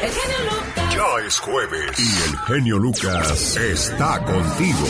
El 0.00 0.12
genio 0.12 0.38
Lucas. 0.44 0.94
Ya 0.94 1.26
es 1.26 1.38
jueves 1.40 1.98
y 1.98 2.30
el 2.30 2.38
genio 2.46 2.78
Lucas 2.78 3.56
está 3.56 4.24
contigo. 4.24 4.86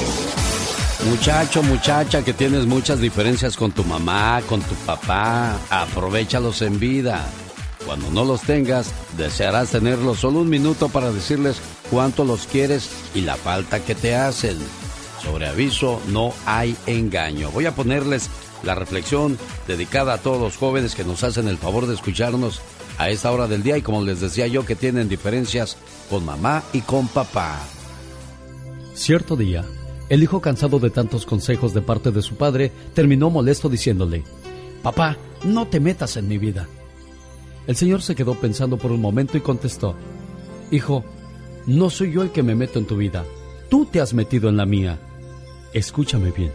Muchacho, 1.09 1.63
muchacha, 1.63 2.23
que 2.23 2.35
tienes 2.35 2.67
muchas 2.67 3.01
diferencias 3.01 3.57
con 3.57 3.73
tu 3.73 3.85
mamá, 3.85 4.43
con 4.47 4.61
tu 4.61 4.75
papá, 4.75 5.57
aprovechalos 5.71 6.61
en 6.61 6.79
vida. 6.79 7.25
Cuando 7.87 8.11
no 8.11 8.25
los 8.25 8.43
tengas, 8.43 8.93
desearás 9.17 9.71
tenerlos 9.71 10.19
solo 10.19 10.41
un 10.41 10.51
minuto 10.51 10.91
para 10.91 11.11
decirles 11.11 11.57
cuánto 11.91 12.27
los 12.27 12.47
quieres 12.47 12.91
y 13.15 13.23
la 13.23 13.37
falta 13.37 13.81
que 13.81 13.95
te 13.95 14.15
hacen. 14.15 14.59
Sobre 15.23 15.47
aviso, 15.47 16.03
no 16.09 16.35
hay 16.45 16.77
engaño. 16.87 17.51
Voy 17.51 17.65
a 17.65 17.75
ponerles 17.75 18.29
la 18.63 18.75
reflexión 18.75 19.39
dedicada 19.67 20.15
a 20.15 20.19
todos 20.19 20.41
los 20.41 20.57
jóvenes 20.59 20.95
que 20.95 21.05
nos 21.05 21.25
hacen 21.25 21.49
el 21.49 21.57
favor 21.57 21.87
de 21.87 21.95
escucharnos 21.95 22.61
a 22.99 23.11
esta 23.11 23.31
hora 23.31 23.47
del 23.47 23.63
día 23.63 23.79
y 23.79 23.83
como 23.83 24.03
les 24.03 24.21
decía 24.21 24.47
yo 24.49 24.67
que 24.67 24.77
tienen 24.77 25.09
diferencias 25.09 25.77
con 26.11 26.25
mamá 26.25 26.65
y 26.73 26.81
con 26.81 27.07
papá. 27.07 27.61
Cierto 28.93 29.37
día, 29.37 29.65
el 30.09 30.23
hijo 30.23 30.41
cansado 30.41 30.81
de 30.81 30.91
tantos 30.91 31.25
consejos 31.25 31.73
de 31.73 31.81
parte 31.81 32.11
de 32.11 32.23
su 32.23 32.35
padre 32.35 32.73
terminó 32.95 33.31
molesto 33.31 33.69
diciéndole, 33.69 34.25
Papá, 34.83 35.17
no 35.45 35.67
te 35.67 35.81
metas 35.81 36.17
en 36.17 36.29
mi 36.29 36.39
vida. 36.39 36.67
El 37.67 37.77
señor 37.77 38.03
se 38.03 38.15
quedó 38.15 38.35
pensando 38.35 38.77
por 38.77 38.91
un 38.91 39.01
momento 39.01 39.37
y 39.37 39.41
contestó, 39.41 39.95
Hijo, 40.71 41.05
no 41.67 41.91
soy 41.91 42.13
yo 42.13 42.23
el 42.23 42.33
que 42.33 42.43
me 42.43 42.55
meto 42.55 42.79
en 42.79 42.87
tu 42.87 42.97
vida, 42.97 43.25
tú 43.69 43.87
te 43.87 44.01
has 44.01 44.15
metido 44.15 44.49
en 44.49 44.57
la 44.57 44.67
mía. 44.67 44.99
Escúchame 45.73 46.33
bien. 46.33 46.53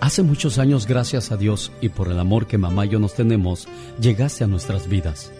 Hace 0.00 0.22
muchos 0.22 0.58
años, 0.58 0.86
gracias 0.86 1.32
a 1.32 1.36
Dios 1.36 1.72
y 1.80 1.88
por 1.88 2.08
el 2.08 2.18
amor 2.20 2.46
que 2.46 2.58
mamá 2.58 2.86
y 2.86 2.90
yo 2.90 2.98
nos 2.98 3.14
tenemos, 3.14 3.66
llegaste 4.00 4.44
a 4.44 4.46
nuestras 4.46 4.86
vidas. 4.86 5.32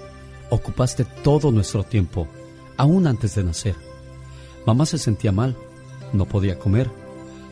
Ocupaste 0.55 1.05
todo 1.05 1.51
nuestro 1.51 1.83
tiempo, 1.83 2.29
aún 2.77 3.09
antes 3.09 3.35
de 3.35 3.43
nacer. 3.43 3.75
Mamá 4.65 4.87
se 4.87 4.99
sentía 4.99 5.33
mal, 5.33 5.57
no 6.13 6.27
podía 6.27 6.61
comer. 6.61 6.89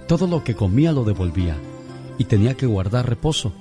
Todo 0.06 0.28
lo 0.28 0.44
que 0.44 0.54
comía 0.54 0.92
lo 0.92 1.02
devolvía 1.02 1.56
y 2.16 2.26
tenía 2.26 2.54
que 2.56 2.66
guardar 2.66 3.08
reposo. 3.08 3.52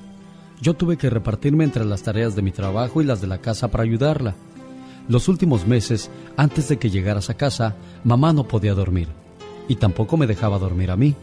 Yo 0.62 0.75
tuve 0.75 0.95
que 0.95 1.09
repartirme 1.09 1.64
entre 1.64 1.86
las 1.86 2.03
tareas 2.03 2.36
de 2.36 2.44
mi 2.44 2.52
trabajo 2.52 3.02
y 3.02 3.03
las 3.03 3.19
de 3.19 3.25
la 3.25 3.39
casa 3.39 3.72
para 3.72 3.84
ayudarla. 3.84 4.36
Los 5.08 5.28
últimos 5.28 5.66
meses, 5.66 6.12
antes 6.38 6.69
de 6.69 6.78
que 6.78 6.92
llegaras 6.92 7.31
a 7.31 7.34
casa, 7.34 7.75
mamá 8.03 8.34
no 8.34 8.47
podía 8.47 8.75
dormir 8.75 9.08
y 9.67 9.78
tampoco 9.78 10.17
me 10.17 10.28
dejaba 10.28 10.59
dormir 10.59 10.92
a 10.92 10.97
mí. 10.97 11.16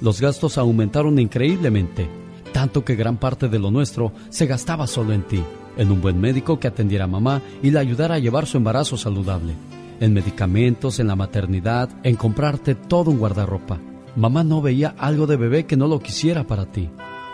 Los 0.00 0.20
gastos 0.20 0.58
aumentaron 0.58 1.16
increíblemente, 1.20 2.08
tanto 2.52 2.84
que 2.84 2.96
gran 2.96 3.18
parte 3.18 3.48
de 3.48 3.60
lo 3.60 3.70
nuestro 3.70 4.10
se 4.30 4.46
gastaba 4.46 4.88
solo 4.88 5.12
en 5.12 5.22
ti, 5.22 5.44
en 5.76 5.90
un 5.90 6.00
buen 6.00 6.20
médico 6.20 6.58
que 6.58 6.68
atendiera 6.68 7.04
a 7.04 7.08
mamá 7.08 7.42
y 7.62 7.70
la 7.70 7.80
ayudara 7.80 8.16
a 8.16 8.18
llevar 8.18 8.46
su 8.46 8.56
embarazo 8.56 8.96
saludable, 8.96 9.54
en 10.00 10.12
medicamentos, 10.12 11.00
en 11.00 11.08
la 11.08 11.16
maternidad, 11.16 11.88
en 12.02 12.16
comprarte 12.16 12.74
todo 12.74 13.10
un 13.10 13.18
guardarropa. 13.18 13.78
Mamá 14.16 14.44
no 14.44 14.60
veía 14.60 14.94
algo 14.98 15.26
de 15.26 15.36
bebé 15.36 15.66
que 15.66 15.76
no 15.76 15.88
lo 15.88 16.00
quisiera 16.00 16.44
para 16.44 16.66
ti. 16.66 16.90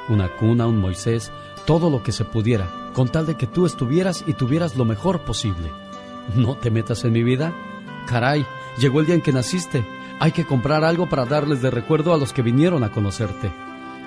Una 0.09 0.29
cuna, 0.37 0.67
un 0.67 0.79
Moisés, 0.79 1.33
todo 1.67 1.91
lo 1.91 2.03
que 2.03 2.13
se 2.13 2.25
pudiera, 2.25 2.69
con 2.95 3.09
tal 3.09 3.27
de 3.27 3.35
que 3.35 3.47
tú 3.47 3.67
estuvieras 3.67 4.25
y 4.27 4.33
tuvieras 4.35 4.77
lo 4.77 4.85
mejor 4.85 5.25
posible. 5.25 5.71
¿No 6.37 6.57
te 6.57 6.71
metas 6.71 7.05
en 7.05 7.13
mi 7.13 7.23
vida? 7.23 7.53
Caray, 8.07 8.47
llegó 8.79 9.01
el 9.01 9.07
día 9.07 9.15
en 9.15 9.23
que 9.23 9.33
naciste 9.33 9.85
hay 10.21 10.33
que 10.33 10.45
comprar 10.45 10.85
algo 10.85 11.09
para 11.09 11.25
darles 11.25 11.63
de 11.63 11.71
recuerdo 11.71 12.13
a 12.13 12.19
los 12.19 12.33
que 12.33 12.43
vinieron 12.43 12.83
a 12.83 12.91
conocerte. 12.91 13.53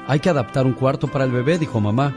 Hay 0.07 0.19
que 0.19 0.29
adaptar 0.29 0.65
un 0.65 0.73
cuarto 0.73 1.07
para 1.07 1.23
el 1.23 1.31
bebé, 1.31 1.57
dijo 1.57 1.79
mamá. 1.79 2.13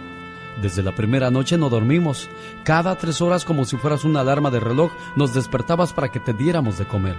Desde 0.62 0.83
la 0.83 0.94
primera 0.94 1.30
noche 1.30 1.58
no 1.58 1.69
dormimos. 1.69 2.28
Cada 2.64 2.97
tres 2.97 3.20
horas, 3.20 3.44
como 3.44 3.64
si 3.64 3.77
fueras 3.77 4.05
una 4.05 4.20
alarma 4.20 4.50
de 4.50 4.60
reloj, 4.60 4.92
nos 5.16 5.34
despertabas 5.34 5.92
para 5.92 6.10
que 6.10 6.20
te 6.20 6.33
diéramos 6.33 6.78
de 6.78 6.86
comer. 6.86 7.16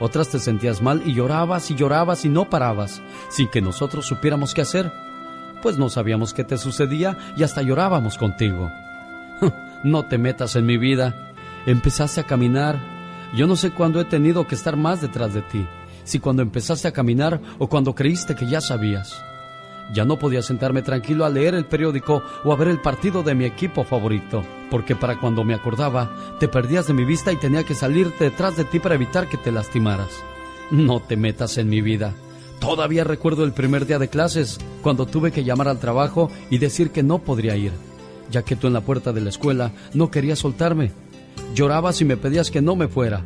Otras 0.00 0.28
te 0.28 0.38
sentías 0.38 0.80
mal 0.80 1.02
y 1.04 1.14
llorabas 1.14 1.70
y 1.70 1.74
llorabas 1.74 2.24
y 2.24 2.28
no 2.28 2.48
parabas, 2.48 3.02
sin 3.30 3.48
que 3.48 3.60
nosotros 3.60 4.06
supiéramos 4.06 4.54
qué 4.54 4.60
hacer. 4.60 4.92
Pues 5.62 5.76
no 5.76 5.88
sabíamos 5.88 6.34
qué 6.34 6.44
te 6.44 6.56
sucedía 6.56 7.18
y 7.36 7.42
hasta 7.42 7.62
llorábamos 7.62 8.16
contigo. 8.16 8.70
no 9.84 10.04
te 10.04 10.18
metas 10.18 10.54
en 10.54 10.66
mi 10.66 10.76
vida. 10.76 11.32
Empezaste 11.66 12.20
a 12.20 12.24
caminar. 12.24 12.78
Yo 13.34 13.46
no 13.46 13.56
sé 13.56 13.70
cuándo 13.72 14.00
he 14.00 14.04
tenido 14.04 14.46
que 14.46 14.54
estar 14.54 14.76
más 14.76 15.00
detrás 15.00 15.34
de 15.34 15.42
ti 15.42 15.66
si 16.08 16.20
cuando 16.20 16.40
empezaste 16.40 16.88
a 16.88 16.92
caminar 16.92 17.38
o 17.58 17.68
cuando 17.68 17.94
creíste 17.94 18.34
que 18.34 18.46
ya 18.46 18.62
sabías. 18.62 19.22
Ya 19.92 20.04
no 20.04 20.18
podía 20.18 20.42
sentarme 20.42 20.82
tranquilo 20.82 21.24
a 21.24 21.30
leer 21.30 21.54
el 21.54 21.64
periódico 21.64 22.22
o 22.44 22.52
a 22.52 22.56
ver 22.56 22.68
el 22.68 22.80
partido 22.80 23.22
de 23.22 23.34
mi 23.34 23.44
equipo 23.44 23.84
favorito, 23.84 24.44
porque 24.70 24.94
para 24.94 25.18
cuando 25.18 25.44
me 25.44 25.54
acordaba, 25.54 26.10
te 26.38 26.48
perdías 26.48 26.86
de 26.86 26.94
mi 26.94 27.04
vista 27.04 27.32
y 27.32 27.36
tenía 27.36 27.64
que 27.64 27.74
salir 27.74 28.12
detrás 28.18 28.56
de 28.56 28.64
ti 28.64 28.80
para 28.80 28.96
evitar 28.96 29.28
que 29.28 29.38
te 29.38 29.52
lastimaras. 29.52 30.10
No 30.70 31.00
te 31.00 31.16
metas 31.16 31.56
en 31.56 31.68
mi 31.68 31.80
vida. 31.80 32.12
Todavía 32.60 33.04
recuerdo 33.04 33.44
el 33.44 33.52
primer 33.52 33.86
día 33.86 33.98
de 33.98 34.08
clases, 34.08 34.58
cuando 34.82 35.06
tuve 35.06 35.32
que 35.32 35.44
llamar 35.44 35.68
al 35.68 35.78
trabajo 35.78 36.30
y 36.50 36.58
decir 36.58 36.90
que 36.90 37.02
no 37.02 37.20
podría 37.20 37.56
ir, 37.56 37.72
ya 38.30 38.42
que 38.42 38.56
tú 38.56 38.66
en 38.66 38.74
la 38.74 38.82
puerta 38.82 39.12
de 39.12 39.20
la 39.20 39.30
escuela 39.30 39.72
no 39.94 40.10
querías 40.10 40.40
soltarme. 40.40 40.92
Llorabas 41.54 42.00
y 42.00 42.04
me 42.04 42.16
pedías 42.16 42.50
que 42.50 42.60
no 42.60 42.76
me 42.76 42.88
fuera. 42.88 43.22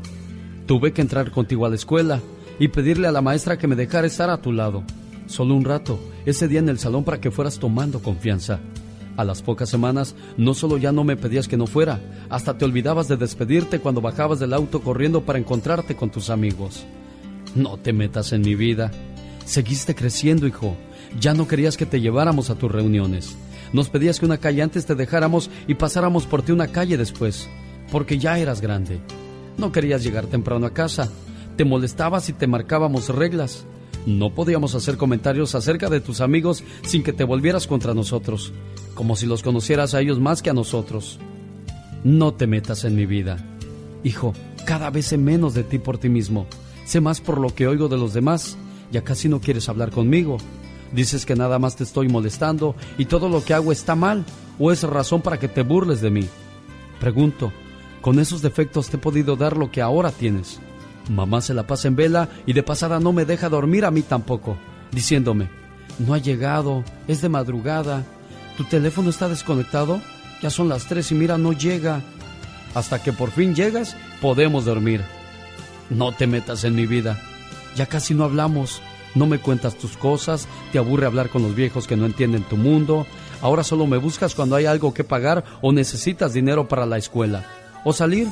Tuve 0.66 0.92
que 0.92 1.00
entrar 1.00 1.32
contigo 1.32 1.66
a 1.66 1.70
la 1.70 1.74
escuela, 1.74 2.20
y 2.58 2.68
pedirle 2.68 3.08
a 3.08 3.12
la 3.12 3.22
maestra 3.22 3.58
que 3.58 3.66
me 3.66 3.76
dejara 3.76 4.06
estar 4.06 4.30
a 4.30 4.40
tu 4.40 4.52
lado. 4.52 4.84
Solo 5.32 5.54
un 5.54 5.64
rato, 5.64 5.98
ese 6.26 6.46
día 6.46 6.58
en 6.58 6.68
el 6.68 6.78
salón 6.78 7.04
para 7.04 7.18
que 7.18 7.30
fueras 7.30 7.58
tomando 7.58 8.02
confianza. 8.02 8.60
A 9.16 9.24
las 9.24 9.40
pocas 9.40 9.70
semanas, 9.70 10.14
no 10.36 10.52
solo 10.52 10.76
ya 10.76 10.92
no 10.92 11.04
me 11.04 11.16
pedías 11.16 11.48
que 11.48 11.56
no 11.56 11.66
fuera, 11.66 12.02
hasta 12.28 12.58
te 12.58 12.66
olvidabas 12.66 13.08
de 13.08 13.16
despedirte 13.16 13.78
cuando 13.78 14.02
bajabas 14.02 14.40
del 14.40 14.52
auto 14.52 14.82
corriendo 14.82 15.22
para 15.22 15.38
encontrarte 15.38 15.96
con 15.96 16.10
tus 16.10 16.28
amigos. 16.28 16.84
No 17.54 17.78
te 17.78 17.94
metas 17.94 18.34
en 18.34 18.42
mi 18.42 18.54
vida. 18.54 18.90
Seguiste 19.46 19.94
creciendo, 19.94 20.46
hijo. 20.46 20.76
Ya 21.18 21.32
no 21.32 21.48
querías 21.48 21.78
que 21.78 21.86
te 21.86 22.02
lleváramos 22.02 22.50
a 22.50 22.56
tus 22.56 22.70
reuniones. 22.70 23.34
Nos 23.72 23.88
pedías 23.88 24.20
que 24.20 24.26
una 24.26 24.36
calle 24.36 24.60
antes 24.60 24.84
te 24.84 24.94
dejáramos 24.94 25.48
y 25.66 25.76
pasáramos 25.76 26.26
por 26.26 26.42
ti 26.42 26.52
una 26.52 26.68
calle 26.68 26.98
después, 26.98 27.48
porque 27.90 28.18
ya 28.18 28.38
eras 28.38 28.60
grande. 28.60 29.00
No 29.56 29.72
querías 29.72 30.04
llegar 30.04 30.26
temprano 30.26 30.66
a 30.66 30.74
casa, 30.74 31.08
te 31.56 31.64
molestabas 31.64 32.28
y 32.28 32.34
te 32.34 32.46
marcábamos 32.46 33.08
reglas. 33.08 33.64
No 34.06 34.30
podíamos 34.30 34.74
hacer 34.74 34.96
comentarios 34.96 35.54
acerca 35.54 35.88
de 35.88 36.00
tus 36.00 36.20
amigos 36.20 36.64
sin 36.82 37.02
que 37.02 37.12
te 37.12 37.24
volvieras 37.24 37.66
contra 37.66 37.94
nosotros, 37.94 38.52
como 38.94 39.14
si 39.14 39.26
los 39.26 39.42
conocieras 39.42 39.94
a 39.94 40.00
ellos 40.00 40.18
más 40.18 40.42
que 40.42 40.50
a 40.50 40.54
nosotros. 40.54 41.20
No 42.02 42.34
te 42.34 42.48
metas 42.48 42.84
en 42.84 42.96
mi 42.96 43.06
vida. 43.06 43.36
Hijo, 44.02 44.34
cada 44.66 44.90
vez 44.90 45.06
sé 45.06 45.18
menos 45.18 45.54
de 45.54 45.62
ti 45.62 45.78
por 45.78 45.98
ti 45.98 46.08
mismo. 46.08 46.46
Sé 46.84 47.00
más 47.00 47.20
por 47.20 47.38
lo 47.38 47.54
que 47.54 47.68
oigo 47.68 47.88
de 47.88 47.96
los 47.96 48.12
demás. 48.12 48.56
Ya 48.90 49.02
casi 49.02 49.28
no 49.28 49.40
quieres 49.40 49.68
hablar 49.68 49.92
conmigo. 49.92 50.38
Dices 50.92 51.24
que 51.24 51.36
nada 51.36 51.60
más 51.60 51.76
te 51.76 51.84
estoy 51.84 52.08
molestando 52.08 52.74
y 52.98 53.04
todo 53.04 53.28
lo 53.28 53.44
que 53.44 53.54
hago 53.54 53.70
está 53.70 53.94
mal 53.94 54.24
o 54.58 54.72
es 54.72 54.82
razón 54.82 55.22
para 55.22 55.38
que 55.38 55.48
te 55.48 55.62
burles 55.62 56.00
de 56.00 56.10
mí. 56.10 56.28
Pregunto, 57.00 57.52
¿con 58.00 58.18
esos 58.18 58.42
defectos 58.42 58.90
te 58.90 58.96
he 58.96 59.00
podido 59.00 59.36
dar 59.36 59.56
lo 59.56 59.70
que 59.70 59.80
ahora 59.80 60.10
tienes? 60.10 60.60
Mamá 61.08 61.40
se 61.40 61.54
la 61.54 61.66
pasa 61.66 61.88
en 61.88 61.96
vela 61.96 62.28
y 62.46 62.52
de 62.52 62.62
pasada 62.62 63.00
no 63.00 63.12
me 63.12 63.24
deja 63.24 63.48
dormir 63.48 63.84
a 63.84 63.90
mí 63.90 64.02
tampoco, 64.02 64.56
diciéndome, 64.92 65.50
no 65.98 66.14
ha 66.14 66.18
llegado, 66.18 66.84
es 67.08 67.20
de 67.20 67.28
madrugada, 67.28 68.04
tu 68.56 68.64
teléfono 68.64 69.10
está 69.10 69.28
desconectado, 69.28 70.00
ya 70.40 70.50
son 70.50 70.68
las 70.68 70.86
tres 70.86 71.10
y 71.10 71.14
mira, 71.14 71.38
no 71.38 71.52
llega. 71.52 72.02
Hasta 72.74 73.02
que 73.02 73.12
por 73.12 73.30
fin 73.30 73.54
llegas, 73.54 73.96
podemos 74.20 74.64
dormir. 74.64 75.02
No 75.90 76.12
te 76.12 76.26
metas 76.26 76.64
en 76.64 76.74
mi 76.74 76.86
vida, 76.86 77.20
ya 77.76 77.86
casi 77.86 78.14
no 78.14 78.24
hablamos, 78.24 78.80
no 79.14 79.26
me 79.26 79.38
cuentas 79.38 79.76
tus 79.76 79.96
cosas, 79.96 80.48
te 80.70 80.78
aburre 80.78 81.06
hablar 81.06 81.28
con 81.28 81.42
los 81.42 81.54
viejos 81.54 81.86
que 81.86 81.96
no 81.96 82.06
entienden 82.06 82.44
tu 82.44 82.56
mundo, 82.56 83.06
ahora 83.42 83.64
solo 83.64 83.86
me 83.86 83.98
buscas 83.98 84.34
cuando 84.34 84.56
hay 84.56 84.64
algo 84.64 84.94
que 84.94 85.04
pagar 85.04 85.44
o 85.60 85.72
necesitas 85.72 86.32
dinero 86.32 86.68
para 86.68 86.86
la 86.86 86.96
escuela, 86.96 87.44
o 87.84 87.92
salir, 87.92 88.28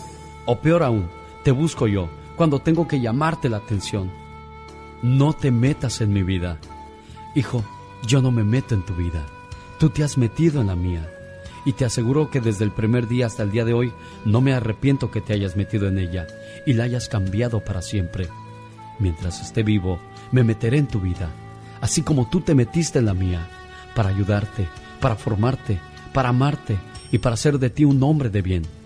o 0.46 0.60
peor 0.60 0.82
aún, 0.82 1.10
te 1.44 1.50
busco 1.50 1.86
yo 1.86 2.08
cuando 2.40 2.60
tengo 2.60 2.88
que 2.88 3.02
llamarte 3.02 3.50
la 3.50 3.58
atención. 3.58 4.10
No 5.02 5.34
te 5.34 5.50
metas 5.50 6.00
en 6.00 6.10
mi 6.10 6.22
vida. 6.22 6.56
Hijo, 7.34 7.62
yo 8.06 8.22
no 8.22 8.30
me 8.30 8.44
meto 8.44 8.74
en 8.74 8.82
tu 8.82 8.94
vida. 8.94 9.26
Tú 9.78 9.90
te 9.90 10.02
has 10.02 10.16
metido 10.16 10.62
en 10.62 10.68
la 10.68 10.74
mía. 10.74 11.06
Y 11.66 11.74
te 11.74 11.84
aseguro 11.84 12.30
que 12.30 12.40
desde 12.40 12.64
el 12.64 12.70
primer 12.70 13.08
día 13.08 13.26
hasta 13.26 13.42
el 13.42 13.50
día 13.50 13.66
de 13.66 13.74
hoy 13.74 13.92
no 14.24 14.40
me 14.40 14.54
arrepiento 14.54 15.10
que 15.10 15.20
te 15.20 15.34
hayas 15.34 15.54
metido 15.54 15.86
en 15.86 15.98
ella 15.98 16.26
y 16.64 16.72
la 16.72 16.84
hayas 16.84 17.10
cambiado 17.10 17.62
para 17.62 17.82
siempre. 17.82 18.26
Mientras 18.98 19.42
esté 19.42 19.62
vivo, 19.62 20.00
me 20.32 20.42
meteré 20.42 20.78
en 20.78 20.88
tu 20.88 20.98
vida, 20.98 21.28
así 21.82 22.00
como 22.00 22.30
tú 22.30 22.40
te 22.40 22.54
metiste 22.54 23.00
en 23.00 23.04
la 23.04 23.12
mía, 23.12 23.46
para 23.94 24.08
ayudarte, 24.08 24.66
para 24.98 25.14
formarte, 25.14 25.78
para 26.14 26.30
amarte 26.30 26.78
y 27.12 27.18
para 27.18 27.34
hacer 27.34 27.58
de 27.58 27.68
ti 27.68 27.84
un 27.84 28.02
hombre 28.02 28.30
de 28.30 28.40
bien 28.40 28.79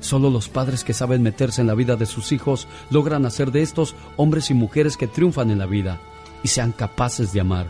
Solo 0.00 0.30
los 0.30 0.48
padres 0.48 0.82
que 0.82 0.94
saben 0.94 1.22
meterse 1.22 1.60
en 1.60 1.66
la 1.66 1.74
vida 1.74 1.96
de 1.96 2.06
sus 2.06 2.32
hijos 2.32 2.66
logran 2.90 3.26
hacer 3.26 3.52
de 3.52 3.62
estos 3.62 3.94
hombres 4.16 4.50
y 4.50 4.54
mujeres 4.54 4.96
que 4.96 5.06
triunfan 5.06 5.50
en 5.50 5.58
la 5.58 5.66
vida 5.66 6.00
y 6.42 6.48
sean 6.48 6.72
capaces 6.72 7.32
de 7.32 7.40
amar. 7.40 7.66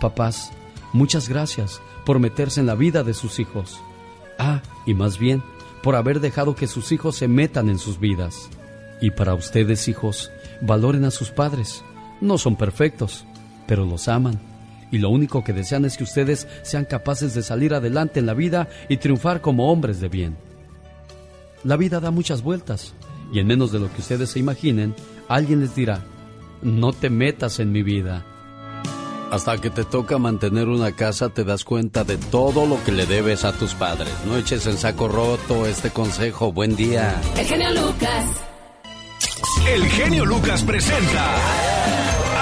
Papás, 0.00 0.52
muchas 0.92 1.28
gracias 1.28 1.80
por 2.06 2.18
meterse 2.18 2.60
en 2.60 2.66
la 2.66 2.74
vida 2.74 3.04
de 3.04 3.12
sus 3.12 3.38
hijos. 3.38 3.80
Ah, 4.38 4.62
y 4.86 4.94
más 4.94 5.18
bien, 5.18 5.42
por 5.82 5.96
haber 5.96 6.20
dejado 6.20 6.54
que 6.54 6.66
sus 6.66 6.92
hijos 6.92 7.16
se 7.16 7.28
metan 7.28 7.68
en 7.68 7.78
sus 7.78 8.00
vidas. 8.00 8.48
Y 9.02 9.10
para 9.10 9.34
ustedes, 9.34 9.86
hijos, 9.88 10.30
valoren 10.62 11.04
a 11.04 11.10
sus 11.10 11.30
padres. 11.30 11.84
No 12.22 12.38
son 12.38 12.56
perfectos, 12.56 13.26
pero 13.66 13.84
los 13.84 14.08
aman. 14.08 14.40
Y 14.90 14.98
lo 14.98 15.10
único 15.10 15.44
que 15.44 15.52
desean 15.52 15.84
es 15.84 15.96
que 15.96 16.04
ustedes 16.04 16.48
sean 16.62 16.84
capaces 16.84 17.34
de 17.34 17.42
salir 17.42 17.74
adelante 17.74 18.18
en 18.18 18.26
la 18.26 18.34
vida 18.34 18.68
y 18.88 18.96
triunfar 18.96 19.40
como 19.40 19.70
hombres 19.70 20.00
de 20.00 20.08
bien. 20.08 20.49
La 21.64 21.76
vida 21.76 22.00
da 22.00 22.10
muchas 22.10 22.42
vueltas 22.42 22.94
y 23.32 23.38
en 23.38 23.46
menos 23.46 23.70
de 23.70 23.78
lo 23.78 23.92
que 23.92 24.00
ustedes 24.00 24.30
se 24.30 24.38
imaginen, 24.38 24.94
alguien 25.28 25.60
les 25.60 25.74
dirá, 25.74 26.02
no 26.62 26.92
te 26.92 27.10
metas 27.10 27.60
en 27.60 27.70
mi 27.70 27.82
vida. 27.82 28.24
Hasta 29.30 29.58
que 29.58 29.70
te 29.70 29.84
toca 29.84 30.18
mantener 30.18 30.68
una 30.68 30.92
casa 30.92 31.28
te 31.28 31.44
das 31.44 31.64
cuenta 31.64 32.02
de 32.02 32.16
todo 32.16 32.66
lo 32.66 32.82
que 32.82 32.90
le 32.90 33.06
debes 33.06 33.44
a 33.44 33.52
tus 33.52 33.74
padres. 33.74 34.12
No 34.26 34.36
eches 34.36 34.66
en 34.66 34.76
saco 34.76 35.06
roto 35.06 35.66
este 35.66 35.90
consejo. 35.90 36.52
Buen 36.52 36.74
día. 36.74 37.20
El 37.36 37.46
genio 37.46 37.70
Lucas. 37.70 38.26
El 39.68 39.84
genio 39.84 40.26
Lucas 40.26 40.64
presenta 40.64 41.36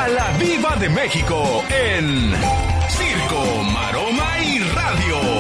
a 0.02 0.08
la 0.08 0.38
Viva 0.38 0.76
de 0.76 0.88
México 0.88 1.62
en 1.68 2.32
Circo, 2.88 3.62
Maroma 3.64 4.38
y 4.42 4.58
Radio. 4.60 5.37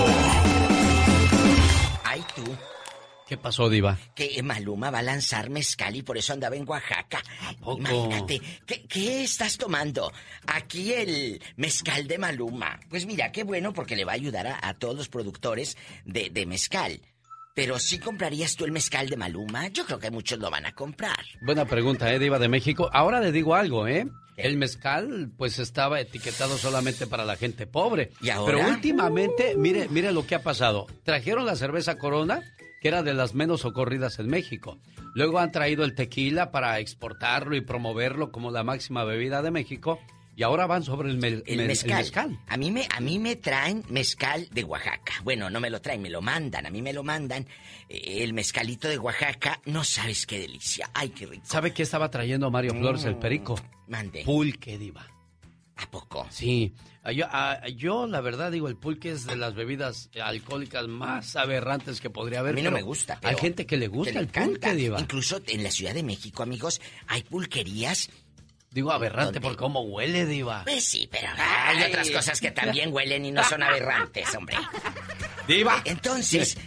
¿Qué 3.28 3.36
pasó, 3.36 3.68
Diva? 3.68 3.98
Que 4.14 4.42
Maluma 4.42 4.90
va 4.90 5.00
a 5.00 5.02
lanzar 5.02 5.50
mezcal 5.50 5.94
y 5.94 6.02
por 6.02 6.16
eso 6.16 6.32
andaba 6.32 6.56
en 6.56 6.66
Oaxaca. 6.66 7.22
Imagínate, 7.76 8.40
¿qué, 8.88 9.22
estás 9.22 9.58
tomando? 9.58 10.10
Aquí 10.46 10.94
el 10.94 11.42
mezcal 11.56 12.08
de 12.08 12.16
Maluma. 12.16 12.80
Pues 12.88 13.04
mira, 13.04 13.30
qué 13.30 13.44
bueno 13.44 13.74
porque 13.74 13.96
le 13.96 14.06
va 14.06 14.12
a 14.12 14.14
ayudar 14.14 14.58
a, 14.62 14.74
todos 14.78 14.96
los 14.96 15.10
productores 15.10 15.76
de, 16.06 16.30
de 16.30 16.46
mezcal. 16.46 17.02
Pero 17.52 17.78
si 17.78 17.98
comprarías 17.98 18.56
tú 18.56 18.64
el 18.64 18.72
mezcal 18.72 19.10
de 19.10 19.18
Maluma, 19.18 19.68
yo 19.68 19.84
creo 19.84 19.98
que 19.98 20.10
muchos 20.10 20.38
lo 20.38 20.50
van 20.50 20.64
a 20.64 20.72
comprar. 20.72 21.18
Buena 21.42 21.66
pregunta, 21.66 22.10
¿eh, 22.10 22.18
Diva 22.18 22.38
de 22.38 22.48
México? 22.48 22.88
Ahora 22.94 23.20
le 23.20 23.30
digo 23.30 23.54
algo, 23.54 23.86
¿eh? 23.86 24.06
El 24.38 24.56
mezcal, 24.56 25.32
pues 25.36 25.58
estaba 25.58 26.00
etiquetado 26.00 26.56
solamente 26.56 27.06
para 27.06 27.26
la 27.26 27.36
gente 27.36 27.66
pobre. 27.66 28.12
¿Y 28.22 28.30
ahora? 28.30 28.56
Pero 28.56 28.68
últimamente, 28.70 29.54
mire, 29.56 29.88
mire 29.90 30.12
lo 30.12 30.24
que 30.24 30.36
ha 30.36 30.42
pasado. 30.42 30.86
Trajeron 31.02 31.44
la 31.44 31.56
cerveza 31.56 31.98
Corona 31.98 32.42
que 32.80 32.88
era 32.88 33.02
de 33.02 33.14
las 33.14 33.34
menos 33.34 33.64
ocurridas 33.64 34.18
en 34.18 34.28
México. 34.28 34.78
Luego 35.14 35.38
han 35.38 35.52
traído 35.52 35.84
el 35.84 35.94
tequila 35.94 36.50
para 36.50 36.78
exportarlo 36.78 37.56
y 37.56 37.60
promoverlo 37.60 38.30
como 38.30 38.50
la 38.50 38.62
máxima 38.62 39.04
bebida 39.04 39.42
de 39.42 39.50
México. 39.50 39.98
Y 40.36 40.44
ahora 40.44 40.68
van 40.68 40.84
sobre 40.84 41.10
el, 41.10 41.18
mezcal. 41.18 42.38
A, 42.46 42.56
mí 42.56 42.70
me, 42.70 42.86
a 42.94 43.00
mí 43.00 43.18
me 43.18 43.34
traen 43.34 43.82
mezcal 43.88 44.48
de 44.52 44.62
Oaxaca. 44.62 45.14
Bueno, 45.24 45.50
no 45.50 45.58
me 45.58 45.68
lo 45.68 45.80
traen, 45.80 46.00
me 46.00 46.10
lo 46.10 46.22
mandan. 46.22 46.64
A 46.64 46.70
mí 46.70 46.80
me 46.80 46.92
lo 46.92 47.02
mandan. 47.02 47.44
Eh, 47.88 48.22
el 48.22 48.34
mezcalito 48.34 48.86
de 48.86 48.98
Oaxaca, 48.98 49.60
no 49.64 49.82
sabes 49.82 50.26
qué 50.26 50.38
delicia. 50.38 50.90
Ay, 50.94 51.08
qué 51.08 51.26
rico. 51.26 51.44
¿Sabe 51.44 51.74
qué 51.74 51.82
estaba 51.82 52.08
trayendo 52.08 52.52
Mario 52.52 52.72
Flores, 52.74 53.04
el 53.04 53.16
perico? 53.16 53.56
Mm, 53.56 53.90
mande. 53.90 54.22
Pulque, 54.24 54.78
diva. 54.78 55.04
¿A 55.74 55.90
poco? 55.90 56.28
Sí. 56.30 56.72
Yo, 57.12 58.06
la 58.06 58.20
verdad, 58.20 58.52
digo, 58.52 58.68
el 58.68 58.76
pulque 58.76 59.10
es 59.10 59.26
de 59.26 59.36
las 59.36 59.54
bebidas 59.54 60.10
alcohólicas 60.22 60.88
más 60.88 61.36
aberrantes 61.36 62.00
que 62.00 62.10
podría 62.10 62.40
haber. 62.40 62.52
A 62.52 62.56
mí 62.56 62.62
no 62.62 62.70
me 62.70 62.82
gusta. 62.82 63.18
hay 63.22 63.36
gente 63.36 63.66
que 63.66 63.76
le 63.76 63.88
gusta 63.88 64.18
el 64.18 64.28
pulque, 64.28 64.74
diva. 64.74 65.00
Incluso 65.00 65.40
en 65.46 65.62
la 65.62 65.70
Ciudad 65.70 65.94
de 65.94 66.02
México, 66.02 66.42
amigos, 66.42 66.80
hay 67.06 67.22
pulquerías 67.22 68.10
Digo 68.70 68.92
aberrante 68.92 69.40
por 69.40 69.56
cómo 69.56 69.80
huele, 69.80 70.26
Diva. 70.26 70.62
Pues 70.64 70.84
sí, 70.84 71.08
pero 71.10 71.28
hay 71.36 71.82
otras 71.84 72.10
cosas 72.10 72.40
que 72.40 72.50
también 72.50 72.92
huelen 72.92 73.24
y 73.24 73.30
no 73.30 73.42
son 73.42 73.62
aberrantes, 73.62 74.34
hombre. 74.34 74.58
Diva. 75.46 75.80
Entonces, 75.86 76.58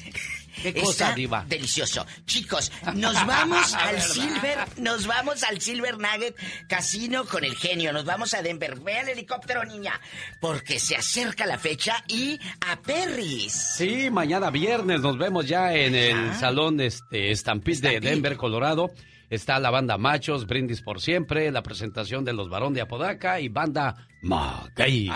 ¿Qué 0.62 0.74
cosa, 0.74 1.14
diva? 1.14 1.46
Delicioso. 1.48 2.06
Chicos, 2.26 2.72
nos 2.96 3.14
vamos 3.26 3.74
al 3.74 4.02
Silver, 4.02 4.60
nos 4.78 5.08
vamos 5.08 5.44
al 5.44 5.60
Silver 5.62 5.98
Nugget 5.98 6.36
Casino 6.68 7.26
con 7.26 7.44
el 7.44 7.56
genio. 7.56 7.92
Nos 7.94 8.06
vamos 8.06 8.34
a 8.34 8.42
Denver. 8.42 8.80
Ve 8.80 9.00
al 9.00 9.10
helicóptero, 9.10 9.64
niña. 9.66 10.00
Porque 10.40 10.80
se 10.80 10.96
acerca 10.96 11.46
la 11.46 11.58
fecha 11.58 12.04
y 12.08 12.40
a 12.68 12.80
Perris. 12.82 13.54
Sí, 13.76 14.10
mañana 14.12 14.50
viernes 14.50 15.02
nos 15.02 15.18
vemos 15.18 15.48
ya 15.48 15.74
en 15.74 15.96
el 15.96 16.36
salón 16.36 16.80
este, 16.80 17.36
Stampede 17.36 17.72
de 17.72 18.00
Denver, 18.00 18.38
Colorado. 18.38 18.92
Está 19.30 19.60
la 19.60 19.70
banda 19.70 19.98
Machos, 19.98 20.46
Brindis 20.46 20.82
por 20.82 21.00
Siempre, 21.00 21.52
la 21.52 21.64
presentación 21.64 22.26
de 22.26 22.34
los 22.34 22.50
Barón 22.50 22.74
de 22.74 22.82
Apodaca 22.82 23.40
y 23.40 23.48
banda 23.48 24.08
Magay. 24.22 25.10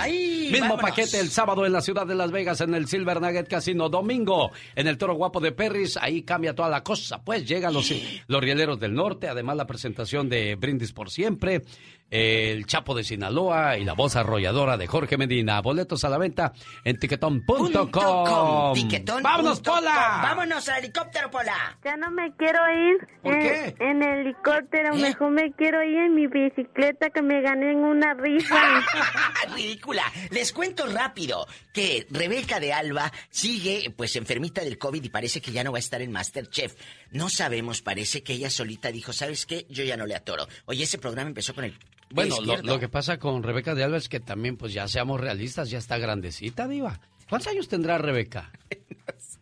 Mismo 0.52 0.78
paquete 0.78 1.20
el 1.20 1.30
sábado 1.30 1.66
en 1.66 1.74
la 1.74 1.82
ciudad 1.82 2.08
de 2.08 2.16
Las 2.16 2.32
Vegas 2.32 2.62
en 2.62 2.74
el 2.74 2.88
Silver 2.88 3.22
Nugget 3.22 3.48
Casino. 3.48 3.88
Domingo 3.88 4.52
en 4.76 4.88
el 4.88 4.98
Toro 4.98 5.14
Guapo 5.14 5.40
de 5.40 5.52
Perris. 5.52 5.98
Ahí 5.98 6.24
cambia 6.24 6.56
toda 6.56 6.70
la 6.70 6.84
cosa. 6.84 7.24
Pues 7.24 7.48
llegan 7.48 7.74
los, 7.74 7.94
los 8.28 8.42
rieleros 8.42 8.80
del 8.80 8.94
norte. 8.94 9.28
Además, 9.28 9.58
la 9.58 9.68
presentación 9.68 10.28
de 10.28 10.56
Brindis 10.56 10.92
por 10.92 11.12
Siempre 11.12 11.62
el 12.10 12.66
Chapo 12.66 12.96
de 12.96 13.04
Sinaloa 13.04 13.78
y 13.78 13.84
la 13.86 13.94
voz 13.94 14.16
arrolladora 14.16 14.78
de 14.78 14.88
Jorge 14.88 15.18
Medina. 15.18 15.60
Boletos 15.62 16.04
a 16.04 16.10
la 16.10 16.18
venta 16.18 16.54
en 16.84 16.98
tiquetón.com. 17.00 18.74
¡Vámonos, 19.22 19.60
Pola! 19.62 20.20
¡Vámonos 20.24 20.70
al 20.70 20.80
helicóptero, 20.80 21.30
Pola! 21.32 21.78
Ya 21.84 21.98
no 21.98 22.12
me 22.12 22.34
quiero 22.36 22.60
ir 22.72 23.08
¿Por 23.22 23.34
en, 23.34 23.42
qué? 23.42 23.76
en 23.80 24.04
el 24.04 24.20
helicóptero. 24.22 24.96
¿Eh? 24.96 25.02
Mejor 25.02 25.32
me 25.32 25.52
quiero 25.54 25.84
ir 25.84 25.98
en 25.98 26.16
mi 26.16 26.28
bicicleta 26.28 27.10
que 27.10 27.22
me 27.22 27.42
gané 27.42 27.72
en 27.72 27.80
una 27.84 28.14
rifa. 28.14 28.56
¡Ridícula! 29.56 30.04
Les 30.32 30.52
cuento 30.54 30.86
rápido 30.88 31.46
que 31.74 32.08
Rebeca 32.10 32.60
de 32.60 32.74
Alba 32.74 33.12
sigue 33.30 33.94
pues 33.96 34.16
enfermita 34.16 34.62
del 34.62 34.78
COVID 34.78 35.04
y 35.04 35.10
parece 35.10 35.42
que 35.42 35.52
ya 35.52 35.64
no 35.64 35.72
va 35.72 35.78
a 35.78 35.80
estar 35.80 36.02
en 36.02 36.12
Masterchef. 36.12 36.74
No 37.16 37.30
sabemos, 37.30 37.82
parece 37.82 38.24
que 38.24 38.34
ella 38.34 38.50
solita 38.50 38.92
dijo, 38.92 39.14
¿sabes 39.14 39.46
qué? 39.46 39.66
Yo 39.70 39.86
ya 39.86 39.96
no 39.96 40.06
le 40.06 40.16
atoro. 40.16 40.48
Oye, 40.66 40.84
ese 40.84 40.98
programa 40.98 41.30
empezó 41.30 41.56
con 41.56 41.64
el 41.64 41.74
bueno, 42.12 42.40
lo, 42.42 42.80
que 42.80 42.90
pasa 42.90 43.18
con 43.18 43.42
Rebeca 43.42 43.74
de 43.74 43.84
Alba 43.84 43.98
es 43.98 44.10
que 44.10 44.20
también, 44.20 44.58
pues 44.58 44.74
ya 44.74 44.88
seamos 44.88 45.20
realistas, 45.20 45.70
ya 45.70 45.78
está 45.78 45.98
grandecita, 45.98 46.68
Diva. 46.68 47.00
¿Cuántos 47.30 47.52
años 47.52 47.68
tendrá 47.68 47.98
Rebeca? 47.98 48.52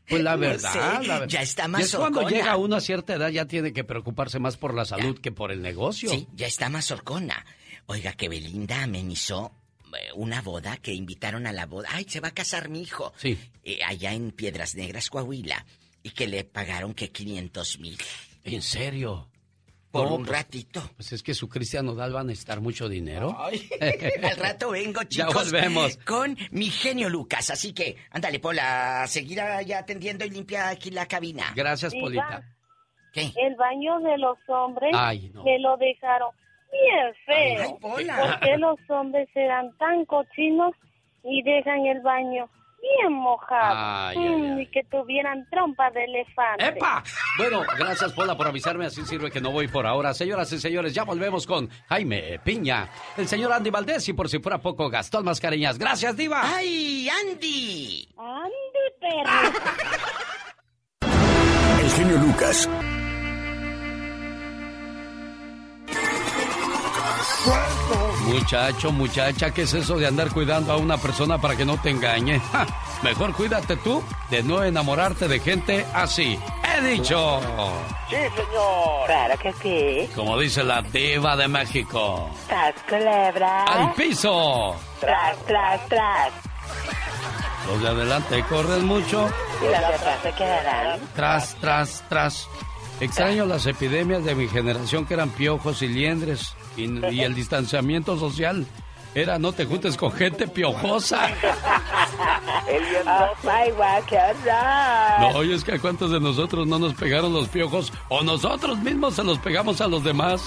Pues 0.05 0.21
la 0.21 0.35
verdad, 0.35 1.25
ya 1.29 1.41
está 1.41 1.69
más 1.69 1.83
es 1.83 1.95
cuando 1.95 2.27
llega 2.27 2.57
uno 2.57 2.75
a 2.75 2.81
cierta 2.81 3.15
edad 3.15 3.29
ya 3.29 3.45
tiene 3.45 3.71
que 3.71 3.85
preocuparse 3.85 4.37
más 4.37 4.57
por 4.57 4.73
la 4.73 4.83
salud 4.83 5.17
que 5.17 5.31
por 5.31 5.49
el 5.49 5.61
negocio. 5.61 6.09
Sí, 6.09 6.27
ya 6.35 6.45
está 6.45 6.67
más 6.67 6.91
horcona. 6.91 7.45
Oiga, 7.85 8.11
que 8.11 8.27
Belinda 8.27 8.83
amenizó 8.83 9.53
eh, 9.97 10.09
una 10.13 10.41
boda 10.41 10.75
que 10.75 10.93
invitaron 10.93 11.47
a 11.47 11.53
la 11.53 11.65
boda. 11.67 11.87
Ay, 11.91 12.05
se 12.09 12.19
va 12.19 12.27
a 12.27 12.33
casar 12.33 12.67
mi 12.67 12.81
hijo. 12.81 13.13
Sí. 13.15 13.39
Eh, 13.63 13.79
allá 13.83 14.13
en 14.13 14.31
Piedras 14.31 14.75
Negras, 14.75 15.09
Coahuila. 15.09 15.65
Y 16.03 16.11
que 16.11 16.27
le 16.27 16.43
pagaron 16.43 16.93
que 16.93 17.09
500 17.09 17.79
mil. 17.79 17.97
¿En 18.43 18.61
serio? 18.61 19.29
por 19.93 20.07
un 20.07 20.25
pues, 20.25 20.37
ratito. 20.37 20.81
Pues 20.95 21.13
es 21.13 21.21
que 21.21 21.35
su 21.35 21.47
Cristiano 21.47 21.93
Nodal 21.93 22.15
va 22.15 22.21
a 22.21 22.23
necesitar 22.23 22.59
mucho 22.61 22.89
dinero. 22.89 23.37
al 24.23 24.37
rato 24.37 24.71
vengo, 24.71 25.03
chicos. 25.03 25.51
Ya 25.51 25.59
volvemos. 25.59 25.97
Con 25.97 26.35
mi 26.49 26.65
genio 26.65 27.09
Lucas. 27.09 27.51
Así 27.51 27.73
que, 27.73 27.95
ándale, 28.09 28.39
Pola, 28.39 29.05
seguir 29.05 29.39
ya 29.67 29.77
atendiendo 29.77 30.25
y 30.25 30.31
limpia 30.31 30.69
aquí 30.69 30.89
la 30.89 31.05
cabina. 31.05 31.53
Gracias, 31.55 31.93
Polita. 31.93 32.43
¿Qué? 33.13 33.31
El 33.35 33.55
baño 33.55 33.99
de 33.99 34.17
los 34.17 34.37
hombres 34.47 34.91
me 35.45 35.59
lo 35.59 35.77
dejaron 35.77 36.31
bien 36.71 37.13
feo. 37.27 37.61
Ay, 37.61 38.07
¿Por 38.09 38.39
qué 38.39 38.57
los 38.57 38.79
hombres 38.89 39.29
serán 39.31 39.77
tan 39.77 40.05
cochinos 40.05 40.73
y 41.23 41.43
dejan 41.43 41.85
el 41.85 42.01
baño 42.01 42.49
bien 42.83 43.13
mojado. 43.13 44.19
Mm, 44.19 44.59
y 44.59 44.67
que 44.67 44.83
tuvieran 44.83 45.47
trompa 45.49 45.89
de 45.91 46.03
elefante. 46.03 46.67
¡Epa! 46.67 47.03
Bueno, 47.37 47.63
gracias 47.77 48.11
Pola 48.13 48.37
por 48.37 48.47
avisarme, 48.47 48.85
así 48.85 49.03
sirve 49.05 49.31
que 49.31 49.41
no 49.41 49.51
voy 49.51 49.67
por 49.67 49.87
ahora. 49.87 50.13
Señoras 50.13 50.51
y 50.51 50.59
señores, 50.59 50.93
ya 50.93 51.03
volvemos 51.03 51.47
con 51.47 51.69
Jaime 51.87 52.39
Piña, 52.43 52.89
el 53.17 53.27
señor 53.27 53.51
Andy 53.53 53.69
Valdés 53.69 54.07
y 54.09 54.13
por 54.13 54.29
si 54.29 54.39
fuera 54.39 54.57
poco, 54.59 54.89
Gastón 54.89 55.25
Mascareñas. 55.25 55.77
Gracias, 55.77 56.15
Diva. 56.15 56.41
¡Ay, 56.43 57.09
Andy! 57.09 58.07
Andy, 58.17 58.85
perro. 58.99 59.31
el 61.81 61.89
genio 61.91 62.17
Lucas. 62.17 62.69
Muchacho, 68.25 68.91
muchacha, 68.91 69.51
¿qué 69.51 69.63
es 69.63 69.73
eso 69.73 69.97
de 69.97 70.07
andar 70.07 70.31
cuidando 70.31 70.71
a 70.71 70.77
una 70.77 70.97
persona 70.97 71.39
para 71.39 71.55
que 71.55 71.65
no 71.65 71.77
te 71.77 71.89
engañe? 71.89 72.41
mejor 73.03 73.33
cuídate 73.33 73.75
tú 73.77 74.01
de 74.29 74.41
no 74.43 74.63
enamorarte 74.63 75.27
de 75.27 75.39
gente 75.39 75.85
así. 75.93 76.39
He 76.63 76.81
dicho. 76.81 77.39
Sí, 78.09 78.15
señor. 78.15 79.05
Claro 79.05 79.37
que 79.39 79.53
sí. 79.53 80.09
Como 80.15 80.39
dice 80.39 80.63
la 80.63 80.81
diva 80.81 81.35
de 81.35 81.47
México. 81.47 82.29
Tras 82.47 82.73
culebra. 82.87 83.65
Al 83.65 83.93
piso. 83.93 84.75
Tras, 84.99 85.37
tras, 85.45 85.89
tras. 85.89 86.31
Los 87.67 87.81
de 87.81 87.87
adelante 87.89 88.43
corren 88.49 88.85
mucho. 88.85 89.29
Y 89.61 89.65
los 89.65 89.79
de 89.79 89.85
atrás 89.85 90.19
se 90.23 90.31
quedarán. 90.31 90.99
Tras, 91.15 91.55
tras, 91.55 92.03
tras. 92.07 92.49
Extraño 92.99 93.45
las 93.45 93.65
epidemias 93.65 94.23
de 94.23 94.33
mi 94.33 94.47
generación 94.47 95.05
que 95.05 95.13
eran 95.13 95.29
piojos 95.29 95.81
y 95.81 95.87
liendres 95.89 96.55
y, 96.77 97.21
el 97.21 97.35
distanciamiento 97.35 98.17
social. 98.17 98.65
era 99.15 99.37
no 99.37 99.53
te 99.53 99.65
juntes 99.65 99.97
con 99.97 100.11
gente 100.11 100.47
piojosa. 100.47 101.29
Oh, 103.05 103.33
No, 105.19 105.39
oye, 105.39 105.53
es 105.53 105.63
que 105.63 105.73
a 105.73 105.79
cuántos 105.79 106.11
de 106.11 106.19
nosotros 106.19 106.65
no 106.65 106.79
nos 106.79 106.93
pegaron 106.93 107.33
los 107.33 107.49
piojos 107.49 107.91
o 108.09 108.23
nosotros 108.23 108.77
mismos 108.79 109.15
se 109.15 109.23
los 109.23 109.37
pegamos 109.39 109.81
a 109.81 109.87
los 109.87 110.03
demás. 110.03 110.41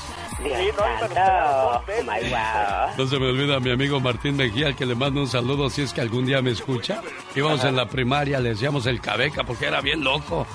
no, 2.97 2.97
no 2.97 3.07
se 3.07 3.19
me 3.19 3.27
olvida 3.27 3.61
mi 3.61 3.71
amigo 3.71 4.01
Martín 4.01 4.37
Mejía, 4.37 4.69
al 4.69 4.77
que 4.77 4.87
le 4.87 4.95
mando 4.95 5.21
un 5.21 5.29
saludo 5.29 5.69
si 5.71 5.83
es 5.83 5.93
que 5.93 6.01
algún 6.01 6.27
día 6.27 6.41
me 6.43 6.51
escucha. 6.51 7.03
Íbamos 7.35 7.65
en 7.65 7.77
la 7.77 7.87
primaria, 7.87 8.41
le 8.41 8.51
decíamos 8.51 8.87
el 8.87 9.01
cabeca 9.01 9.45
porque 9.45 9.67
era 9.67 9.81
bien 9.81 10.03
loco. 10.03 10.47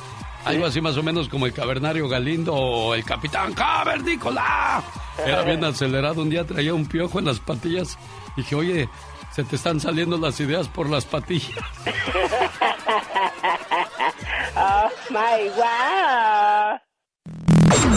Algo 0.45 0.65
así 0.65 0.81
más 0.81 0.97
o 0.97 1.03
menos 1.03 1.29
como 1.29 1.45
el 1.45 1.53
cavernario 1.53 2.09
Galindo 2.09 2.53
o 2.53 2.95
el 2.95 3.03
capitán 3.03 3.53
Cavernícola. 3.53 4.83
Era 5.25 5.43
bien 5.43 5.63
acelerado. 5.63 6.21
Un 6.21 6.29
día 6.29 6.45
traía 6.45 6.73
un 6.73 6.85
piojo 6.85 7.19
en 7.19 7.25
las 7.25 7.39
patillas. 7.39 7.97
Y 8.35 8.41
dije, 8.41 8.55
oye, 8.55 8.89
se 9.31 9.43
te 9.43 9.55
están 9.55 9.79
saliendo 9.79 10.17
las 10.17 10.39
ideas 10.39 10.67
por 10.67 10.89
las 10.89 11.05
patillas. 11.05 11.63
oh 14.55 14.89
my 15.09 15.49
wow. 15.55 16.79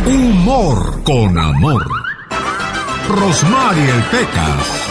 Humor 0.07 1.03
con 1.05 1.39
amor. 1.39 1.87
Rosmarie 3.09 3.93
Pecas. 4.11 4.84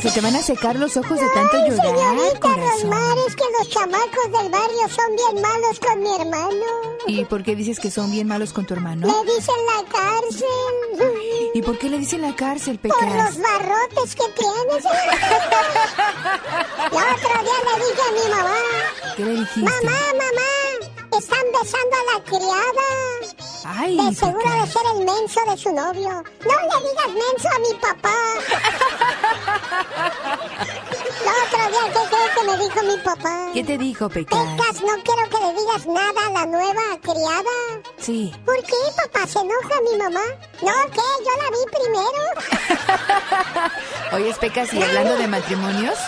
Se 0.00 0.10
te 0.10 0.20
van 0.20 0.36
a 0.36 0.42
secar 0.42 0.76
los 0.76 0.96
ojos 0.96 1.18
de 1.18 1.28
tanto 1.30 1.56
llorar, 1.58 1.86
señorita 1.86 2.40
corazón. 2.40 2.90
Rosmar, 2.90 3.18
es 3.26 3.36
que 3.36 3.44
los 3.58 3.68
chamacos 3.70 4.32
del 4.32 4.50
barrio 4.50 4.88
son 4.88 5.16
bien 5.16 5.42
malos 5.42 5.80
con 5.80 6.00
mi 6.00 6.14
hermano. 6.14 6.64
¿Y 7.06 7.24
por 7.24 7.42
qué 7.42 7.54
dices 7.56 7.78
que 7.78 7.90
son 7.90 8.10
bien 8.10 8.26
malos 8.26 8.52
con 8.52 8.66
tu 8.66 8.74
hermano? 8.74 9.06
Le 9.06 9.32
dicen 9.32 9.54
la 9.66 9.82
cárcel. 9.90 10.46
¿Y 11.54 11.62
por 11.62 11.78
qué 11.78 11.88
le 11.88 11.98
dicen 11.98 12.20
la 12.22 12.34
cárcel, 12.34 12.78
Pecas? 12.78 12.98
Por 12.98 13.08
los 13.08 13.38
barrotes 13.38 14.14
que 14.14 14.28
tienes. 14.36 14.84
El 16.86 16.98
otro 16.98 17.42
día 17.42 17.58
le 17.64 17.74
dije 17.84 18.02
a 18.02 18.12
mi 18.12 18.26
mamá. 18.34 18.60
¿Qué 19.16 19.24
le 19.24 19.32
dijiste? 19.32 19.60
Mamá, 19.60 19.98
mamá, 20.12 20.50
están 21.18 21.44
besando 21.52 21.96
a 21.96 22.04
la 22.12 22.24
criada. 22.24 22.88
Ay, 23.64 23.96
de 23.96 24.14
seguro 24.14 24.50
de 24.50 24.66
ser 24.66 24.82
el 24.94 25.04
menso 25.04 25.40
de 25.48 25.56
su 25.56 25.72
novio. 25.72 26.10
No 26.10 26.56
le 26.60 26.76
digas 26.88 27.08
menso 27.08 27.48
a 27.48 27.58
mi 27.58 27.74
papá. 27.80 28.16
El 31.20 31.28
otro 31.46 31.62
día, 31.70 31.84
¿qué 31.92 32.02
crees 32.08 32.30
que 32.34 32.44
me 32.44 32.56
dijo 32.64 32.80
mi 32.82 33.02
papá? 33.02 33.50
¿Qué 33.54 33.64
te 33.64 33.78
dijo, 33.78 34.08
Pecas? 34.08 34.38
Pecas, 34.38 34.82
no 34.82 35.02
quiero 35.02 35.28
que 35.30 35.38
le 35.46 35.52
digas 35.60 35.86
nada 35.86 36.26
a 36.26 36.30
la 36.30 36.46
nueva 36.46 36.82
criada. 37.02 37.82
Sí. 37.98 38.32
¿Por 38.44 38.62
qué, 38.62 38.74
papá? 38.96 39.26
¿Se 39.26 39.38
enoja 39.38 39.80
mi 39.90 39.98
mamá? 39.98 40.20
No, 40.62 40.72
¿qué? 40.92 41.00
Yo 41.24 41.32
la 41.42 41.48
vi 41.50 41.62
primero. 41.72 42.20
Oye, 44.12 44.34
Pecas, 44.40 44.72
y 44.74 44.82
hablando 44.82 45.16
de 45.16 45.26
matrimonios... 45.28 45.98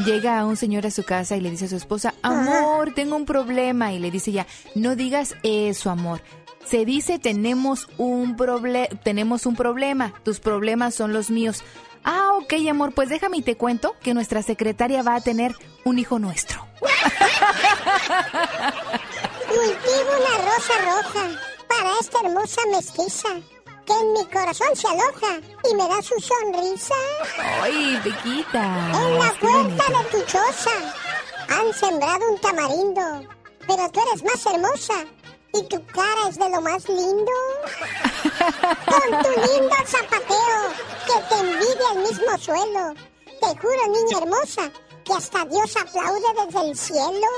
Llega 0.00 0.44
un 0.44 0.56
señor 0.56 0.86
a 0.86 0.90
su 0.90 1.04
casa 1.04 1.36
y 1.36 1.40
le 1.40 1.50
dice 1.50 1.66
a 1.66 1.68
su 1.68 1.76
esposa, 1.76 2.14
amor, 2.22 2.92
tengo 2.94 3.14
un 3.14 3.26
problema. 3.26 3.92
Y 3.92 4.00
le 4.00 4.10
dice 4.10 4.32
ya, 4.32 4.46
no 4.74 4.96
digas 4.96 5.36
eso, 5.44 5.88
amor. 5.90 6.20
Se 6.66 6.84
dice 6.84 7.18
tenemos 7.18 7.88
un, 7.98 8.36
tenemos 9.02 9.46
un 9.46 9.54
problema, 9.54 10.12
tus 10.24 10.40
problemas 10.40 10.94
son 10.94 11.12
los 11.12 11.30
míos. 11.30 11.62
Ah, 12.04 12.32
ok, 12.40 12.52
amor, 12.68 12.92
pues 12.92 13.08
déjame 13.08 13.38
y 13.38 13.42
te 13.42 13.56
cuento 13.56 13.96
que 14.02 14.14
nuestra 14.14 14.42
secretaria 14.42 15.02
va 15.02 15.14
a 15.16 15.20
tener 15.20 15.54
un 15.84 15.98
hijo 15.98 16.18
nuestro. 16.18 16.66
Cultivo 19.48 20.10
una 20.18 20.36
rosa 20.44 20.74
roja 20.84 21.40
para 21.68 21.90
esta 22.00 22.20
hermosa 22.20 22.60
mestiza 22.70 23.28
que 23.86 23.92
en 23.92 24.12
mi 24.12 24.24
corazón 24.26 24.68
se 24.74 24.88
aloja 24.88 25.38
y 25.70 25.74
me 25.74 25.88
da 25.88 26.02
su 26.02 26.14
sonrisa. 26.20 26.94
¡Ay, 27.62 28.00
Pequita! 28.02 28.90
En 28.94 29.18
la 29.18 29.32
puerta 29.40 29.84
de 29.98 30.04
tu 30.10 30.24
choza 30.26 30.76
han 31.48 31.72
sembrado 31.74 32.30
un 32.30 32.40
tamarindo, 32.40 33.26
pero 33.66 33.90
tú 33.90 34.00
eres 34.00 34.24
más 34.24 34.46
hermosa 34.46 35.04
y 35.54 35.62
tu 35.64 35.84
cara 35.86 36.28
es 36.28 36.38
de 36.38 36.48
lo 36.50 36.60
más 36.60 36.88
lindo. 36.88 37.32
Con 38.86 39.22
tu 39.22 39.30
lindo 39.30 39.76
zapateo, 39.86 40.60
que 41.06 41.14
te 41.28 41.34
envidia 41.40 41.92
el 41.94 41.98
mismo 42.00 42.38
suelo. 42.38 42.94
Te 43.40 43.46
juro, 43.60 43.86
niña 43.88 44.18
hermosa, 44.18 44.70
que 45.04 45.12
hasta 45.12 45.44
Dios 45.44 45.76
aplaude 45.76 46.46
desde 46.46 46.70
el 46.70 46.76
cielo. 46.76 47.28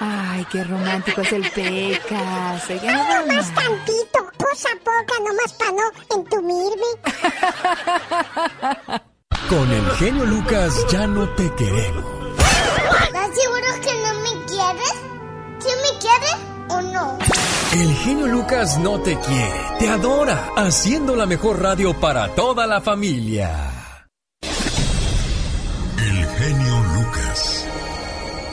Ay, 0.00 0.46
qué 0.50 0.62
romántico 0.64 1.20
es 1.22 1.32
el 1.32 1.50
Pecas. 1.50 2.70
No 2.82 3.26
más 3.26 3.54
tantito, 3.54 4.30
cosa 4.38 4.68
poca, 4.84 5.14
nomás 5.20 5.52
para 5.54 5.72
no 5.72 5.90
entumirme. 6.14 6.90
Con 9.48 9.72
el 9.72 9.90
genio 9.92 10.24
Lucas 10.24 10.86
ya 10.90 11.06
no 11.06 11.28
te 11.34 11.54
queremos. 11.54 12.15
El 17.78 17.92
genio 17.96 18.26
Lucas 18.26 18.78
no 18.78 18.98
te 19.00 19.18
quiere, 19.18 19.60
te 19.78 19.86
adora, 19.86 20.48
haciendo 20.56 21.14
la 21.14 21.26
mejor 21.26 21.60
radio 21.60 21.92
para 22.00 22.34
toda 22.34 22.66
la 22.66 22.80
familia. 22.80 23.50
El 25.98 26.26
genio 26.26 26.82
Lucas. 26.94 27.68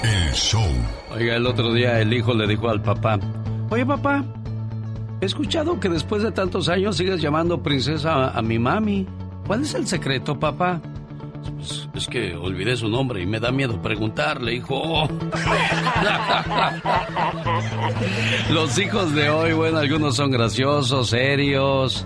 El 0.03 0.33
show. 0.33 0.67
Oiga, 1.11 1.37
el 1.37 1.47
otro 1.47 1.71
día 1.71 2.01
el 2.01 2.11
hijo 2.11 2.33
le 2.33 2.45
dijo 2.47 2.67
al 2.67 2.81
papá, 2.81 3.17
oye 3.69 3.85
papá, 3.85 4.25
he 5.21 5.25
escuchado 5.25 5.79
que 5.79 5.87
después 5.87 6.21
de 6.21 6.33
tantos 6.33 6.67
años 6.67 6.97
sigues 6.97 7.21
llamando 7.21 7.63
princesa 7.63 8.25
a, 8.25 8.37
a 8.37 8.41
mi 8.41 8.59
mami. 8.59 9.07
¿Cuál 9.47 9.61
es 9.61 9.73
el 9.73 9.87
secreto, 9.87 10.37
papá? 10.37 10.81
Pues, 11.63 11.87
es 11.93 12.07
que 12.07 12.35
olvidé 12.35 12.75
su 12.75 12.89
nombre 12.89 13.21
y 13.21 13.25
me 13.25 13.39
da 13.39 13.49
miedo 13.51 13.81
preguntarle, 13.81 14.55
hijo. 14.55 15.07
Los 18.51 18.77
hijos 18.77 19.15
de 19.15 19.29
hoy, 19.29 19.53
bueno, 19.53 19.77
algunos 19.77 20.17
son 20.17 20.31
graciosos, 20.31 21.09
serios, 21.09 22.05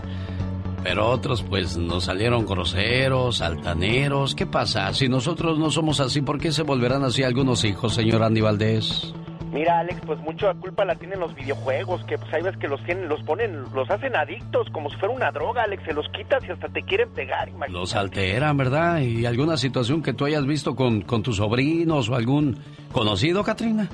pero 0.83 1.09
otros 1.09 1.41
pues 1.41 1.75
nos 1.75 2.03
salieron 2.03 2.45
groseros, 2.45 3.41
altaneros. 3.41 4.35
¿Qué 4.35 4.45
pasa? 4.45 4.93
Si 4.93 5.09
nosotros 5.09 5.57
no 5.57 5.71
somos 5.71 5.99
así, 5.99 6.21
¿por 6.21 6.39
qué 6.39 6.51
se 6.51 6.61
volverán 6.61 7.03
así 7.03 7.23
algunos 7.23 7.63
hijos, 7.63 7.95
señor 7.95 8.21
Andy 8.21 8.41
Valdés? 8.41 9.11
Mira, 9.57 9.79
Alex, 9.79 9.99
pues 10.05 10.19
mucha 10.19 10.53
culpa 10.53 10.85
la 10.85 10.93
tienen 10.93 11.19
los 11.19 11.33
videojuegos, 11.33 12.03
que 12.05 12.15
pues 12.19 12.31
hay 12.31 12.43
veces 12.43 12.59
que 12.59 12.67
los 12.67 12.79
tienen, 12.83 13.09
los 13.09 13.23
ponen, 13.23 13.63
los 13.73 13.89
hacen 13.89 14.15
adictos, 14.15 14.67
como 14.71 14.87
si 14.91 14.97
fuera 14.97 15.15
una 15.15 15.31
droga, 15.31 15.63
Alex, 15.63 15.83
se 15.83 15.93
los 15.93 16.07
quitas 16.09 16.43
y 16.47 16.51
hasta 16.51 16.69
te 16.69 16.83
quieren 16.83 17.09
pegar. 17.09 17.49
Imagínate. 17.49 17.71
Los 17.71 17.95
alteran, 17.95 18.55
¿verdad? 18.55 18.99
¿Y 18.99 19.25
alguna 19.25 19.57
situación 19.57 20.03
que 20.03 20.13
tú 20.13 20.25
hayas 20.25 20.45
visto 20.45 20.75
con, 20.75 21.01
con 21.01 21.23
tus 21.23 21.37
sobrinos 21.37 22.07
o 22.07 22.13
algún 22.13 22.59
conocido, 22.91 23.43
Katrina? 23.43 23.89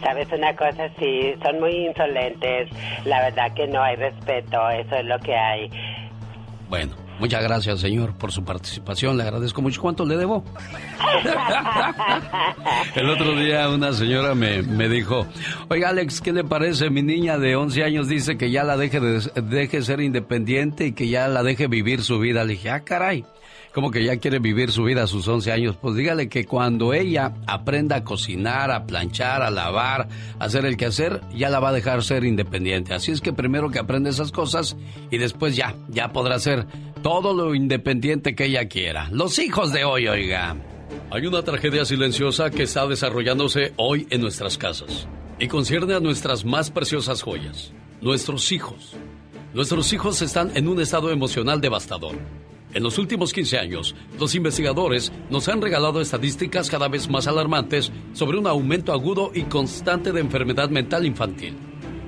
Sabes 0.00 0.26
una 0.32 0.56
cosa, 0.56 0.88
sí, 0.98 1.34
son 1.42 1.60
muy 1.60 1.88
insolentes, 1.88 2.70
la 3.04 3.24
verdad 3.24 3.52
que 3.52 3.66
no 3.66 3.82
hay 3.82 3.96
respeto, 3.96 4.70
eso 4.70 4.94
es 4.94 5.04
lo 5.04 5.18
que 5.18 5.34
hay. 5.36 5.70
Bueno, 6.70 6.94
Muchas 7.18 7.42
gracias, 7.42 7.80
señor, 7.80 8.14
por 8.14 8.32
su 8.32 8.44
participación. 8.44 9.16
Le 9.16 9.24
agradezco 9.24 9.60
mucho. 9.60 9.80
¿Cuánto 9.80 10.04
le 10.04 10.16
debo? 10.16 10.44
El 12.94 13.10
otro 13.10 13.34
día 13.34 13.68
una 13.68 13.92
señora 13.92 14.34
me, 14.34 14.62
me, 14.62 14.88
dijo, 14.88 15.26
oiga 15.68 15.88
Alex, 15.88 16.20
¿qué 16.20 16.32
le 16.32 16.44
parece? 16.44 16.90
Mi 16.90 17.02
niña 17.02 17.38
de 17.38 17.56
11 17.56 17.82
años 17.82 18.08
dice 18.08 18.38
que 18.38 18.50
ya 18.50 18.64
la 18.64 18.76
deje, 18.76 19.00
de, 19.00 19.20
deje 19.42 19.82
ser 19.82 20.00
independiente 20.00 20.86
y 20.86 20.92
que 20.92 21.08
ya 21.08 21.28
la 21.28 21.42
deje 21.42 21.66
vivir 21.66 22.02
su 22.02 22.18
vida. 22.18 22.44
Le 22.44 22.52
dije, 22.52 22.70
ah, 22.70 22.80
caray 22.80 23.24
como 23.72 23.90
que 23.90 24.04
ya 24.04 24.16
quiere 24.16 24.38
vivir 24.38 24.72
su 24.72 24.84
vida 24.84 25.04
a 25.04 25.06
sus 25.06 25.28
11 25.28 25.52
años, 25.52 25.76
pues 25.80 25.94
dígale 25.94 26.28
que 26.28 26.44
cuando 26.44 26.94
ella 26.94 27.34
aprenda 27.46 27.96
a 27.96 28.04
cocinar, 28.04 28.70
a 28.70 28.86
planchar, 28.86 29.42
a 29.42 29.50
lavar, 29.50 30.08
a 30.38 30.44
hacer 30.44 30.64
el 30.64 30.76
quehacer, 30.76 31.20
ya 31.34 31.48
la 31.50 31.60
va 31.60 31.70
a 31.70 31.72
dejar 31.72 32.02
ser 32.02 32.24
independiente. 32.24 32.94
Así 32.94 33.12
es 33.12 33.20
que 33.20 33.32
primero 33.32 33.70
que 33.70 33.78
aprenda 33.78 34.10
esas 34.10 34.32
cosas 34.32 34.76
y 35.10 35.18
después 35.18 35.56
ya, 35.56 35.74
ya 35.88 36.12
podrá 36.12 36.38
ser 36.38 36.66
todo 37.02 37.34
lo 37.34 37.54
independiente 37.54 38.34
que 38.34 38.46
ella 38.46 38.68
quiera. 38.68 39.08
Los 39.10 39.38
hijos 39.38 39.72
de 39.72 39.84
hoy, 39.84 40.08
oiga. 40.08 40.56
Hay 41.10 41.26
una 41.26 41.42
tragedia 41.42 41.84
silenciosa 41.84 42.50
que 42.50 42.64
está 42.64 42.86
desarrollándose 42.86 43.72
hoy 43.76 44.06
en 44.10 44.20
nuestras 44.20 44.58
casas 44.58 45.06
y 45.38 45.48
concierne 45.48 45.94
a 45.94 46.00
nuestras 46.00 46.44
más 46.44 46.70
preciosas 46.70 47.22
joyas, 47.22 47.72
nuestros 48.00 48.50
hijos. 48.52 48.96
Nuestros 49.54 49.92
hijos 49.92 50.20
están 50.20 50.54
en 50.54 50.68
un 50.68 50.80
estado 50.80 51.10
emocional 51.10 51.60
devastador. 51.60 52.16
En 52.74 52.82
los 52.82 52.98
últimos 52.98 53.32
15 53.32 53.58
años, 53.58 53.94
los 54.20 54.34
investigadores 54.34 55.10
nos 55.30 55.48
han 55.48 55.62
regalado 55.62 56.02
estadísticas 56.02 56.68
cada 56.68 56.88
vez 56.88 57.08
más 57.08 57.26
alarmantes 57.26 57.90
sobre 58.12 58.38
un 58.38 58.46
aumento 58.46 58.92
agudo 58.92 59.30
y 59.34 59.44
constante 59.44 60.12
de 60.12 60.20
enfermedad 60.20 60.68
mental 60.68 61.06
infantil, 61.06 61.56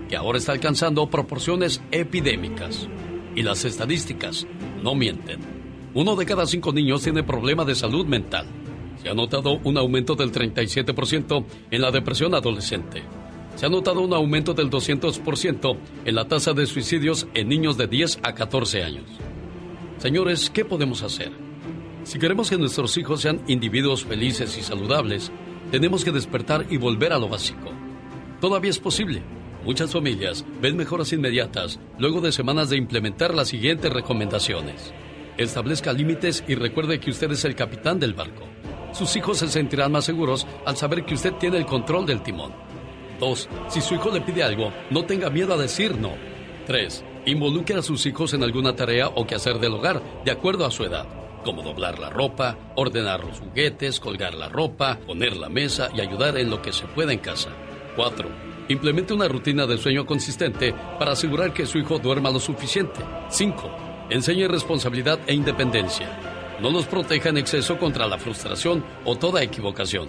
que 0.08 0.16
ahora 0.16 0.36
está 0.36 0.52
alcanzando 0.52 1.08
proporciones 1.08 1.80
epidémicas. 1.90 2.88
Y 3.34 3.42
las 3.42 3.64
estadísticas 3.64 4.46
no 4.82 4.94
mienten. 4.94 5.40
Uno 5.94 6.14
de 6.14 6.26
cada 6.26 6.46
cinco 6.46 6.72
niños 6.72 7.02
tiene 7.02 7.22
problemas 7.22 7.66
de 7.66 7.74
salud 7.74 8.04
mental. 8.04 8.46
Se 9.02 9.08
ha 9.08 9.14
notado 9.14 9.58
un 9.64 9.78
aumento 9.78 10.14
del 10.14 10.30
37% 10.30 11.44
en 11.70 11.80
la 11.80 11.90
depresión 11.90 12.34
adolescente. 12.34 13.02
se 13.56 13.66
ha 13.66 13.68
notado 13.68 14.00
un 14.00 14.14
aumento 14.14 14.54
del 14.54 14.70
200% 14.70 15.76
en 16.04 16.14
la 16.14 16.28
tasa 16.28 16.52
de 16.52 16.66
suicidios 16.66 17.26
en 17.34 17.48
niños 17.48 17.76
de 17.76 17.88
10 17.88 18.20
a 18.22 18.34
14 18.34 18.82
años. 18.82 19.29
Señores, 20.00 20.48
¿qué 20.48 20.64
podemos 20.64 21.02
hacer? 21.02 21.30
Si 22.04 22.18
queremos 22.18 22.48
que 22.48 22.56
nuestros 22.56 22.96
hijos 22.96 23.20
sean 23.20 23.42
individuos 23.48 24.02
felices 24.02 24.56
y 24.56 24.62
saludables, 24.62 25.30
tenemos 25.70 26.06
que 26.06 26.10
despertar 26.10 26.64
y 26.70 26.78
volver 26.78 27.12
a 27.12 27.18
lo 27.18 27.28
básico. 27.28 27.70
Todavía 28.40 28.70
es 28.70 28.78
posible. 28.78 29.22
Muchas 29.62 29.92
familias 29.92 30.46
ven 30.62 30.78
mejoras 30.78 31.12
inmediatas 31.12 31.78
luego 31.98 32.22
de 32.22 32.32
semanas 32.32 32.70
de 32.70 32.78
implementar 32.78 33.34
las 33.34 33.48
siguientes 33.48 33.92
recomendaciones. 33.92 34.94
Establezca 35.36 35.92
límites 35.92 36.44
y 36.48 36.54
recuerde 36.54 36.98
que 36.98 37.10
usted 37.10 37.30
es 37.32 37.44
el 37.44 37.54
capitán 37.54 38.00
del 38.00 38.14
barco. 38.14 38.44
Sus 38.94 39.14
hijos 39.16 39.36
se 39.36 39.48
sentirán 39.48 39.92
más 39.92 40.06
seguros 40.06 40.46
al 40.64 40.78
saber 40.78 41.04
que 41.04 41.12
usted 41.12 41.34
tiene 41.34 41.58
el 41.58 41.66
control 41.66 42.06
del 42.06 42.22
timón. 42.22 42.52
2. 43.20 43.48
Si 43.68 43.82
su 43.82 43.96
hijo 43.96 44.10
le 44.10 44.22
pide 44.22 44.44
algo, 44.44 44.72
no 44.88 45.04
tenga 45.04 45.28
miedo 45.28 45.52
a 45.52 45.58
decir 45.58 45.98
no. 45.98 46.14
3. 46.66 47.04
Involucre 47.26 47.76
a 47.76 47.82
sus 47.82 48.06
hijos 48.06 48.32
en 48.32 48.42
alguna 48.42 48.74
tarea 48.74 49.08
o 49.08 49.26
quehacer 49.26 49.58
del 49.58 49.74
hogar, 49.74 50.02
de 50.24 50.30
acuerdo 50.30 50.64
a 50.64 50.70
su 50.70 50.84
edad, 50.84 51.06
como 51.44 51.62
doblar 51.62 51.98
la 51.98 52.08
ropa, 52.08 52.56
ordenar 52.76 53.22
los 53.22 53.40
juguetes, 53.40 54.00
colgar 54.00 54.34
la 54.34 54.48
ropa, 54.48 54.98
poner 55.06 55.36
la 55.36 55.50
mesa 55.50 55.90
y 55.94 56.00
ayudar 56.00 56.38
en 56.38 56.48
lo 56.48 56.62
que 56.62 56.72
se 56.72 56.86
pueda 56.86 57.12
en 57.12 57.18
casa. 57.18 57.50
4. 57.96 58.28
Implemente 58.68 59.12
una 59.12 59.28
rutina 59.28 59.66
de 59.66 59.76
sueño 59.76 60.06
consistente 60.06 60.74
para 60.98 61.12
asegurar 61.12 61.52
que 61.52 61.66
su 61.66 61.76
hijo 61.78 61.98
duerma 61.98 62.30
lo 62.30 62.40
suficiente. 62.40 63.00
5. 63.28 63.70
Enseñe 64.08 64.48
responsabilidad 64.48 65.20
e 65.26 65.34
independencia. 65.34 66.08
No 66.60 66.70
los 66.70 66.86
proteja 66.86 67.28
en 67.28 67.36
exceso 67.38 67.78
contra 67.78 68.06
la 68.06 68.18
frustración 68.18 68.82
o 69.04 69.16
toda 69.16 69.42
equivocación. 69.42 70.08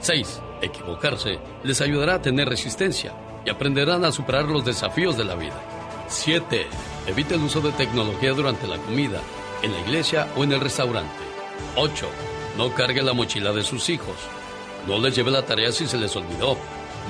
6. 0.00 0.42
Equivocarse 0.60 1.38
les 1.64 1.80
ayudará 1.80 2.16
a 2.16 2.22
tener 2.22 2.46
resistencia 2.46 3.14
y 3.46 3.50
aprenderán 3.50 4.04
a 4.04 4.12
superar 4.12 4.44
los 4.44 4.64
desafíos 4.64 5.16
de 5.16 5.24
la 5.24 5.34
vida. 5.34 5.75
7. 6.08 6.66
Evite 7.06 7.34
el 7.34 7.42
uso 7.42 7.60
de 7.60 7.72
tecnología 7.72 8.32
durante 8.32 8.66
la 8.66 8.78
comida, 8.78 9.20
en 9.62 9.72
la 9.72 9.80
iglesia 9.80 10.28
o 10.36 10.44
en 10.44 10.52
el 10.52 10.60
restaurante. 10.60 11.10
8. 11.76 12.06
No 12.56 12.74
cargue 12.74 13.02
la 13.02 13.12
mochila 13.12 13.52
de 13.52 13.62
sus 13.62 13.88
hijos. 13.88 14.16
No 14.86 14.98
les 14.98 15.14
lleve 15.14 15.30
la 15.30 15.44
tarea 15.44 15.72
si 15.72 15.86
se 15.86 15.98
les 15.98 16.14
olvidó. 16.16 16.56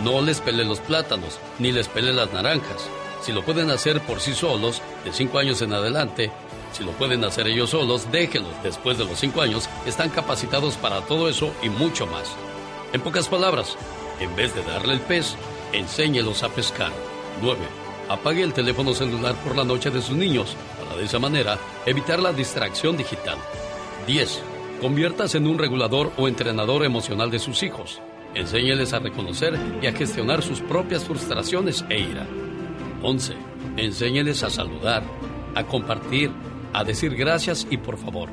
No 0.02 0.20
les 0.20 0.40
pele 0.40 0.64
los 0.64 0.80
plátanos, 0.80 1.38
ni 1.58 1.72
les 1.72 1.88
pele 1.88 2.12
las 2.12 2.32
naranjas. 2.32 2.88
Si 3.22 3.32
lo 3.32 3.42
pueden 3.42 3.70
hacer 3.70 4.00
por 4.02 4.20
sí 4.20 4.34
solos, 4.34 4.82
de 5.04 5.12
5 5.12 5.38
años 5.38 5.62
en 5.62 5.72
adelante, 5.72 6.30
si 6.72 6.84
lo 6.84 6.92
pueden 6.92 7.24
hacer 7.24 7.46
ellos 7.46 7.70
solos, 7.70 8.10
déjenlos. 8.12 8.52
Después 8.62 8.98
de 8.98 9.04
los 9.04 9.18
5 9.18 9.40
años, 9.40 9.68
están 9.86 10.10
capacitados 10.10 10.76
para 10.76 11.00
todo 11.02 11.28
eso 11.28 11.52
y 11.62 11.70
mucho 11.70 12.06
más. 12.06 12.34
En 12.92 13.00
pocas 13.00 13.28
palabras, 13.28 13.76
en 14.20 14.34
vez 14.36 14.54
de 14.54 14.62
darle 14.62 14.94
el 14.94 15.00
pez, 15.00 15.34
enséñelos 15.72 16.42
a 16.42 16.48
pescar. 16.50 16.92
9. 17.40 17.85
Apague 18.08 18.42
el 18.42 18.52
teléfono 18.52 18.94
celular 18.94 19.34
por 19.42 19.56
la 19.56 19.64
noche 19.64 19.90
de 19.90 20.00
sus 20.00 20.16
niños 20.16 20.56
para 20.78 20.96
de 20.96 21.06
esa 21.06 21.18
manera 21.18 21.58
evitar 21.86 22.20
la 22.20 22.32
distracción 22.32 22.96
digital. 22.96 23.36
10. 24.06 24.42
Conviértase 24.80 25.38
en 25.38 25.48
un 25.48 25.58
regulador 25.58 26.12
o 26.16 26.28
entrenador 26.28 26.84
emocional 26.84 27.32
de 27.32 27.40
sus 27.40 27.64
hijos. 27.64 28.00
Enséñeles 28.34 28.92
a 28.92 29.00
reconocer 29.00 29.58
y 29.82 29.88
a 29.88 29.92
gestionar 29.92 30.42
sus 30.42 30.60
propias 30.60 31.04
frustraciones 31.04 31.84
e 31.88 31.98
ira. 31.98 32.28
11. 33.02 33.34
Enséñeles 33.76 34.44
a 34.44 34.50
saludar, 34.50 35.02
a 35.56 35.64
compartir, 35.64 36.30
a 36.72 36.84
decir 36.84 37.16
gracias 37.16 37.66
y 37.70 37.78
por 37.78 37.98
favor, 37.98 38.28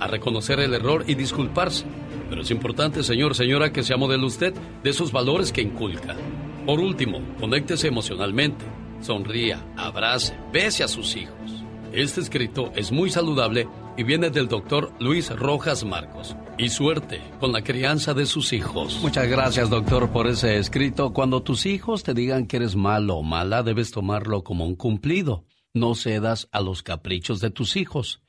a 0.00 0.06
reconocer 0.06 0.58
el 0.60 0.72
error 0.72 1.04
y 1.06 1.16
disculparse. 1.16 1.84
Pero 2.30 2.42
es 2.42 2.50
importante, 2.50 3.02
señor, 3.02 3.34
señora, 3.34 3.72
que 3.74 3.82
sea 3.82 3.98
modelo 3.98 4.26
usted 4.26 4.54
de 4.82 4.90
esos 4.90 5.12
valores 5.12 5.52
que 5.52 5.60
inculca. 5.60 6.16
Por 6.64 6.80
último, 6.80 7.20
conéctese 7.38 7.88
emocionalmente 7.88 8.64
sonría, 9.00 9.64
abrace, 9.76 10.36
bese 10.52 10.84
a 10.84 10.88
sus 10.88 11.16
hijos. 11.16 11.64
Este 11.92 12.20
escrito 12.20 12.70
es 12.76 12.92
muy 12.92 13.10
saludable 13.10 13.66
y 13.96 14.04
viene 14.04 14.30
del 14.30 14.46
doctor 14.46 14.92
Luis 15.00 15.30
Rojas 15.30 15.84
Marcos. 15.84 16.36
Y 16.56 16.68
suerte 16.68 17.20
con 17.40 17.52
la 17.52 17.62
crianza 17.62 18.14
de 18.14 18.26
sus 18.26 18.52
hijos. 18.52 18.98
Muchas 19.00 19.26
gracias, 19.28 19.70
doctor, 19.70 20.10
por 20.10 20.26
ese 20.26 20.58
escrito. 20.58 21.12
Cuando 21.12 21.42
tus 21.42 21.66
hijos 21.66 22.02
te 22.02 22.14
digan 22.14 22.46
que 22.46 22.58
eres 22.58 22.76
malo 22.76 23.16
o 23.16 23.22
mala, 23.22 23.62
debes 23.62 23.90
tomarlo 23.90 24.44
como 24.44 24.66
un 24.66 24.76
cumplido. 24.76 25.44
No 25.72 25.94
cedas 25.94 26.48
a 26.52 26.60
los 26.60 26.82
caprichos 26.82 27.40
de 27.40 27.50
tus 27.50 27.76
hijos. 27.76 28.22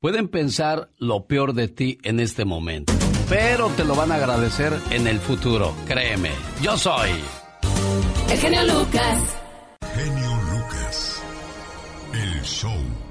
Pueden 0.00 0.28
pensar 0.28 0.90
lo 0.98 1.26
peor 1.26 1.54
de 1.54 1.68
ti 1.68 1.98
en 2.02 2.20
este 2.20 2.44
momento, 2.44 2.92
pero 3.28 3.68
te 3.70 3.84
lo 3.84 3.94
van 3.94 4.12
a 4.12 4.16
agradecer 4.16 4.72
en 4.90 5.06
el 5.06 5.18
futuro. 5.18 5.74
Créeme, 5.86 6.30
yo 6.62 6.76
soy. 6.76 7.10
El 8.30 8.38
genio 8.38 8.62
Lucas 8.64 9.38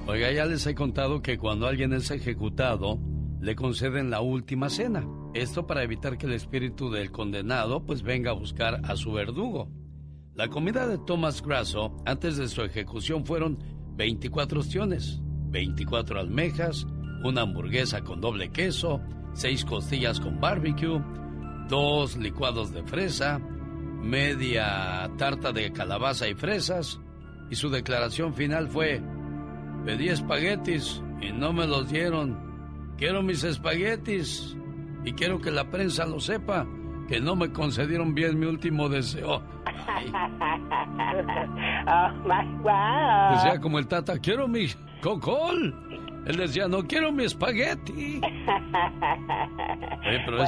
Oiga, 0.08 0.32
ya 0.32 0.45
les 0.45 0.65
he 0.65 0.74
contado 0.74 1.21
que 1.21 1.38
cuando 1.38 1.67
alguien 1.67 1.91
es 1.91 2.10
ejecutado, 2.10 3.00
le 3.41 3.54
conceden 3.54 4.10
la 4.10 4.21
última 4.21 4.69
cena. 4.69 5.06
Esto 5.34 5.67
para 5.67 5.84
evitar 5.84 6.17
que 6.17 6.26
el 6.26 6.32
espíritu 6.32 6.89
del 6.89 7.12
condenado 7.12 7.86
pues 7.86 8.02
venga 8.02 8.32
a 8.32 8.36
buscar 8.36 8.80
a 8.86 8.95
su 8.95 9.12
verdugo. 9.12 9.69
La 10.36 10.48
comida 10.48 10.88
de 10.88 11.00
Thomas 11.00 11.41
Grasso 11.41 11.98
antes 12.06 12.38
de 12.38 12.48
su 12.48 12.62
ejecución 12.62 13.26
fueron 13.26 13.60
24 13.98 14.62
opciones, 14.62 15.19
24 15.50 16.21
almejas, 16.21 16.88
una 17.24 17.41
hamburguesa 17.41 18.06
con 18.06 18.21
doble 18.21 18.54
queso, 18.54 19.02
6 19.34 19.65
costillas 19.65 20.21
con 20.21 20.39
barbecue, 20.39 21.02
dos 21.67 22.15
licuados 22.15 22.71
de 22.71 22.84
fresa, 22.84 23.39
media 23.39 25.12
tarta 25.17 25.52
de 25.52 25.74
calabaza 25.74 26.30
y 26.30 26.36
fresas 26.36 27.02
y 27.50 27.56
su 27.56 27.69
declaración 27.69 28.34
final 28.34 28.69
fue, 28.69 29.02
pedí 29.86 30.10
espaguetis 30.10 31.02
y 31.21 31.32
no 31.32 31.54
me 31.54 31.67
los 31.67 31.89
dieron. 31.89 32.38
Quiero 32.98 33.21
mis 33.21 33.43
espaguetis 33.43 34.58
y 35.04 35.13
quiero 35.13 35.39
que 35.39 35.52
la 35.52 35.69
prensa 35.69 36.06
lo 36.06 36.19
sepa, 36.19 36.65
que 37.08 37.19
no 37.19 37.36
me 37.36 37.52
concedieron 37.52 38.15
bien 38.15 38.39
mi 38.39 38.48
último 38.48 38.89
deseo. 38.89 39.43
Oh, 41.88 42.10
my 42.26 42.41
Decía 43.36 43.60
como 43.62 43.78
el 43.78 43.86
tata, 43.88 44.17
quiero 44.17 44.48
mi 44.48 44.65
cocol. 45.02 45.71
Él 46.26 46.38
decía, 46.38 46.67
no 46.67 46.84
quiero 46.84 47.12
mi 47.12 47.26
espagueti. 47.26 48.21
pero 50.26 50.43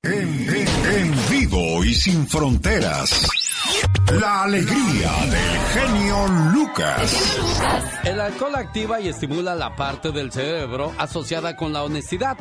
En, 0.05 0.13
en 0.13 1.13
vivo 1.31 1.85
y 1.85 1.93
sin 1.93 2.27
fronteras. 2.29 3.29
La 4.21 4.45
alegría 4.45 5.11
del 5.27 5.59
genio 5.75 6.27
Lucas. 6.55 7.39
El 8.05 8.21
alcohol 8.21 8.55
activa 8.55 9.01
y 9.01 9.09
estimula 9.09 9.55
la 9.55 9.75
parte 9.75 10.13
del 10.13 10.33
cerebro 10.33 10.93
asociada 10.99 11.57
con 11.57 11.73
la 11.73 11.83
honestidad. 11.83 12.37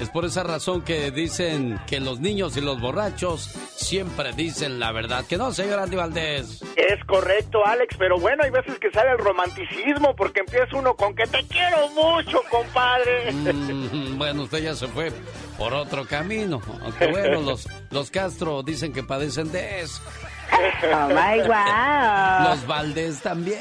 Es 0.00 0.08
por 0.08 0.24
esa 0.24 0.42
razón 0.42 0.82
que 0.82 1.10
dicen 1.10 1.78
que 1.86 2.00
los 2.00 2.18
niños 2.18 2.56
y 2.56 2.62
los 2.62 2.80
borrachos 2.80 3.54
siempre 3.76 4.32
dicen 4.32 4.80
la 4.80 4.90
verdad. 4.90 5.24
Que 5.26 5.36
no, 5.36 5.52
señor 5.52 5.78
Andy 5.78 5.96
Valdés. 5.96 6.62
Es 6.76 7.04
correcto, 7.06 7.64
Alex, 7.64 7.94
pero 7.98 8.18
bueno, 8.18 8.42
hay 8.42 8.50
veces 8.50 8.78
que 8.78 8.90
sale 8.90 9.10
el 9.12 9.18
romanticismo 9.18 10.16
porque 10.16 10.40
empieza 10.40 10.76
uno 10.76 10.94
con 10.96 11.14
que 11.14 11.26
te 11.26 11.44
quiero 11.44 11.88
mucho, 11.90 12.40
compadre. 12.50 13.32
Mm, 13.32 14.18
bueno, 14.18 14.42
usted 14.44 14.62
ya 14.64 14.74
se 14.74 14.88
fue 14.88 15.12
por 15.58 15.74
otro 15.74 16.06
camino. 16.06 16.60
Aunque 16.82 17.06
bueno, 17.08 17.40
los, 17.42 17.68
los 17.90 18.10
Castro 18.10 18.62
dicen 18.62 18.92
que 18.94 19.02
padecen 19.02 19.52
de 19.52 19.82
eso. 19.82 20.00
Oh 20.84 21.08
my 21.08 21.40
wow. 21.46 22.50
Los 22.50 22.66
Valdés 22.66 23.20
también. 23.20 23.60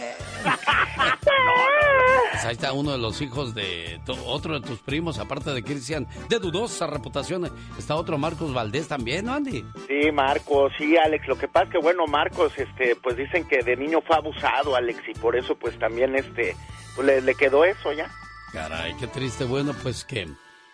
Pues 2.31 2.45
ahí 2.45 2.53
está 2.53 2.73
uno 2.73 2.91
de 2.91 2.97
los 2.97 3.21
hijos 3.21 3.53
de 3.53 4.01
otro 4.25 4.59
de 4.59 4.67
tus 4.67 4.79
primos, 4.79 5.19
aparte 5.19 5.51
de 5.51 5.63
Cristian, 5.63 6.07
de 6.29 6.39
dudosa 6.39 6.87
reputación. 6.87 7.51
Está 7.77 7.95
otro 7.95 8.17
Marcos 8.17 8.53
Valdés 8.53 8.87
también, 8.87 9.25
¿no, 9.25 9.33
Andy? 9.33 9.63
Sí, 9.87 10.11
Marcos, 10.11 10.73
sí, 10.77 10.97
Alex. 10.97 11.27
Lo 11.27 11.37
que 11.37 11.47
pasa 11.47 11.65
es 11.65 11.71
que, 11.73 11.77
bueno, 11.77 12.07
Marcos, 12.07 12.53
este, 12.57 12.95
pues 12.95 13.17
dicen 13.17 13.47
que 13.47 13.59
de 13.63 13.75
niño 13.75 14.01
fue 14.01 14.15
abusado, 14.15 14.75
Alex, 14.75 14.99
y 15.07 15.13
por 15.13 15.35
eso, 15.35 15.55
pues 15.55 15.77
también, 15.77 16.15
este, 16.15 16.55
pues 16.95 17.05
le, 17.05 17.21
le 17.21 17.35
quedó 17.35 17.63
eso 17.63 17.93
ya. 17.93 18.09
Caray, 18.51 18.95
qué 18.97 19.07
triste. 19.07 19.45
Bueno, 19.45 19.73
pues 19.81 20.03
que 20.03 20.27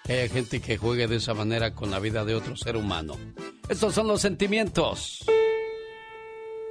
que 0.08 0.13
haya 0.13 0.34
gente 0.34 0.62
que 0.62 0.78
juegue 0.78 1.06
de 1.08 1.17
esa 1.17 1.34
manera 1.34 1.76
con 1.76 1.91
la 1.91 2.00
vida 2.00 2.24
de 2.24 2.34
otro 2.34 2.56
ser 2.56 2.78
humano. 2.78 3.17
Estos 3.67 3.93
son 3.93 4.08
los 4.08 4.22
sentimientos. 4.22 5.26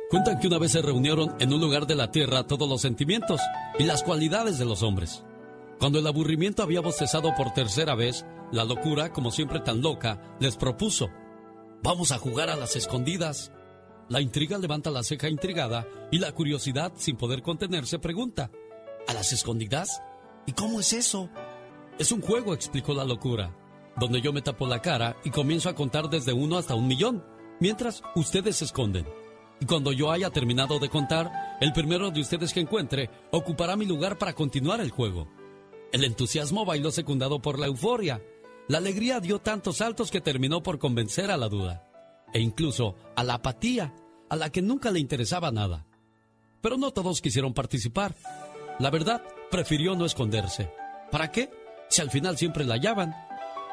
Cuentan 0.08 0.38
que 0.38 0.46
una 0.46 0.58
vez 0.58 0.70
se 0.70 0.82
reunieron 0.82 1.34
en 1.40 1.52
un 1.52 1.60
lugar 1.60 1.88
de 1.88 1.96
la 1.96 2.12
tierra 2.12 2.46
todos 2.46 2.68
los 2.68 2.80
sentimientos 2.80 3.40
y 3.76 3.82
las 3.84 4.04
cualidades 4.04 4.56
de 4.56 4.64
los 4.64 4.84
hombres. 4.84 5.24
Cuando 5.80 5.98
el 5.98 6.06
aburrimiento 6.06 6.62
había 6.62 6.80
bostezado 6.80 7.34
por 7.34 7.52
tercera 7.52 7.96
vez, 7.96 8.24
la 8.52 8.64
locura, 8.64 9.12
como 9.12 9.32
siempre 9.32 9.58
tan 9.58 9.82
loca, 9.82 10.22
les 10.38 10.56
propuso, 10.56 11.10
vamos 11.82 12.12
a 12.12 12.18
jugar 12.18 12.50
a 12.50 12.56
las 12.56 12.76
escondidas. 12.76 13.50
La 14.08 14.20
intriga 14.20 14.58
levanta 14.58 14.92
la 14.92 15.02
ceja 15.02 15.28
intrigada 15.28 15.88
y 16.12 16.18
la 16.18 16.30
curiosidad, 16.30 16.92
sin 16.94 17.16
poder 17.16 17.42
contenerse, 17.42 17.98
pregunta, 17.98 18.52
¿a 19.08 19.12
las 19.12 19.32
escondidas? 19.32 20.00
¿Y 20.46 20.52
cómo 20.52 20.78
es 20.78 20.92
eso? 20.92 21.28
Es 21.98 22.12
un 22.12 22.20
juego, 22.20 22.54
explicó 22.54 22.94
la 22.94 23.04
locura, 23.04 23.56
donde 23.96 24.20
yo 24.20 24.32
me 24.32 24.42
tapo 24.42 24.68
la 24.68 24.80
cara 24.80 25.16
y 25.24 25.30
comienzo 25.30 25.68
a 25.68 25.74
contar 25.74 26.08
desde 26.08 26.32
uno 26.32 26.58
hasta 26.58 26.76
un 26.76 26.86
millón, 26.86 27.24
mientras 27.58 28.02
ustedes 28.14 28.56
se 28.56 28.66
esconden. 28.66 29.04
Y 29.60 29.66
cuando 29.66 29.92
yo 29.92 30.10
haya 30.10 30.30
terminado 30.30 30.78
de 30.78 30.88
contar, 30.88 31.56
el 31.60 31.72
primero 31.72 32.10
de 32.10 32.20
ustedes 32.20 32.52
que 32.52 32.60
encuentre 32.60 33.10
ocupará 33.30 33.76
mi 33.76 33.86
lugar 33.86 34.18
para 34.18 34.34
continuar 34.34 34.80
el 34.80 34.90
juego. 34.90 35.28
El 35.92 36.04
entusiasmo 36.04 36.64
bailó 36.64 36.90
secundado 36.90 37.40
por 37.40 37.58
la 37.58 37.66
euforia. 37.66 38.22
La 38.68 38.78
alegría 38.78 39.20
dio 39.20 39.38
tantos 39.38 39.78
saltos 39.78 40.10
que 40.10 40.20
terminó 40.20 40.62
por 40.62 40.78
convencer 40.78 41.30
a 41.30 41.36
la 41.36 41.48
duda. 41.48 41.88
E 42.34 42.40
incluso 42.40 42.96
a 43.14 43.24
la 43.24 43.34
apatía, 43.34 43.94
a 44.28 44.36
la 44.36 44.50
que 44.50 44.60
nunca 44.60 44.90
le 44.90 45.00
interesaba 45.00 45.50
nada. 45.50 45.86
Pero 46.60 46.76
no 46.76 46.90
todos 46.90 47.22
quisieron 47.22 47.54
participar. 47.54 48.14
La 48.78 48.90
verdad, 48.90 49.22
prefirió 49.50 49.94
no 49.94 50.04
esconderse. 50.04 50.70
¿Para 51.10 51.30
qué? 51.30 51.50
Si 51.88 52.02
al 52.02 52.10
final 52.10 52.36
siempre 52.36 52.64
la 52.64 52.74
hallaban. 52.74 53.14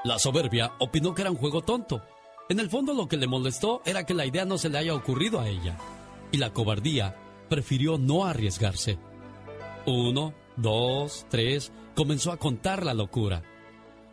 La 0.05 0.19
soberbia 0.19 0.73
opinó 0.79 1.13
que 1.13 1.23
era 1.23 1.31
un 1.31 1.37
juego 1.37 1.61
tonto 1.61 2.03
en 2.49 2.59
el 2.59 2.69
fondo 2.69 2.93
lo 2.93 3.07
que 3.07 3.17
le 3.17 3.27
molestó 3.27 3.81
era 3.85 4.05
que 4.05 4.13
la 4.13 4.25
idea 4.25 4.45
no 4.45 4.57
se 4.57 4.69
le 4.69 4.77
haya 4.77 4.93
ocurrido 4.93 5.39
a 5.39 5.47
ella. 5.47 5.77
Y 6.31 6.37
la 6.37 6.51
cobardía 6.51 7.15
prefirió 7.49 7.97
no 7.97 8.25
arriesgarse. 8.25 8.97
Uno, 9.85 10.33
dos, 10.57 11.25
tres, 11.29 11.71
comenzó 11.95 12.31
a 12.31 12.37
contar 12.37 12.85
la 12.85 12.93
locura. 12.93 13.43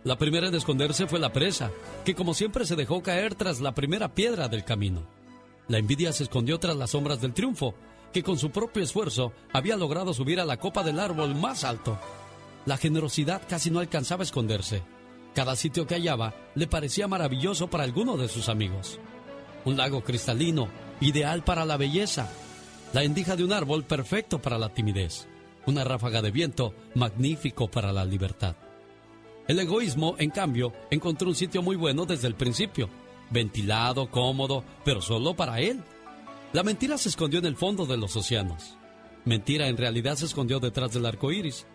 La 0.04 0.16
primera 0.16 0.48
en 0.48 0.54
esconderse 0.54 1.06
fue 1.06 1.18
la 1.18 1.32
presa, 1.32 1.70
que 2.04 2.14
como 2.14 2.34
siempre 2.34 2.64
se 2.64 2.76
dejó 2.76 3.02
caer 3.02 3.34
tras 3.34 3.60
la 3.60 3.74
primera 3.74 4.14
piedra 4.14 4.48
del 4.48 4.64
camino. 4.64 5.06
La 5.68 5.78
envidia 5.78 6.12
se 6.12 6.24
escondió 6.24 6.58
tras 6.58 6.76
las 6.76 6.90
sombras 6.90 7.20
del 7.20 7.34
triunfo, 7.34 7.74
que 8.12 8.22
con 8.22 8.38
su 8.38 8.50
propio 8.50 8.82
esfuerzo 8.82 9.32
había 9.52 9.76
logrado 9.76 10.14
subir 10.14 10.40
a 10.40 10.44
la 10.44 10.56
copa 10.56 10.82
del 10.82 10.98
árbol 10.98 11.34
más 11.34 11.64
alto. 11.64 11.98
La 12.66 12.76
generosidad 12.76 13.42
casi 13.48 13.70
no 13.70 13.78
alcanzaba 13.78 14.22
a 14.22 14.24
esconderse. 14.24 14.82
Cada 15.34 15.54
sitio 15.54 15.86
que 15.86 15.94
hallaba 15.94 16.34
le 16.54 16.66
parecía 16.66 17.06
maravilloso 17.06 17.68
para 17.68 17.84
alguno 17.84 18.16
de 18.16 18.28
sus 18.28 18.48
amigos. 18.48 18.98
Un 19.64 19.76
lago 19.76 20.02
cristalino, 20.02 20.68
ideal 21.00 21.44
para 21.44 21.64
la 21.64 21.76
belleza. 21.76 22.28
La 22.92 23.04
endija 23.04 23.36
de 23.36 23.44
un 23.44 23.52
árbol 23.52 23.84
perfecto 23.84 24.42
para 24.42 24.58
la 24.58 24.70
timidez. 24.70 25.28
Una 25.66 25.84
ráfaga 25.84 26.22
de 26.22 26.30
viento 26.30 26.74
magnífico 26.94 27.70
para 27.70 27.92
la 27.92 28.04
libertad. 28.04 28.56
El 29.46 29.58
egoísmo, 29.58 30.16
en 30.18 30.30
cambio, 30.30 30.72
encontró 30.90 31.28
un 31.28 31.34
sitio 31.34 31.62
muy 31.62 31.76
bueno 31.76 32.06
desde 32.06 32.28
el 32.28 32.34
principio. 32.34 32.88
Ventilado, 33.30 34.10
cómodo, 34.10 34.64
pero 34.84 35.00
solo 35.00 35.34
para 35.34 35.60
él. 35.60 35.82
La 36.52 36.62
mentira 36.64 36.98
se 36.98 37.08
escondió 37.08 37.38
en 37.38 37.46
el 37.46 37.56
fondo 37.56 37.86
de 37.86 37.96
los 37.96 38.16
océanos. 38.16 38.76
Mentira 39.24 39.68
en 39.68 39.76
realidad 39.76 40.16
se 40.16 40.26
escondió 40.26 40.58
detrás 40.58 40.92
del 40.92 41.06
arco 41.06 41.30
iris. 41.30 41.66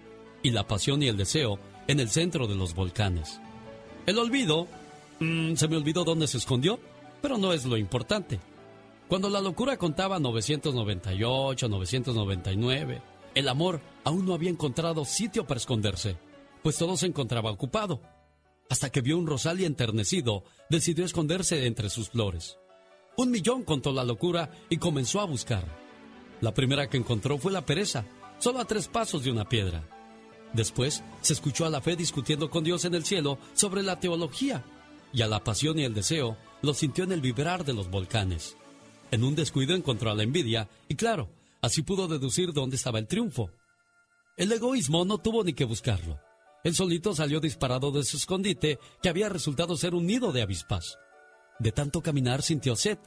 Y 0.43 0.51
la 0.51 0.67
pasión 0.67 1.01
y 1.01 1.07
el 1.07 1.17
deseo 1.17 1.59
en 1.87 1.99
el 1.99 2.09
centro 2.09 2.47
de 2.47 2.55
los 2.55 2.75
volcanes. 2.75 3.39
El 4.05 4.19
olvido, 4.19 4.67
mm, 5.19 5.55
se 5.55 5.67
me 5.67 5.77
olvidó 5.77 6.03
dónde 6.03 6.27
se 6.27 6.37
escondió, 6.37 6.79
pero 7.21 7.37
no 7.37 7.53
es 7.53 7.65
lo 7.65 7.77
importante. 7.77 8.39
Cuando 9.07 9.29
la 9.29 9.41
locura 9.41 9.77
contaba 9.77 10.19
998, 10.19 11.67
999, 11.69 13.01
el 13.33 13.47
amor 13.47 13.81
aún 14.03 14.25
no 14.25 14.33
había 14.33 14.49
encontrado 14.49 15.05
sitio 15.05 15.45
para 15.45 15.59
esconderse, 15.59 16.17
pues 16.61 16.77
todo 16.77 16.97
se 16.97 17.07
encontraba 17.07 17.51
ocupado. 17.51 18.01
Hasta 18.69 18.89
que 18.89 19.01
vio 19.01 19.17
un 19.17 19.27
rosal 19.27 19.59
y 19.59 19.65
enternecido, 19.65 20.43
decidió 20.69 21.05
esconderse 21.05 21.65
entre 21.65 21.89
sus 21.89 22.09
flores. 22.09 22.57
Un 23.17 23.31
millón 23.31 23.63
contó 23.63 23.91
la 23.91 24.03
locura 24.03 24.51
y 24.69 24.77
comenzó 24.77 25.19
a 25.19 25.25
buscar. 25.25 25.65
La 26.41 26.53
primera 26.53 26.89
que 26.89 26.97
encontró 26.97 27.37
fue 27.37 27.51
la 27.51 27.65
pereza, 27.65 28.05
solo 28.39 28.59
a 28.59 28.65
tres 28.65 28.87
pasos 28.87 29.23
de 29.23 29.31
una 29.31 29.47
piedra. 29.47 29.94
Después 30.55 31.03
se 31.21 31.33
escuchó 31.33 31.65
a 31.65 31.69
la 31.69 31.81
fe 31.81 31.97
discutiendo 31.97 32.49
con 32.49 32.63
Dios 32.63 32.85
en 32.85 32.95
el 32.95 33.03
cielo 33.03 33.37
sobre 33.53 33.83
la 33.83 33.99
teología, 33.99 34.63
y 35.11 35.21
a 35.21 35.27
la 35.27 35.43
pasión 35.43 35.77
y 35.77 35.83
el 35.83 35.93
deseo 35.93 36.37
lo 36.61 36.73
sintió 36.73 37.03
en 37.03 37.11
el 37.11 37.19
vibrar 37.19 37.65
de 37.65 37.73
los 37.73 37.89
volcanes. 37.91 38.55
En 39.11 39.25
un 39.25 39.35
descuido 39.35 39.75
encontró 39.75 40.11
a 40.11 40.15
la 40.15 40.23
envidia, 40.23 40.69
y 40.87 40.95
claro, 40.95 41.29
así 41.61 41.81
pudo 41.81 42.07
deducir 42.07 42.53
dónde 42.53 42.77
estaba 42.77 42.99
el 42.99 43.07
triunfo. 43.07 43.51
El 44.37 44.51
egoísmo 44.51 45.03
no 45.03 45.17
tuvo 45.17 45.43
ni 45.43 45.51
que 45.51 45.65
buscarlo. 45.65 46.21
El 46.63 46.73
solito 46.73 47.13
salió 47.13 47.41
disparado 47.41 47.91
de 47.91 48.03
su 48.05 48.15
escondite, 48.15 48.79
que 49.01 49.09
había 49.09 49.27
resultado 49.27 49.75
ser 49.75 49.93
un 49.93 50.07
nido 50.07 50.31
de 50.31 50.41
avispas. 50.41 50.97
De 51.59 51.73
tanto 51.73 52.01
caminar 52.01 52.41
sintió 52.41 52.77
sed, 52.77 52.97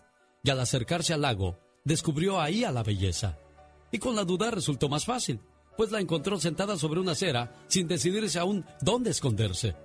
y 0.43 0.51
al 0.51 0.61
acercarse 0.61 1.15
al 1.15 1.23
lago, 1.23 1.59
descubrió 1.83 2.41
ahí 2.41 2.65
a 2.65 2.73
la 2.73 2.83
belleza. 2.83 3.39
Y 3.91 3.99
con 3.99 4.15
la 4.15 4.25
duda 4.25 4.51
resultó 4.51 4.91
más 4.91 5.07
fácil 5.07 5.41
pues 5.79 5.93
la 5.93 6.01
encontró 6.01 6.41
sentada 6.41 6.77
sobre 6.77 6.99
una 6.99 7.13
acera 7.13 7.55
sin 7.69 7.87
decidirse 7.87 8.41
aún 8.41 8.67
dónde 8.81 9.11
esconderse. 9.11 9.77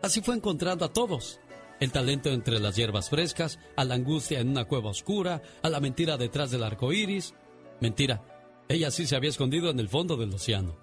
Así 0.00 0.22
fue 0.22 0.34
encontrando 0.34 0.82
a 0.86 0.94
todos. 0.94 1.40
El 1.78 1.92
talento 1.92 2.30
entre 2.30 2.58
las 2.58 2.74
hierbas 2.74 3.10
frescas, 3.10 3.58
a 3.76 3.84
la 3.84 3.96
angustia 3.96 4.40
en 4.40 4.48
una 4.48 4.64
cueva 4.64 4.88
oscura, 4.88 5.42
a 5.62 5.68
la 5.68 5.78
mentira 5.78 6.16
detrás 6.16 6.50
del 6.50 6.64
arco 6.64 6.94
iris. 6.94 7.34
Mentira, 7.82 8.24
ella 8.66 8.90
sí 8.90 9.06
se 9.06 9.14
había 9.14 9.28
escondido 9.28 9.68
en 9.68 9.78
el 9.78 9.90
fondo 9.90 10.16
del 10.16 10.32
océano. 10.32 10.78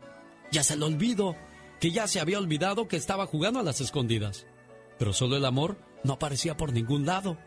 Ya 0.51 0.61
se 0.61 0.77
le 0.77 0.85
olvidó, 0.85 1.35
que 1.79 1.89
ya 1.89 2.07
se 2.07 2.19
había 2.19 2.37
olvidado 2.37 2.87
que 2.87 2.97
estaba 2.97 3.25
jugando 3.25 3.59
a 3.59 3.63
las 3.63 3.81
escondidas. 3.81 4.45
Pero 4.99 5.13
solo 5.13 5.35
el 5.35 5.45
amor 5.45 5.79
no 6.03 6.13
aparecía 6.13 6.55
por 6.55 6.73
ningún 6.73 7.07
lado. 7.07 7.39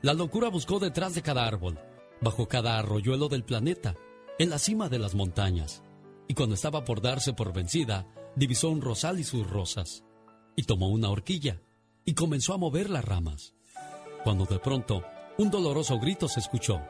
La 0.00 0.14
locura 0.14 0.48
buscó 0.48 0.78
detrás 0.78 1.14
de 1.14 1.20
cada 1.20 1.46
árbol, 1.46 1.78
bajo 2.22 2.48
cada 2.48 2.78
arroyuelo 2.78 3.28
del 3.28 3.44
planeta, 3.44 3.96
en 4.38 4.48
la 4.48 4.58
cima 4.58 4.88
de 4.88 4.98
las 4.98 5.14
montañas 5.14 5.82
y 6.28 6.34
cuando 6.34 6.54
estaba 6.54 6.84
por 6.84 7.00
darse 7.00 7.32
por 7.32 7.52
vencida, 7.52 8.06
divisó 8.36 8.70
un 8.70 8.80
rosal 8.80 9.18
y 9.18 9.24
sus 9.24 9.48
rosas, 9.48 10.04
y 10.56 10.64
tomó 10.64 10.88
una 10.88 11.10
horquilla, 11.10 11.60
y 12.04 12.14
comenzó 12.14 12.54
a 12.54 12.58
mover 12.58 12.90
las 12.90 13.04
ramas. 13.04 13.54
Cuando 14.24 14.44
de 14.44 14.58
pronto, 14.58 15.02
un 15.38 15.50
doloroso 15.50 15.98
grito 15.98 16.28
se 16.28 16.40
escuchó. 16.40 16.80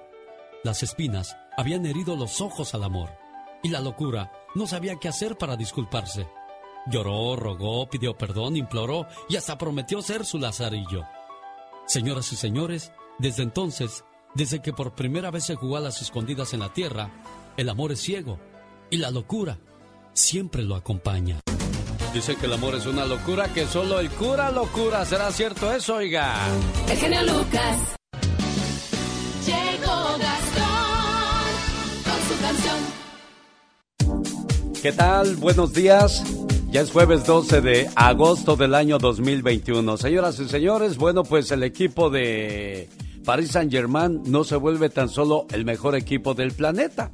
Las 0.64 0.82
espinas 0.82 1.36
habían 1.56 1.86
herido 1.86 2.16
los 2.16 2.40
ojos 2.40 2.74
al 2.74 2.84
amor, 2.84 3.10
y 3.62 3.68
la 3.68 3.80
locura 3.80 4.32
no 4.54 4.66
sabía 4.66 4.96
qué 4.96 5.08
hacer 5.08 5.36
para 5.38 5.56
disculparse. 5.56 6.28
Lloró, 6.86 7.36
rogó, 7.36 7.88
pidió 7.88 8.16
perdón, 8.16 8.56
imploró 8.56 9.06
y 9.28 9.36
hasta 9.36 9.56
prometió 9.56 10.02
ser 10.02 10.24
su 10.24 10.38
lazarillo. 10.38 11.04
Señoras 11.86 12.32
y 12.32 12.36
señores, 12.36 12.92
desde 13.18 13.44
entonces, 13.44 14.04
desde 14.34 14.60
que 14.60 14.72
por 14.72 14.94
primera 14.94 15.30
vez 15.30 15.44
se 15.44 15.54
jugó 15.54 15.76
a 15.76 15.80
las 15.80 16.02
escondidas 16.02 16.54
en 16.54 16.60
la 16.60 16.72
tierra, 16.72 17.12
el 17.56 17.68
amor 17.68 17.92
es 17.92 18.00
ciego 18.00 18.38
y 18.92 18.98
la 18.98 19.10
locura 19.10 19.58
siempre 20.12 20.62
lo 20.62 20.76
acompaña. 20.76 21.40
Dicen 22.12 22.36
que 22.36 22.44
el 22.44 22.52
amor 22.52 22.74
es 22.74 22.84
una 22.84 23.06
locura, 23.06 23.48
que 23.48 23.66
solo 23.66 23.98
el 23.98 24.10
cura 24.10 24.50
locura. 24.50 25.06
¿Será 25.06 25.32
cierto 25.32 25.72
eso, 25.72 25.94
oiga? 25.94 26.36
El 26.90 26.98
genio 26.98 27.22
Lucas. 27.22 27.96
Llegó 29.46 30.18
Gastón 30.18 31.48
con 32.04 32.20
su 32.28 32.36
canción. 32.42 32.76
¿Qué 34.82 34.92
tal? 34.92 35.36
Buenos 35.36 35.72
días. 35.72 36.22
Ya 36.70 36.82
es 36.82 36.90
jueves 36.90 37.24
12 37.24 37.62
de 37.62 37.88
agosto 37.96 38.56
del 38.56 38.74
año 38.74 38.98
2021. 38.98 39.96
Señoras 39.96 40.38
y 40.38 40.50
señores, 40.50 40.98
bueno, 40.98 41.22
pues 41.22 41.50
el 41.50 41.62
equipo 41.62 42.10
de 42.10 42.90
Paris 43.24 43.52
Saint 43.52 43.72
Germain 43.72 44.20
no 44.26 44.44
se 44.44 44.56
vuelve 44.56 44.90
tan 44.90 45.08
solo 45.08 45.46
el 45.50 45.64
mejor 45.64 45.96
equipo 45.96 46.34
del 46.34 46.52
planeta 46.52 47.10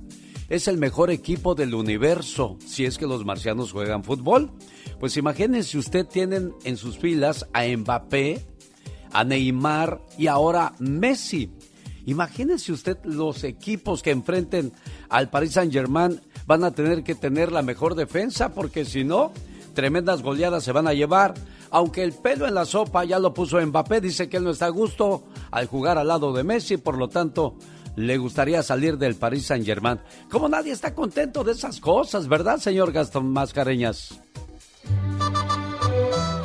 es 0.48 0.66
el 0.66 0.78
mejor 0.78 1.10
equipo 1.10 1.54
del 1.54 1.74
universo 1.74 2.56
si 2.64 2.86
es 2.86 2.98
que 2.98 3.06
los 3.06 3.24
marcianos 3.24 3.72
juegan 3.72 4.04
fútbol. 4.04 4.50
Pues 4.98 5.16
imagínense 5.16 5.78
usted 5.78 6.06
tienen 6.06 6.54
en 6.64 6.76
sus 6.76 6.98
filas 6.98 7.46
a 7.52 7.64
Mbappé, 7.64 8.46
a 9.12 9.24
Neymar 9.24 10.00
y 10.16 10.26
ahora 10.26 10.74
Messi. 10.78 11.52
Imagínense 12.06 12.72
usted 12.72 12.96
los 13.04 13.44
equipos 13.44 14.02
que 14.02 14.10
enfrenten 14.10 14.72
al 15.10 15.28
Paris 15.28 15.52
Saint-Germain 15.52 16.20
van 16.46 16.64
a 16.64 16.70
tener 16.70 17.04
que 17.04 17.14
tener 17.14 17.52
la 17.52 17.60
mejor 17.60 17.94
defensa 17.94 18.54
porque 18.54 18.86
si 18.86 19.04
no, 19.04 19.32
tremendas 19.74 20.22
goleadas 20.22 20.64
se 20.64 20.72
van 20.72 20.88
a 20.88 20.94
llevar. 20.94 21.34
Aunque 21.70 22.02
el 22.02 22.12
pelo 22.12 22.48
en 22.48 22.54
la 22.54 22.64
sopa 22.64 23.04
ya 23.04 23.18
lo 23.18 23.34
puso 23.34 23.60
Mbappé, 23.60 24.00
dice 24.00 24.30
que 24.30 24.38
él 24.38 24.44
no 24.44 24.50
está 24.50 24.66
a 24.66 24.70
gusto 24.70 25.24
al 25.50 25.66
jugar 25.66 25.98
al 25.98 26.08
lado 26.08 26.32
de 26.32 26.44
Messi, 26.44 26.78
por 26.78 26.96
lo 26.96 27.08
tanto, 27.08 27.56
le 27.98 28.16
gustaría 28.16 28.62
salir 28.62 28.96
del 28.96 29.16
Paris 29.16 29.46
Saint 29.46 29.66
Germain. 29.66 29.98
Como 30.30 30.48
nadie 30.48 30.72
está 30.72 30.94
contento 30.94 31.42
de 31.42 31.52
esas 31.52 31.80
cosas, 31.80 32.28
¿verdad, 32.28 32.58
señor 32.58 32.92
Gastón 32.92 33.32
Mascareñas? 33.32 34.20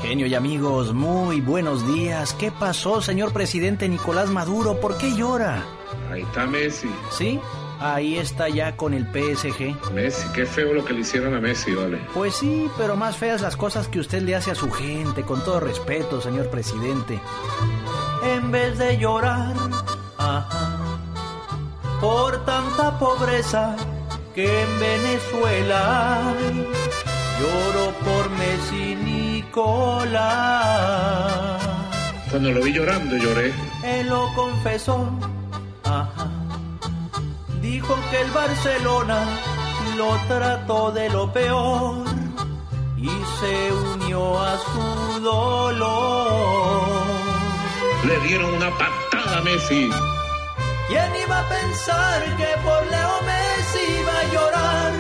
Genio 0.02 0.26
y 0.26 0.34
amigos, 0.34 0.94
muy 0.94 1.42
buenos 1.42 1.88
días. 1.88 2.34
¿Qué 2.34 2.52
pasó, 2.52 3.02
señor 3.02 3.34
presidente 3.34 3.88
Nicolás 3.88 4.30
Maduro? 4.30 4.80
¿Por 4.80 4.98
qué 4.98 5.16
llora? 5.16 5.64
Ahí 6.12 6.24
está 6.24 6.48
Messi. 6.48 6.90
¿Sí? 7.12 7.40
Ahí 7.80 8.18
está 8.18 8.50
ya 8.50 8.76
con 8.76 8.94
el 8.94 9.06
PSG. 9.06 9.94
Messi, 9.94 10.28
qué 10.34 10.46
feo 10.46 10.74
lo 10.74 10.84
que 10.84 10.94
le 10.94 11.02
hicieron 11.02 11.36
a 11.36 11.40
Messi, 11.40 11.74
vale. 11.74 12.00
Pues 12.14 12.34
sí, 12.34 12.68
pero 12.78 12.96
más 12.96 13.18
feas 13.18 13.42
las 13.42 13.58
cosas 13.58 13.88
que 13.88 14.00
usted 14.00 14.24
le 14.24 14.36
hace 14.36 14.52
a 14.52 14.56
su 14.56 14.72
gente, 14.72 15.22
con 15.24 15.44
todo 15.44 15.60
respeto, 15.60 16.20
señor 16.20 16.50
presidente. 16.50 17.20
En 18.24 18.52
vez 18.52 18.78
de 18.78 18.98
llorar, 18.98 19.56
ajá, 20.18 20.63
por 22.04 22.44
tanta 22.46 23.00
pobreza 23.00 23.76
que 24.36 24.46
en 24.64 24.72
Venezuela 24.80 25.80
hay, 26.28 26.68
lloro 27.40 27.86
por 28.06 28.24
Messi 28.32 28.96
Nicolás. 28.96 30.22
Cuando 32.30 32.52
lo 32.52 32.62
vi 32.62 32.74
llorando 32.74 33.16
lloré. 33.16 33.54
Él 33.84 34.10
lo 34.10 34.28
confesó, 34.36 34.98
ajá 35.86 36.34
dijo 37.64 37.98
que 38.12 38.22
el 38.22 38.32
Barcelona 38.32 39.20
lo 39.98 40.10
trató 40.28 40.92
de 40.92 41.10
lo 41.10 41.32
peor 41.32 42.04
y 42.98 43.10
se 43.40 43.72
unió 43.72 44.40
a 44.40 44.58
su 44.58 45.22
dolor. 45.22 46.84
Le 48.06 48.20
dieron 48.28 48.54
una 48.54 48.70
patada 48.78 49.38
a 49.38 49.42
Messi. 49.42 49.90
¿Quién 50.94 51.12
iba 51.26 51.40
a 51.40 51.50
pensar 51.50 52.22
que 52.38 52.50
por 52.64 52.82
Leo 52.94 53.16
Messi 53.30 53.84
iba 54.00 54.16
a 54.20 54.26
llorar? 54.34 54.94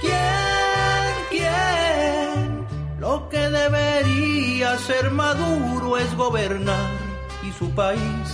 ¿Quién? 0.00 1.12
¿Quién? 1.30 2.66
Lo 2.98 3.28
que 3.28 3.38
debería 3.38 4.76
ser 4.78 5.12
Maduro 5.12 5.98
es 5.98 6.16
gobernar 6.16 6.90
y 7.44 7.52
su 7.52 7.70
país 7.76 8.26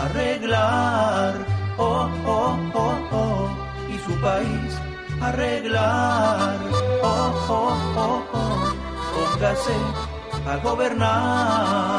arreglar 0.00 1.34
oh, 1.76 2.08
oh, 2.24 2.56
oh, 2.74 2.94
oh, 3.10 3.48
y 3.92 3.98
su 4.06 4.14
país 4.20 4.78
arreglar, 5.20 6.56
oh, 7.02 7.32
oh, 7.48 7.74
oh, 7.96 8.22
oh, 8.32 8.74
póngase 9.14 9.74
a 10.46 10.56
gobernar. 10.58 11.98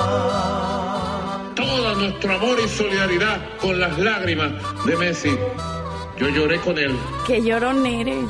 Todo 1.60 1.96
nuestro 1.96 2.34
amor 2.36 2.58
y 2.64 2.70
solidaridad 2.70 3.38
con 3.60 3.78
las 3.78 4.00
lágrimas 4.00 4.54
de 4.86 4.96
Messi. 4.96 5.30
Yo 6.18 6.30
lloré 6.30 6.58
con 6.62 6.78
él. 6.78 6.96
Qué 7.28 7.42
llorón 7.42 7.86
eres. 7.86 8.30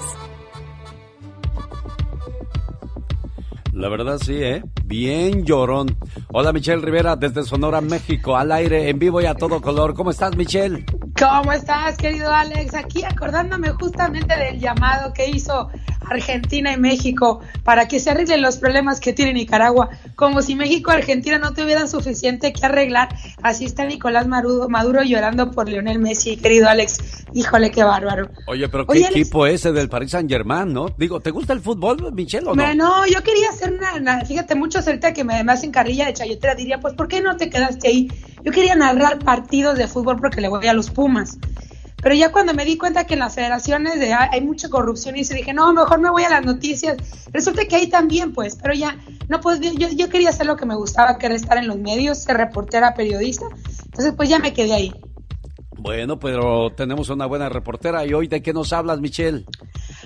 La 3.72 3.88
verdad 3.88 4.18
sí, 4.18 4.34
¿eh? 4.42 4.63
Bien 4.84 5.46
llorón. 5.46 5.96
Hola 6.30 6.52
Michelle 6.52 6.82
Rivera 6.82 7.15
desde 7.15 7.44
Sonora, 7.44 7.82
México, 7.82 8.36
al 8.36 8.52
aire, 8.52 8.89
en 8.89 8.98
vivo 8.98 9.22
y 9.22 9.26
a 9.26 9.36
todo 9.36 9.62
color. 9.62 9.94
¿Cómo 9.94 10.10
estás, 10.10 10.36
Michelle? 10.36 10.84
¿Cómo 11.19 11.51
estás, 11.51 11.97
querido 11.97 12.32
Alex? 12.34 12.73
Aquí 12.75 13.03
acordándome 13.03 13.71
justamente 13.71 14.38
del 14.38 14.58
llamado 14.58 15.12
que 15.12 15.29
hizo 15.29 15.69
Argentina 16.10 16.71
y 16.71 16.77
México 16.77 17.41
para 17.65 17.89
que 17.89 17.99
se 17.99 18.12
arreglen 18.12 18.41
los 18.41 18.55
problemas 18.55 19.01
que 19.01 19.12
tiene 19.12 19.34
Nicaragua, 19.34 19.89
como 20.15 20.41
si 20.41 20.55
México 20.55 20.91
y 20.91 20.95
Argentina 20.95 21.38
no 21.38 21.53
tuvieran 21.53 21.89
suficiente 21.89 22.53
que 22.53 22.65
arreglar. 22.65 23.10
Así 23.43 23.65
está 23.65 23.84
Nicolás 23.84 24.27
Maduro, 24.27 24.69
Maduro 24.69 25.03
llorando 25.03 25.51
por 25.51 25.67
Lionel 25.67 25.99
Messi, 25.99 26.38
querido 26.38 26.69
Alex. 26.69 27.25
Híjole, 27.34 27.69
qué 27.69 27.84
bárbaro. 27.84 28.29
Oye, 28.47 28.69
pero 28.69 28.88
qué 28.88 28.99
equipo 29.01 29.45
ese 29.45 29.73
del 29.73 29.89
Paris 29.89 30.12
Saint 30.12 30.29
Germain, 30.29 30.71
¿no? 30.71 30.88
Digo, 30.97 31.19
¿te 31.19 31.32
gusta 31.32 31.51
el 31.51 31.60
fútbol, 31.60 32.13
Michelle, 32.13 32.47
o 32.47 32.55
no? 32.55 32.73
No, 32.75 33.05
yo 33.08 33.21
quería 33.23 33.49
hacer 33.49 33.73
una, 33.73 34.23
fíjate, 34.23 34.55
muchos 34.55 34.88
ahorita 34.88 35.12
que 35.12 35.25
me, 35.25 35.43
me 35.43 35.51
hacen 35.51 35.71
carrilla 35.71 36.05
de 36.05 36.13
chayotera 36.13 36.55
diría, 36.55 36.79
pues, 36.79 36.93
¿por 36.93 37.10
qué 37.10 37.21
no 37.21 37.36
te 37.36 37.49
quedaste 37.49 37.89
ahí? 37.89 38.08
Yo 38.43 38.52
quería 38.52 38.75
narrar 38.75 39.19
partidos 39.19 39.78
de 39.78 39.88
fútbol 39.88 40.17
porque 40.17 40.41
le 40.41 40.49
voy 40.49 40.67
a 40.67 40.73
los 40.73 40.89
Pumas. 40.89 41.38
Pero 42.02 42.15
ya 42.15 42.32
cuando 42.32 42.54
me 42.54 42.63
di 42.63 42.78
cuenta 42.78 43.06
que 43.06 43.15
en 43.15 43.19
las 43.19 43.36
federaciones 43.36 43.99
de, 43.99 44.13
hay 44.13 44.41
mucha 44.41 44.69
corrupción 44.69 45.17
y 45.17 45.25
se 45.25 45.36
dije, 45.36 45.54
no, 45.54 45.73
mejor 45.73 45.99
me 45.99 46.10
voy 46.10 46.23
a 46.23 46.30
las 46.30 46.45
noticias. 46.45 46.97
Resulta 47.32 47.65
que 47.65 47.75
ahí 47.75 47.88
también, 47.88 48.32
pues, 48.32 48.56
pero 48.56 48.73
ya, 48.73 48.97
no 49.28 49.41
pues, 49.41 49.60
yo, 49.60 49.89
yo 49.89 50.10
quería 50.10 50.30
hacer 50.30 50.45
lo 50.45 50.56
que 50.56 50.65
me 50.65 50.75
gustaba, 50.75 51.17
que 51.17 51.25
era 51.25 51.36
estar 51.36 51.58
en 51.58 51.67
los 51.67 51.78
medios, 51.78 52.19
ser 52.19 52.38
reportera, 52.38 52.93
periodista. 52.93 53.45
Entonces, 53.86 54.13
pues 54.15 54.30
ya 54.30 54.39
me 54.39 54.54
quedé 54.54 54.73
ahí. 54.73 54.93
Bueno, 55.78 56.19
pero 56.19 56.71
tenemos 56.71 57.10
una 57.10 57.25
buena 57.25 57.49
reportera. 57.49 58.06
¿Y 58.06 58.13
hoy 58.13 58.28
de 58.28 58.41
qué 58.41 58.54
nos 58.54 58.71
hablas, 58.73 58.99
Michelle? 58.99 59.45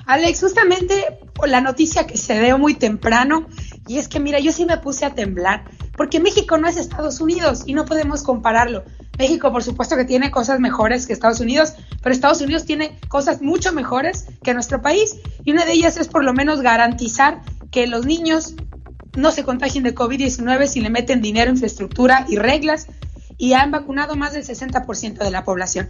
Alex, 0.06 0.42
justamente 0.42 1.20
la 1.46 1.62
noticia 1.62 2.06
que 2.06 2.18
se 2.18 2.40
dio 2.40 2.58
muy 2.58 2.76
temprano, 2.76 3.48
y 3.88 3.98
es 3.98 4.08
que, 4.08 4.20
mira, 4.20 4.40
yo 4.40 4.52
sí 4.52 4.66
me 4.66 4.78
puse 4.78 5.06
a 5.06 5.14
temblar, 5.14 5.66
porque 5.96 6.20
México 6.20 6.58
no 6.58 6.68
es 6.68 6.78
Estados 6.78 7.22
Unidos 7.22 7.64
y 7.66 7.74
no 7.74 7.86
podemos 7.86 8.24
compararlo. 8.24 8.84
México, 9.18 9.52
por 9.52 9.64
supuesto 9.64 9.96
que 9.96 10.06
tiene 10.06 10.32
cosas 10.32 10.60
mejores 10.60 11.06
que 11.06 11.14
Estados 11.14 11.40
Unidos, 11.40 11.74
pero 12.02 12.14
Estados 12.14 12.42
Unidos 12.42 12.66
tiene 12.66 13.00
cosas 13.10 13.42
mucho 13.42 13.72
mejores 13.72 14.26
que 14.44 14.54
nuestro 14.54 14.82
país 14.82 15.18
y 15.44 15.52
una 15.52 15.66
de 15.66 15.74
ellas 15.74 15.98
es 15.98 16.08
por 16.08 16.24
lo 16.24 16.34
menos 16.34 16.62
garantizar 16.62 17.42
que 17.70 17.86
los 17.88 18.06
niños 18.06 18.56
no 19.16 19.32
se 19.32 19.44
contagien 19.44 19.84
de 19.84 19.94
COVID-19 19.94 20.66
si 20.66 20.82
le 20.82 20.90
meten 20.90 21.22
dinero, 21.22 21.52
infraestructura 21.52 22.26
y 22.28 22.38
reglas 22.38 22.88
y 23.38 23.54
han 23.54 23.72
vacunado 23.72 24.16
más 24.16 24.34
del 24.34 24.44
60% 24.44 25.18
de 25.18 25.32
la 25.32 25.44
población. 25.44 25.90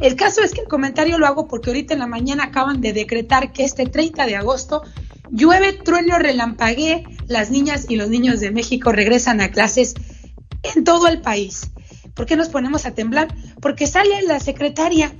El 0.00 0.16
caso 0.16 0.42
es 0.42 0.52
que 0.52 0.62
el 0.62 0.68
comentario 0.68 1.18
lo 1.18 1.26
hago 1.26 1.48
porque 1.48 1.70
ahorita 1.70 1.94
en 1.94 2.00
la 2.00 2.06
mañana 2.06 2.44
acaban 2.44 2.80
de 2.80 2.92
decretar 2.92 3.52
que 3.52 3.64
este 3.64 3.86
30 3.86 4.26
de 4.26 4.36
agosto 4.36 4.82
llueve, 5.30 5.72
trueno, 5.72 6.18
relampaguee, 6.18 7.04
las 7.26 7.50
niñas 7.50 7.86
y 7.88 7.96
los 7.96 8.08
niños 8.08 8.40
de 8.40 8.50
México 8.50 8.92
regresan 8.92 9.40
a 9.40 9.50
clases 9.50 9.94
en 10.62 10.84
todo 10.84 11.08
el 11.08 11.20
país. 11.20 11.70
¿Por 12.14 12.26
qué 12.26 12.36
nos 12.36 12.48
ponemos 12.48 12.86
a 12.86 12.94
temblar? 12.94 13.34
Porque 13.60 13.86
sale 13.86 14.22
la 14.22 14.38
secretaria 14.40 15.12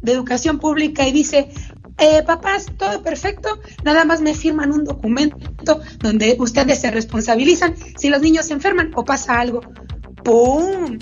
de 0.00 0.12
Educación 0.12 0.58
Pública 0.58 1.06
y 1.06 1.12
dice, 1.12 1.48
eh, 1.98 2.22
papás, 2.24 2.66
todo 2.76 3.02
perfecto, 3.02 3.60
nada 3.84 4.04
más 4.04 4.20
me 4.20 4.34
firman 4.34 4.72
un 4.72 4.84
documento 4.84 5.80
donde 5.98 6.36
ustedes 6.38 6.80
se 6.80 6.90
responsabilizan 6.90 7.74
si 7.96 8.08
los 8.10 8.20
niños 8.20 8.46
se 8.46 8.54
enferman 8.54 8.90
o 8.94 9.04
pasa 9.04 9.40
algo. 9.40 9.60
¡Pum! 10.24 10.98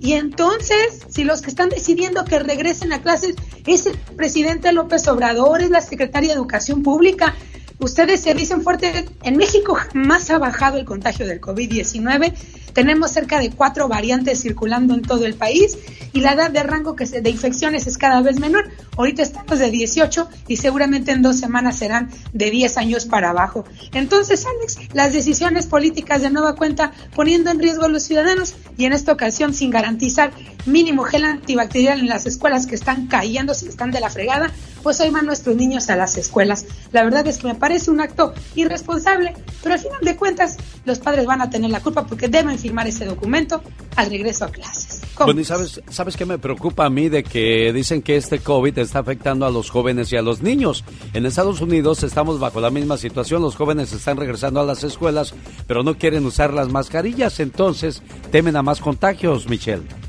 Y 0.00 0.14
entonces, 0.14 1.04
si 1.08 1.24
los 1.24 1.42
que 1.42 1.50
están 1.50 1.68
decidiendo 1.68 2.24
que 2.24 2.38
regresen 2.38 2.92
a 2.92 3.02
clases 3.02 3.34
es 3.66 3.84
el 3.84 3.98
presidente 4.16 4.72
López 4.72 5.06
Obrador, 5.08 5.60
es 5.60 5.68
la 5.68 5.82
secretaria 5.82 6.30
de 6.30 6.36
Educación 6.36 6.82
Pública, 6.82 7.34
ustedes 7.78 8.20
se 8.22 8.32
dicen 8.32 8.62
fuerte, 8.62 9.06
en 9.22 9.36
México 9.36 9.74
jamás 9.74 10.30
ha 10.30 10.38
bajado 10.38 10.78
el 10.78 10.86
contagio 10.86 11.26
del 11.26 11.40
COVID-19 11.40 12.32
tenemos 12.80 13.10
cerca 13.10 13.38
de 13.38 13.50
cuatro 13.50 13.88
variantes 13.88 14.40
circulando 14.40 14.94
en 14.94 15.02
todo 15.02 15.26
el 15.26 15.34
país 15.34 15.76
y 16.14 16.20
la 16.20 16.32
edad 16.32 16.50
de 16.50 16.62
rango 16.62 16.96
que 16.96 17.04
se, 17.04 17.20
de 17.20 17.28
infecciones 17.28 17.86
es 17.86 17.98
cada 17.98 18.22
vez 18.22 18.40
menor. 18.40 18.70
Ahorita 18.96 19.22
estamos 19.22 19.58
de 19.58 19.70
18 19.70 20.26
y 20.48 20.56
seguramente 20.56 21.12
en 21.12 21.20
dos 21.20 21.38
semanas 21.38 21.76
serán 21.76 22.08
de 22.32 22.50
10 22.50 22.78
años 22.78 23.04
para 23.04 23.30
abajo. 23.30 23.66
Entonces, 23.92 24.46
Alex, 24.46 24.94
las 24.94 25.12
decisiones 25.12 25.66
políticas 25.66 26.22
de 26.22 26.30
nueva 26.30 26.54
cuenta 26.54 26.92
poniendo 27.14 27.50
en 27.50 27.58
riesgo 27.58 27.84
a 27.84 27.88
los 27.88 28.02
ciudadanos 28.04 28.54
y 28.78 28.86
en 28.86 28.94
esta 28.94 29.12
ocasión 29.12 29.52
sin 29.52 29.70
garantizar 29.70 30.32
mínimo 30.64 31.04
gel 31.04 31.26
antibacterial 31.26 32.00
en 32.00 32.08
las 32.08 32.24
escuelas 32.24 32.66
que 32.66 32.76
están 32.76 33.08
cayendo, 33.08 33.52
si 33.52 33.68
están 33.68 33.90
de 33.90 34.00
la 34.00 34.08
fregada, 34.08 34.50
pues 34.82 35.00
hoy 35.00 35.10
van 35.10 35.26
nuestros 35.26 35.56
niños 35.56 35.90
a 35.90 35.96
las 35.96 36.16
escuelas. 36.16 36.66
La 36.92 37.04
verdad 37.04 37.26
es 37.26 37.38
que 37.38 37.46
me 37.46 37.54
parece 37.54 37.90
un 37.90 38.00
acto 38.00 38.34
irresponsable, 38.54 39.34
pero 39.62 39.74
al 39.74 39.80
final 39.80 40.00
de 40.02 40.16
cuentas 40.16 40.56
los 40.84 40.98
padres 40.98 41.26
van 41.26 41.40
a 41.42 41.50
tener 41.50 41.70
la 41.70 41.80
culpa 41.80 42.06
porque 42.06 42.28
deben 42.28 42.58
firmar 42.58 42.86
ese 42.86 43.04
documento 43.04 43.62
al 43.96 44.10
regreso 44.10 44.44
a 44.44 44.48
clases. 44.48 45.00
Bueno, 45.18 45.40
y 45.40 45.44
sabes, 45.44 45.80
¿sabes 45.90 46.16
qué 46.16 46.24
me 46.24 46.38
preocupa 46.38 46.86
a 46.86 46.90
mí 46.90 47.08
de 47.08 47.22
que 47.22 47.72
dicen 47.72 48.02
que 48.02 48.16
este 48.16 48.38
COVID 48.38 48.78
está 48.78 49.00
afectando 49.00 49.44
a 49.44 49.50
los 49.50 49.70
jóvenes 49.70 50.10
y 50.12 50.16
a 50.16 50.22
los 50.22 50.40
niños? 50.40 50.84
En 51.12 51.26
Estados 51.26 51.60
Unidos 51.60 52.02
estamos 52.02 52.40
bajo 52.40 52.60
la 52.60 52.70
misma 52.70 52.96
situación, 52.96 53.42
los 53.42 53.56
jóvenes 53.56 53.92
están 53.92 54.16
regresando 54.16 54.60
a 54.60 54.64
las 54.64 54.82
escuelas, 54.82 55.34
pero 55.66 55.82
no 55.82 55.98
quieren 55.98 56.24
usar 56.24 56.54
las 56.54 56.68
mascarillas, 56.68 57.40
entonces 57.40 58.02
temen 58.30 58.56
a 58.56 58.62
más 58.62 58.80
contagios, 58.80 59.48
Michelle. 59.48 59.99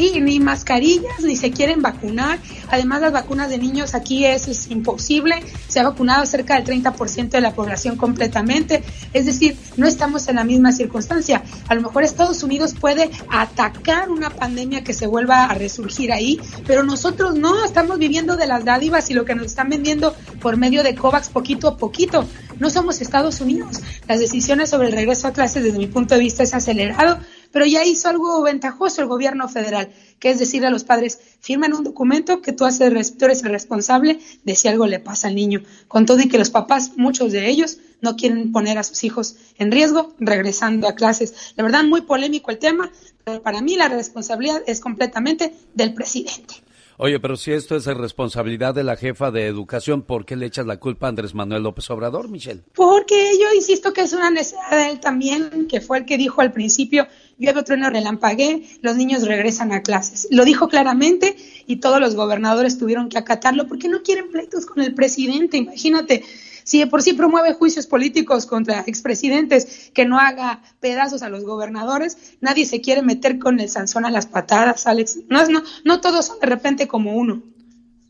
Sí, 0.00 0.18
ni 0.18 0.40
mascarillas, 0.40 1.20
ni 1.22 1.36
se 1.36 1.50
quieren 1.50 1.82
vacunar. 1.82 2.38
Además, 2.70 3.02
las 3.02 3.12
vacunas 3.12 3.50
de 3.50 3.58
niños 3.58 3.94
aquí 3.94 4.24
es, 4.24 4.70
imposible. 4.70 5.34
Se 5.68 5.78
ha 5.78 5.82
vacunado 5.82 6.24
cerca 6.24 6.54
del 6.54 6.64
30% 6.64 7.28
de 7.28 7.40
la 7.42 7.52
población 7.52 7.96
completamente. 7.98 8.82
Es 9.12 9.26
decir, 9.26 9.58
no 9.76 9.86
estamos 9.86 10.26
en 10.28 10.36
la 10.36 10.44
misma 10.44 10.72
circunstancia. 10.72 11.42
A 11.68 11.74
lo 11.74 11.82
mejor 11.82 12.02
Estados 12.02 12.42
Unidos 12.42 12.72
puede 12.80 13.10
atacar 13.28 14.08
una 14.08 14.30
pandemia 14.30 14.82
que 14.82 14.94
se 14.94 15.06
vuelva 15.06 15.44
a 15.44 15.52
resurgir 15.52 16.12
ahí, 16.12 16.40
pero 16.66 16.82
nosotros 16.82 17.34
no, 17.34 17.62
estamos 17.62 17.98
viviendo 17.98 18.38
de 18.38 18.46
las 18.46 18.64
dádivas 18.64 19.10
y 19.10 19.12
lo 19.12 19.26
que 19.26 19.34
nos 19.34 19.44
están 19.44 19.68
vendiendo 19.68 20.16
por 20.40 20.56
medio 20.56 20.82
de 20.82 20.94
COVAX 20.94 21.28
poquito 21.28 21.68
a 21.68 21.76
poquito. 21.76 22.26
No 22.58 22.70
somos 22.70 23.02
Estados 23.02 23.42
Unidos. 23.42 23.82
Las 24.08 24.18
decisiones 24.18 24.70
sobre 24.70 24.88
el 24.88 24.94
regreso 24.94 25.28
a 25.28 25.34
clases, 25.34 25.62
desde 25.62 25.76
mi 25.76 25.88
punto 25.88 26.14
de 26.14 26.20
vista, 26.20 26.42
es 26.42 26.54
acelerado 26.54 27.18
pero 27.52 27.66
ya 27.66 27.84
hizo 27.84 28.08
algo 28.08 28.42
ventajoso 28.42 29.02
el 29.02 29.08
gobierno 29.08 29.48
federal, 29.48 29.90
que 30.18 30.30
es 30.30 30.38
decirle 30.38 30.68
a 30.68 30.70
los 30.70 30.84
padres, 30.84 31.18
firmen 31.40 31.72
un 31.72 31.84
documento 31.84 32.42
que 32.42 32.52
tú, 32.52 32.64
haces, 32.64 33.16
tú 33.16 33.24
eres 33.24 33.42
el 33.42 33.50
responsable 33.50 34.20
de 34.44 34.56
si 34.56 34.68
algo 34.68 34.86
le 34.86 34.98
pasa 34.98 35.28
al 35.28 35.34
niño, 35.34 35.62
con 35.88 36.06
todo 36.06 36.20
y 36.20 36.28
que 36.28 36.38
los 36.38 36.50
papás, 36.50 36.92
muchos 36.96 37.32
de 37.32 37.48
ellos, 37.48 37.78
no 38.00 38.16
quieren 38.16 38.52
poner 38.52 38.78
a 38.78 38.82
sus 38.82 39.04
hijos 39.04 39.36
en 39.58 39.70
riesgo 39.70 40.14
regresando 40.18 40.88
a 40.88 40.94
clases. 40.94 41.54
La 41.56 41.64
verdad, 41.64 41.84
muy 41.84 42.02
polémico 42.02 42.50
el 42.50 42.58
tema, 42.58 42.90
pero 43.24 43.42
para 43.42 43.60
mí 43.60 43.76
la 43.76 43.88
responsabilidad 43.88 44.62
es 44.66 44.80
completamente 44.80 45.54
del 45.74 45.94
presidente. 45.94 46.62
Oye, 47.02 47.18
pero 47.18 47.34
si 47.34 47.50
esto 47.50 47.76
es 47.76 47.86
responsabilidad 47.86 48.74
de 48.74 48.84
la 48.84 48.94
jefa 48.94 49.30
de 49.30 49.46
educación, 49.46 50.02
¿por 50.02 50.26
qué 50.26 50.36
le 50.36 50.44
echas 50.44 50.66
la 50.66 50.76
culpa 50.76 51.06
a 51.06 51.08
Andrés 51.08 51.34
Manuel 51.34 51.62
López 51.62 51.88
Obrador, 51.88 52.28
Michelle? 52.28 52.60
Porque 52.74 53.38
yo 53.40 53.54
insisto 53.54 53.94
que 53.94 54.02
es 54.02 54.12
una 54.12 54.30
necesidad 54.30 54.70
de 54.72 54.90
él 54.90 55.00
también, 55.00 55.66
que 55.66 55.80
fue 55.80 55.96
el 55.96 56.04
que 56.04 56.18
dijo 56.18 56.42
al 56.42 56.52
principio, 56.52 57.06
llueve 57.40 57.62
trueno 57.64 57.90
relampagué, 57.90 58.62
los 58.82 58.96
niños 58.96 59.26
regresan 59.26 59.72
a 59.72 59.82
clases. 59.82 60.28
Lo 60.30 60.44
dijo 60.44 60.68
claramente 60.68 61.34
y 61.66 61.76
todos 61.76 62.00
los 62.00 62.14
gobernadores 62.14 62.78
tuvieron 62.78 63.08
que 63.08 63.18
acatarlo 63.18 63.66
porque 63.66 63.88
no 63.88 64.02
quieren 64.02 64.30
pleitos 64.30 64.66
con 64.66 64.82
el 64.82 64.94
presidente. 64.94 65.56
Imagínate, 65.56 66.22
si 66.62 66.78
de 66.78 66.86
por 66.86 67.02
sí 67.02 67.14
promueve 67.14 67.54
juicios 67.54 67.86
políticos 67.86 68.46
contra 68.46 68.84
expresidentes, 68.86 69.90
que 69.92 70.04
no 70.04 70.18
haga 70.18 70.62
pedazos 70.78 71.22
a 71.22 71.28
los 71.28 71.44
gobernadores, 71.44 72.36
nadie 72.40 72.66
se 72.66 72.80
quiere 72.80 73.02
meter 73.02 73.38
con 73.38 73.58
el 73.58 73.68
Sansón 73.68 74.04
a 74.04 74.10
las 74.10 74.26
patadas, 74.26 74.86
Alex. 74.86 75.20
No, 75.28 75.44
no, 75.48 75.62
no 75.84 76.00
todos 76.00 76.26
son 76.26 76.38
de 76.40 76.46
repente 76.46 76.86
como 76.86 77.16
uno. 77.16 77.42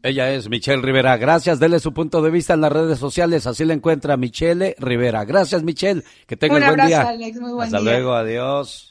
Ella 0.03 0.33
es 0.33 0.49
Michelle 0.49 0.83
Rivera. 0.83 1.17
Gracias. 1.19 1.61
Dele 1.61 1.79
su 1.79 1.93
punto 1.93 2.23
de 2.23 2.31
vista 2.31 2.55
en 2.55 2.63
las 2.63 2.73
redes 2.73 2.99
sociales. 2.99 3.47
Así 3.47 3.65
la 3.65 3.75
encuentra 3.75 4.17
Michelle 4.17 4.75
Rivera. 4.79 5.25
Gracias, 5.25 5.63
Michelle. 5.63 6.03
Que 6.27 6.37
tenga 6.37 6.57
un, 6.57 6.77
buen 6.77 6.87
día. 6.87 7.03
Alex. 7.03 7.39
Muy 7.39 7.53
buen 7.53 7.67
Hasta 7.67 7.81
luego. 7.81 8.15
Adiós. 8.15 8.90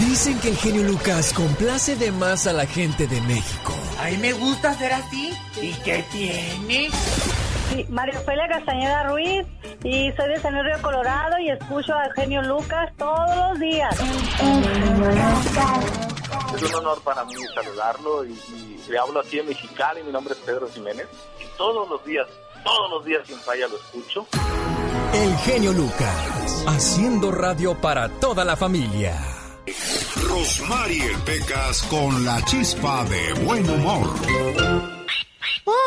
Dicen 0.00 0.38
que 0.40 0.48
el 0.50 0.56
genio 0.56 0.82
Lucas 0.84 1.32
complace 1.32 1.96
de 1.96 2.12
más 2.12 2.46
a 2.46 2.52
la 2.52 2.66
gente 2.66 3.06
de 3.06 3.20
México. 3.22 3.72
A 4.00 4.08
mí 4.10 4.16
me 4.16 4.32
gusta 4.32 4.72
ser 4.74 4.92
así. 4.92 5.32
¿Y 5.60 5.72
qué 5.84 6.04
tiene? 6.10 6.90
Sí, 7.70 7.84
María 7.90 8.18
Ofelia 8.18 8.48
Castañeda 8.48 9.04
Ruiz 9.04 9.46
y 9.84 10.10
soy 10.12 10.28
de 10.30 10.40
San 10.40 10.54
Luis 10.54 10.64
Río 10.64 10.82
Colorado 10.82 11.38
y 11.38 11.50
escucho 11.50 11.94
al 11.94 12.12
genio 12.14 12.42
Lucas 12.42 12.90
todos 12.96 13.36
los 13.36 13.60
días. 13.60 13.94
Es 16.54 16.62
un 16.62 16.74
honor 16.74 17.00
para 17.02 17.24
mí 17.24 17.34
saludarlo 17.54 18.24
y, 18.24 18.38
le 18.88 18.98
hablo 18.98 19.20
aquí 19.20 19.38
en 19.38 19.48
Mexicali. 19.48 20.02
Mi 20.02 20.12
nombre 20.12 20.34
es 20.34 20.40
Pedro 20.40 20.68
Jiménez 20.68 21.06
y 21.40 21.58
todos 21.58 21.88
los 21.88 22.04
días, 22.04 22.26
todos 22.64 22.90
los 22.90 23.04
días 23.04 23.26
sin 23.26 23.38
falla 23.38 23.68
lo 23.68 23.76
escucho. 23.76 24.26
El 25.12 25.36
genio 25.38 25.72
Lucas, 25.72 26.64
haciendo 26.66 27.30
radio 27.30 27.74
para 27.74 28.08
toda 28.20 28.44
la 28.44 28.56
familia. 28.56 29.16
Rosmarie 30.28 31.16
Pecas 31.24 31.82
con 31.84 32.24
la 32.24 32.44
chispa 32.44 33.04
de 33.04 33.32
buen 33.44 33.68
humor. 33.70 34.06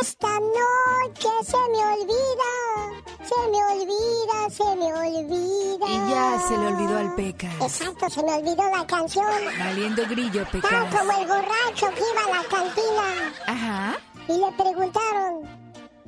Esta 0.01 0.39
noche 0.39 1.29
se 1.43 1.57
me 1.57 1.85
olvida, 1.93 2.51
se 3.21 3.49
me 3.51 3.63
olvida, 3.63 4.49
se 4.49 4.75
me 4.75 4.93
olvida. 4.93 5.87
Y 5.87 6.09
ya 6.09 6.39
se 6.47 6.57
le 6.57 6.67
olvidó 6.67 6.97
al 6.97 7.15
Peca. 7.15 7.51
Exacto, 7.61 8.09
se 8.09 8.23
me 8.23 8.33
olvidó 8.33 8.63
la 8.75 8.87
canción. 8.87 9.27
Valiendo 9.59 10.03
grillo, 10.07 10.45
Peca. 10.51 10.67
Tan 10.67 10.89
como 10.89 11.11
el 11.11 11.27
borracho 11.27 11.89
que 11.93 12.01
iba 12.11 12.23
a 12.25 12.41
la 12.41 12.49
cantina. 12.49 13.33
Ajá. 13.45 13.97
Y 14.27 14.33
le 14.33 14.51
preguntaron, 14.51 15.43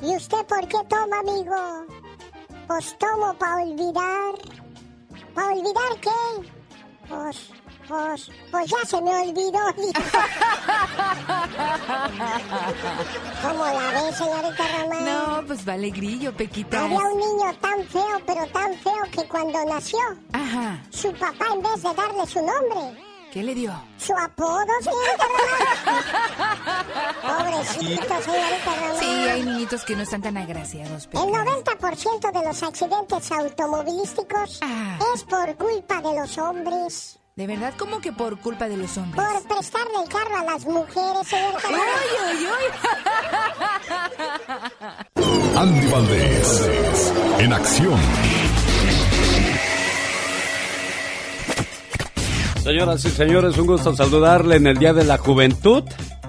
¿y 0.02 0.16
usted 0.16 0.46
por 0.46 0.68
qué 0.68 0.78
toma, 0.90 1.20
amigo? 1.20 1.86
Pues 2.68 2.98
tomo 2.98 3.34
para 3.36 3.64
olvidar. 3.64 4.34
¿Para 5.34 5.48
olvidar 5.48 6.00
qué? 6.02 6.50
Pues 7.08 7.52
pues, 7.88 8.30
pues 8.50 8.70
ya 8.70 8.78
se 8.86 9.02
me 9.02 9.12
olvidó. 9.12 9.60
¿Cómo 13.42 13.66
la 13.66 13.92
ves, 13.92 14.16
señorita 14.18 14.64
Román? 14.78 15.06
No, 15.06 15.44
pues 15.48 15.66
vale 15.66 15.90
grillo, 15.90 16.34
Pequita. 16.34 16.86
Había 16.86 17.00
un 17.00 17.18
niño 17.18 17.54
tan 17.60 17.84
feo, 17.88 18.22
pero 18.26 18.48
tan 18.48 18.74
feo 18.78 19.04
que 19.12 19.28
cuando 19.28 19.66
nació, 19.66 20.00
Ajá. 20.32 20.82
su 20.92 21.12
papá 21.14 21.48
en 21.54 21.62
vez 21.62 21.84
de 21.84 21.94
darle 21.94 22.26
su 22.26 22.40
nombre, 22.40 23.04
¿Qué 23.34 23.42
le 23.42 23.56
dio? 23.56 23.74
su 23.98 24.14
apodo, 24.16 24.64
señorita 24.82 25.26
Román. 25.26 26.86
Pobrecito, 27.24 28.22
señorita 28.22 28.76
Román. 28.80 29.00
Sí, 29.00 29.06
hay 29.08 29.42
niñitos 29.44 29.84
que 29.86 29.96
no 29.96 30.04
están 30.04 30.22
tan 30.22 30.38
agraciados, 30.38 31.08
Peca. 31.08 31.24
El 31.24 31.30
90% 31.32 32.32
de 32.32 32.46
los 32.48 32.62
accidentes 32.64 33.32
automovilísticos 33.32 34.60
Ah. 34.62 35.00
es 35.16 35.24
por 35.24 35.56
culpa 35.56 36.02
de 36.02 36.20
los 36.20 36.38
hombres. 36.38 37.20
De 37.36 37.48
verdad, 37.48 37.74
como 37.80 38.00
que 38.02 38.12
por 38.12 38.40
culpa 38.40 38.68
de 38.70 38.78
los 38.78 38.96
hombres. 38.98 39.26
Por 39.26 39.42
prestarle 39.48 40.04
el 40.04 40.10
carro 40.10 40.38
a 40.38 40.44
las 40.44 40.66
mujeres, 40.66 41.28
señorita 41.28 41.60
¡Ay, 41.68 41.74
Román. 41.74 41.90
ay, 42.28 42.48
ay! 45.18 45.58
Andy 45.58 45.88
Valdés, 45.88 47.14
en 47.40 47.54
acción. 47.54 48.00
Señoras 52.64 53.04
y 53.04 53.10
señores, 53.10 53.58
un 53.58 53.68
gusto 53.68 53.94
saludarle 53.94 54.56
en 54.56 54.68
el 54.68 54.78
Día 54.78 54.94
de 54.94 55.04
la 55.04 55.18
Juventud. 55.18 55.84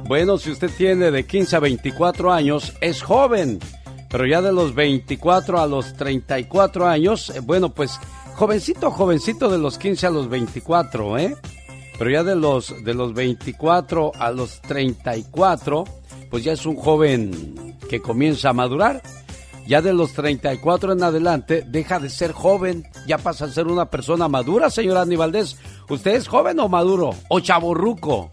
Bueno, 0.09 0.37
si 0.37 0.51
usted 0.51 0.69
tiene 0.77 1.13
de 1.13 1.25
15 1.25 1.55
a 1.55 1.61
24 1.61 2.33
años, 2.33 2.73
es 2.81 3.03
joven. 3.03 3.61
Pero 4.11 4.27
ya 4.27 4.43
de 4.43 4.53
los 4.53 4.75
24 4.75 5.61
a 5.61 5.69
los 5.69 5.95
34 5.95 6.89
años, 6.89 7.31
eh, 7.31 7.39
bueno, 7.39 7.73
pues 7.73 8.01
jovencito, 8.35 8.91
jovencito 8.91 9.49
de 9.49 9.59
los 9.59 9.79
15 9.79 10.09
a 10.09 10.11
los 10.11 10.29
24, 10.29 11.19
¿eh? 11.19 11.37
Pero 12.01 12.11
ya 12.11 12.25
de 12.25 12.35
los, 12.35 12.83
de 12.83 12.95
los 12.95 13.15
24 13.15 14.11
a 14.19 14.33
los 14.33 14.61
34, 14.63 15.85
pues 16.31 16.43
ya 16.43 16.53
es 16.55 16.67
un 16.67 16.75
joven 16.75 17.77
que 17.89 18.03
comienza 18.03 18.51
a 18.51 18.53
madurar. 18.53 19.01
Ya 19.67 19.81
de 19.81 19.93
los 19.95 20.13
34 20.13 20.93
en 20.93 21.03
adelante, 21.03 21.65
deja 21.67 21.99
de 21.99 22.11
ser 22.11 22.33
joven, 22.33 22.85
ya 23.07 23.17
pasa 23.19 23.47
a 23.47 23.49
ser 23.49 23.67
una 23.67 23.89
persona 23.91 24.29
madura, 24.29 24.69
señor 24.71 24.99
Andy 24.99 25.17
Valdés. 25.17 25.57
¿Usted 25.89 26.17
es 26.17 26.29
joven 26.29 26.61
o 26.61 26.69
maduro? 26.69 27.15
¿O 27.29 27.41
chaborruco? 27.41 28.31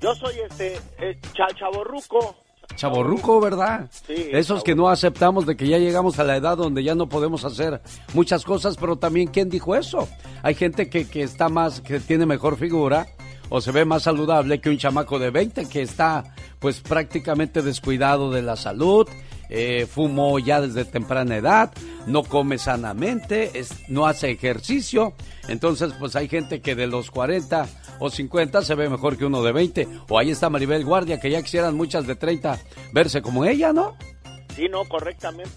Yo 0.00 0.14
soy 0.16 0.34
este 0.50 0.76
eh, 0.98 1.18
cha- 1.34 1.54
chavorruco. 1.56 2.36
Chaborruco, 2.74 3.40
¿verdad? 3.40 3.88
Sí, 3.90 4.30
Esos 4.32 4.64
que 4.64 4.74
no 4.74 4.88
aceptamos 4.88 5.46
de 5.46 5.56
que 5.56 5.68
ya 5.68 5.78
llegamos 5.78 6.18
a 6.18 6.24
la 6.24 6.36
edad 6.36 6.56
donde 6.56 6.82
ya 6.82 6.94
no 6.94 7.08
podemos 7.08 7.44
hacer 7.44 7.80
muchas 8.14 8.44
cosas, 8.44 8.76
pero 8.76 8.96
también 8.96 9.28
¿quién 9.28 9.50
dijo 9.50 9.76
eso? 9.76 10.08
Hay 10.42 10.54
gente 10.54 10.88
que, 10.88 11.06
que 11.06 11.22
está 11.22 11.48
más, 11.48 11.80
que 11.80 12.00
tiene 12.00 12.24
mejor 12.26 12.56
figura 12.56 13.06
o 13.50 13.60
se 13.60 13.70
ve 13.72 13.84
más 13.84 14.04
saludable 14.04 14.60
que 14.60 14.70
un 14.70 14.78
chamaco 14.78 15.18
de 15.18 15.30
20 15.30 15.68
que 15.68 15.82
está 15.82 16.24
pues 16.58 16.80
prácticamente 16.80 17.60
descuidado 17.62 18.30
de 18.30 18.40
la 18.42 18.56
salud, 18.56 19.06
eh, 19.54 19.86
fumó 19.86 20.38
ya 20.38 20.60
desde 20.62 20.86
temprana 20.86 21.36
edad, 21.36 21.70
no 22.06 22.22
come 22.24 22.56
sanamente, 22.58 23.58
es- 23.58 23.88
no 23.88 24.06
hace 24.06 24.30
ejercicio. 24.30 25.12
Entonces 25.48 25.92
pues 25.98 26.16
hay 26.16 26.26
gente 26.28 26.60
que 26.62 26.74
de 26.74 26.86
los 26.86 27.10
40 27.10 27.66
o 27.98 28.08
50 28.10 28.62
se 28.62 28.74
ve 28.74 28.88
mejor 28.88 29.18
que 29.18 29.26
uno 29.26 29.42
de 29.42 29.52
20. 29.52 29.86
O 30.08 30.18
ahí 30.18 30.30
está 30.30 30.48
Maribel 30.48 30.84
Guardia, 30.84 31.20
que 31.20 31.30
ya 31.30 31.42
quisieran 31.42 31.76
muchas 31.76 32.06
de 32.06 32.16
30 32.16 32.58
verse 32.92 33.20
como 33.20 33.44
ella, 33.44 33.72
¿no? 33.72 33.94
Sí, 34.56 34.66
no, 34.70 34.84
correctamente. 34.86 35.52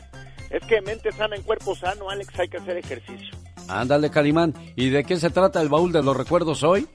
Es 0.50 0.64
que 0.68 0.82
mente 0.82 1.12
sana 1.12 1.36
en 1.36 1.42
cuerpo 1.44 1.76
sano, 1.76 2.10
Alex, 2.10 2.38
hay 2.40 2.48
que 2.50 2.58
hacer 2.58 2.78
ejercicio. 2.78 3.36
Ándale, 3.68 4.10
Calimán. 4.12 4.54
¿Y 4.76 4.90
de 4.90 5.04
qué 5.04 5.18
se 5.18 5.30
trata 5.32 5.62
el 5.62 5.70
baúl 5.70 5.92
de 5.92 6.04
los 6.04 6.16
recuerdos 6.16 6.62
hoy? 6.64 6.88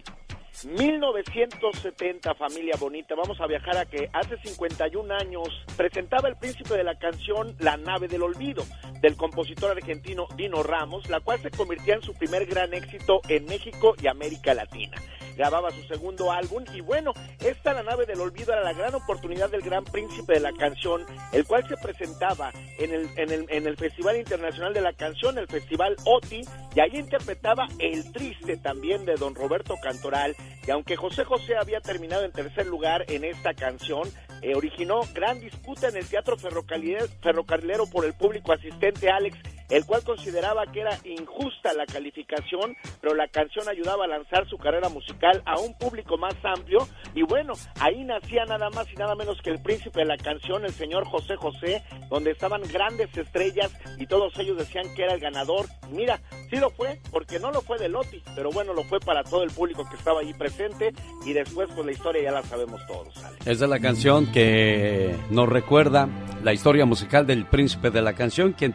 1970, 0.64 2.35
familia 2.35 2.75
bonita. 2.79 3.14
Vamos 3.14 3.40
a 3.40 3.46
viajar 3.46 3.77
a 3.79 3.87
que 3.87 4.11
hace 4.12 4.37
51 4.38 5.14
años 5.14 5.49
presentaba 5.77 6.29
el 6.29 6.37
príncipe 6.37 6.75
de 6.75 6.85
la 6.85 6.99
canción 6.99 7.57
La 7.59 7.77
nave 7.77 8.09
del 8.09 8.23
olvido, 8.23 8.64
del 9.01 9.16
compositor 9.16 9.70
argentino 9.70 10.27
Dino 10.37 10.62
Ramos, 10.62 11.09
la 11.09 11.20
cual 11.20 11.40
se 11.40 11.51
convirtió 11.51 11.94
en 11.94 12.03
su 12.03 12.12
primer 12.14 12.46
gran 12.46 12.75
éxito 12.75 13.20
en 13.29 13.46
México 13.46 13.94
y 14.03 14.09
América 14.09 14.53
Latina. 14.55 14.96
Grababa 15.40 15.70
su 15.70 15.83
segundo 15.85 16.31
álbum 16.31 16.66
y 16.74 16.83
bueno, 16.83 17.14
esta 17.42 17.72
La 17.72 17.83
nave 17.83 18.05
del 18.05 18.20
olvido 18.20 18.53
era 18.53 18.62
la 18.62 18.74
gran 18.74 18.94
oportunidad 18.94 19.48
del 19.48 19.62
gran 19.62 19.85
príncipe 19.85 20.35
de 20.35 20.40
la 20.40 20.53
canción, 20.53 21.07
el 21.33 21.46
cual 21.46 21.66
se 21.66 21.79
presentaba 21.79 22.53
en 22.79 22.92
el, 22.92 23.09
en 23.16 23.31
el, 23.31 23.46
en 23.48 23.66
el 23.66 23.74
Festival 23.79 24.18
Internacional 24.18 24.74
de 24.74 24.83
la 24.83 24.92
Canción, 24.92 25.38
el 25.38 25.46
Festival 25.46 25.96
OTI, 26.05 26.42
y 26.74 26.81
ahí 26.81 26.90
interpretaba 26.92 27.68
El 27.79 28.12
Triste 28.12 28.59
también 28.59 29.07
de 29.07 29.14
don 29.14 29.35
Roberto 29.35 29.76
Cantoral, 29.83 30.37
y 30.66 30.70
aunque 30.72 30.96
José 30.96 31.24
José 31.24 31.57
había 31.57 31.81
terminado 31.81 32.22
en 32.26 32.33
tercer 32.33 32.66
lugar 32.66 33.07
en 33.09 33.24
esta 33.24 33.55
canción, 33.55 34.11
eh, 34.42 34.55
originó 34.55 35.00
gran 35.14 35.40
disputa 35.40 35.88
en 35.88 35.96
el 35.96 36.07
Teatro 36.07 36.37
Ferrocarrilero, 36.37 37.07
Ferrocarrilero 37.22 37.87
por 37.87 38.05
el 38.05 38.12
público 38.12 38.53
asistente 38.53 39.09
Alex, 39.09 39.38
el 39.71 39.87
cual 39.87 40.02
consideraba 40.04 40.66
que 40.66 40.81
era 40.81 40.98
injusta 41.04 41.73
la 41.75 41.87
calificación, 41.87 42.77
pero 43.00 43.14
la 43.14 43.29
canción 43.29 43.68
ayudaba 43.68 44.04
a 44.04 44.08
lanzar 44.08 44.48
su 44.48 44.58
carrera 44.58 44.88
musical 44.88 45.42
a 45.46 45.58
un 45.60 45.77
público 45.79 46.16
más 46.18 46.35
amplio 46.44 46.87
y 47.14 47.23
bueno, 47.23 47.54
ahí 47.81 48.04
nacía 48.04 48.44
nada 48.44 48.71
más 48.71 48.87
y 48.92 48.96
nada 48.96 49.14
menos 49.14 49.40
que 49.42 49.50
el 49.50 49.62
príncipe 49.62 50.00
de 50.00 50.06
la 50.06 50.16
canción, 50.16 50.64
el 50.64 50.73
señor 50.73 51.06
José 51.06 51.37
José, 51.37 51.83
donde 52.08 52.33
estaban 52.33 52.62
grandes 52.62 53.16
estrellas 53.16 53.73
y 53.98 54.06
todos 54.06 54.37
ellos 54.38 54.58
decían 54.58 54.85
que 54.94 55.04
era 55.04 55.14
el 55.14 55.21
ganador. 55.21 55.66
Mira, 55.90 56.21
Sí 56.50 56.56
lo 56.56 56.71
fue, 56.71 56.98
porque 57.12 57.38
no 57.38 57.52
lo 57.52 57.62
fue 57.62 57.79
de 57.79 57.88
Loti, 57.88 58.21
pero 58.35 58.50
bueno, 58.50 58.75
lo 58.75 58.83
fue 58.83 58.98
para 58.98 59.23
todo 59.23 59.44
el 59.44 59.52
público 59.52 59.88
que 59.88 59.94
estaba 59.94 60.21
allí 60.21 60.35
presente 60.35 60.92
y 61.25 61.33
después 61.33 61.68
pues 61.73 61.87
la 61.87 61.92
historia 61.92 62.23
ya 62.25 62.33
la 62.33 62.42
sabemos 62.42 62.85
todos. 62.88 63.14
Esa 63.46 63.64
es 63.64 63.71
la 63.71 63.79
canción 63.79 64.27
que 64.33 65.14
nos 65.31 65.48
recuerda 65.48 66.08
la 66.42 66.52
historia 66.52 66.87
musical 66.87 67.25
del 67.25 67.46
príncipe 67.46 67.90
de 67.90 68.02
la 68.02 68.14
canción, 68.14 68.52
quien 68.52 68.75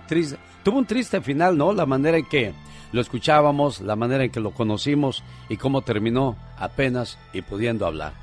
tuvo 0.63 0.77
un 0.77 0.84
triste 0.85 1.21
final, 1.21 1.57
¿no? 1.57 1.73
La 1.73 1.85
manera 1.85 2.17
en 2.17 2.25
que 2.25 2.53
lo 2.91 3.01
escuchábamos, 3.01 3.81
la 3.81 3.95
manera 3.95 4.23
en 4.23 4.31
que 4.31 4.39
lo 4.39 4.51
conocimos 4.51 5.23
y 5.49 5.57
cómo 5.57 5.81
terminó 5.81 6.35
apenas 6.57 7.17
y 7.33 7.41
pudiendo 7.41 7.85
hablar. 7.85 8.13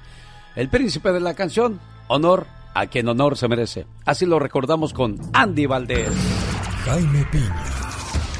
El 0.57 0.69
príncipe 0.69 1.13
de 1.13 1.21
la 1.21 1.35
canción, 1.35 1.81
honor 2.09 2.47
a 2.75 2.87
quien 2.87 3.09
honor 3.09 3.37
se 3.37 3.49
merece. 3.49 3.87
Así 4.05 4.27
lo 4.27 4.39
recordamos 4.39 4.93
con 4.93 5.19
Andy 5.33 5.67
Valdés. 5.67 6.11
Jaime 6.85 7.25
Piña, 7.31 7.65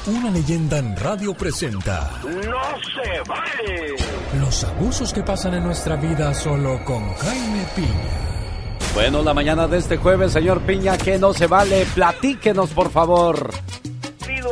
una 0.07 0.31
leyenda 0.31 0.79
en 0.79 0.97
radio 0.97 1.35
presenta. 1.35 2.11
¡No 2.25 2.31
se 2.33 3.29
vale! 3.29 3.97
Los 4.41 4.65
abusos 4.65 5.13
que 5.13 5.23
pasan 5.23 5.55
en 5.55 5.65
nuestra 5.65 5.97
vida 5.97 6.33
solo 6.35 6.83
con 6.85 7.15
Jaime 7.15 7.65
Piña. 7.77 8.33
Bueno, 8.95 9.23
la 9.23 9.33
mañana 9.33 9.67
de 9.69 9.79
este 9.79 9.97
jueves, 9.97 10.33
señor 10.33 10.61
Piña, 10.63 10.99
que 10.99 11.19
no 11.19 11.33
se 11.33 11.47
vale, 11.47 11.87
platíquenos 11.95 12.71
por 12.71 12.91
favor. 12.91 13.51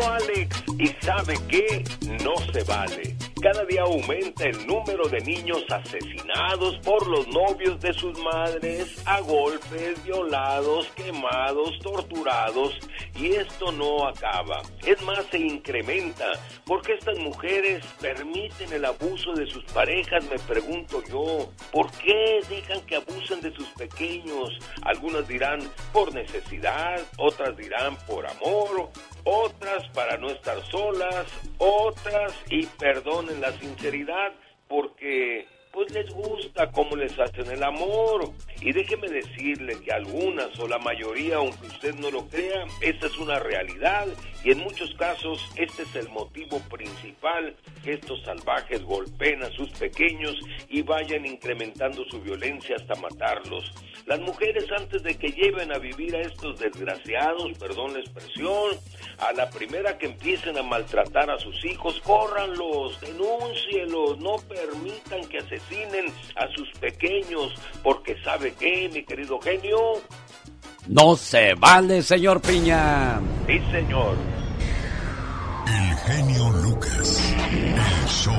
Alex, 0.08 0.62
y 0.78 0.88
sabe 1.04 1.34
que 1.48 1.84
no 2.22 2.34
se 2.52 2.62
vale 2.64 3.16
cada 3.40 3.64
día 3.64 3.82
aumenta 3.82 4.44
el 4.44 4.66
número 4.66 5.08
de 5.08 5.18
niños 5.20 5.64
asesinados 5.70 6.76
por 6.80 7.06
los 7.06 7.26
novios 7.28 7.80
de 7.80 7.94
sus 7.94 8.18
madres, 8.18 9.02
a 9.06 9.20
golpes, 9.20 10.04
violados, 10.04 10.86
quemados, 10.88 11.78
torturados, 11.78 12.78
y 13.14 13.28
esto 13.28 13.72
no 13.72 14.06
acaba. 14.06 14.60
Es 14.86 15.00
más, 15.02 15.24
se 15.30 15.38
incrementa. 15.38 16.32
porque 16.66 16.92
estas 16.92 17.18
mujeres 17.18 17.84
permiten 18.00 18.72
el 18.74 18.84
abuso 18.84 19.32
de 19.32 19.46
sus 19.46 19.64
parejas? 19.72 20.22
Me 20.24 20.38
pregunto 20.38 21.02
yo. 21.10 21.50
¿Por 21.72 21.90
qué 21.92 22.40
dejan 22.48 22.80
que 22.82 22.96
abusen 22.96 23.40
de 23.40 23.54
sus 23.54 23.68
pequeños? 23.70 24.50
Algunas 24.82 25.26
dirán 25.26 25.60
por 25.94 26.12
necesidad, 26.14 27.00
otras 27.16 27.56
dirán 27.56 27.96
por 28.06 28.26
amor, 28.26 28.90
otras 29.30 29.88
para 29.94 30.16
no 30.16 30.28
estar 30.28 30.60
solas, 30.64 31.26
otras, 31.58 32.34
y 32.50 32.66
perdonen 32.66 33.40
la 33.40 33.52
sinceridad, 33.52 34.32
porque 34.66 35.46
pues 35.72 35.90
les 35.92 36.10
gusta 36.10 36.70
cómo 36.72 36.96
les 36.96 37.18
hacen 37.18 37.50
el 37.50 37.62
amor. 37.62 38.32
Y 38.60 38.72
déjeme 38.72 39.08
decirle 39.08 39.80
que 39.80 39.92
algunas 39.92 40.58
o 40.58 40.68
la 40.68 40.78
mayoría, 40.78 41.36
aunque 41.36 41.66
usted 41.66 41.94
no 41.94 42.10
lo 42.10 42.26
crea, 42.28 42.64
esta 42.80 43.06
es 43.06 43.18
una 43.18 43.38
realidad 43.38 44.06
y 44.44 44.52
en 44.52 44.58
muchos 44.58 44.94
casos 44.94 45.40
este 45.56 45.82
es 45.82 45.94
el 45.94 46.08
motivo 46.10 46.58
principal 46.70 47.54
que 47.84 47.94
estos 47.94 48.22
salvajes 48.22 48.82
golpeen 48.82 49.42
a 49.42 49.50
sus 49.50 49.70
pequeños 49.70 50.36
y 50.68 50.82
vayan 50.82 51.26
incrementando 51.26 52.04
su 52.10 52.20
violencia 52.20 52.76
hasta 52.76 52.94
matarlos. 52.96 53.70
Las 54.06 54.20
mujeres 54.20 54.64
antes 54.76 55.02
de 55.02 55.16
que 55.16 55.28
lleven 55.28 55.72
a 55.72 55.78
vivir 55.78 56.16
a 56.16 56.20
estos 56.20 56.58
desgraciados, 56.58 57.56
perdón 57.58 57.92
la 57.94 58.00
expresión, 58.00 58.76
a 59.18 59.32
la 59.32 59.48
primera 59.50 59.98
que 59.98 60.06
empiecen 60.06 60.58
a 60.58 60.62
maltratar 60.62 61.30
a 61.30 61.38
sus 61.38 61.64
hijos, 61.64 62.00
córranlos, 62.00 63.00
denúncielos, 63.00 64.18
no 64.18 64.36
permitan 64.48 65.28
que 65.28 65.38
asesinen 65.38 65.69
a 66.36 66.48
sus 66.54 66.68
pequeños, 66.78 67.54
porque 67.82 68.16
sabe 68.22 68.54
qué, 68.58 68.90
mi 68.92 69.04
querido 69.04 69.40
genio, 69.40 69.78
no 70.88 71.14
se 71.14 71.54
vale, 71.54 72.02
señor 72.02 72.40
Piña. 72.40 73.20
Sí, 73.46 73.60
señor. 73.70 74.16
El 75.66 75.96
genio 75.98 76.50
Lucas, 76.50 77.34
el 77.52 78.08
show. 78.08 78.34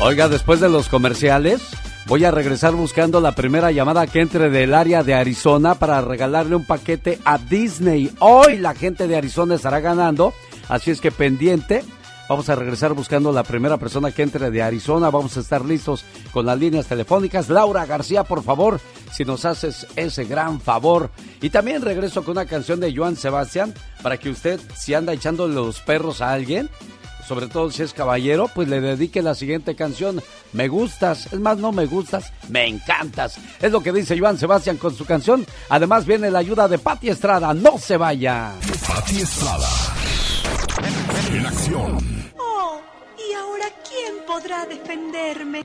Oiga, 0.00 0.28
después 0.28 0.60
de 0.60 0.68
los 0.68 0.88
comerciales, 0.88 1.60
voy 2.06 2.24
a 2.24 2.30
regresar 2.30 2.72
buscando 2.72 3.20
la 3.20 3.32
primera 3.32 3.72
llamada 3.72 4.06
que 4.06 4.20
entre 4.20 4.48
del 4.48 4.74
área 4.74 5.02
de 5.02 5.14
Arizona 5.14 5.74
para 5.74 6.00
regalarle 6.00 6.56
un 6.56 6.64
paquete 6.64 7.18
a 7.24 7.36
Disney. 7.38 8.10
Hoy 8.20 8.56
la 8.56 8.74
gente 8.74 9.06
de 9.06 9.16
Arizona 9.16 9.56
estará 9.56 9.80
ganando, 9.80 10.32
así 10.68 10.90
es 10.90 11.00
que 11.00 11.10
pendiente 11.10 11.84
Vamos 12.34 12.48
a 12.48 12.56
regresar 12.56 12.94
buscando 12.94 13.30
la 13.30 13.44
primera 13.44 13.76
persona 13.76 14.10
que 14.10 14.22
entre 14.22 14.50
de 14.50 14.60
Arizona. 14.60 15.08
Vamos 15.08 15.36
a 15.36 15.40
estar 15.40 15.64
listos 15.64 16.04
con 16.32 16.44
las 16.44 16.58
líneas 16.58 16.86
telefónicas. 16.86 17.48
Laura 17.48 17.86
García, 17.86 18.24
por 18.24 18.42
favor, 18.42 18.80
si 19.12 19.24
nos 19.24 19.44
haces 19.44 19.86
ese 19.94 20.24
gran 20.24 20.60
favor. 20.60 21.10
Y 21.40 21.50
también 21.50 21.80
regreso 21.80 22.24
con 22.24 22.32
una 22.32 22.46
canción 22.46 22.80
de 22.80 22.92
Joan 22.92 23.14
Sebastián 23.14 23.72
para 24.02 24.16
que 24.16 24.30
usted, 24.30 24.58
si 24.76 24.94
anda 24.94 25.12
echando 25.12 25.46
los 25.46 25.78
perros 25.78 26.20
a 26.22 26.32
alguien, 26.32 26.68
sobre 27.24 27.46
todo 27.46 27.70
si 27.70 27.84
es 27.84 27.92
caballero, 27.92 28.50
pues 28.52 28.66
le 28.66 28.80
dedique 28.80 29.22
la 29.22 29.36
siguiente 29.36 29.76
canción. 29.76 30.20
Me 30.52 30.66
gustas, 30.66 31.32
es 31.32 31.38
más, 31.38 31.58
no 31.58 31.70
me 31.70 31.86
gustas, 31.86 32.32
me 32.48 32.66
encantas. 32.66 33.38
Es 33.62 33.70
lo 33.70 33.80
que 33.80 33.92
dice 33.92 34.18
Joan 34.18 34.38
Sebastián 34.38 34.76
con 34.76 34.92
su 34.92 35.04
canción. 35.04 35.46
Además 35.68 36.04
viene 36.04 36.32
la 36.32 36.40
ayuda 36.40 36.66
de 36.66 36.78
Patti 36.78 37.10
Estrada, 37.10 37.54
no 37.54 37.78
se 37.78 37.96
vaya. 37.96 38.54
Patti 38.88 39.20
Estrada. 39.20 39.93
En 41.32 41.46
acción 41.46 42.24
podrá 44.26 44.66
defenderme. 44.66 45.64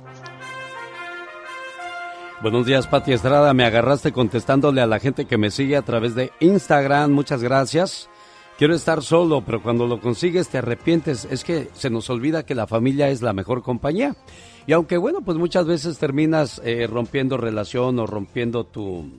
Buenos 2.42 2.66
días, 2.66 2.88
Pati 2.88 3.14
Estrada. 3.14 3.54
Me 3.54 3.66
agarraste 3.66 4.12
contestándole 4.12 4.82
a 4.82 4.88
la 4.88 5.00
gente 5.00 5.26
que 5.26 5.38
me 5.38 5.52
sigue 5.52 5.76
a 5.76 5.82
través 5.82 6.16
de 6.16 6.32
Instagram. 6.40 7.12
Muchas 7.12 7.42
gracias. 7.42 8.10
Quiero 8.58 8.76
estar 8.76 9.02
solo, 9.02 9.44
pero 9.44 9.64
cuando 9.64 9.88
lo 9.88 10.00
consigues 10.00 10.50
te 10.50 10.60
arrepientes. 10.60 11.26
Es 11.26 11.44
que 11.44 11.70
se 11.74 11.90
nos 11.90 12.10
olvida 12.10 12.46
que 12.46 12.56
la 12.56 12.68
familia 12.68 13.10
es 13.10 13.22
la 13.22 13.34
mejor 13.34 13.64
compañía. 13.64 14.16
Y 14.68 14.74
aunque 14.74 14.98
bueno, 14.98 15.22
pues 15.22 15.38
muchas 15.38 15.66
veces 15.66 15.98
terminas 15.98 16.62
eh, 16.64 16.88
rompiendo 16.88 17.38
relación 17.38 17.98
o 18.00 18.06
rompiendo 18.06 18.66
tu, 18.66 19.10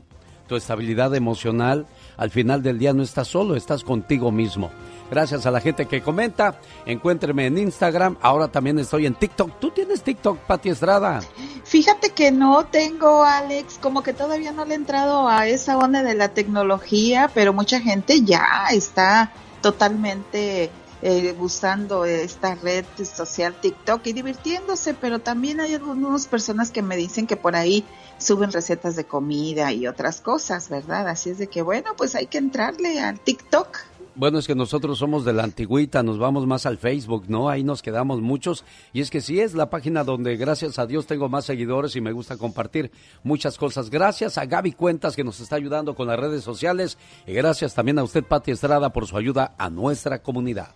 tu 0.47 0.57
estabilidad 0.57 1.15
emocional, 1.15 1.87
al 2.21 2.31
final 2.31 2.63
del 2.63 2.79
día 2.79 2.93
no 2.93 3.03
estás 3.03 3.29
solo, 3.29 3.57
estás 3.57 3.83
contigo 3.83 4.31
mismo. 4.31 4.71
Gracias 5.11 5.47
a 5.47 5.51
la 5.51 5.59
gente 5.59 5.87
que 5.87 6.03
comenta. 6.03 6.61
Encuéntreme 6.85 7.47
en 7.47 7.57
Instagram. 7.57 8.19
Ahora 8.21 8.49
también 8.49 8.79
estoy 8.79 9.07
en 9.07 9.15
TikTok. 9.15 9.59
¿Tú 9.59 9.71
tienes 9.71 10.03
TikTok, 10.03 10.37
Pati 10.41 10.69
Estrada? 10.69 11.21
Fíjate 11.65 12.11
que 12.11 12.31
no 12.31 12.67
tengo, 12.67 13.25
Alex. 13.25 13.79
Como 13.81 14.03
que 14.03 14.13
todavía 14.13 14.53
no 14.53 14.67
le 14.67 14.75
he 14.75 14.77
entrado 14.77 15.31
a 15.31 15.47
esa 15.47 15.79
onda 15.79 16.03
de 16.03 16.15
la 16.15 16.29
tecnología, 16.29 17.31
pero 17.33 17.55
mucha 17.55 17.81
gente 17.81 18.21
ya 18.21 18.67
está 18.71 19.33
totalmente 19.63 20.71
eh, 21.03 21.35
gustando 21.39 22.05
esta 22.05 22.55
red 22.55 22.85
social 23.03 23.55
TikTok 23.61 24.07
y 24.07 24.13
divirtiéndose, 24.13 24.95
pero 24.95 25.19
también 25.19 25.61
hay 25.61 25.75
algunas 25.75 26.27
personas 26.29 26.71
que 26.71 26.83
me 26.83 26.97
dicen 26.97 27.27
que 27.27 27.37
por 27.37 27.57
ahí 27.57 27.85
suben 28.19 28.53
recetas 28.53 28.97
de 28.97 29.05
comida 29.05 29.73
y 29.73 29.87
otras 29.87 30.21
cosas, 30.21 30.69
¿verdad? 30.69 31.09
Así 31.09 31.31
es 31.31 31.39
de 31.39 31.47
que 31.47 31.63
bueno, 31.63 31.93
pues 31.97 32.15
hay 32.15 32.27
que 32.27 32.39
entrarle 32.39 33.01
al 33.01 33.19
TikTok. 33.21 33.79
Bueno, 34.17 34.39
es 34.39 34.47
que 34.47 34.55
nosotros 34.55 34.99
somos 34.99 35.25
de 35.25 35.33
la 35.33 35.45
antigüita, 35.45 36.03
nos 36.03 36.19
vamos 36.19 36.47
más 36.47 36.67
al 36.67 36.77
Facebook, 36.77 37.25
¿no? 37.29 37.49
Ahí 37.49 37.63
nos 37.63 37.81
quedamos 37.81 38.21
muchos. 38.21 38.65
Y 38.93 39.01
es 39.01 39.09
que 39.09 39.21
sí 39.21 39.41
es 39.41 39.55
la 39.55 39.71
página 39.71 40.05
donde, 40.05 40.37
gracias 40.37 40.79
a 40.79 40.87
Dios, 40.87 41.07
tengo 41.07 41.29
más 41.29 41.47
seguidores 41.47 41.97
y 41.97 42.01
me 42.01 42.13
gusta 42.13 42.37
compartir 42.37 42.91
muchas 43.23 43.57
cosas. 43.57 43.89
Gracias 43.89 44.37
a 44.37 44.45
Gaby 44.45 44.73
Cuentas, 44.73 45.17
que 45.17 45.25
nos 45.25 45.41
está 45.41 45.57
ayudando 45.57 45.95
con 45.95 46.09
las 46.09 46.19
redes 46.19 46.43
sociales. 46.43 46.99
Y 47.27 47.33
gracias 47.33 47.75
también 47.75 47.99
a 47.99 48.03
usted, 48.03 48.25
Pati 48.25 48.51
Estrada, 48.51 48.93
por 48.93 49.07
su 49.07 49.17
ayuda 49.17 49.55
a 49.57 49.71
nuestra 49.71 50.23
comunidad. 50.23 50.75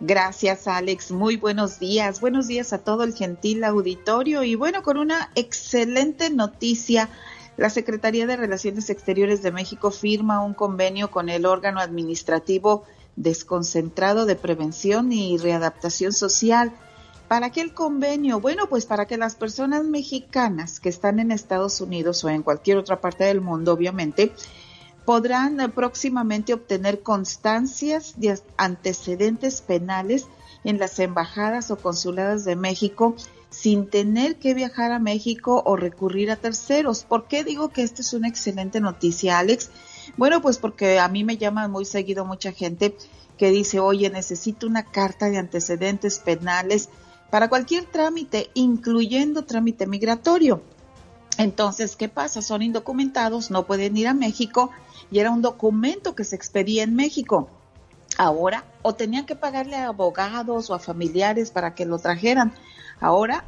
Gracias, 0.00 0.66
Alex. 0.68 1.10
Muy 1.12 1.36
buenos 1.36 1.78
días. 1.78 2.20
Buenos 2.20 2.48
días 2.48 2.72
a 2.72 2.78
todo 2.78 3.04
el 3.04 3.14
gentil 3.14 3.64
auditorio. 3.64 4.42
Y 4.42 4.54
bueno, 4.54 4.82
con 4.82 4.98
una 4.98 5.30
excelente 5.34 6.30
noticia 6.30 7.08
la 7.56 7.70
Secretaría 7.70 8.26
de 8.26 8.36
Relaciones 8.36 8.88
Exteriores 8.88 9.42
de 9.42 9.52
México 9.52 9.90
firma 9.90 10.42
un 10.42 10.54
convenio 10.54 11.10
con 11.10 11.28
el 11.28 11.44
órgano 11.44 11.80
administrativo 11.80 12.84
desconcentrado 13.16 14.24
de 14.24 14.36
prevención 14.36 15.12
y 15.12 15.36
readaptación 15.36 16.12
social. 16.12 16.72
¿Para 17.28 17.50
qué 17.50 17.60
el 17.60 17.74
convenio? 17.74 18.40
Bueno, 18.40 18.68
pues 18.68 18.86
para 18.86 19.06
que 19.06 19.18
las 19.18 19.34
personas 19.34 19.84
mexicanas 19.84 20.80
que 20.80 20.88
están 20.88 21.18
en 21.18 21.30
Estados 21.30 21.80
Unidos 21.80 22.24
o 22.24 22.30
en 22.30 22.42
cualquier 22.42 22.78
otra 22.78 23.00
parte 23.00 23.24
del 23.24 23.40
mundo, 23.40 23.72
obviamente, 23.74 24.32
podrán 25.04 25.56
próximamente 25.74 26.54
obtener 26.54 27.02
constancias 27.02 28.14
de 28.16 28.38
antecedentes 28.56 29.60
penales 29.60 30.26
en 30.64 30.78
las 30.78 30.98
embajadas 30.98 31.70
o 31.70 31.76
consuladas 31.76 32.44
de 32.44 32.56
México 32.56 33.16
sin 33.50 33.86
tener 33.90 34.36
que 34.36 34.54
viajar 34.54 34.92
a 34.92 34.98
México 34.98 35.62
o 35.66 35.76
recurrir 35.76 36.30
a 36.30 36.36
terceros. 36.36 37.04
¿Por 37.04 37.26
qué 37.26 37.44
digo 37.44 37.68
que 37.68 37.82
esta 37.82 38.00
es 38.00 38.14
una 38.14 38.28
excelente 38.28 38.80
noticia, 38.80 39.38
Alex? 39.38 39.70
Bueno, 40.16 40.40
pues 40.40 40.58
porque 40.58 40.98
a 40.98 41.08
mí 41.08 41.22
me 41.22 41.36
llama 41.36 41.68
muy 41.68 41.84
seguido 41.84 42.24
mucha 42.24 42.52
gente 42.52 42.96
que 43.36 43.50
dice, 43.50 43.80
oye, 43.80 44.08
necesito 44.08 44.66
una 44.66 44.84
carta 44.84 45.28
de 45.28 45.38
antecedentes 45.38 46.18
penales 46.18 46.88
para 47.30 47.48
cualquier 47.48 47.84
trámite, 47.84 48.50
incluyendo 48.54 49.44
trámite 49.44 49.86
migratorio. 49.86 50.62
Entonces, 51.38 51.96
¿qué 51.96 52.08
pasa? 52.08 52.40
Son 52.42 52.62
indocumentados, 52.62 53.50
no 53.50 53.66
pueden 53.66 53.96
ir 53.96 54.08
a 54.08 54.14
México 54.14 54.70
y 55.10 55.18
era 55.18 55.30
un 55.30 55.42
documento 55.42 56.14
que 56.14 56.24
se 56.24 56.36
expedía 56.36 56.82
en 56.82 56.94
México. 56.94 57.48
Ahora, 58.18 58.64
o 58.82 58.94
tenían 58.94 59.26
que 59.26 59.36
pagarle 59.36 59.76
a 59.76 59.88
abogados 59.88 60.70
o 60.70 60.74
a 60.74 60.78
familiares 60.78 61.50
para 61.50 61.74
que 61.74 61.86
lo 61.86 61.98
trajeran. 61.98 62.52
Ahora, 63.00 63.44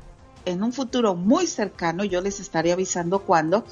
en 0.47 0.63
un 0.63 0.73
futuro 0.73 1.15
muy 1.15 1.47
cercano, 1.47 2.05
yo 2.05 2.21
les 2.21 2.41
estaré 2.41 2.73
avisando 2.73 3.21
cuándo, 3.21 3.65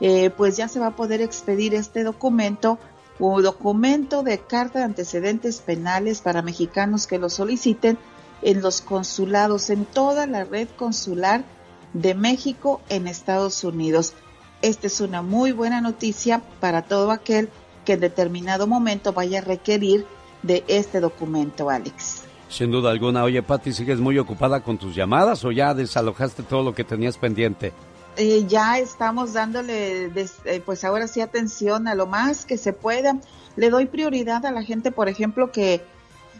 eh, 0.00 0.30
pues 0.30 0.56
ya 0.56 0.68
se 0.68 0.80
va 0.80 0.88
a 0.88 0.96
poder 0.96 1.20
expedir 1.20 1.74
este 1.74 2.04
documento 2.04 2.78
o 3.18 3.42
documento 3.42 4.22
de 4.22 4.38
carta 4.38 4.78
de 4.78 4.86
antecedentes 4.86 5.60
penales 5.60 6.20
para 6.20 6.42
mexicanos 6.42 7.06
que 7.06 7.18
lo 7.18 7.28
soliciten 7.28 7.98
en 8.42 8.62
los 8.62 8.80
consulados, 8.80 9.68
en 9.70 9.84
toda 9.84 10.26
la 10.26 10.44
red 10.44 10.68
consular 10.76 11.44
de 11.92 12.14
México 12.14 12.80
en 12.88 13.06
Estados 13.06 13.62
Unidos. 13.62 14.14
Esta 14.62 14.86
es 14.86 15.00
una 15.00 15.22
muy 15.22 15.52
buena 15.52 15.80
noticia 15.80 16.42
para 16.60 16.82
todo 16.82 17.10
aquel 17.10 17.48
que 17.84 17.94
en 17.94 18.00
determinado 18.00 18.66
momento 18.66 19.12
vaya 19.12 19.38
a 19.38 19.42
requerir 19.42 20.06
de 20.42 20.64
este 20.68 21.00
documento, 21.00 21.70
Alex. 21.70 22.22
Sin 22.48 22.70
duda 22.70 22.90
alguna. 22.90 23.24
Oye, 23.24 23.42
Patti, 23.42 23.72
¿sigues 23.72 23.98
muy 24.00 24.18
ocupada 24.18 24.62
con 24.62 24.76
tus 24.76 24.94
llamadas 24.94 25.44
o 25.44 25.52
ya 25.52 25.72
desalojaste 25.72 26.42
todo 26.42 26.62
lo 26.62 26.74
que 26.74 26.84
tenías 26.84 27.16
pendiente? 27.16 27.72
Eh, 28.16 28.44
ya 28.48 28.78
estamos 28.78 29.32
dándole, 29.32 30.06
eh, 30.06 30.62
pues 30.66 30.84
ahora 30.84 31.06
sí, 31.06 31.20
atención 31.20 31.86
a 31.86 31.94
lo 31.94 32.06
más 32.06 32.44
que 32.44 32.58
se 32.58 32.72
pueda. 32.72 33.18
Le 33.56 33.70
doy 33.70 33.86
prioridad 33.86 34.44
a 34.44 34.50
la 34.50 34.62
gente, 34.62 34.90
por 34.90 35.08
ejemplo, 35.08 35.52
que 35.52 35.80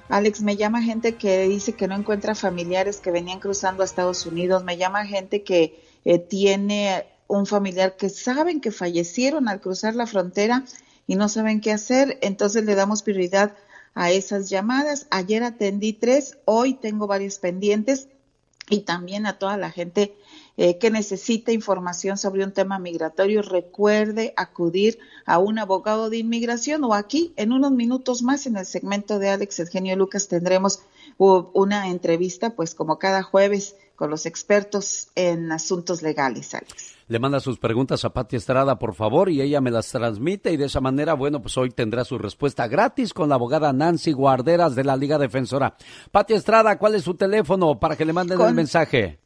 Alex 0.09 0.43
me 0.43 0.57
llama 0.57 0.83
gente 0.83 1.15
que 1.15 1.49
dice 1.49 1.75
que 1.75 1.87
no 1.87 1.95
encuentra 1.95 2.35
familiares 2.35 2.99
que 2.99 3.13
venían 3.13 3.39
cruzando 3.39 3.83
a 3.83 3.87
Estados 3.87 4.27
Unidos, 4.27 4.65
me 4.65 4.77
llama 4.77 5.07
gente 5.07 5.45
que 5.45 5.81
eh, 6.05 6.19
tiene 6.19 7.05
un 7.31 7.47
familiar 7.47 7.97
que 7.97 8.09
saben 8.09 8.61
que 8.61 8.73
fallecieron 8.73 9.49
al 9.49 9.61
cruzar 9.61 9.95
la 9.95 10.07
frontera 10.07 10.65
y 11.07 11.17
no 11.17 11.29
saben 11.29 11.61
qué 11.61 11.73
hacer, 11.73 12.19
entonces 12.23 12.65
le 12.65 12.75
damos 12.75 13.03
prioridad 13.03 13.57
a 13.95 14.11
esas 14.11 14.51
llamadas. 14.51 15.07
Ayer 15.11 15.43
atendí 15.43 15.93
tres, 15.93 16.39
hoy 16.45 16.75
tengo 16.75 17.07
varios 17.07 17.39
pendientes 17.39 18.09
y 18.69 18.81
también 18.81 19.27
a 19.27 19.39
toda 19.39 19.57
la 19.57 19.71
gente 19.71 20.15
eh, 20.57 20.79
que 20.79 20.91
necesite 20.91 21.53
información 21.53 22.19
sobre 22.19 22.45
un 22.45 22.53
tema 22.53 22.79
migratorio, 22.79 23.43
recuerde 23.43 24.33
acudir 24.37 24.99
a 25.25 25.39
un 25.39 25.59
abogado 25.59 26.11
de 26.11 26.19
inmigración 26.19 26.85
o 26.85 26.95
aquí 26.95 27.33
en 27.37 27.53
unos 27.53 27.73
minutos 27.73 28.23
más 28.23 28.47
en 28.47 28.57
el 28.57 28.67
segmento 28.67 29.19
de 29.19 29.31
Alex 29.31 29.61
Eugenio 29.61 29.97
Lucas 29.97 30.29
tendremos 30.29 30.81
una 31.17 31.89
entrevista 31.89 32.51
pues 32.51 32.75
como 32.75 32.99
cada 32.99 33.23
jueves 33.23 33.77
con 34.01 34.09
los 34.09 34.25
expertos 34.25 35.09
en 35.15 35.53
asuntos 35.53 36.01
legales, 36.01 36.55
Alex. 36.55 36.95
Le 37.07 37.19
manda 37.19 37.39
sus 37.39 37.59
preguntas 37.59 38.03
a 38.07 38.15
Pati 38.15 38.37
Estrada, 38.37 38.79
por 38.79 38.95
favor, 38.95 39.29
y 39.29 39.43
ella 39.43 39.61
me 39.61 39.71
las 39.71 39.91
transmite 39.91 40.51
y 40.51 40.57
de 40.57 40.65
esa 40.65 40.81
manera, 40.81 41.13
bueno, 41.13 41.43
pues 41.43 41.59
hoy 41.59 41.69
tendrá 41.69 42.07
su 42.07 42.17
respuesta 42.17 42.67
gratis 42.67 43.13
con 43.13 43.29
la 43.29 43.35
abogada 43.35 43.75
Nancy 43.75 44.13
Guarderas 44.13 44.75
de 44.75 44.85
la 44.85 44.97
Liga 44.97 45.19
Defensora. 45.19 45.77
Pati 46.11 46.33
Estrada, 46.33 46.79
¿cuál 46.79 46.95
es 46.95 47.05
su 47.05 47.15
teléfono 47.15 47.79
para 47.79 47.95
que 47.95 48.07
le 48.07 48.15
manden 48.15 48.41
el 48.41 48.55
mensaje? 48.55 49.19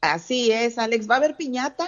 Así 0.00 0.50
es, 0.50 0.78
Alex. 0.78 1.08
¿Va 1.08 1.14
a 1.14 1.18
haber 1.18 1.36
piñata? 1.36 1.86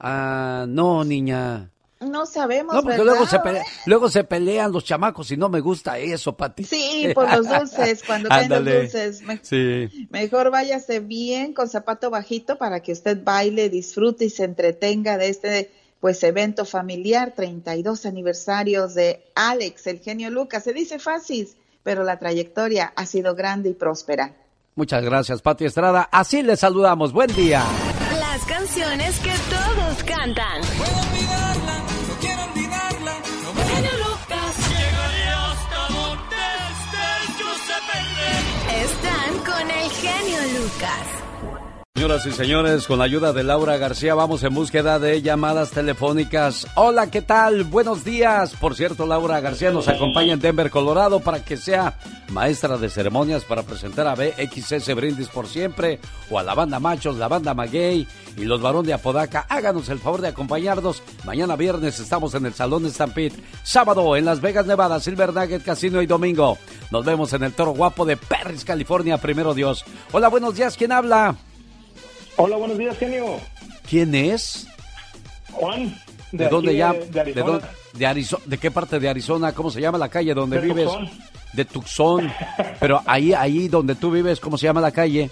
Ah, 0.00 0.64
no, 0.66 1.04
niña. 1.04 1.70
No 2.10 2.26
sabemos. 2.26 2.74
No, 2.74 2.82
porque 2.82 3.04
luego 3.04 3.26
se, 3.26 3.38
luego 3.86 4.10
se 4.10 4.24
pelean 4.24 4.72
los 4.72 4.84
chamacos 4.84 5.30
y 5.30 5.36
no 5.36 5.48
me 5.48 5.60
gusta 5.60 5.98
eso, 5.98 6.36
Pati. 6.36 6.64
Sí, 6.64 7.10
por 7.14 7.30
los 7.30 7.48
dulces, 7.48 8.02
cuando 8.04 8.28
caen 8.28 8.50
los 8.50 8.64
dulces. 8.64 9.22
sí. 9.42 10.08
Mejor 10.10 10.50
váyase 10.50 11.00
bien 11.00 11.52
con 11.52 11.68
zapato 11.68 12.10
bajito 12.10 12.58
para 12.58 12.80
que 12.80 12.92
usted 12.92 13.22
baile, 13.22 13.68
disfrute 13.68 14.26
y 14.26 14.30
se 14.30 14.44
entretenga 14.44 15.18
de 15.18 15.28
este 15.28 15.70
pues 16.00 16.22
evento 16.22 16.66
familiar, 16.66 17.32
32 17.34 18.04
aniversarios 18.04 18.94
de 18.94 19.24
Alex, 19.34 19.86
el 19.86 20.00
genio 20.00 20.28
Lucas. 20.28 20.64
Se 20.64 20.74
dice 20.74 20.98
fácil, 20.98 21.48
pero 21.82 22.04
la 22.04 22.18
trayectoria 22.18 22.92
ha 22.94 23.06
sido 23.06 23.34
grande 23.34 23.70
y 23.70 23.72
próspera. 23.72 24.34
Muchas 24.74 25.04
gracias, 25.04 25.40
Pati 25.40 25.64
Estrada. 25.64 26.08
Así 26.10 26.42
le 26.42 26.56
saludamos. 26.56 27.12
Buen 27.12 27.34
día. 27.34 27.62
Las 28.18 28.44
canciones 28.44 29.18
que 29.20 29.32
todos 29.48 30.04
cantan. 30.04 31.13
Podcast. 40.74 41.23
Señoras 41.96 42.26
y 42.26 42.32
señores, 42.32 42.88
con 42.88 42.98
la 42.98 43.04
ayuda 43.04 43.32
de 43.32 43.44
Laura 43.44 43.76
García 43.76 44.16
vamos 44.16 44.42
en 44.42 44.52
búsqueda 44.52 44.98
de 44.98 45.22
llamadas 45.22 45.70
telefónicas. 45.70 46.66
Hola, 46.74 47.08
¿qué 47.08 47.22
tal? 47.22 47.62
Buenos 47.62 48.02
días. 48.02 48.52
Por 48.56 48.74
cierto, 48.74 49.06
Laura 49.06 49.38
García 49.38 49.70
nos 49.70 49.86
acompaña 49.86 50.32
en 50.32 50.40
Denver, 50.40 50.70
Colorado, 50.70 51.20
para 51.20 51.44
que 51.44 51.56
sea 51.56 51.96
maestra 52.30 52.78
de 52.78 52.90
ceremonias 52.90 53.44
para 53.44 53.62
presentar 53.62 54.08
a 54.08 54.16
BXS 54.16 54.92
Brindis 54.96 55.28
por 55.28 55.46
siempre, 55.46 56.00
o 56.30 56.40
a 56.40 56.42
la 56.42 56.54
banda 56.54 56.80
Machos, 56.80 57.16
la 57.16 57.28
banda 57.28 57.54
Maguey 57.54 58.08
y 58.36 58.44
los 58.44 58.60
Barón 58.60 58.84
de 58.84 58.92
Apodaca. 58.92 59.46
Háganos 59.48 59.88
el 59.88 60.00
favor 60.00 60.20
de 60.20 60.28
acompañarnos. 60.28 61.00
Mañana 61.24 61.54
viernes 61.54 62.00
estamos 62.00 62.34
en 62.34 62.44
el 62.46 62.54
Salón 62.54 62.90
Stampede. 62.90 63.36
Sábado 63.62 64.16
en 64.16 64.24
Las 64.24 64.40
Vegas, 64.40 64.66
Nevada, 64.66 64.98
Silver 64.98 65.32
Nugget 65.32 65.62
Casino 65.62 66.02
y 66.02 66.06
domingo. 66.06 66.58
Nos 66.90 67.04
vemos 67.04 67.32
en 67.34 67.44
el 67.44 67.52
Toro 67.52 67.70
Guapo 67.70 68.04
de 68.04 68.16
Perris, 68.16 68.64
California, 68.64 69.16
primero 69.18 69.54
Dios. 69.54 69.84
Hola, 70.10 70.26
buenos 70.26 70.56
días. 70.56 70.76
¿Quién 70.76 70.90
habla? 70.90 71.36
Hola, 72.36 72.56
buenos 72.56 72.76
días, 72.78 72.98
genio. 72.98 73.38
¿Quién 73.88 74.14
es? 74.14 74.66
Juan. 75.52 75.96
¿De, 76.32 76.48
dónde 76.48 76.74
ya? 76.74 76.92
De, 76.92 77.20
Arizona. 77.20 77.60
De, 77.92 78.06
Arizona. 78.06 78.42
¿De 78.46 78.58
qué 78.58 78.70
parte 78.72 78.98
de 78.98 79.08
Arizona? 79.08 79.52
¿Cómo 79.52 79.70
se 79.70 79.80
llama 79.80 79.98
la 79.98 80.08
calle 80.08 80.34
donde 80.34 80.58
vives? 80.58 80.86
Tucson. 80.86 81.10
De 81.52 81.64
Tucson. 81.64 82.32
Pero 82.80 83.00
ahí, 83.06 83.32
ahí 83.32 83.68
donde 83.68 83.94
tú 83.94 84.10
vives, 84.10 84.40
¿cómo 84.40 84.58
se 84.58 84.66
llama 84.66 84.80
la 84.80 84.90
calle? 84.90 85.30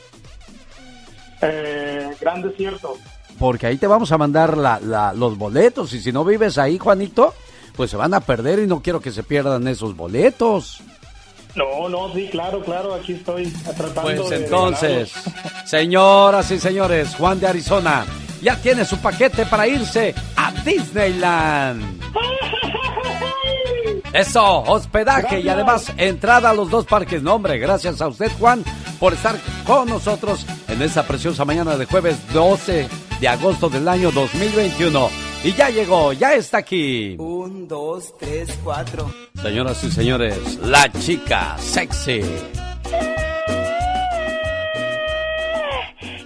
Eh, 1.41 2.11
Gran 2.21 2.43
Desierto. 2.43 2.97
Porque 3.37 3.67
ahí 3.67 3.79
te 3.79 3.89
vamos 3.89 4.13
a 4.13 4.19
mandar 4.19 4.57
la, 4.57 5.13
los 5.17 5.37
boletos 5.37 5.93
y 5.95 6.01
si 6.01 6.13
no 6.13 6.25
vives 6.25 6.57
ahí, 6.59 6.79
Juanito, 6.79 7.35
pues 7.75 7.91
se 7.91 7.97
van 7.97 8.15
a 8.15 8.21
perder 8.21 8.61
y 8.61 8.69
no 8.69 8.81
quiero 8.81 9.01
que 9.01 9.11
se 9.11 9.25
pierdan 9.25 9.67
esos 9.67 9.97
boletos. 9.97 10.81
No, 11.55 11.89
no, 11.89 12.13
sí, 12.15 12.29
claro, 12.31 12.63
claro, 12.63 12.95
aquí 12.95 13.13
estoy 13.13 13.47
tratando 13.77 14.25
Pues 14.25 14.33
entonces, 14.33 15.13
señoras 15.67 16.51
y 16.51 16.59
señores, 16.59 17.15
Juan 17.15 17.41
de 17.41 17.47
Arizona 17.47 18.07
ya 18.41 18.57
tiene 18.57 18.85
su 18.85 18.97
paquete 18.99 19.47
para 19.47 19.67
irse 19.67 20.15
a 20.37 20.53
Disneyland. 20.65 22.03
Eso, 24.13 24.63
hospedaje 24.63 25.41
y 25.41 25.49
además 25.49 25.93
entrada 25.97 26.51
a 26.51 26.55
los 26.55 26.71
dos 26.71 26.85
parques. 26.85 27.23
No, 27.23 27.35
hombre, 27.35 27.59
gracias 27.59 28.01
a 28.03 28.09
usted, 28.09 28.31
Juan, 28.39 28.63
por 29.01 29.15
estar 29.15 29.37
con 29.67 29.89
nosotros 29.89 30.47
en 30.69 30.83
esta 30.83 31.03
preciosa 31.05 31.47
mañana 31.47 31.77
de 31.79 31.87
jueves 31.87 32.17
12 32.33 32.89
de 33.21 33.29
agosto 33.29 33.71
del 33.71 33.89
año 33.89 34.11
2021. 34.11 35.32
Y 35.45 35.53
ya 35.55 35.71
llegó, 35.71 36.13
ya 36.13 36.35
está 36.35 36.59
aquí. 36.59 37.17
Un, 37.19 37.67
dos, 37.67 38.17
tres, 38.17 38.49
cuatro. 38.63 39.13
Señoras 39.43 39.83
y 39.83 39.91
señores, 39.91 40.59
la 40.63 40.91
chica 40.93 41.57
sexy. 41.59 42.23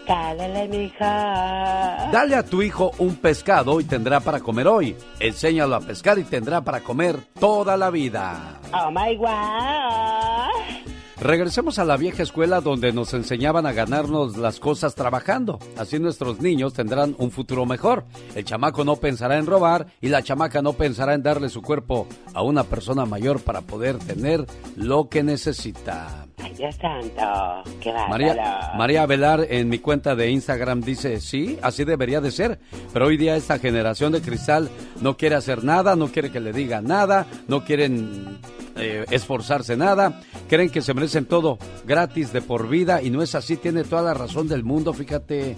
Dale, 0.06 0.68
mija. 0.68 2.10
Dale 2.12 2.36
a 2.36 2.42
tu 2.44 2.60
hijo 2.60 2.92
un 2.98 3.16
pescado 3.16 3.80
y 3.80 3.84
tendrá 3.84 4.20
para 4.20 4.40
comer 4.40 4.68
hoy. 4.68 4.94
Enséñalo 5.18 5.76
a 5.76 5.80
pescar 5.80 6.18
y 6.18 6.24
tendrá 6.24 6.60
para 6.60 6.80
comer 6.80 7.16
toda 7.40 7.76
la 7.76 7.90
vida. 7.90 8.60
Oh 8.72 8.90
my 8.90 9.16
god. 9.16 10.95
Regresemos 11.20 11.78
a 11.78 11.84
la 11.84 11.96
vieja 11.96 12.22
escuela 12.22 12.60
donde 12.60 12.92
nos 12.92 13.14
enseñaban 13.14 13.64
a 13.64 13.72
ganarnos 13.72 14.36
las 14.36 14.60
cosas 14.60 14.94
trabajando. 14.94 15.58
Así 15.76 15.98
nuestros 15.98 16.40
niños 16.40 16.74
tendrán 16.74 17.14
un 17.18 17.30
futuro 17.30 17.64
mejor. 17.64 18.04
El 18.34 18.44
chamaco 18.44 18.84
no 18.84 18.96
pensará 18.96 19.38
en 19.38 19.46
robar 19.46 19.86
y 20.00 20.08
la 20.08 20.22
chamaca 20.22 20.60
no 20.60 20.74
pensará 20.74 21.14
en 21.14 21.22
darle 21.22 21.48
su 21.48 21.62
cuerpo 21.62 22.06
a 22.34 22.42
una 22.42 22.64
persona 22.64 23.06
mayor 23.06 23.40
para 23.40 23.62
poder 23.62 23.98
tener 23.98 24.46
lo 24.76 25.08
que 25.08 25.22
necesita. 25.22 26.25
Ay, 26.42 26.52
Dios 26.54 26.74
santo, 26.76 27.70
qué 27.80 27.92
María, 27.92 28.72
María 28.76 29.06
Velar 29.06 29.46
en 29.48 29.68
mi 29.68 29.78
cuenta 29.78 30.14
de 30.14 30.30
Instagram 30.30 30.82
dice, 30.82 31.20
sí, 31.20 31.58
así 31.62 31.84
debería 31.84 32.20
de 32.20 32.30
ser, 32.30 32.58
pero 32.92 33.06
hoy 33.06 33.16
día 33.16 33.36
esta 33.36 33.58
generación 33.58 34.12
de 34.12 34.20
cristal 34.20 34.68
no 35.00 35.16
quiere 35.16 35.36
hacer 35.36 35.64
nada, 35.64 35.96
no 35.96 36.08
quiere 36.08 36.30
que 36.30 36.40
le 36.40 36.52
diga 36.52 36.82
nada, 36.82 37.26
no 37.48 37.64
quieren 37.64 38.38
eh, 38.76 39.06
esforzarse 39.10 39.76
nada, 39.76 40.20
creen 40.48 40.68
que 40.68 40.82
se 40.82 40.92
merecen 40.92 41.24
todo 41.24 41.58
gratis 41.86 42.32
de 42.32 42.42
por 42.42 42.68
vida 42.68 43.02
y 43.02 43.08
no 43.08 43.22
es 43.22 43.34
así, 43.34 43.56
tiene 43.56 43.84
toda 43.84 44.02
la 44.02 44.14
razón 44.14 44.46
del 44.46 44.62
mundo, 44.62 44.92
fíjate. 44.92 45.56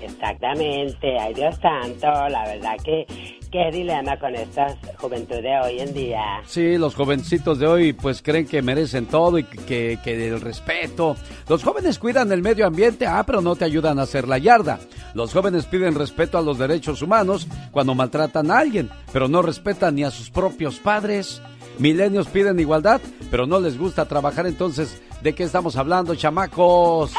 Exactamente, 0.00 1.18
ay 1.18 1.34
Dios 1.34 1.56
santo, 1.56 2.06
la 2.28 2.44
verdad 2.46 2.76
que 2.82 3.06
qué 3.54 3.70
dilema 3.70 4.18
con 4.18 4.34
esta 4.34 4.76
juventud 4.98 5.36
de 5.36 5.60
hoy 5.60 5.78
en 5.78 5.94
día. 5.94 6.42
Sí, 6.44 6.76
los 6.76 6.96
jovencitos 6.96 7.60
de 7.60 7.68
hoy 7.68 7.92
pues 7.92 8.20
creen 8.20 8.48
que 8.48 8.62
merecen 8.62 9.06
todo 9.06 9.38
y 9.38 9.44
que, 9.44 10.00
que, 10.02 10.26
el 10.26 10.40
respeto. 10.40 11.14
Los 11.48 11.62
jóvenes 11.62 12.00
cuidan 12.00 12.32
el 12.32 12.42
medio 12.42 12.66
ambiente, 12.66 13.06
ah, 13.06 13.22
pero 13.24 13.40
no 13.40 13.54
te 13.54 13.64
ayudan 13.64 14.00
a 14.00 14.02
hacer 14.02 14.26
la 14.26 14.38
yarda. 14.38 14.80
Los 15.14 15.32
jóvenes 15.32 15.66
piden 15.66 15.94
respeto 15.94 16.36
a 16.36 16.42
los 16.42 16.58
derechos 16.58 17.00
humanos 17.00 17.46
cuando 17.70 17.94
maltratan 17.94 18.50
a 18.50 18.58
alguien, 18.58 18.90
pero 19.12 19.28
no 19.28 19.40
respetan 19.40 19.94
ni 19.94 20.02
a 20.02 20.10
sus 20.10 20.30
propios 20.30 20.80
padres. 20.80 21.40
Milenios 21.78 22.26
piden 22.26 22.58
igualdad, 22.58 23.00
pero 23.30 23.46
no 23.46 23.60
les 23.60 23.78
gusta 23.78 24.06
trabajar, 24.06 24.48
entonces 24.48 25.00
¿De 25.24 25.34
qué 25.34 25.42
estamos 25.44 25.76
hablando, 25.76 26.14
chamacos? 26.14 27.14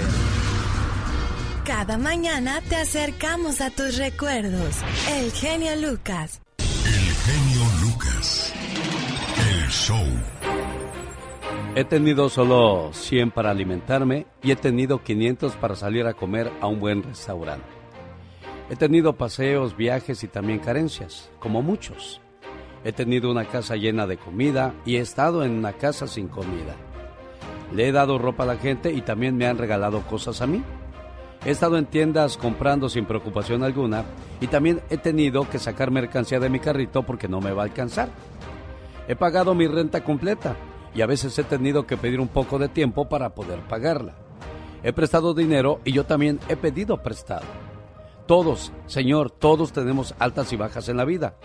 Cada 1.65 1.97
mañana 1.97 2.61
te 2.69 2.75
acercamos 2.75 3.61
a 3.61 3.71
tus 3.71 3.97
recuerdos. 3.97 4.75
El 5.21 5.31
genio 5.31 5.77
Lucas. 5.77 6.43
El 6.59 7.15
genio 7.15 7.63
Lucas. 7.81 8.53
El 9.53 9.69
show. 9.69 10.05
He 11.77 11.85
tenido 11.85 12.29
solo 12.29 12.91
100 12.93 13.31
para 13.31 13.53
alimentarme 13.53 14.27
y 14.43 14.51
he 14.51 14.57
tenido 14.57 15.05
500 15.05 15.55
para 15.55 15.77
salir 15.77 16.05
a 16.07 16.15
comer 16.15 16.51
a 16.61 16.67
un 16.67 16.81
buen 16.81 17.05
restaurante. 17.05 17.65
He 18.69 18.75
tenido 18.75 19.13
paseos, 19.13 19.77
viajes 19.77 20.25
y 20.25 20.29
también 20.29 20.59
carencias, 20.59 21.31
como 21.39 21.63
muchos. 21.63 22.21
He 22.85 22.93
tenido 22.93 23.31
una 23.31 23.45
casa 23.45 23.77
llena 23.77 24.09
de 24.09 24.17
comida 24.17 24.75
y 24.85 24.97
he 24.97 25.01
estado 25.01 25.45
en 25.45 25.53
una 25.53 25.75
casa 25.75 26.09
sin 26.09 26.27
comida. 26.27 26.75
Le 27.73 27.87
he 27.87 27.93
dado 27.93 28.19
ropa 28.19 28.43
a 28.43 28.47
la 28.47 28.57
gente 28.57 28.93
y 28.93 29.03
también 29.03 29.37
me 29.37 29.47
han 29.47 29.57
regalado 29.57 30.03
cosas 30.03 30.43
a 30.43 30.49
mí. 30.49 30.65
He 31.45 31.51
estado 31.51 31.79
en 31.79 31.87
tiendas 31.87 32.37
comprando 32.37 32.89
sin 32.89 33.07
preocupación 33.07 33.63
alguna 33.63 34.05
y 34.41 34.49
también 34.49 34.81
he 34.91 34.99
tenido 34.99 35.49
que 35.49 35.61
sacar 35.61 35.93
mercancía 35.93 36.41
de 36.41 36.51
mi 36.51 36.59
carrito 36.59 37.05
porque 37.05 37.29
no 37.29 37.41
me 37.41 37.53
va 37.53 37.63
a 37.63 37.67
alcanzar. 37.67 38.09
He 39.07 39.15
pagado 39.15 39.55
mi 39.55 39.69
renta 39.69 40.03
completa 40.03 40.57
y 40.95 41.03
a 41.03 41.07
veces 41.07 41.39
he 41.39 41.45
tenido 41.45 41.87
que 41.87 41.97
pedir 41.97 42.21
un 42.21 42.29
poco 42.29 42.59
de 42.59 42.69
tiempo 42.69 43.09
para 43.09 43.35
poder 43.35 43.61
pagarla. 43.61 44.15
He 44.83 44.93
prestado 44.93 45.35
dinero 45.35 45.81
y 45.85 45.93
yo 45.93 46.05
también 46.05 46.41
he 46.49 46.57
pedido 46.57 47.03
prestado. 47.03 47.45
Todos, 48.27 48.73
Señor, 48.87 49.31
todos 49.31 49.73
tenemos 49.73 50.15
altas 50.19 50.53
y 50.53 50.57
bajas 50.57 50.89
en 50.89 50.97
la 50.97 51.05
vida, 51.05 51.37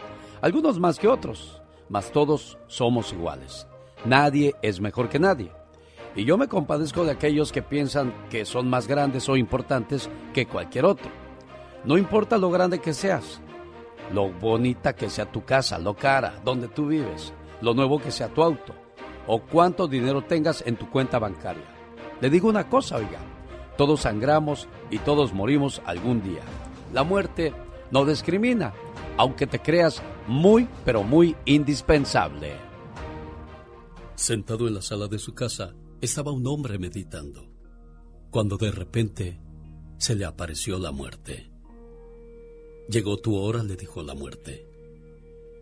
algunos 0.41 0.79
más 0.79 0.99
que 0.99 1.07
otros, 1.07 1.61
mas 1.89 2.11
todos 2.11 2.57
somos 2.67 3.11
iguales. 3.11 3.67
Nadie 4.05 4.55
es 4.61 4.79
mejor 4.79 5.09
que 5.09 5.19
nadie. 5.19 5.51
Y 6.15 6.23
yo 6.23 6.37
me 6.37 6.47
compadezco 6.47 7.03
de 7.03 7.11
aquellos 7.11 7.51
que 7.51 7.61
piensan 7.61 8.13
que 8.29 8.45
son 8.45 8.69
más 8.69 8.87
grandes 8.87 9.27
o 9.27 9.35
importantes 9.35 10.09
que 10.33 10.45
cualquier 10.45 10.85
otro. 10.85 11.09
No 11.83 11.97
importa 11.97 12.37
lo 12.37 12.49
grande 12.51 12.79
que 12.79 12.93
seas, 12.93 13.41
lo 14.13 14.31
bonita 14.31 14.95
que 14.95 15.09
sea 15.09 15.31
tu 15.31 15.43
casa, 15.43 15.77
lo 15.77 15.95
cara, 15.95 16.39
donde 16.43 16.67
tú 16.67 16.87
vives, 16.87 17.33
lo 17.61 17.73
nuevo 17.73 17.99
que 17.99 18.11
sea 18.11 18.29
tu 18.29 18.43
auto, 18.43 18.73
o 19.27 19.41
cuánto 19.41 19.87
dinero 19.87 20.23
tengas 20.23 20.63
en 20.65 20.77
tu 20.77 20.89
cuenta 20.89 21.19
bancaria. 21.19 21.65
Le 22.21 22.29
digo 22.29 22.49
una 22.49 22.69
cosa, 22.69 22.97
oiga, 22.97 23.19
todos 23.77 24.01
sangramos 24.01 24.67
y 24.89 24.99
todos 24.99 25.33
morimos 25.33 25.81
algún 25.85 26.23
día. 26.23 26.41
La 26.93 27.03
muerte 27.03 27.53
no 27.91 28.05
discrimina, 28.05 28.73
aunque 29.17 29.47
te 29.47 29.59
creas 29.59 30.01
muy, 30.27 30.67
pero 30.85 31.03
muy 31.03 31.35
indispensable. 31.45 32.53
Sentado 34.15 34.67
en 34.67 34.75
la 34.75 34.81
sala 34.81 35.07
de 35.07 35.19
su 35.19 35.33
casa, 35.33 35.73
estaba 36.01 36.31
un 36.31 36.47
hombre 36.47 36.79
meditando, 36.79 37.49
cuando 38.31 38.57
de 38.57 38.71
repente 38.71 39.41
se 39.97 40.15
le 40.15 40.25
apareció 40.25 40.79
la 40.79 40.91
muerte. 40.91 41.51
Llegó 42.87 43.17
tu 43.17 43.35
hora, 43.35 43.63
le 43.63 43.75
dijo 43.75 44.03
la 44.03 44.13
muerte. 44.13 44.67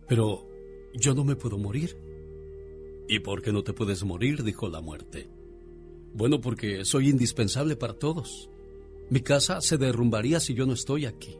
Pero 0.07 0.47
yo 0.93 1.13
no 1.13 1.23
me 1.23 1.35
puedo 1.35 1.57
morir. 1.57 1.97
¿Y 3.07 3.19
por 3.19 3.41
qué 3.41 3.51
no 3.51 3.63
te 3.63 3.73
puedes 3.73 4.03
morir? 4.03 4.43
dijo 4.43 4.69
la 4.69 4.81
muerte. 4.81 5.29
Bueno, 6.13 6.41
porque 6.41 6.85
soy 6.85 7.09
indispensable 7.09 7.75
para 7.75 7.93
todos. 7.93 8.49
Mi 9.09 9.21
casa 9.21 9.61
se 9.61 9.77
derrumbaría 9.77 10.39
si 10.39 10.53
yo 10.53 10.65
no 10.65 10.73
estoy 10.73 11.05
aquí. 11.05 11.37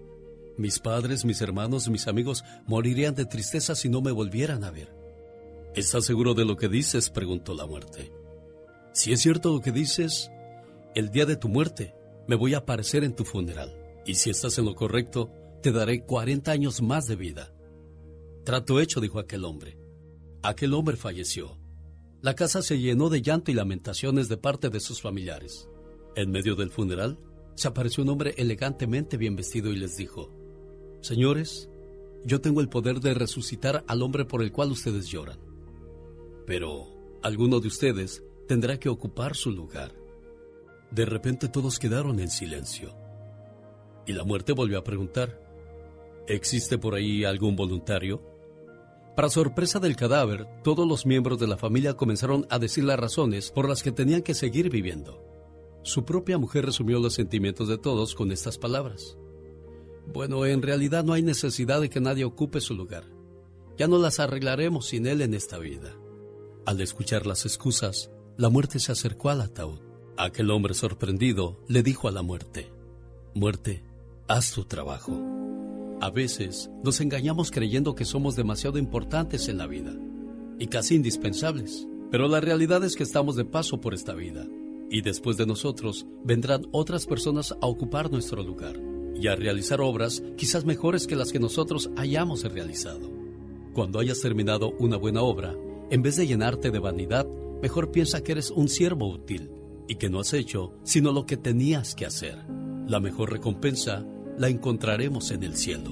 Mis 0.57 0.79
padres, 0.79 1.25
mis 1.25 1.41
hermanos, 1.41 1.89
mis 1.89 2.07
amigos 2.07 2.43
morirían 2.67 3.15
de 3.15 3.25
tristeza 3.25 3.75
si 3.75 3.89
no 3.89 4.01
me 4.01 4.11
volvieran 4.11 4.63
a 4.63 4.71
ver. 4.71 4.93
¿Estás 5.75 6.05
seguro 6.05 6.33
de 6.33 6.45
lo 6.45 6.57
que 6.57 6.67
dices? 6.67 7.09
preguntó 7.09 7.53
la 7.55 7.65
muerte. 7.65 8.11
Si 8.93 9.11
es 9.11 9.21
cierto 9.21 9.53
lo 9.53 9.61
que 9.61 9.71
dices, 9.71 10.29
el 10.93 11.09
día 11.09 11.25
de 11.25 11.35
tu 11.35 11.49
muerte 11.49 11.95
me 12.27 12.35
voy 12.35 12.53
a 12.53 12.59
aparecer 12.59 13.03
en 13.03 13.15
tu 13.15 13.25
funeral. 13.25 13.75
Y 14.05 14.15
si 14.15 14.29
estás 14.29 14.57
en 14.57 14.65
lo 14.65 14.75
correcto, 14.75 15.31
te 15.61 15.71
daré 15.71 16.03
40 16.03 16.51
años 16.51 16.81
más 16.81 17.07
de 17.07 17.15
vida. 17.15 17.53
Trato 18.43 18.79
hecho, 18.79 18.99
dijo 19.01 19.17
aquel 19.17 19.45
hombre. 19.45 19.82
Aquel 20.43 20.73
hombre 20.73 20.97
falleció. 20.97 21.57
La 22.21 22.35
casa 22.35 22.61
se 22.61 22.77
llenó 22.77 23.09
de 23.09 23.21
llanto 23.21 23.49
y 23.49 23.53
lamentaciones 23.53 24.27
de 24.27 24.35
parte 24.35 24.69
de 24.69 24.81
sus 24.81 25.01
familiares. 25.01 25.69
En 26.17 26.31
medio 26.31 26.55
del 26.55 26.69
funeral, 26.69 27.17
se 27.55 27.69
apareció 27.69 28.03
un 28.03 28.09
hombre 28.09 28.33
elegantemente 28.37 29.15
bien 29.15 29.37
vestido 29.37 29.71
y 29.71 29.77
les 29.77 29.95
dijo, 29.95 30.31
Señores, 30.99 31.69
yo 32.25 32.41
tengo 32.41 32.59
el 32.59 32.67
poder 32.67 32.99
de 32.99 33.13
resucitar 33.13 33.85
al 33.87 34.01
hombre 34.01 34.25
por 34.25 34.43
el 34.43 34.51
cual 34.51 34.71
ustedes 34.71 35.07
lloran. 35.07 35.39
Pero 36.45 36.87
alguno 37.21 37.61
de 37.61 37.69
ustedes 37.69 38.21
tendrá 38.45 38.77
que 38.77 38.89
ocupar 38.89 39.37
su 39.37 39.49
lugar. 39.49 39.93
De 40.91 41.05
repente 41.05 41.47
todos 41.47 41.79
quedaron 41.79 42.19
en 42.19 42.29
silencio. 42.29 42.93
Y 44.05 44.11
la 44.11 44.25
muerte 44.25 44.51
volvió 44.51 44.77
a 44.77 44.83
preguntar, 44.83 45.39
¿existe 46.27 46.77
por 46.77 46.95
ahí 46.95 47.23
algún 47.23 47.55
voluntario? 47.55 48.32
Para 49.15 49.29
sorpresa 49.29 49.79
del 49.79 49.95
cadáver, 49.95 50.47
todos 50.63 50.87
los 50.87 51.05
miembros 51.05 51.37
de 51.39 51.45
la 51.45 51.57
familia 51.57 51.93
comenzaron 51.93 52.47
a 52.49 52.57
decir 52.57 52.83
las 52.83 52.99
razones 52.99 53.51
por 53.51 53.69
las 53.69 53.83
que 53.83 53.91
tenían 53.91 54.23
que 54.23 54.33
seguir 54.33 54.71
viviendo. 54.71 55.23
Su 55.83 56.03
propia 56.03 56.39
mujer 56.39 56.65
resumió 56.65 56.99
los 56.99 57.13
sentimientos 57.13 57.67
de 57.67 57.77
todos 57.77 58.15
con 58.15 58.31
estas 58.31 58.57
palabras. 58.57 59.17
Bueno, 60.11 60.45
en 60.45 60.63
realidad 60.63 61.03
no 61.03 61.13
hay 61.13 61.21
necesidad 61.21 61.79
de 61.79 61.89
que 61.89 62.01
nadie 62.01 62.25
ocupe 62.25 62.59
su 62.59 62.73
lugar. 62.73 63.03
Ya 63.77 63.87
no 63.87 63.99
las 63.99 64.19
arreglaremos 64.19 64.87
sin 64.87 65.05
él 65.05 65.21
en 65.21 65.35
esta 65.35 65.59
vida. 65.59 65.95
Al 66.65 66.81
escuchar 66.81 67.27
las 67.27 67.45
excusas, 67.45 68.09
la 68.37 68.49
muerte 68.49 68.79
se 68.79 68.91
acercó 68.91 69.29
al 69.29 69.41
ataúd. 69.41 69.79
Aquel 70.17 70.49
hombre 70.49 70.73
sorprendido 70.73 71.59
le 71.67 71.83
dijo 71.83 72.07
a 72.07 72.11
la 72.11 72.23
muerte, 72.23 72.71
Muerte, 73.35 73.83
haz 74.27 74.53
tu 74.53 74.65
trabajo. 74.65 75.42
A 76.03 76.09
veces 76.09 76.69
nos 76.83 76.99
engañamos 76.99 77.49
creyendo 77.49 77.95
que 77.95 78.03
somos 78.03 78.35
demasiado 78.35 78.77
importantes 78.77 79.47
en 79.47 79.57
la 79.57 79.67
vida 79.67 79.95
y 80.59 80.67
casi 80.67 80.95
indispensables, 80.95 81.87
pero 82.11 82.27
la 82.27 82.41
realidad 82.41 82.83
es 82.83 82.97
que 82.97 83.03
estamos 83.03 83.37
de 83.37 83.45
paso 83.45 83.79
por 83.79 83.93
esta 83.93 84.13
vida 84.13 84.45
y 84.89 84.99
después 84.99 85.37
de 85.37 85.45
nosotros 85.45 86.05
vendrán 86.25 86.67
otras 86.73 87.05
personas 87.05 87.53
a 87.53 87.67
ocupar 87.67 88.11
nuestro 88.11 88.43
lugar 88.43 88.77
y 89.15 89.27
a 89.27 89.37
realizar 89.37 89.79
obras 89.79 90.21
quizás 90.35 90.65
mejores 90.65 91.07
que 91.07 91.15
las 91.15 91.31
que 91.31 91.39
nosotros 91.39 91.89
hayamos 91.95 92.43
realizado. 92.43 93.09
Cuando 93.73 93.99
hayas 93.99 94.19
terminado 94.19 94.73
una 94.79 94.97
buena 94.97 95.21
obra, 95.21 95.55
en 95.89 96.01
vez 96.01 96.17
de 96.17 96.27
llenarte 96.27 96.69
de 96.69 96.79
vanidad, 96.79 97.25
mejor 97.61 97.91
piensa 97.91 98.21
que 98.21 98.33
eres 98.33 98.51
un 98.51 98.67
siervo 98.67 99.07
útil 99.07 99.51
y 99.87 99.95
que 99.95 100.09
no 100.09 100.19
has 100.19 100.33
hecho 100.33 100.73
sino 100.83 101.13
lo 101.13 101.25
que 101.25 101.37
tenías 101.37 101.95
que 101.95 102.05
hacer. 102.05 102.43
La 102.89 102.99
mejor 102.99 103.31
recompensa 103.31 104.05
la 104.37 104.49
encontraremos 104.49 105.31
en 105.31 105.43
el 105.43 105.55
cielo. 105.55 105.91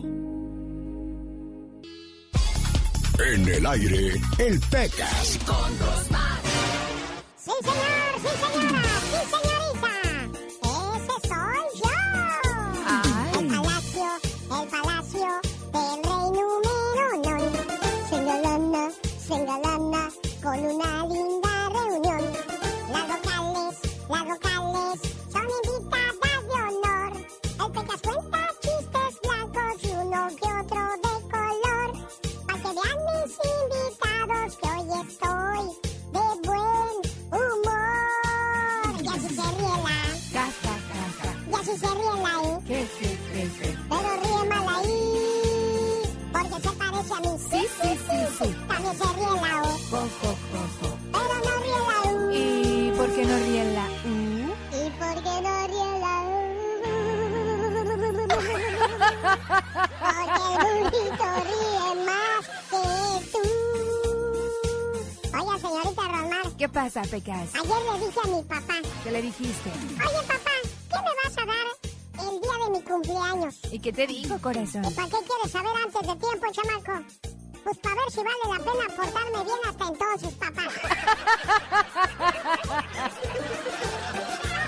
En 3.33 3.47
el 3.47 3.65
aire, 3.65 4.13
el 4.39 4.59
Pecas. 4.61 5.39
Con 5.45 5.71
Sí, 7.37 7.51
señor, 7.61 8.13
sí, 8.17 8.29
señora, 8.41 8.93
sí, 9.11 9.19
señorita. 9.31 9.93
Ese 10.97 11.15
soy 11.29 11.63
yo. 11.81 11.95
El 13.39 13.47
palacio, 13.47 14.09
el 14.61 14.67
palacio 14.69 15.29
del 15.71 15.97
rey 16.03 16.25
número 16.31 16.71
uno. 17.15 17.35
Sengalana, 18.09 18.83
sengalana, 19.27 20.03
con 20.41 20.59
una 20.59 20.89
linda 21.07 21.53
reunión. 21.69 22.23
Las 22.91 23.05
locales, 23.07 23.73
las 24.09 24.25
locales, 24.27 24.93
son 25.31 25.47
invitadas 25.63 26.43
de 26.47 26.55
honor. 26.55 27.11
El 27.59 27.71
Pecas 27.71 28.01
cuenta 28.01 28.30
a 47.09 47.19
mí. 47.21 47.31
Sí, 47.49 47.61
sí, 47.81 47.89
sí, 48.07 48.17
sí. 48.37 48.47
También 48.67 48.95
se 48.97 49.05
ríe 49.13 49.31
la 49.41 49.53
O. 49.63 49.65
Pero 51.11 51.35
no 51.45 51.53
ríe 51.63 51.79
la 51.89 51.97
U. 52.11 52.13
¿Y 52.31 52.91
por 52.95 53.09
qué 53.15 53.21
no 53.25 53.35
ríe 53.37 53.63
la 53.73 53.85
U? 54.05 54.07
¿Y 54.71 54.89
por 54.91 55.15
qué 55.23 55.35
no 55.41 55.53
ríe 55.67 55.91
la 55.99 56.15
U? 56.21 56.29
Porque 59.99 60.43
el 60.47 60.55
burrito 60.61 61.29
ríe 61.47 61.89
más 62.05 62.43
que 62.69 62.83
tú. 63.31 63.43
Oye, 65.37 65.55
señorita 65.59 66.03
Romar. 66.07 66.45
¿Qué 66.57 66.67
pasa, 66.69 67.01
Pecas? 67.03 67.49
Ayer 67.55 67.81
le 67.91 68.05
dije 68.05 68.19
a 68.23 68.27
mi 68.27 68.41
papá. 68.43 68.75
¿Qué 69.03 69.11
le 69.11 69.21
dijiste? 69.21 69.69
Oye, 69.69 70.21
papá, 70.27 70.51
¿qué 70.89 70.97
me 70.97 71.11
vas 71.23 71.37
a 71.37 71.45
dar 71.45 71.70
cumpleaños? 72.91 73.55
¿Y 73.71 73.79
qué 73.79 73.93
te 73.93 74.05
dijo, 74.05 74.37
corazón? 74.39 74.83
¿Y 74.85 74.91
para 74.93 75.07
qué 75.07 75.17
quieres 75.25 75.51
saber 75.51 75.71
antes 75.83 76.01
de 76.01 76.15
tiempo, 76.15 76.45
chamaco? 76.51 77.05
Pues 77.63 77.77
para 77.77 77.95
ver 77.95 78.11
si 78.11 78.17
vale 78.17 78.37
la 78.49 78.57
pena 78.57 78.87
portarme 78.95 79.43
bien 79.43 79.59
hasta 79.69 79.85
entonces, 79.87 80.33
papá. 80.33 80.63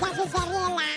ya 0.00 0.08
si 0.14 0.22
se 0.30 0.38
ríe 0.38 0.60
la... 0.60 0.88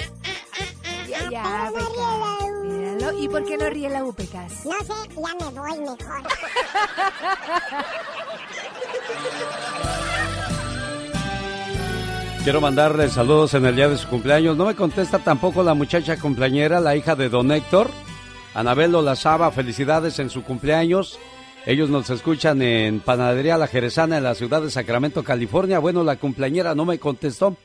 Ya, 1.07 1.19
ya, 1.29 1.71
Pero 1.73 1.81
no 1.81 1.89
ríe 1.89 2.09
la. 2.19 2.37
Míralo. 2.63 3.07
¿Y 3.19 3.29
por 3.29 3.43
qué 3.45 3.57
no 3.57 3.69
ríe 3.69 3.89
la 3.89 4.03
U, 4.03 4.13
Pecas? 4.13 4.65
No 4.65 4.79
sé, 4.79 4.93
ya 5.15 5.35
me 5.39 5.59
voy 5.59 5.79
mejor. 5.79 5.97
Quiero 12.47 12.61
mandarle 12.61 13.09
saludos 13.09 13.53
en 13.55 13.65
el 13.65 13.75
día 13.75 13.89
de 13.89 13.97
su 13.97 14.07
cumpleaños. 14.07 14.55
No 14.55 14.67
me 14.67 14.73
contesta 14.73 15.19
tampoco 15.19 15.63
la 15.63 15.73
muchacha 15.73 16.17
cumpleañera, 16.17 16.79
la 16.79 16.95
hija 16.95 17.13
de 17.13 17.27
don 17.27 17.51
Héctor. 17.51 17.89
Anabel 18.53 18.95
Olazaba, 18.95 19.51
felicidades 19.51 20.17
en 20.19 20.29
su 20.29 20.43
cumpleaños. 20.43 21.19
Ellos 21.65 21.89
nos 21.89 22.09
escuchan 22.09 22.61
en 22.61 23.01
Panadería 23.01 23.57
La 23.57 23.67
Jerezana 23.67 24.15
en 24.15 24.23
la 24.23 24.33
ciudad 24.33 24.61
de 24.61 24.71
Sacramento, 24.71 25.25
California. 25.25 25.79
Bueno, 25.79 26.05
la 26.05 26.15
cumpleañera 26.15 26.73
no 26.73 26.85
me 26.85 26.99
contestó. 26.99 27.57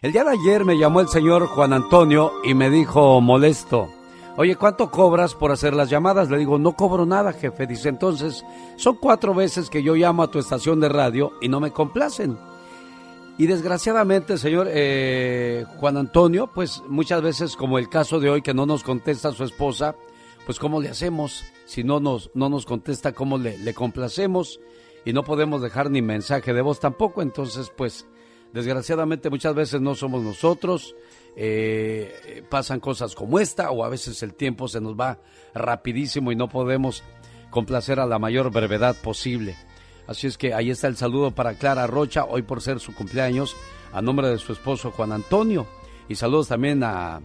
El 0.00 0.12
día 0.12 0.24
de 0.24 0.30
ayer 0.30 0.64
me 0.64 0.78
llamó 0.78 1.02
el 1.02 1.08
señor 1.08 1.46
Juan 1.48 1.74
Antonio 1.74 2.32
y 2.42 2.54
me 2.54 2.70
dijo 2.70 3.20
molesto. 3.20 3.90
Oye, 4.38 4.56
¿cuánto 4.56 4.90
cobras 4.90 5.34
por 5.34 5.52
hacer 5.52 5.74
las 5.74 5.90
llamadas? 5.90 6.30
Le 6.30 6.38
digo, 6.38 6.58
no 6.58 6.72
cobro 6.72 7.04
nada, 7.04 7.34
jefe. 7.34 7.66
Dice, 7.66 7.90
entonces, 7.90 8.42
son 8.76 8.96
cuatro 8.96 9.34
veces 9.34 9.68
que 9.68 9.82
yo 9.82 9.94
llamo 9.94 10.22
a 10.22 10.30
tu 10.30 10.38
estación 10.38 10.80
de 10.80 10.88
radio 10.88 11.32
y 11.42 11.50
no 11.50 11.60
me 11.60 11.70
complacen. 11.70 12.38
Y 13.42 13.48
desgraciadamente, 13.48 14.38
señor 14.38 14.68
eh, 14.70 15.64
Juan 15.78 15.96
Antonio, 15.96 16.48
pues 16.54 16.80
muchas 16.88 17.22
veces, 17.22 17.56
como 17.56 17.76
el 17.76 17.88
caso 17.88 18.20
de 18.20 18.30
hoy, 18.30 18.40
que 18.40 18.54
no 18.54 18.66
nos 18.66 18.84
contesta 18.84 19.32
su 19.32 19.42
esposa, 19.42 19.96
pues 20.46 20.60
¿cómo 20.60 20.80
le 20.80 20.88
hacemos? 20.90 21.42
Si 21.64 21.82
no 21.82 21.98
nos, 21.98 22.30
no 22.34 22.48
nos 22.48 22.66
contesta, 22.66 23.10
¿cómo 23.10 23.38
le, 23.38 23.58
le 23.58 23.74
complacemos? 23.74 24.60
Y 25.04 25.12
no 25.12 25.24
podemos 25.24 25.60
dejar 25.60 25.90
ni 25.90 26.02
mensaje 26.02 26.52
de 26.52 26.62
voz 26.62 26.78
tampoco, 26.78 27.20
entonces, 27.20 27.72
pues, 27.76 28.06
desgraciadamente 28.52 29.28
muchas 29.28 29.56
veces 29.56 29.80
no 29.80 29.96
somos 29.96 30.22
nosotros, 30.22 30.94
eh, 31.34 32.44
pasan 32.48 32.78
cosas 32.78 33.16
como 33.16 33.40
esta, 33.40 33.72
o 33.72 33.84
a 33.84 33.88
veces 33.88 34.22
el 34.22 34.34
tiempo 34.34 34.68
se 34.68 34.80
nos 34.80 34.94
va 34.94 35.18
rapidísimo 35.52 36.30
y 36.30 36.36
no 36.36 36.48
podemos 36.48 37.02
complacer 37.50 37.98
a 37.98 38.06
la 38.06 38.20
mayor 38.20 38.52
brevedad 38.52 38.94
posible. 39.02 39.56
Así 40.06 40.26
es 40.26 40.36
que 40.36 40.52
ahí 40.52 40.70
está 40.70 40.88
el 40.88 40.96
saludo 40.96 41.30
para 41.30 41.54
Clara 41.54 41.86
Rocha, 41.86 42.24
hoy 42.24 42.42
por 42.42 42.60
ser 42.60 42.80
su 42.80 42.94
cumpleaños, 42.94 43.56
a 43.92 44.02
nombre 44.02 44.28
de 44.28 44.38
su 44.38 44.52
esposo 44.52 44.90
Juan 44.90 45.12
Antonio. 45.12 45.66
Y 46.08 46.16
saludos 46.16 46.48
también 46.48 46.82
a 46.82 47.20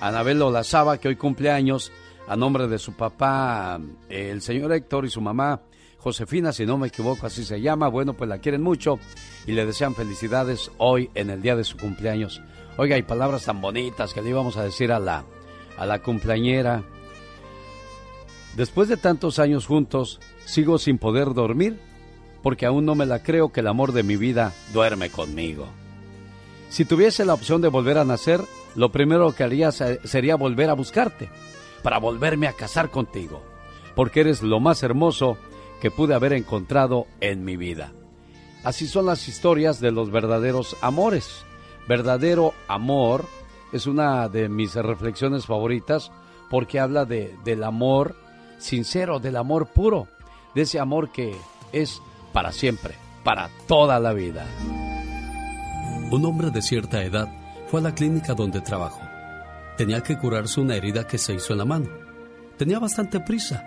Anabel 0.00 0.40
Olazaba, 0.42 0.98
que 0.98 1.08
hoy 1.08 1.16
cumpleaños, 1.16 1.92
a 2.26 2.36
nombre 2.36 2.68
de 2.68 2.78
su 2.78 2.94
papá, 2.94 3.78
el 4.08 4.40
señor 4.40 4.72
Héctor, 4.72 5.04
y 5.04 5.10
su 5.10 5.20
mamá, 5.20 5.60
Josefina, 5.98 6.52
si 6.52 6.66
no 6.66 6.78
me 6.78 6.88
equivoco, 6.88 7.26
así 7.26 7.44
se 7.44 7.60
llama. 7.60 7.88
Bueno, 7.88 8.14
pues 8.14 8.28
la 8.28 8.38
quieren 8.38 8.62
mucho 8.62 8.98
y 9.46 9.52
le 9.52 9.66
desean 9.66 9.94
felicidades 9.94 10.70
hoy 10.78 11.10
en 11.14 11.30
el 11.30 11.42
día 11.42 11.54
de 11.54 11.64
su 11.64 11.76
cumpleaños. 11.76 12.40
Oiga, 12.76 12.96
hay 12.96 13.02
palabras 13.02 13.44
tan 13.44 13.60
bonitas 13.60 14.12
que 14.14 14.22
le 14.22 14.30
íbamos 14.30 14.56
a 14.56 14.64
decir 14.64 14.90
a 14.90 14.98
la, 14.98 15.24
a 15.76 15.86
la 15.86 16.02
cumpleañera. 16.02 16.82
Después 18.56 18.88
de 18.88 18.96
tantos 18.96 19.38
años 19.38 19.66
juntos, 19.66 20.18
sigo 20.44 20.78
sin 20.78 20.98
poder 20.98 21.34
dormir 21.34 21.78
porque 22.42 22.66
aún 22.66 22.84
no 22.84 22.94
me 22.94 23.06
la 23.06 23.22
creo 23.22 23.52
que 23.52 23.60
el 23.60 23.68
amor 23.68 23.92
de 23.92 24.02
mi 24.02 24.16
vida 24.16 24.52
duerme 24.72 25.10
conmigo. 25.10 25.66
Si 26.68 26.84
tuviese 26.84 27.24
la 27.24 27.34
opción 27.34 27.60
de 27.60 27.68
volver 27.68 27.98
a 27.98 28.04
nacer, 28.04 28.40
lo 28.74 28.90
primero 28.90 29.32
que 29.34 29.44
haría 29.44 29.70
sería 29.72 30.36
volver 30.36 30.70
a 30.70 30.74
buscarte, 30.74 31.28
para 31.82 31.98
volverme 31.98 32.46
a 32.48 32.54
casar 32.54 32.90
contigo, 32.90 33.42
porque 33.94 34.20
eres 34.20 34.42
lo 34.42 34.60
más 34.60 34.82
hermoso 34.82 35.36
que 35.80 35.90
pude 35.90 36.14
haber 36.14 36.32
encontrado 36.32 37.06
en 37.20 37.44
mi 37.44 37.56
vida. 37.56 37.92
Así 38.64 38.86
son 38.86 39.06
las 39.06 39.28
historias 39.28 39.80
de 39.80 39.90
los 39.90 40.10
verdaderos 40.10 40.76
amores. 40.80 41.44
Verdadero 41.88 42.54
amor 42.68 43.26
es 43.72 43.86
una 43.86 44.28
de 44.28 44.48
mis 44.48 44.74
reflexiones 44.74 45.46
favoritas 45.46 46.12
porque 46.48 46.78
habla 46.78 47.04
de, 47.04 47.34
del 47.44 47.64
amor 47.64 48.14
sincero, 48.58 49.18
del 49.18 49.36
amor 49.36 49.66
puro, 49.66 50.06
de 50.54 50.62
ese 50.62 50.78
amor 50.78 51.10
que 51.10 51.34
es 51.72 52.00
para 52.32 52.52
siempre, 52.52 52.94
para 53.24 53.50
toda 53.66 53.98
la 54.00 54.12
vida. 54.12 54.46
Un 56.10 56.24
hombre 56.26 56.50
de 56.50 56.62
cierta 56.62 57.02
edad 57.02 57.28
fue 57.68 57.80
a 57.80 57.84
la 57.84 57.94
clínica 57.94 58.34
donde 58.34 58.60
trabajó. 58.60 59.00
Tenía 59.76 60.02
que 60.02 60.18
curarse 60.18 60.60
una 60.60 60.76
herida 60.76 61.06
que 61.06 61.18
se 61.18 61.34
hizo 61.34 61.52
en 61.52 61.58
la 61.58 61.64
mano. 61.64 61.88
Tenía 62.58 62.78
bastante 62.78 63.20
prisa. 63.20 63.64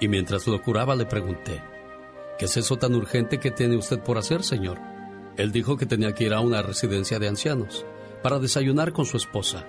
Y 0.00 0.08
mientras 0.08 0.46
lo 0.46 0.60
curaba 0.60 0.96
le 0.96 1.06
pregunté, 1.06 1.62
¿qué 2.38 2.46
es 2.46 2.56
eso 2.56 2.76
tan 2.76 2.94
urgente 2.94 3.38
que 3.38 3.50
tiene 3.50 3.76
usted 3.76 4.00
por 4.00 4.18
hacer, 4.18 4.42
señor? 4.42 4.78
Él 5.36 5.52
dijo 5.52 5.76
que 5.76 5.86
tenía 5.86 6.12
que 6.12 6.24
ir 6.24 6.34
a 6.34 6.40
una 6.40 6.60
residencia 6.62 7.18
de 7.18 7.28
ancianos 7.28 7.86
para 8.22 8.38
desayunar 8.38 8.92
con 8.92 9.06
su 9.06 9.16
esposa. 9.16 9.64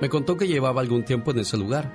Me 0.00 0.08
contó 0.08 0.36
que 0.36 0.48
llevaba 0.48 0.80
algún 0.80 1.04
tiempo 1.04 1.30
en 1.30 1.38
ese 1.38 1.56
lugar 1.56 1.92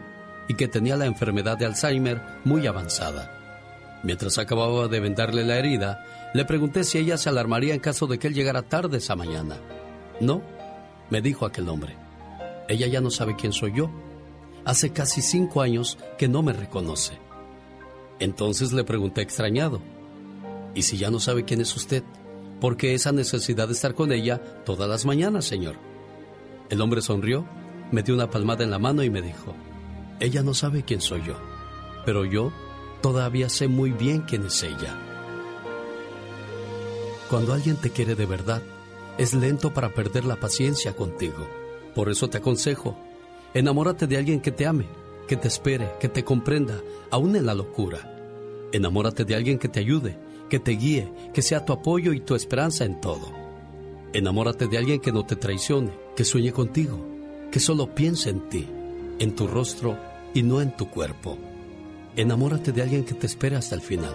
y 0.48 0.56
que 0.56 0.68
tenía 0.68 0.96
la 0.96 1.06
enfermedad 1.06 1.58
de 1.58 1.66
Alzheimer 1.66 2.22
muy 2.46 2.66
avanzada. 2.68 3.41
Mientras 4.04 4.38
acababa 4.38 4.88
de 4.88 5.00
vendarle 5.00 5.46
la 5.46 5.58
herida, 5.58 6.06
le 6.34 6.46
pregunté 6.46 6.84
si 6.84 6.98
ella 6.98 7.18
se 7.18 7.30
alarmaría 7.30 7.74
en 7.74 7.80
caso 7.80 8.08
de 8.08 8.18
que 8.18 8.28
él 8.28 8.34
llegara 8.34 8.64
tarde 8.64 8.98
esa 8.98 9.16
mañana. 9.16 9.58
No, 10.20 10.42
me 11.10 11.22
dijo 11.22 11.46
aquel 11.46 11.70
hombre. 11.70 11.96
Ella 12.68 12.88
ya 12.88 13.02
no 13.02 13.12
sabe 13.12 13.36
quién 13.36 13.54
soy 13.54 13.74
yo. 13.76 13.92
Hace 14.66 14.92
casi 14.92 15.22
cinco 15.22 15.62
años 15.62 15.98
que 16.18 16.28
no 16.28 16.42
me 16.42 16.54
reconoce. 16.54 17.20
Entonces 18.20 18.72
le 18.72 18.84
pregunté 18.84 19.22
extrañado, 19.22 19.82
¿y 20.76 20.84
si 20.84 20.98
ya 20.98 21.10
no 21.10 21.20
sabe 21.20 21.44
quién 21.44 21.62
es 21.62 21.76
usted? 21.76 22.04
¿Por 22.60 22.78
qué 22.78 22.94
esa 22.94 23.12
necesidad 23.12 23.68
de 23.68 23.74
estar 23.74 23.96
con 23.96 24.12
ella 24.12 24.40
todas 24.64 24.88
las 24.88 25.06
mañanas, 25.06 25.46
señor? 25.46 25.76
El 26.70 26.82
hombre 26.82 27.02
sonrió, 27.02 27.46
me 27.92 28.04
dio 28.04 28.14
una 28.14 28.30
palmada 28.30 28.64
en 28.64 28.70
la 28.70 28.78
mano 28.78 29.04
y 29.04 29.10
me 29.10 29.24
dijo, 29.24 29.56
ella 30.20 30.44
no 30.44 30.54
sabe 30.54 30.84
quién 30.84 31.02
soy 31.02 31.24
yo, 31.26 31.36
pero 32.06 32.24
yo 32.24 32.52
todavía 33.02 33.50
sé 33.50 33.68
muy 33.68 33.92
bien 33.92 34.22
quién 34.22 34.46
es 34.46 34.64
ella. 34.64 34.98
Cuando 37.30 37.54
alguien 37.54 37.78
te 37.78 37.90
quiere 37.90 38.16
de 38.16 38.26
verdad, 38.26 38.62
es 39.18 39.34
lento 39.34 39.74
para 39.74 39.94
perder 39.94 40.26
la 40.26 40.36
paciencia 40.36 40.96
contigo. 40.96 41.48
Por 41.96 42.10
eso 42.10 42.30
te 42.30 42.38
aconsejo, 42.38 42.98
enamórate 43.54 44.08
de 44.08 44.18
alguien 44.18 44.42
que 44.42 44.52
te 44.52 44.66
ame, 44.66 44.86
que 45.28 45.38
te 45.38 45.48
espere, 45.48 45.92
que 46.00 46.10
te 46.10 46.24
comprenda, 46.24 46.82
aún 47.10 47.36
en 47.36 47.46
la 47.46 47.54
locura. 47.54 48.18
Enamórate 48.72 49.26
de 49.26 49.36
alguien 49.36 49.60
que 49.60 49.68
te 49.68 49.80
ayude, 49.80 50.18
que 50.50 50.60
te 50.60 50.72
guíe, 50.72 51.12
que 51.34 51.42
sea 51.42 51.66
tu 51.66 51.74
apoyo 51.74 52.14
y 52.14 52.20
tu 52.20 52.36
esperanza 52.36 52.84
en 52.86 53.00
todo. 53.00 53.32
Enamórate 54.14 54.68
de 54.68 54.78
alguien 54.78 55.00
que 55.00 55.14
no 55.14 55.26
te 55.26 55.38
traicione, 55.38 55.92
que 56.16 56.26
sueñe 56.26 56.52
contigo, 56.52 57.00
que 57.50 57.60
solo 57.60 57.96
piense 57.96 58.30
en 58.30 58.50
ti, 58.50 58.68
en 59.20 59.36
tu 59.36 59.48
rostro 59.48 59.98
y 60.34 60.44
no 60.44 60.62
en 60.62 60.76
tu 60.76 60.90
cuerpo. 60.90 61.38
Enamórate 62.16 62.74
de 62.74 62.82
alguien 62.82 63.06
que 63.06 63.14
te 63.14 63.26
espere 63.26 63.56
hasta 63.56 63.74
el 63.74 63.82
final, 63.82 64.14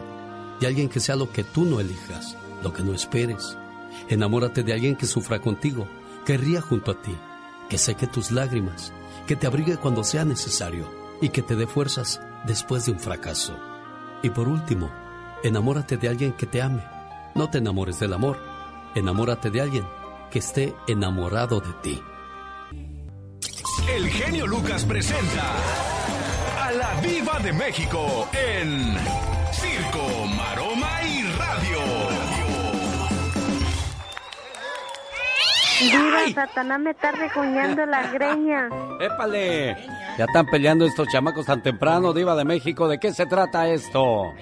de 0.60 0.66
alguien 0.66 0.90
que 0.90 1.00
sea 1.00 1.16
lo 1.16 1.32
que 1.32 1.44
tú 1.44 1.64
no 1.64 1.80
elijas, 1.80 2.36
lo 2.62 2.72
que 2.74 2.82
no 2.82 2.92
esperes. 2.92 3.56
Enamórate 4.10 4.62
de 4.62 4.74
alguien 4.74 4.96
que 4.96 5.06
sufra 5.06 5.40
contigo, 5.40 5.88
que 6.26 6.36
ría 6.36 6.60
junto 6.60 6.90
a 6.90 7.00
ti, 7.00 7.16
que 7.70 7.78
seque 7.78 8.06
tus 8.06 8.30
lágrimas, 8.30 8.92
que 9.26 9.34
te 9.34 9.46
abrigue 9.46 9.78
cuando 9.78 10.04
sea 10.04 10.26
necesario 10.26 10.86
y 11.22 11.30
que 11.30 11.40
te 11.40 11.56
dé 11.56 11.66
fuerzas 11.66 12.20
después 12.46 12.84
de 12.84 12.92
un 12.92 13.00
fracaso. 13.00 13.58
Y 14.22 14.28
por 14.28 14.46
último, 14.46 14.90
enamórate 15.42 15.96
de 15.96 16.08
alguien 16.08 16.32
que 16.34 16.44
te 16.44 16.60
ame. 16.60 16.84
No 17.34 17.48
te 17.48 17.58
enamores 17.58 17.98
del 17.98 18.12
amor, 18.12 18.38
enamórate 18.94 19.50
de 19.50 19.62
alguien 19.62 19.86
que 20.30 20.40
esté 20.40 20.74
enamorado 20.86 21.60
de 21.60 21.72
ti. 21.82 22.02
El 23.88 24.08
genio 24.08 24.46
Lucas 24.46 24.84
presenta 24.84 25.95
Viva 27.06 27.38
de 27.38 27.52
México 27.52 28.28
en 28.32 28.96
Circo, 29.52 30.26
Maroma 30.36 31.02
y 31.04 31.22
Radio. 31.38 31.78
Diva, 35.80 36.34
Satanás 36.34 36.80
me 36.80 36.90
está 36.90 37.12
recuñando 37.12 37.86
la 37.86 38.10
greña. 38.10 38.68
¡Épale! 39.00 39.76
Ya 40.18 40.24
están 40.24 40.46
peleando 40.46 40.84
estos 40.84 41.06
chamacos 41.08 41.46
tan 41.46 41.62
temprano, 41.62 42.12
Diva 42.12 42.34
de 42.34 42.44
México. 42.44 42.88
¿De 42.88 42.98
qué 42.98 43.12
se 43.12 43.26
trata 43.26 43.68
esto? 43.68 44.32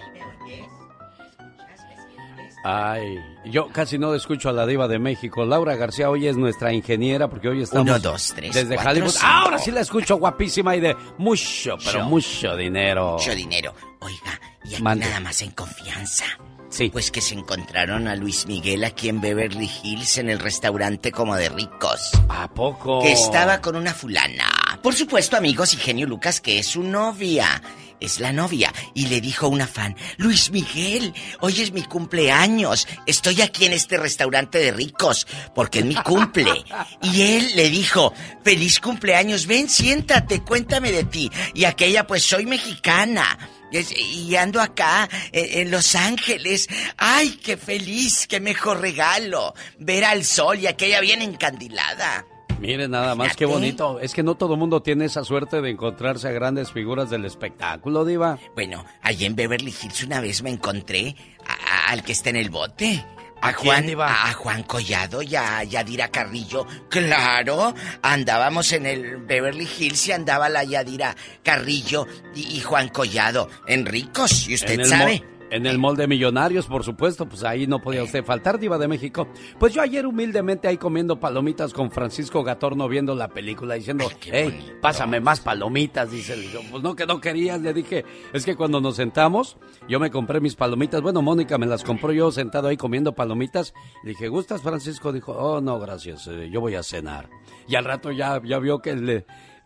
Ay, 2.66 3.22
yo 3.44 3.68
casi 3.68 3.98
no 3.98 4.14
escucho 4.14 4.48
a 4.48 4.52
la 4.52 4.66
diva 4.66 4.88
de 4.88 4.98
México. 4.98 5.44
Laura 5.44 5.76
García 5.76 6.08
hoy 6.08 6.26
es 6.26 6.36
nuestra 6.38 6.72
ingeniera 6.72 7.28
porque 7.28 7.48
hoy 7.48 7.60
estamos 7.62 7.86
Uno, 7.86 7.98
dos, 7.98 8.32
tres, 8.34 8.54
desde 8.54 8.74
cuatro, 8.74 8.92
Hollywood. 8.92 9.10
cinco. 9.10 9.26
Ahora 9.26 9.58
sí 9.58 9.70
la 9.70 9.80
escucho 9.80 10.16
guapísima 10.16 10.74
y 10.74 10.80
de 10.80 10.96
mucho, 11.18 11.76
pero 11.84 12.04
mucho 12.06 12.56
dinero. 12.56 13.12
Mucho 13.18 13.34
dinero. 13.34 13.74
Oiga, 14.00 14.40
y 14.64 14.74
aquí 14.74 14.82
Mande. 14.82 15.04
nada 15.04 15.20
más 15.20 15.42
en 15.42 15.50
confianza. 15.50 16.24
Sí. 16.70 16.88
Pues 16.88 17.10
que 17.12 17.20
se 17.20 17.34
encontraron 17.34 18.08
a 18.08 18.16
Luis 18.16 18.46
Miguel 18.46 18.82
aquí 18.82 19.08
en 19.08 19.20
Beverly 19.20 19.70
Hills 19.84 20.18
en 20.18 20.28
el 20.30 20.40
restaurante 20.40 21.12
como 21.12 21.36
de 21.36 21.48
ricos. 21.50 22.12
¿A 22.30 22.48
poco? 22.52 23.00
Que 23.00 23.12
estaba 23.12 23.60
con 23.60 23.76
una 23.76 23.92
fulana. 23.94 24.46
Por 24.82 24.94
supuesto, 24.94 25.36
amigos, 25.36 25.72
y 25.74 25.76
genio 25.76 26.06
Lucas, 26.06 26.40
que 26.40 26.58
es 26.58 26.66
su 26.66 26.82
novia. 26.82 27.62
Es 28.05 28.20
la 28.20 28.32
novia. 28.32 28.70
Y 28.92 29.07
le 29.07 29.22
dijo 29.22 29.48
una 29.48 29.66
fan, 29.66 29.96
Luis 30.18 30.50
Miguel, 30.50 31.14
hoy 31.40 31.62
es 31.62 31.72
mi 31.72 31.82
cumpleaños. 31.84 32.86
Estoy 33.07 33.40
aquí 33.40 33.64
en 33.64 33.72
este 33.72 33.96
restaurante 33.96 34.59
de 34.59 34.72
ricos, 34.72 35.26
porque 35.55 35.78
es 35.78 35.86
mi 35.86 35.94
cumple. 35.94 36.66
Y 37.00 37.22
él 37.22 37.52
le 37.57 37.70
dijo, 37.70 38.12
feliz 38.44 38.78
cumpleaños, 38.78 39.46
ven, 39.46 39.70
siéntate, 39.70 40.42
cuéntame 40.42 40.92
de 40.92 41.05
ti. 41.05 41.30
Y 41.55 41.64
aquella, 41.64 42.07
pues 42.07 42.24
soy 42.24 42.44
mexicana. 42.44 43.38
Y 43.72 44.36
ando 44.36 44.61
acá 44.61 45.09
eh, 45.32 45.62
en 45.62 45.70
Los 45.70 45.94
Ángeles. 45.94 46.68
¡Ay, 46.98 47.40
qué 47.42 47.57
feliz! 47.57 48.26
¡Qué 48.26 48.38
mejor 48.38 48.82
regalo! 48.82 49.55
Ver 49.78 50.05
al 50.05 50.26
sol 50.26 50.59
y 50.61 50.66
aquella 50.66 51.00
bien 51.00 51.22
encandilada. 51.22 52.26
Mire 52.61 52.88
nada 52.88 53.14
más, 53.14 53.36
qué 53.36 53.44
bonito. 53.44 53.98
Es 54.00 54.14
que 54.14 54.22
no 54.22 54.36
todo 54.36 54.55
el 54.55 54.61
mundo 54.61 54.80
tiene 54.82 55.05
esa 55.05 55.24
suerte 55.24 55.61
de 55.61 55.70
encontrarse 55.70 56.28
a 56.28 56.32
grandes 56.32 56.72
figuras 56.72 57.11
del 57.11 57.24
espectáculo, 57.24 58.05
diva. 58.05 58.38
Bueno, 58.55 58.84
allí 59.02 59.26
en 59.26 59.36
Beverly 59.36 59.74
Hills 59.82 60.02
una 60.05 60.20
vez 60.20 60.42
me 60.42 60.50
encontré 60.50 61.14
a- 61.46 61.52
a- 61.88 61.92
al 61.92 62.02
que 62.02 62.12
está 62.12 62.30
en 62.30 62.36
el 62.36 62.50
bote. 62.50 63.05
A, 63.42 63.48
¿A 63.48 63.52
quién, 63.52 63.94
Juan, 63.94 64.09
a, 64.09 64.32
Juan 64.32 64.62
Collado 64.62 65.20
y 65.20 65.36
a 65.36 65.62
Yadira 65.64 66.09
Carrillo. 66.09 66.66
Claro, 66.88 67.74
andábamos 68.00 68.72
en 68.72 68.86
el 68.86 69.18
Beverly 69.18 69.68
Hills 69.78 70.09
y 70.09 70.12
andaba 70.12 70.48
la 70.48 70.64
Yadira 70.64 71.14
Carrillo 71.42 72.07
y, 72.34 72.57
y 72.57 72.61
Juan 72.62 72.88
Collado 72.88 73.50
en 73.66 73.84
ricos, 73.84 74.48
y 74.48 74.55
usted 74.55 74.80
En 74.80 74.86
sabe. 74.86 75.24
En 75.55 75.66
el 75.66 75.78
molde 75.78 76.09
Millonarios, 76.09 76.66
por 76.66 76.82
supuesto, 76.82 77.28
pues 77.28 77.44
ahí 77.44 77.68
no 77.68 77.80
podía 77.80 78.02
usted 78.02 78.24
faltar, 78.24 78.59
Diva 78.59 78.76
de 78.76 78.88
México. 78.88 79.28
Pues 79.57 79.72
yo 79.72 79.82
ayer 79.82 80.05
humildemente 80.05 80.66
ahí 80.66 80.78
comiendo 80.78 81.20
palomitas 81.20 81.72
con 81.72 81.92
Francisco 81.92 82.42
Gatorno 82.42 82.88
viendo 82.88 83.14
la 83.14 83.28
película, 83.28 83.76
diciendo, 83.76 84.11
hey, 84.32 84.72
pásame 84.80 85.20
más 85.20 85.38
palomitas, 85.38 86.11
dice. 86.11 86.34
Yo, 86.52 86.59
pues 86.72 86.82
no, 86.82 86.96
que 86.96 87.07
no 87.07 87.20
querías, 87.20 87.61
le 87.61 87.72
dije, 87.72 88.05
es 88.32 88.44
que 88.44 88.57
cuando 88.57 88.80
nos 88.80 88.96
sentamos, 88.96 89.57
yo 89.88 90.00
me 90.00 90.11
compré 90.11 90.40
mis 90.40 90.57
palomitas, 90.57 91.00
bueno, 91.02 91.22
Mónica 91.22 91.57
me 91.57 91.66
las 91.66 91.84
compró 91.84 92.11
yo 92.11 92.32
sentado 92.32 92.66
ahí 92.66 92.76
comiendo 92.76 93.14
palomitas. 93.14 93.74
Le 94.02 94.11
dije, 94.11 94.26
¿gustas, 94.26 94.61
Francisco? 94.61 95.12
Dijo, 95.12 95.34
oh, 95.34 95.61
no, 95.61 95.78
gracias, 95.78 96.26
eh, 96.26 96.50
yo 96.50 96.61
voy 96.61 96.74
a 96.74 96.82
cenar. 96.82 97.30
Y 97.68 97.76
al 97.76 97.84
rato 97.84 98.11
ya, 98.11 98.42
ya 98.42 98.59
vio 98.59 98.80
que 98.80 98.96
le... 98.96 99.24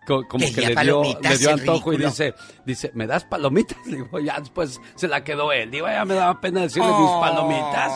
co- 0.08 0.26
Como 0.26 0.44
que 0.54 0.60
le 0.62 0.74
dio, 0.82 1.02
le 1.20 1.38
dio 1.38 1.50
antojo 1.52 1.92
y 1.92 1.98
dice, 1.98 2.34
dice, 2.64 2.90
¿me 2.94 3.06
das 3.06 3.24
palomitas? 3.24 3.76
Le 3.86 3.96
digo, 3.98 4.18
ya 4.18 4.40
después 4.40 4.80
se 4.96 5.06
la 5.06 5.22
quedó 5.22 5.52
él. 5.52 5.70
Digo, 5.70 5.86
ya 5.86 6.04
me 6.06 6.14
daba 6.14 6.40
pena 6.40 6.62
decirle 6.62 6.88
mis 6.88 7.10
palomitas. 7.20 7.92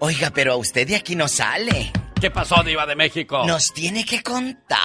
Oiga, 0.00 0.30
pero 0.34 0.58
usted 0.58 0.86
de 0.86 0.96
aquí 0.96 1.16
no 1.16 1.26
sale. 1.28 1.90
¿Qué 2.20 2.30
pasó, 2.30 2.62
Diva 2.62 2.86
de 2.86 2.94
México? 2.94 3.44
Nos 3.46 3.72
tiene 3.72 4.04
que 4.04 4.22
contar. 4.22 4.78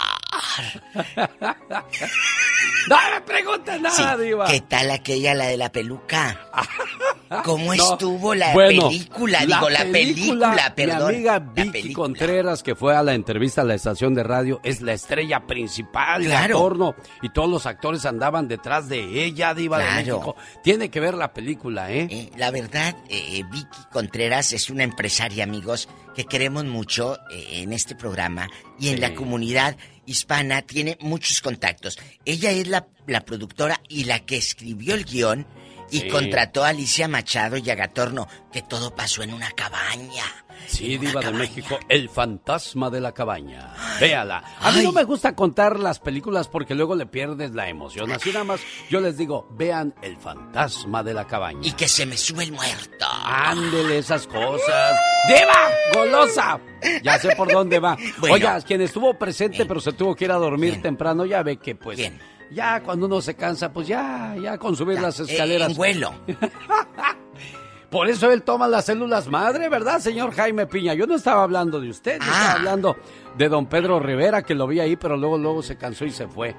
No 2.90 2.96
me 3.14 3.22
preguntes 3.22 3.82
nada, 3.82 4.16
Sí, 4.18 4.24
Diva. 4.24 4.48
¿Qué 4.48 4.62
tal 4.62 4.92
aquella, 4.92 5.34
la 5.34 5.48
de 5.48 5.58
la 5.58 5.72
peluca? 5.72 6.40
¿Cómo 7.44 7.74
No, 7.76 7.94
estuvo 7.94 8.34
la 8.34 8.54
bueno, 8.54 8.88
película? 8.88 9.40
Digo, 9.46 9.70
la 9.70 9.86
película, 9.92 10.74
perdón. 10.76 11.10
Mi 11.10 11.16
amiga 11.16 11.34
la 11.34 11.64
Vicky. 11.64 11.94
Contreras, 11.94 12.64
que 12.64 12.76
fue 12.76 12.96
a 12.96 13.04
la 13.04 13.14
entrevista 13.14 13.62
a 13.62 13.66
la 13.66 13.76
estación 13.76 14.14
de 14.14 14.24
radio, 14.24 14.62
es 14.64 14.82
la 14.82 14.94
estrella 14.94 15.46
principal, 15.46 16.24
Claro. 16.24 16.56
Gatorno, 16.60 16.96
y 17.22 17.30
todos 17.30 17.50
los 17.50 17.66
actores 17.66 18.06
andaban 18.06 18.48
detrás 18.48 18.88
de 18.88 19.24
ella, 19.26 19.54
Diva 19.54 19.80
de 19.80 19.84
Claro. 19.84 19.98
México. 19.98 20.36
Tiene 20.64 20.90
que 20.90 21.00
ver 21.02 21.14
la 21.16 21.34
película, 21.34 21.92
¿eh? 21.92 22.08
Eh, 22.10 22.32
la 22.38 22.52
verdad, 22.52 22.96
eh, 23.10 23.44
Vicky 23.52 23.80
Contreras 23.92 24.54
es 24.54 24.70
una 24.70 24.84
empresaria, 24.84 25.44
amigos, 25.44 25.90
que 26.16 26.24
queremos 26.26 26.64
mucho 26.64 27.18
eh, 27.32 27.62
en 27.64 27.74
este 27.74 27.96
programa 27.96 28.48
y 28.80 28.88
en 28.90 28.96
Sí. 28.96 29.02
la 29.02 29.14
comunidad 29.14 29.76
hispana 30.08 30.64
tiene 30.64 30.98
muchos 31.02 31.42
contactos. 31.42 32.00
Ella 32.26 32.50
es 32.52 32.68
la, 32.68 32.88
la 33.06 33.22
productora 33.24 33.80
y 33.88 34.06
la 34.06 34.26
que 34.26 34.38
escribió 34.38 34.96
el 34.96 35.06
guion 35.06 35.46
y 35.92 36.00
Sí. 36.02 36.08
contrató 36.10 36.66
a 36.66 36.70
Alicia 36.70 37.08
Machado 37.08 37.58
y 37.58 37.70
a 37.70 37.76
Gatorno, 37.76 38.28
que 38.52 38.62
todo 38.64 38.96
pasó 38.96 39.22
en 39.24 39.34
una 39.34 39.52
cabaña. 39.52 40.24
Sí, 40.68 40.98
Diva 40.98 41.22
de 41.22 41.32
México, 41.32 41.80
El 41.88 42.10
fantasma 42.10 42.90
de 42.90 43.00
la 43.02 43.14
cabaña. 43.14 43.74
Véala. 44.00 44.44
A 44.60 44.72
mí 44.72 44.84
no 44.84 44.92
me 44.92 45.04
gusta 45.06 45.34
contar 45.34 45.80
las 45.80 46.00
películas 46.00 46.48
porque 46.50 46.76
luego 46.76 46.94
le 46.96 47.06
pierdes 47.06 47.52
la 47.54 47.70
emoción. 47.70 48.12
Así 48.12 48.32
nada 48.32 48.44
más 48.44 48.60
yo 48.90 49.00
les 49.00 49.18
digo, 49.18 49.48
vean 49.52 49.96
El 50.02 50.18
fantasma 50.18 51.04
de 51.04 51.14
la 51.14 51.26
cabaña. 51.26 51.62
Y 51.64 51.72
que 51.72 51.88
se 51.88 52.06
me 52.06 52.18
sube 52.18 52.44
el 52.44 52.52
muerto. 52.52 53.06
Ándele 53.24 53.98
esas 54.00 54.28
cosas. 54.28 54.98
¡Diva! 55.28 55.70
¡Golosa! 55.94 56.60
Ya 57.02 57.18
sé 57.18 57.36
por 57.36 57.52
dónde 57.52 57.80
va. 57.80 57.98
Bueno. 58.20 58.36
Oiga, 58.36 58.60
quien 58.62 58.82
estuvo 58.82 59.14
presente 59.14 59.66
pero 59.66 59.80
se 59.80 59.94
tuvo 59.94 60.16
que 60.16 60.26
ir 60.26 60.32
a 60.32 60.36
dormir 60.36 60.82
temprano, 60.82 61.26
ya 61.26 61.44
ve 61.44 61.58
que 61.58 61.76
pues... 61.76 61.98
Bien. 61.98 62.20
Ya 62.52 62.82
cuando 62.82 63.08
uno 63.08 63.20
se 63.22 63.36
cansa, 63.36 63.74
pues 63.74 63.88
ya, 63.88 64.34
ya 64.42 64.58
con 64.58 64.76
subir 64.76 65.00
las 65.02 65.20
Eh, 65.20 65.24
escaleras. 65.28 65.72
en 65.72 65.76
vuelo. 65.78 66.14
Por 67.90 68.10
eso 68.10 68.32
él 68.32 68.44
toma 68.44 68.68
las 68.68 68.86
células 68.86 69.30
madre, 69.30 69.70
¿verdad, 69.70 70.00
señor 70.00 70.32
Jaime 70.34 70.68
Piña? 70.68 70.94
Yo 70.94 71.08
no 71.08 71.16
estaba 71.16 71.44
hablando 71.44 71.80
de 71.80 71.90
usted, 71.90 72.18
yo 72.20 72.26
Ah. 72.28 72.32
estaba 72.42 72.54
hablando 72.60 72.96
de 73.38 73.48
don 73.48 73.68
Pedro 73.70 74.00
Rivera, 74.00 74.42
que 74.44 74.56
lo 74.56 74.68
vi 74.68 74.80
ahí, 74.82 74.96
pero 74.98 75.16
luego, 75.16 75.38
luego 75.38 75.62
se 75.62 75.78
cansó 75.78 76.04
y 76.06 76.10
se 76.12 76.28
fue. 76.28 76.54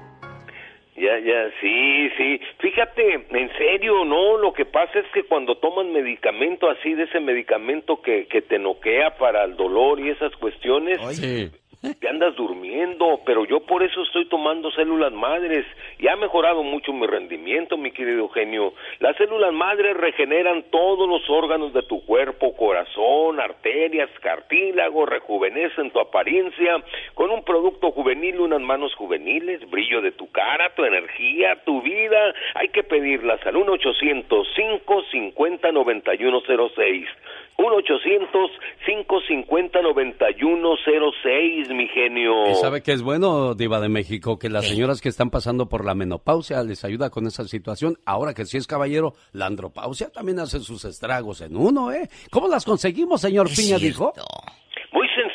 Ya, 0.95 1.17
ya, 1.19 1.49
sí, 1.61 2.09
sí. 2.17 2.41
Fíjate, 2.59 3.27
en 3.29 3.49
serio, 3.57 4.03
no, 4.03 4.37
lo 4.37 4.51
que 4.51 4.65
pasa 4.65 4.99
es 4.99 5.05
que 5.13 5.23
cuando 5.23 5.57
toman 5.57 5.93
medicamento 5.93 6.69
así, 6.69 6.93
de 6.93 7.03
ese 7.03 7.21
medicamento 7.21 8.01
que, 8.01 8.27
que 8.27 8.41
te 8.41 8.59
noquea 8.59 9.15
para 9.17 9.45
el 9.45 9.55
dolor 9.55 9.99
y 10.01 10.09
esas 10.09 10.35
cuestiones, 10.37 10.99
Sí. 11.15 11.49
Te 11.81 12.09
andas 12.09 12.35
durmiendo, 12.35 13.21
pero 13.25 13.45
yo 13.45 13.61
por 13.61 13.83
eso 13.83 14.03
estoy 14.03 14.25
tomando 14.25 14.69
células 14.71 15.13
madres 15.13 15.65
y 15.97 16.09
ha 16.09 16.17
mejorado 16.17 16.61
mucho 16.61 16.91
mi 16.91 17.07
rendimiento, 17.07 17.77
mi 17.77 17.91
querido 17.91 18.27
genio. 18.29 18.73
Las 18.99 19.15
células 19.15 19.53
madres 19.53 19.95
regeneran 19.95 20.63
todos 20.71 21.07
los 21.07 21.29
órganos 21.29 21.71
de 21.71 21.83
tu 21.83 22.05
cuerpo, 22.05 22.53
corazón, 22.57 23.39
arterias, 23.39 24.09
cartílago, 24.21 25.05
rejuvenecen 25.05 25.91
tu 25.91 26.01
apariencia 26.01 26.83
con 27.13 27.31
un 27.31 27.45
producto 27.45 27.91
juvenil, 27.91 28.41
unas 28.41 28.61
manos 28.61 28.93
juveniles, 28.95 29.61
brillo 29.69 30.01
de 30.01 30.11
tu 30.11 30.29
cara, 30.31 30.75
tu 30.75 30.83
energía, 30.83 31.63
tu 31.63 31.81
vida. 31.81 32.33
Hay 32.55 32.67
que 32.69 32.83
pedirlas 32.83 33.39
al 33.47 33.55
1 33.55 33.71
800 33.71 34.47
550 34.53 35.71
9106 35.71 37.07
1 37.57 37.75
800 37.75 38.51
550 38.85 39.81
9106 39.81 41.68
mi 41.73 41.87
genio. 41.87 42.49
¿Y 42.51 42.55
sabe 42.55 42.81
que 42.81 42.91
es 42.93 43.01
bueno, 43.01 43.53
Diva 43.55 43.79
de 43.79 43.89
México? 43.89 44.37
Que 44.39 44.49
las 44.49 44.67
señoras 44.67 45.01
que 45.01 45.09
están 45.09 45.29
pasando 45.29 45.69
por 45.69 45.85
la 45.85 45.95
menopausia 45.95 46.61
les 46.63 46.83
ayuda 46.83 47.09
con 47.09 47.27
esa 47.27 47.47
situación. 47.47 47.97
Ahora 48.05 48.33
que 48.33 48.45
si 48.45 48.57
es 48.57 48.67
caballero, 48.67 49.13
la 49.31 49.45
andropausia 49.45 50.09
también 50.09 50.39
hace 50.39 50.59
sus 50.59 50.85
estragos 50.85 51.41
en 51.41 51.55
uno, 51.55 51.91
¿eh? 51.91 52.09
¿Cómo 52.31 52.47
las 52.47 52.65
conseguimos, 52.65 53.21
señor 53.21 53.47
Es 53.49 53.57
Piña, 53.59 53.79
cierto. 53.79 53.85
dijo? 53.85 54.13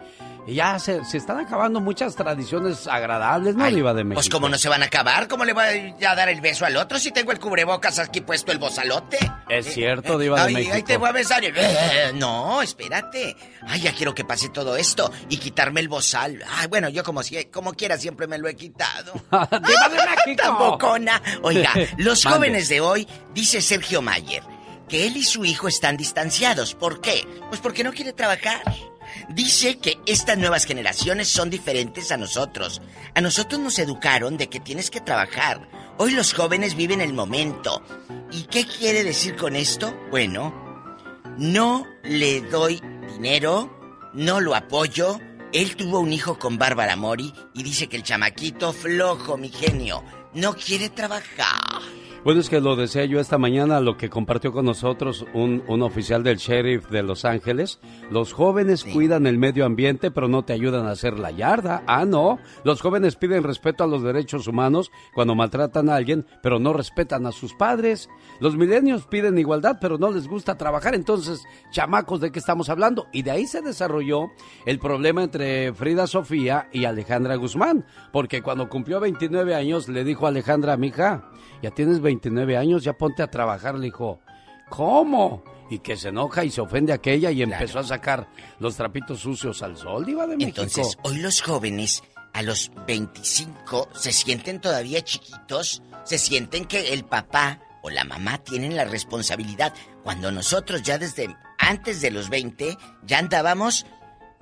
y 0.49 0.55
ya 0.55 0.79
se, 0.79 1.05
se, 1.05 1.19
están 1.19 1.41
acabando 1.41 1.79
muchas 1.79 2.17
tradiciones 2.17 2.87
agradables, 2.87 3.55
¿no, 3.55 3.67
Diva 3.67 3.93
de 3.93 4.03
México? 4.03 4.15
Pues 4.15 4.31
como 4.31 4.49
no 4.49 4.57
se 4.57 4.71
van 4.71 4.83
a 4.83 4.87
acabar, 4.87 5.29
¿cómo 5.29 5.45
le 5.45 5.53
voy 5.53 5.95
a 6.03 6.15
dar 6.15 6.31
el 6.31 6.41
beso 6.41 6.65
al 6.65 6.75
otro 6.79 6.99
si 6.99 7.13
tengo 7.13 7.33
el 7.33 7.39
cubrebocas 7.39 7.99
aquí 7.99 8.23
puesto 8.23 8.51
el 8.51 8.59
bozalote? 8.59 9.19
Es 9.51 9.67
cierto, 9.75 10.17
Diva 10.19 10.47
de 10.47 10.55
México. 10.55 10.75
Ahí 10.75 10.83
te 10.83 10.97
voy 10.97 11.11
a 11.11 11.13
besar. 11.13 11.45
Eh, 11.45 12.13
no, 12.15 12.63
espérate. 12.63 13.37
Ay, 13.67 13.83
ya 13.83 13.93
quiero 13.93 14.15
que 14.15 14.25
pase 14.25 14.49
todo 14.49 14.75
esto 14.77 15.13
y 15.29 15.37
quitarme 15.37 15.81
el 15.81 15.89
bozal. 15.89 16.43
Ay, 16.51 16.67
bueno, 16.69 16.89
yo 16.89 17.05
como, 17.05 17.23
si, 17.23 17.45
como 17.47 17.75
quiera 17.75 17.99
siempre 17.99 18.27
me 18.27 18.39
lo 18.39 18.49
he 18.49 18.57
quitado. 18.57 19.13
¡Diva 19.31 19.89
de 19.91 19.97
México! 20.27 20.43
Tambocona. 20.43 21.21
Oiga, 21.43 21.75
los 21.99 22.25
jóvenes 22.25 22.71
de 22.71 22.81
hoy, 22.81 23.07
dice 23.35 23.61
Sergio 23.61 24.01
Mayer, 24.01 24.45
que 24.89 25.07
él 25.07 25.19
y 25.19 25.25
su 25.25 25.45
hijo 25.45 25.69
están 25.69 25.99
distanciados. 25.99 26.75
¿Por 26.75 27.03
qué? 27.03 27.27
Pues 27.51 27.61
porque 27.61 27.85
no 27.85 27.93
quiere 27.93 28.15
trabajar. 28.15 28.63
Dice 29.29 29.79
que 29.79 29.99
estas 30.07 30.39
nuevas 30.39 30.65
generaciones 30.65 31.29
son 31.29 31.51
diferentes 31.51 32.13
a 32.13 32.17
nosotros. 32.17 32.81
A 33.15 33.21
nosotros 33.21 33.61
nos 33.61 33.79
educaron 33.79 34.37
de 34.37 34.49
que 34.49 34.61
tienes 34.61 34.91
que 34.91 35.01
trabajar. 35.01 35.69
Hoy 35.99 36.13
los 36.13 36.33
jóvenes 36.33 36.77
viven 36.77 37.01
el 37.01 37.13
momento. 37.13 37.83
¿Y 38.31 38.45
qué 38.45 38.67
quiere 38.67 39.05
decir 39.05 39.37
con 39.37 39.57
esto? 39.57 39.95
Bueno, 40.11 40.55
no 41.39 41.87
le 42.05 42.41
doy 42.43 42.81
dinero, 43.13 44.11
no 44.13 44.41
lo 44.41 44.55
apoyo. 44.55 45.19
Él 45.53 45.77
tuvo 45.77 46.01
un 46.01 46.13
hijo 46.13 46.39
con 46.39 46.59
Bárbara 46.59 46.97
Mori 46.97 47.33
y 47.55 47.63
dice 47.63 47.89
que 47.89 47.97
el 47.97 48.03
chamaquito 48.03 48.73
flojo, 48.73 49.37
mi 49.37 49.49
genio, 49.49 50.05
no 50.35 50.55
quiere 50.55 50.91
trabajar. 50.91 51.98
Bueno, 52.25 52.41
es 52.41 52.51
que 52.51 52.61
lo 52.61 52.75
decía 52.75 53.05
yo 53.05 53.21
esta 53.21 53.39
mañana, 53.39 53.81
lo 53.81 53.97
que 53.97 54.11
compartió 54.11 54.53
con 54.53 54.65
nosotros 54.65 55.25
un, 55.35 55.63
un 55.69 55.83
oficial 55.83 56.25
del 56.25 56.37
sheriff 56.37 56.91
de 56.91 57.05
Los 57.05 57.25
Ángeles. 57.25 57.79
Los 58.11 58.33
jóvenes 58.33 58.85
cuidan 58.85 59.27
el 59.29 59.39
medio 59.39 59.65
ambiente, 59.65 60.11
pero 60.11 60.27
no 60.27 60.45
te 60.45 60.53
ayudan 60.53 60.87
a 60.87 60.91
hacer 60.91 61.17
la 61.17 61.31
yarda. 61.31 61.85
Ah, 61.87 62.05
no. 62.05 62.41
Los 62.65 62.83
jóvenes 62.83 63.15
piden 63.15 63.45
respeto 63.45 63.85
a 63.85 63.87
los 63.87 64.03
derechos 64.03 64.49
humanos 64.49 64.91
cuando 65.15 65.37
maltratan 65.37 65.89
a 65.89 65.95
alguien, 65.95 66.27
pero 66.43 66.59
no 66.59 66.73
respetan 66.73 67.25
a 67.25 67.33
sus 67.33 67.55
padres. 67.55 68.11
Los 68.41 68.57
milenios 68.57 69.07
piden 69.07 69.39
igualdad, 69.39 69.79
pero 69.81 69.97
no 69.97 70.11
les 70.11 70.27
gusta 70.27 70.59
trabajar. 70.59 70.97
Entonces, 70.97 71.45
chamacos, 71.71 72.21
¿de 72.21 72.33
qué 72.33 72.41
estamos 72.41 72.69
hablando? 72.69 73.07
Y 73.13 73.23
de 73.23 73.31
ahí 73.31 73.47
se 73.47 73.63
desarrolló 73.63 74.27
el 74.67 74.81
problema 74.81 75.23
entre 75.23 75.73
Frida 75.73 76.09
Sofía 76.09 76.69
y 76.73 76.85
Alejandra 76.85 77.37
Guzmán. 77.37 77.87
Porque 78.13 78.43
cuando 78.43 78.69
cumplió 78.69 78.99
29 78.99 79.55
años, 79.55 79.89
le 79.89 80.03
dijo 80.03 80.27
a 80.27 80.31
Alejandra, 80.31 80.77
mija, 80.77 81.31
ya 81.63 81.71
tienes 81.71 82.01
29 82.01 82.57
años, 82.57 82.85
ya 82.85 82.93
ponte 82.93 83.23
a 83.23 83.31
trabajar. 83.31 83.75
Le 83.75 83.87
dijo, 83.87 84.21
¿cómo? 84.69 85.43
Y 85.71 85.81
que 85.81 85.97
se 85.97 86.09
enoja 86.09 86.45
y 86.45 86.51
se 86.51 86.61
ofende 86.61 86.93
aquella 86.93 87.31
y 87.31 87.43
empezó 87.43 87.81
a 87.81 87.85
sacar 87.85 88.29
los 88.59 88.77
trapitos 88.77 89.21
sucios 89.21 89.63
al 89.63 89.77
sol, 89.77 90.05
Diva 90.05 90.27
de 90.27 90.37
México. 90.37 90.63
Entonces, 90.63 90.97
hoy 91.03 91.19
los 91.19 91.43
jóvenes 91.43 92.03
a 92.33 92.43
los 92.43 92.71
25 92.87 93.89
se 93.93 94.13
sienten 94.13 94.61
todavía 94.61 95.03
chiquitos, 95.03 95.83
se 96.05 96.19
sienten 96.19 96.65
que 96.65 96.93
el 96.93 97.05
papá 97.05 97.61
o 97.83 97.91
la 97.91 98.05
mamá 98.05 98.39
tienen 98.39 98.77
la 98.77 98.85
responsabilidad, 98.85 99.75
cuando 100.03 100.33
nosotros 100.33 100.83
ya 100.83 100.99
desde 100.99 101.35
antes 101.59 102.01
de 102.01 102.11
los 102.11 102.29
20 102.31 102.77
ya 103.05 103.19
andábamos 103.19 103.87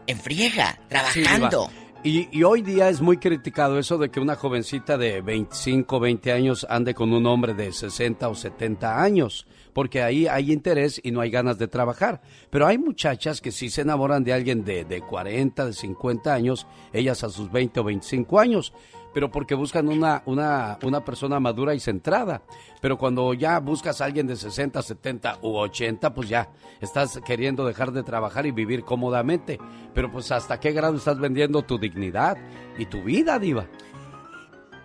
en 0.07 0.21
friega, 0.21 0.79
trabajando. 0.89 1.71
Y, 2.09 2.45
hoy 2.45 2.63
día 2.63 2.89
es 2.89 3.01
muy 3.01 3.17
criticado 3.17 3.81
eso 3.81 3.99
de 3.99 4.11
que 4.11 4.21
una 4.21 4.37
jovencita 4.37 4.97
de 4.97 5.23
25, 5.23 5.99
20 5.99 6.31
años 6.31 6.65
ande 6.71 6.95
con 6.95 7.13
un 7.13 7.27
hombre 7.27 7.53
de 7.53 7.73
60 7.73 8.29
o 8.29 8.35
70 8.37 9.03
años, 9.03 9.45
porque 9.73 10.05
ahí 10.05 10.29
hay 10.29 10.53
interés 10.53 11.01
y 11.03 11.11
no 11.11 11.21
hay 11.21 11.31
ganas 11.31 11.59
de 11.59 11.67
trabajar. 11.67 12.23
Pero 12.49 12.69
hay 12.69 12.79
muchachas 12.79 13.41
que 13.41 13.51
sí 13.51 13.71
se 13.71 13.81
enamoran 13.81 14.23
de 14.23 14.33
alguien 14.33 14.65
de, 14.65 14.85
de 14.85 15.01
40, 15.01 15.67
de 15.67 15.73
50 15.73 16.33
años, 16.33 16.69
ellas 16.93 17.25
a 17.25 17.29
sus 17.29 17.51
20 17.51 17.81
o 17.81 17.83
25 17.83 18.39
años 18.39 18.73
pero 19.17 19.31
porque 19.31 19.55
buscan 19.55 19.89
una, 19.89 20.23
una, 20.27 20.79
una 20.83 21.03
persona 21.03 21.41
madura 21.41 21.75
y 21.75 21.81
centrada. 21.81 22.43
Pero 22.83 22.99
cuando 22.99 23.33
ya 23.33 23.61
buscas 23.61 24.03
a 24.03 24.05
alguien 24.05 24.27
de 24.27 24.37
60, 24.37 24.83
70 24.83 25.39
u 25.41 25.57
80, 25.57 26.12
pues 26.12 26.29
ya 26.29 26.51
estás 26.83 27.19
queriendo 27.25 27.64
dejar 27.64 27.93
de 27.93 28.03
trabajar 28.03 28.45
y 28.45 28.51
vivir 28.51 28.85
cómodamente. 28.85 29.59
Pero 29.95 30.12
pues 30.12 30.31
hasta 30.33 30.61
qué 30.61 30.73
grado 30.73 30.99
estás 30.99 31.19
vendiendo 31.19 31.62
tu 31.62 31.79
dignidad 31.79 32.37
y 32.77 32.85
tu 32.85 33.03
vida, 33.05 33.39
diva. 33.39 33.67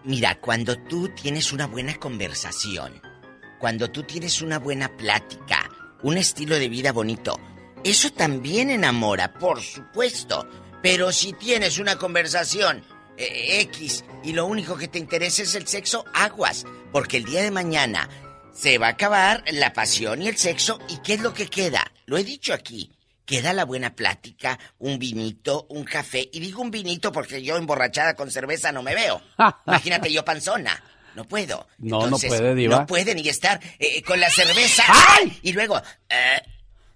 Mira, 0.05 0.39
cuando 0.39 0.77
tú 0.77 1.09
tienes 1.09 1.51
una 1.51 1.67
buena 1.67 1.95
conversación, 1.95 3.01
cuando 3.59 3.91
tú 3.91 4.03
tienes 4.03 4.41
una 4.41 4.59
buena 4.59 4.95
plática, 4.95 5.69
un 6.03 6.15
estilo 6.15 6.55
de 6.55 6.69
vida 6.69 6.93
bonito, 6.93 7.38
eso 7.84 8.13
también 8.13 8.69
enamora, 8.69 9.34
por 9.34 9.59
supuesto. 9.59 10.47
Pero 10.82 11.11
si 11.11 11.34
tienes 11.34 11.79
una 11.79 11.97
conversación 11.97 12.82
eh, 13.24 13.61
X 13.61 14.03
y 14.24 14.34
lo 14.34 14.45
único 14.45 14.78
que 14.78 14.88
te 14.88 14.99
interesa 14.99 15.43
es 15.43 15.55
el 15.55 15.67
sexo, 15.67 16.05
aguas, 16.13 16.65
porque 16.91 17.17
el 17.17 17.26
día 17.26 17.41
de 17.43 17.51
mañana 17.51 18.09
se 18.53 18.78
va 18.78 18.88
a 18.88 18.91
acabar 18.91 19.43
la 19.51 19.74
pasión 19.74 20.22
y 20.22 20.28
el 20.28 20.38
sexo 20.38 20.80
y 20.89 20.97
¿qué 20.97 21.15
es 21.15 21.22
lo 21.22 21.34
que 21.34 21.47
queda? 21.47 21.91
Lo 22.05 22.17
he 22.17 22.24
dicho 22.24 22.53
aquí. 22.53 22.91
Queda 23.26 23.53
la 23.53 23.63
buena 23.63 23.95
plática, 23.95 24.59
un 24.80 24.99
vinito, 24.99 25.65
un 25.69 25.86
café. 25.86 26.28
Y 26.34 26.39
digo 26.41 26.61
un 26.61 26.69
vinito 26.69 27.13
porque 27.13 27.41
yo 27.41 27.55
emborrachada 27.55 28.13
con 28.13 28.30
cerveza 28.30 28.74
no 28.74 28.84
me 28.84 28.93
veo. 28.93 29.22
Imagínate 29.67 30.11
yo 30.11 30.26
panzona. 30.26 30.84
No 31.15 31.26
puedo. 31.26 31.67
No, 31.78 32.07
no 32.07 32.17
puede, 32.17 32.55
Diva. 32.55 32.80
No 32.80 32.86
puede 32.86 33.15
ni 33.15 33.28
estar 33.30 33.59
eh, 33.80 34.01
con 34.03 34.19
la 34.19 34.30
cerveza. 34.30 34.84
Y 35.43 35.53
luego. 35.53 35.82
Eh, 36.09 36.41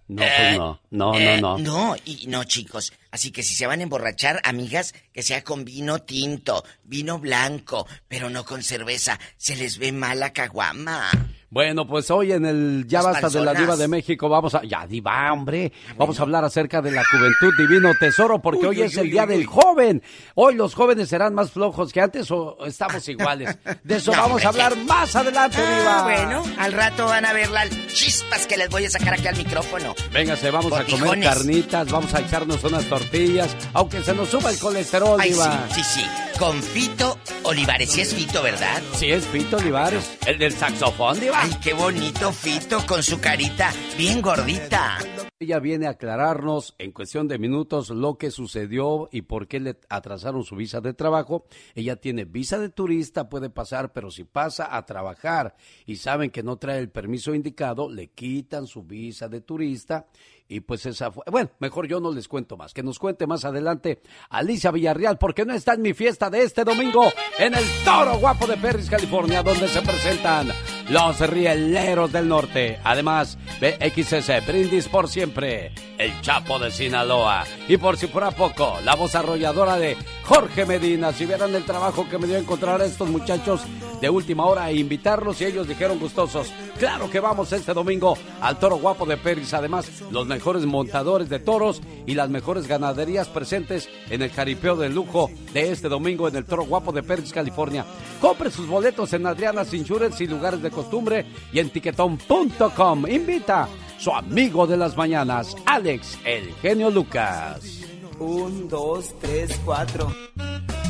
no, 0.08 0.24
pues 0.24 0.58
no. 0.58 0.82
No, 0.92 1.20
no, 1.20 1.38
no. 1.38 1.58
No, 1.58 1.96
y 2.06 2.28
no, 2.28 2.44
chicos. 2.44 2.94
Así 3.12 3.32
que 3.32 3.44
si 3.44 3.56
se 3.56 3.66
van 3.66 3.80
a 3.80 3.84
emborrachar, 3.84 4.40
amigas, 4.44 4.94
que 5.12 5.24
sea 5.24 5.44
con 5.44 5.66
vino 5.66 6.00
tinto, 6.00 6.64
vino 6.84 7.18
blanco, 7.18 7.88
pero 8.08 8.30
no 8.30 8.46
con 8.46 8.62
cerveza. 8.62 9.20
Se 9.38 9.56
les 9.56 9.78
ve 9.78 9.92
mala 9.92 10.32
caguama. 10.32 11.10
Bueno, 11.56 11.88
pues 11.88 12.12
hoy 12.12 12.34
en 12.34 12.46
el 12.46 12.86
Ya 12.86 13.02
Basta 13.02 13.30
de 13.30 13.40
la 13.40 13.54
Diva 13.54 13.78
de 13.78 13.88
México 13.88 14.28
vamos 14.28 14.54
a... 14.56 14.64
Ya, 14.66 14.86
Diva, 14.86 15.32
hombre. 15.32 15.72
Vamos 15.96 16.20
a 16.20 16.24
hablar 16.24 16.44
acerca 16.44 16.82
de 16.82 16.92
la 16.92 17.02
juventud 17.06 17.54
divino 17.58 17.94
tesoro 17.98 18.42
porque 18.42 18.68
hoy 18.68 18.82
es 18.82 18.98
el 18.98 19.10
Día 19.10 19.26
del 19.26 19.46
Joven. 19.46 20.04
Hoy 20.34 20.56
los 20.56 20.76
jóvenes 20.76 21.08
serán 21.08 21.34
más 21.34 21.52
flojos 21.52 21.94
que 21.94 22.02
antes 22.02 22.30
o 22.30 22.58
estamos 22.66 23.08
iguales. 23.08 23.58
De 23.86 23.96
eso 23.96 24.12
vamos 24.12 24.44
a 24.44 24.50
hablar 24.50 24.76
más 24.80 25.16
adelante, 25.16 25.56
ah, 25.62 25.80
Diva. 25.80 26.04
Bueno, 26.04 26.44
al 26.60 26.74
rato 26.74 27.06
van 27.06 27.26
a 27.26 27.32
ver 27.32 27.50
las 27.50 27.70
chispas 27.88 28.46
que 28.48 28.58
les 28.58 28.70
voy 28.70 28.84
a 28.84 28.90
sacar 28.90 29.14
aquí 29.14 29.28
al 29.30 29.38
micrófono. 29.38 29.96
Véngase, 30.12 30.52
vamos 30.52 30.74
a 30.74 30.84
comer 30.84 31.22
carnitas, 31.22 31.90
vamos 31.90 32.14
a 32.14 32.20
echarnos 32.20 32.62
unas 32.66 32.84
tortillas, 32.84 33.56
aunque 33.72 34.04
se 34.04 34.14
nos 34.14 34.28
suba 34.28 34.52
el 34.52 34.60
colesterol, 34.60 35.22
Diva. 35.22 35.70
Sí, 35.70 35.82
sí, 35.82 36.02
sí. 36.02 36.06
Con 36.38 36.62
Fito 36.62 37.18
Olivares. 37.44 37.90
Sí 37.90 38.02
es 38.02 38.14
Fito, 38.14 38.44
¿verdad? 38.44 38.82
Sí 38.96 39.10
es 39.10 39.26
Fito 39.26 39.56
Olivares. 39.56 40.18
El 40.26 40.38
del 40.38 40.52
saxofón, 40.52 41.18
Diva. 41.18 41.45
Ay, 41.46 41.52
qué 41.62 41.74
bonito 41.76 42.32
Fito 42.32 42.80
con 42.88 43.04
su 43.04 43.22
carita 43.22 43.72
bien 43.96 44.20
gordita. 44.20 44.98
Ella 45.38 45.60
viene 45.60 45.86
a 45.86 45.92
aclararnos 45.92 46.74
en 46.80 46.92
cuestión 46.92 47.28
de 47.28 47.38
minutos 47.38 47.92
lo 47.92 48.18
que 48.18 48.32
sucedió 48.32 49.10
y 49.12 49.22
por 49.22 49.48
qué 49.48 49.60
le 49.60 49.78
atrasaron 49.90 50.44
su 50.44 50.56
visa 50.56 50.82
de 50.82 50.96
trabajo. 50.96 51.46
Ella 51.76 51.98
tiene 51.98 52.26
visa 52.26 52.58
de 52.58 52.70
turista, 52.70 53.30
puede 53.30 53.52
pasar, 53.52 53.94
pero 53.94 54.10
si 54.10 54.24
pasa 54.24 54.76
a 54.76 54.88
trabajar 54.88 55.56
y 55.86 55.98
saben 55.98 56.32
que 56.32 56.42
no 56.42 56.58
trae 56.58 56.80
el 56.80 56.90
permiso 56.90 57.36
indicado, 57.36 57.92
le 57.92 58.08
quitan 58.08 58.66
su 58.66 58.82
visa 58.82 59.28
de 59.28 59.42
turista 59.42 60.08
y 60.48 60.62
pues 60.62 60.88
esa 60.88 61.12
fue. 61.12 61.26
Bueno, 61.30 61.52
mejor 61.60 61.88
yo 61.88 62.00
no 62.00 62.12
les 62.12 62.28
cuento 62.28 62.58
más. 62.58 62.74
Que 62.74 62.82
nos 62.82 62.98
cuente 62.98 63.28
más 63.28 63.46
adelante 63.46 64.02
Alicia 64.32 64.72
Villarreal, 64.72 65.20
porque 65.20 65.46
no 65.46 65.54
está 65.54 65.76
en 65.76 65.84
mi 65.84 65.94
fiesta 65.94 66.32
de 66.32 66.42
este 66.42 66.64
domingo 66.64 67.12
en 67.38 67.54
el 67.54 67.64
Toro 67.84 68.18
Guapo 68.18 68.48
de 68.48 68.58
Perris, 68.58 68.90
California, 68.90 69.44
donde 69.44 69.68
se 69.68 69.82
presentan 69.84 70.48
los 70.90 71.20
rieleros 71.20 72.12
del 72.12 72.28
norte. 72.28 72.80
Además, 72.84 73.38
BXS, 73.60 74.46
Brindis 74.46 74.88
por 74.88 75.10
siempre, 75.10 75.72
el 75.98 76.22
Chapo 76.22 76.60
de 76.60 76.72
Sinaloa. 76.72 77.46
Y 77.68 77.78
por 77.78 77.98
si 77.98 78.08
fuera 78.08 78.32
poco, 78.32 78.78
la 78.84 78.96
voz 78.96 79.16
arrolladora 79.16 79.78
de 79.78 79.98
Jorge 80.24 80.66
Medina. 80.66 81.12
Si 81.14 81.26
vieran 81.26 81.56
el 81.56 81.66
trabajo 81.66 82.08
que 82.10 82.18
me 82.18 82.28
dio 82.28 82.38
encontrar 82.38 82.82
a 82.82 82.86
estos 82.86 83.10
muchachos 83.10 83.62
de 84.02 84.10
última 84.10 84.46
hora 84.46 84.70
e 84.70 84.76
invitarlos, 84.76 85.42
y 85.42 85.46
ellos 85.46 85.68
dijeron 85.68 86.00
gustosos. 86.00 86.52
Claro 86.78 87.10
que 87.10 87.20
vamos 87.20 87.54
este 87.54 87.74
domingo 87.74 88.18
al 88.42 88.60
Toro 88.60 88.78
Guapo 88.78 89.06
de 89.06 89.18
Perris. 89.18 89.54
Además, 89.54 89.90
los 90.12 90.28
mejores 90.28 90.66
montadores 90.66 91.30
de 91.30 91.40
toros 91.40 91.82
y 92.06 92.14
las 92.14 92.30
mejores 92.30 92.68
ganaderías 92.68 93.30
presentes 93.30 93.90
en 94.10 94.22
el 94.22 94.30
jaripeo 94.30 94.76
de 94.76 94.90
lujo 94.90 95.32
de 95.54 95.72
este 95.72 95.88
domingo 95.88 96.28
en 96.28 96.36
el 96.36 96.46
Toro 96.46 96.66
Guapo 96.66 96.92
de 96.92 97.04
Perris, 97.04 97.32
California. 97.32 97.86
Compre 98.20 98.52
sus 98.52 98.68
boletos 98.68 99.14
en 99.14 99.26
Adriana 99.26 99.64
Insurance 99.72 100.24
y 100.24 100.28
lugares 100.28 100.62
de 100.62 100.72
costumbre 100.76 101.26
y 101.52 101.60
en 101.60 101.70
tiquetón.com. 101.72 103.08
Invita 103.10 103.68
su 103.98 104.12
amigo 104.12 104.68
de 104.68 104.78
las 104.78 104.96
mañanas, 104.96 105.56
Alex, 105.66 106.20
el 106.26 106.54
genio 106.62 106.92
Lucas. 106.92 107.82
Un, 108.20 108.68
dos, 108.70 109.14
tres, 109.20 109.60
cuatro. 109.66 110.14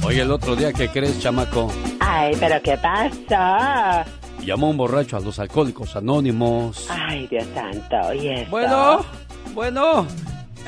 Oye, 0.04 0.22
el 0.22 0.32
otro 0.32 0.56
día, 0.56 0.74
¿qué 0.74 0.90
crees, 0.90 1.20
chamaco? 1.20 1.72
Ay, 2.00 2.36
pero 2.40 2.62
¿qué 2.62 2.78
pasa? 2.78 4.06
Llamó 4.44 4.70
un 4.70 4.78
borracho 4.78 5.18
a 5.18 5.20
los 5.20 5.40
alcohólicos 5.40 5.96
anónimos. 5.96 6.88
Ay, 6.90 7.26
Dios 7.28 7.46
santo, 7.56 8.14
¿y 8.14 8.28
esto? 8.30 8.52
Bueno, 8.52 9.06
bueno, 9.56 10.06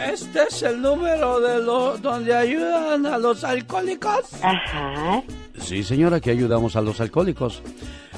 este 0.04 0.44
es 0.50 0.64
el 0.64 0.82
número 0.82 1.40
de 1.40 1.62
lo 1.62 1.98
donde 1.98 2.36
ayudan 2.36 3.06
a 3.06 3.18
los 3.18 3.44
alcohólicos. 3.44 4.34
Ajá. 4.42 5.22
Sí, 5.60 5.84
señora, 5.84 6.20
que 6.20 6.32
ayudamos 6.32 6.76
a 6.76 6.82
los 6.82 7.00
alcohólicos. 7.02 7.62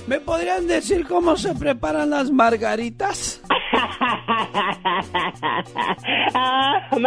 ¿Me 0.09 0.19
podrían 0.19 0.65
decir 0.65 1.05
cómo 1.05 1.37
se 1.37 1.53
preparan 1.53 2.09
las 2.09 2.31
margaritas? 2.31 3.39
oh. 6.33 6.99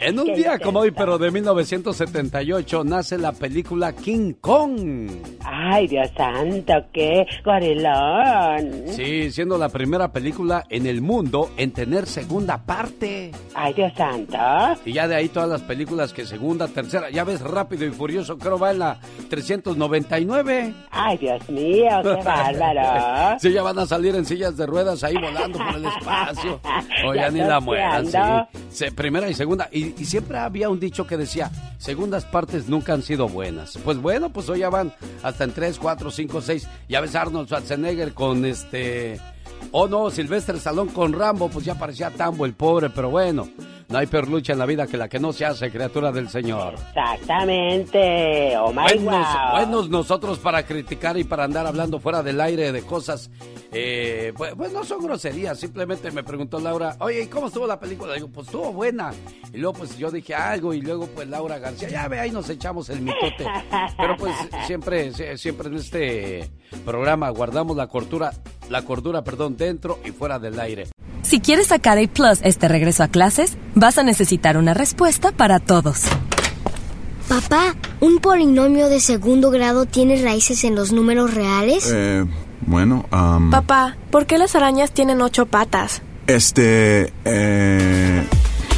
En 0.00 0.18
un 0.18 0.34
día 0.34 0.58
como 0.58 0.80
hoy, 0.80 0.90
pero 0.90 1.18
de 1.18 1.30
1978, 1.30 2.84
nace 2.84 3.16
la 3.18 3.32
película 3.32 3.92
King 3.94 4.34
Kong. 4.40 5.10
Ay, 5.44 5.86
Dios 5.86 6.08
santo, 6.16 6.74
qué 6.92 7.26
gorilón. 7.44 8.88
Sí, 8.88 9.30
siendo 9.30 9.56
la 9.56 9.68
primera 9.68 10.12
película 10.12 10.64
en 10.68 10.86
el 10.86 11.00
mundo 11.00 11.50
en 11.56 11.72
tener 11.72 12.06
segunda 12.06 12.64
parte. 12.64 13.30
Ay, 13.54 13.72
Dios 13.74 13.92
santo. 13.96 14.36
Y 14.84 14.92
ya 14.92 15.08
de 15.08 15.14
ahí 15.16 15.28
todas 15.28 15.48
las 15.48 15.62
películas 15.62 16.12
que 16.12 16.26
segunda, 16.26 16.68
tercera, 16.68 17.10
ya 17.10 17.24
ves 17.24 17.40
Rápido 17.40 17.86
y 17.86 17.90
Furioso, 17.90 18.36
creo 18.38 18.58
va 18.58 18.72
en 18.72 18.78
la 18.80 18.98
399. 19.30 20.74
Ay, 20.90 21.18
Dios 21.18 21.48
mío, 21.48 21.88
qué 22.02 22.08
bárbaro. 22.24 23.38
sí, 23.38 23.52
ya 23.52 23.62
van 23.62 23.78
a 23.78 23.86
salir 23.86 24.14
en 24.16 24.24
sillas 24.26 24.56
de 24.56 24.66
ruedas 24.66 25.02
ahí 25.04 25.14
volando 25.14 25.58
por 25.58 25.76
el 25.76 25.86
espacio. 25.86 26.60
O 27.06 27.14
ya, 27.14 27.28
ni 27.30 27.40
la 27.40 27.60
mueran, 27.60 28.06
sí. 28.70 28.86
Primera 28.94 29.28
y 29.28 29.34
segunda. 29.34 29.68
Y 29.70 29.83
y, 29.84 30.04
siempre 30.04 30.38
había 30.38 30.68
un 30.68 30.80
dicho 30.80 31.06
que 31.06 31.16
decía, 31.16 31.50
segundas 31.78 32.24
partes 32.24 32.68
nunca 32.68 32.92
han 32.94 33.02
sido 33.02 33.28
buenas. 33.28 33.78
Pues 33.84 33.98
bueno, 33.98 34.30
pues 34.30 34.48
hoy 34.48 34.60
ya 34.60 34.70
van 34.70 34.92
hasta 35.22 35.44
en 35.44 35.52
3, 35.52 35.78
4, 35.78 36.10
5, 36.10 36.40
6. 36.40 36.68
Ya 36.88 37.00
ves 37.00 37.14
Arnold 37.14 37.48
Schwarzenegger 37.48 38.14
con 38.14 38.44
este... 38.44 39.20
Oh 39.72 39.88
no, 39.88 40.10
Silvestre 40.10 40.58
Salón 40.60 40.88
con 40.88 41.12
Rambo, 41.12 41.48
pues 41.48 41.64
ya 41.64 41.76
parecía 41.76 42.10
Tambo 42.10 42.44
el 42.46 42.54
pobre, 42.54 42.90
pero 42.90 43.10
bueno. 43.10 43.48
No 43.88 43.98
hay 43.98 44.06
peor 44.06 44.28
lucha 44.28 44.52
en 44.52 44.58
la 44.58 44.66
vida 44.66 44.86
que 44.86 44.96
la 44.96 45.08
que 45.08 45.18
no 45.18 45.32
se 45.32 45.44
hace, 45.44 45.70
criatura 45.70 46.10
del 46.10 46.28
Señor. 46.28 46.74
Exactamente. 46.74 48.56
Oh 48.56 48.72
my 48.72 48.98
buenos, 48.98 49.26
buenos 49.52 49.88
nosotros 49.90 50.38
para 50.38 50.64
criticar 50.64 51.16
y 51.18 51.24
para 51.24 51.44
andar 51.44 51.66
hablando 51.66 52.00
fuera 52.00 52.22
del 52.22 52.40
aire 52.40 52.72
de 52.72 52.82
cosas. 52.82 53.30
Eh, 53.72 54.32
pues, 54.36 54.54
pues, 54.54 54.72
no 54.72 54.84
son 54.84 55.02
groserías. 55.02 55.58
Simplemente 55.58 56.10
me 56.10 56.22
preguntó 56.22 56.58
Laura, 56.60 56.96
oye, 57.00 57.22
¿y 57.22 57.26
cómo 57.26 57.48
estuvo 57.48 57.66
la 57.66 57.78
película? 57.78 58.14
Digo, 58.14 58.28
pues 58.28 58.46
estuvo 58.46 58.72
buena. 58.72 59.12
Y 59.52 59.58
luego, 59.58 59.78
pues 59.78 59.98
yo 59.98 60.10
dije 60.10 60.34
algo. 60.34 60.72
Y 60.72 60.80
luego, 60.80 61.06
pues 61.08 61.28
Laura 61.28 61.58
García, 61.58 61.88
ya 61.88 62.08
ve, 62.08 62.20
ahí 62.20 62.30
nos 62.30 62.48
echamos 62.48 62.88
el 62.88 63.00
mitote. 63.00 63.46
Pero 63.96 64.16
pues 64.16 64.34
siempre, 64.66 65.12
siempre 65.36 65.68
en 65.68 65.74
este 65.76 66.50
programa 66.84 67.28
guardamos 67.30 67.76
la 67.76 67.86
cordura, 67.88 68.32
la 68.70 68.82
cordura, 68.82 69.22
perdón, 69.22 69.56
dentro 69.56 69.98
y 70.04 70.10
fuera 70.10 70.38
del 70.38 70.58
aire. 70.58 70.88
Si 71.24 71.40
quieres 71.40 71.68
sacar 71.68 71.98
A 71.98 72.06
Plus 72.06 72.40
este 72.42 72.68
regreso 72.68 73.02
a 73.02 73.08
clases, 73.08 73.56
vas 73.74 73.96
a 73.96 74.02
necesitar 74.02 74.58
una 74.58 74.74
respuesta 74.74 75.32
para 75.32 75.58
todos. 75.58 76.02
Papá, 77.28 77.74
¿un 78.00 78.18
polinomio 78.18 78.90
de 78.90 79.00
segundo 79.00 79.50
grado 79.50 79.86
tiene 79.86 80.22
raíces 80.22 80.64
en 80.64 80.74
los 80.74 80.92
números 80.92 81.32
reales? 81.32 81.90
Eh, 81.92 82.26
bueno, 82.66 83.06
um... 83.10 83.50
Papá, 83.50 83.96
¿por 84.10 84.26
qué 84.26 84.36
las 84.36 84.54
arañas 84.54 84.92
tienen 84.92 85.22
ocho 85.22 85.46
patas? 85.46 86.02
Este, 86.26 87.10
eh... 87.24 88.22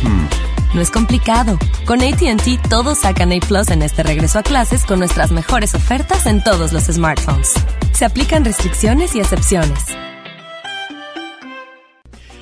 Hmm. 0.05 0.77
No 0.77 0.81
es 0.81 0.91
complicado. 0.91 1.59
Con 1.85 2.01
ATT 2.01 2.69
todos 2.69 2.99
sacan 2.99 3.33
A 3.33 3.41
Plus 3.41 3.71
en 3.71 3.83
este 3.83 4.05
regreso 4.05 4.39
a 4.39 4.43
clases 4.45 4.85
con 4.85 5.01
nuestras 5.01 5.33
mejores 5.33 5.75
ofertas 5.75 6.27
en 6.27 6.45
todos 6.45 6.73
los 6.73 6.85
smartphones. 6.85 7.55
Se 7.93 8.05
aplican 8.05 8.45
restricciones 8.45 9.17
y 9.17 9.21
excepciones. 9.21 9.81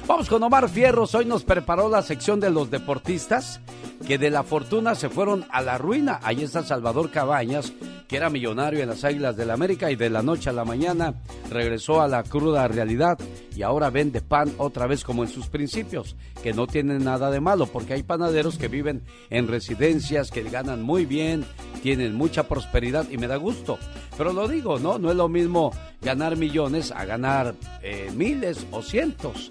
Vamos 0.07 0.28
con 0.28 0.42
Omar 0.42 0.68
Fierros. 0.68 1.14
Hoy 1.14 1.24
nos 1.24 1.44
preparó 1.44 1.88
la 1.88 2.02
sección 2.02 2.38
de 2.38 2.50
los 2.50 2.70
deportistas 2.70 3.61
que 4.07 4.18
de 4.18 4.28
la 4.28 4.42
fortuna 4.42 4.94
se 4.94 5.09
fueron 5.09 5.46
a 5.50 5.62
la 5.62 5.78
ruina. 5.78 6.20
Ahí 6.22 6.42
está 6.42 6.62
Salvador 6.62 7.11
Cabañas, 7.11 7.72
que 8.07 8.18
era 8.18 8.28
millonario 8.28 8.82
en 8.82 8.90
las 8.90 9.02
Águilas 9.02 9.34
del 9.34 9.48
la 9.48 9.55
América 9.55 9.90
y 9.90 9.96
de 9.96 10.11
la 10.11 10.22
noche 10.22 10.50
a 10.50 10.52
la 10.52 10.66
mañana 10.66 11.14
regresó 11.50 12.02
a 12.02 12.09
la 12.09 12.22
cruda 12.22 12.68
realidad 12.68 13.18
y 13.57 13.62
ahora 13.62 13.88
vende 13.88 14.20
pan 14.20 14.52
otra 14.59 14.86
vez 14.86 15.05
como 15.05 15.22
en 15.22 15.30
sus 15.30 15.46
principios, 15.46 16.16
que 16.42 16.52
no 16.52 16.66
tiene 16.66 16.98
nada 16.98 17.30
de 17.30 17.40
malo 17.40 17.66
porque 17.66 17.94
hay 17.94 18.02
panaderos 18.02 18.59
que 18.59 18.68
viven 18.68 19.05
en 19.30 19.48
residencias, 19.48 20.30
que 20.30 20.42
ganan 20.42 20.82
muy 20.82 21.07
bien, 21.07 21.46
tienen 21.82 22.14
mucha 22.14 22.42
prosperidad 22.42 23.09
y 23.11 23.16
me 23.16 23.26
da 23.26 23.36
gusto. 23.36 23.78
Pero 24.16 24.32
lo 24.32 24.48
digo, 24.48 24.78
¿no? 24.78 24.98
No 24.98 25.10
es 25.10 25.16
lo 25.16 25.28
mismo 25.28 25.72
ganar 26.00 26.36
millones 26.36 26.92
a 26.92 27.04
ganar 27.04 27.54
eh, 27.82 28.10
miles 28.14 28.66
o 28.70 28.82
cientos. 28.82 29.50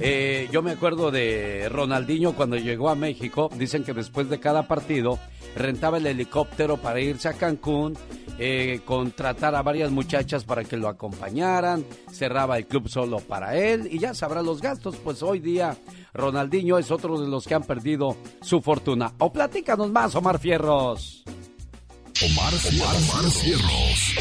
Eh, 0.00 0.48
yo 0.50 0.62
me 0.62 0.72
acuerdo 0.72 1.10
de 1.10 1.68
Ronaldinho 1.70 2.32
cuando 2.32 2.56
llegó 2.56 2.90
a 2.90 2.94
México. 2.94 3.50
Dicen 3.56 3.84
que 3.84 3.92
después 3.92 4.28
de 4.28 4.40
cada 4.40 4.66
partido 4.66 5.18
rentaba 5.54 5.98
el 5.98 6.06
helicóptero 6.06 6.78
para 6.78 7.00
irse 7.00 7.28
a 7.28 7.34
Cancún, 7.34 7.96
eh, 8.38 8.80
contratar 8.84 9.54
a 9.54 9.62
varias 9.62 9.90
muchachas 9.90 10.44
para 10.44 10.64
que 10.64 10.76
lo 10.76 10.88
acompañaran, 10.88 11.84
cerraba 12.10 12.58
el 12.58 12.66
club 12.66 12.88
solo 12.88 13.20
para 13.20 13.56
él 13.56 13.88
y 13.90 13.98
ya 13.98 14.14
sabrá 14.14 14.42
los 14.42 14.60
gastos. 14.60 14.96
Pues 14.96 15.22
hoy 15.22 15.38
día 15.38 15.76
Ronaldinho 16.14 16.78
es 16.78 16.90
otro 16.90 17.20
de 17.20 17.28
los 17.28 17.46
que 17.46 17.54
han 17.54 17.64
perdido 17.64 18.16
su 18.40 18.60
fortuna. 18.60 19.12
O 19.18 19.32
platícanos 19.32 19.90
más, 19.90 20.14
Omar 20.14 20.38
Fierros. 20.38 21.22
Omar, 22.20 22.52
Omar, 22.54 22.96
Omar 22.96 23.30
Fierros. 23.30 24.14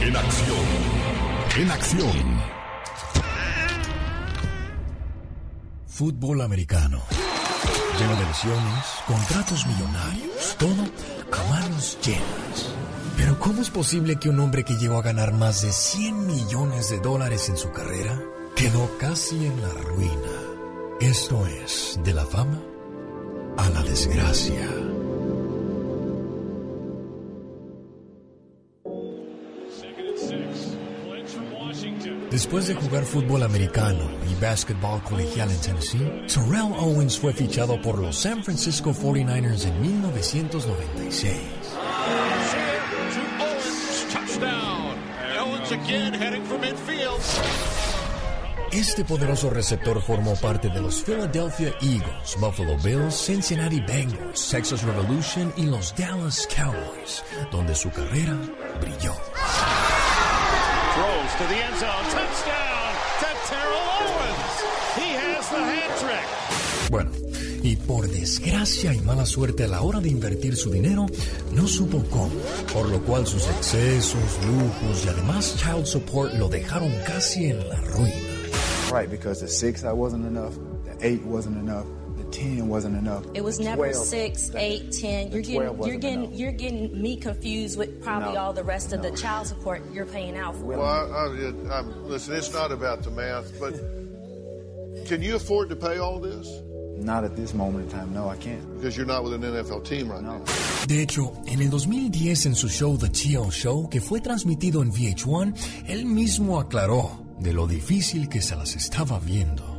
En 0.00 0.16
acción. 0.16 0.66
En 1.56 1.70
acción. 1.70 2.42
Fútbol 5.86 6.40
americano. 6.40 7.02
Lleno 7.98 8.16
de 8.16 8.24
lesiones, 8.24 8.84
contratos 9.06 9.66
millonarios, 9.66 10.56
todo 10.58 10.88
a 11.32 11.50
manos 11.50 11.98
llenas. 12.04 12.74
Pero 13.16 13.38
¿cómo 13.38 13.60
es 13.60 13.70
posible 13.70 14.16
que 14.16 14.30
un 14.30 14.40
hombre 14.40 14.64
que 14.64 14.74
llegó 14.74 14.96
a 14.98 15.02
ganar 15.02 15.32
más 15.32 15.62
de 15.62 15.70
100 15.70 16.26
millones 16.26 16.88
de 16.88 16.98
dólares 16.98 17.48
en 17.50 17.56
su 17.56 17.70
carrera 17.70 18.20
quedó 18.56 18.98
casi 18.98 19.46
en 19.46 19.60
la 19.60 19.68
ruina? 19.68 20.32
Esto 21.00 21.46
es, 21.46 22.00
de 22.02 22.14
la 22.14 22.24
fama 22.24 22.60
a 23.58 23.68
la 23.68 23.82
desgracia. 23.82 24.91
Después 32.32 32.66
de 32.66 32.74
jugar 32.74 33.04
fútbol 33.04 33.42
americano 33.42 34.10
y 34.26 34.34
básquetbol 34.42 35.02
colegial 35.02 35.50
en 35.50 35.60
Tennessee, 35.60 36.24
Terrell 36.32 36.72
Owens 36.78 37.18
fue 37.18 37.34
fichado 37.34 37.78
por 37.82 37.98
los 37.98 38.16
San 38.16 38.42
Francisco 38.42 38.94
49ers 38.94 39.66
en 39.66 39.78
1996. 39.82 41.36
Este 48.72 49.04
poderoso 49.04 49.50
receptor 49.50 50.00
formó 50.00 50.34
parte 50.36 50.70
de 50.70 50.80
los 50.80 51.02
Philadelphia 51.02 51.74
Eagles, 51.82 52.38
Buffalo 52.40 52.78
Bills, 52.78 53.14
Cincinnati 53.14 53.80
Bengals, 53.80 54.48
Texas 54.48 54.82
Revolution 54.84 55.52
y 55.58 55.66
los 55.66 55.94
Dallas 55.94 56.48
Cowboys, 56.56 57.22
donde 57.50 57.74
su 57.74 57.90
carrera 57.90 58.38
brilló. 58.80 59.14
Bueno, 66.90 67.10
y 67.62 67.76
por 67.76 68.08
desgracia 68.08 68.92
y 68.92 69.00
mala 69.00 69.24
suerte 69.24 69.64
a 69.64 69.68
la 69.68 69.80
hora 69.80 70.00
de 70.00 70.10
invertir 70.10 70.54
su 70.54 70.70
dinero, 70.70 71.06
no 71.52 71.66
supo 71.66 72.04
cómo, 72.10 72.30
por 72.74 72.88
lo 72.90 73.00
cual 73.04 73.26
sus 73.26 73.48
excesos, 73.48 74.20
lujos 74.46 75.06
y 75.06 75.08
además 75.08 75.56
child 75.56 75.86
support 75.86 76.34
lo 76.34 76.48
dejaron 76.48 76.92
casi 77.06 77.46
en 77.46 77.68
la 77.68 77.80
ruina. 77.80 78.14
Right, 78.92 79.10
because 79.10 79.40
the 79.40 79.48
six 79.48 79.84
I 79.84 79.92
wasn't 79.92 80.26
enough, 80.26 80.52
the 80.84 81.06
eight 81.06 81.22
wasn't 81.24 81.56
enough. 81.56 81.86
10 82.32 82.68
wasn't 82.68 82.96
enough. 82.96 83.24
It 83.34 83.44
was 83.44 83.60
never 83.60 83.90
12, 83.90 84.06
6, 84.06 84.54
8, 84.54 84.92
10. 84.92 85.32
You're 85.32 85.42
getting 85.42 85.82
you're 85.84 85.96
getting 85.96 86.24
enough. 86.24 86.34
you're 86.34 86.52
getting 86.52 87.02
me 87.02 87.16
confused 87.16 87.78
with 87.78 88.02
probably 88.02 88.34
no, 88.34 88.40
all 88.40 88.52
the 88.52 88.64
rest 88.64 88.90
no. 88.90 88.96
of 88.96 89.02
the 89.02 89.10
child 89.12 89.46
support 89.46 89.82
you're 89.92 90.06
paying 90.06 90.36
out 90.36 90.56
for. 90.56 90.64
Well, 90.64 90.82
I, 90.82 91.74
I, 91.74 91.78
I, 91.78 91.80
listen, 91.80 92.34
it's 92.34 92.52
not 92.52 92.72
about 92.72 93.02
the 93.02 93.10
math, 93.10 93.58
but 93.60 93.74
can 95.06 95.22
you 95.22 95.36
afford 95.36 95.68
to 95.70 95.76
pay 95.76 95.98
all 95.98 96.18
this? 96.18 96.48
Not 96.98 97.24
at 97.24 97.34
this 97.34 97.52
moment 97.52 97.90
in 97.90 97.98
time. 97.98 98.12
No, 98.12 98.28
I 98.28 98.36
can't. 98.36 98.62
Because 98.76 98.96
you're 98.96 99.06
not 99.06 99.24
with 99.24 99.32
an 99.34 99.42
NFL 99.42 99.84
team 99.84 100.08
right 100.08 100.22
no. 100.22 100.38
now. 100.38 100.44
De 100.86 101.02
hecho, 101.02 101.32
en 101.46 101.60
el 101.60 101.70
2010 101.70 102.46
en 102.46 102.54
su 102.54 102.68
show 102.68 102.96
The 102.96 103.08
T.O. 103.08 103.50
Show, 103.50 103.88
que 103.88 104.00
fue 104.00 104.20
transmitido 104.20 104.82
en 104.82 104.92
VH1, 104.92 105.54
él 105.88 106.04
mismo 106.06 106.60
aclaró 106.60 107.24
de 107.38 107.52
lo 107.52 107.66
difícil 107.66 108.28
que 108.28 108.40
se 108.40 108.54
las 108.56 108.76
estaba 108.76 109.18
viendo. 109.18 109.71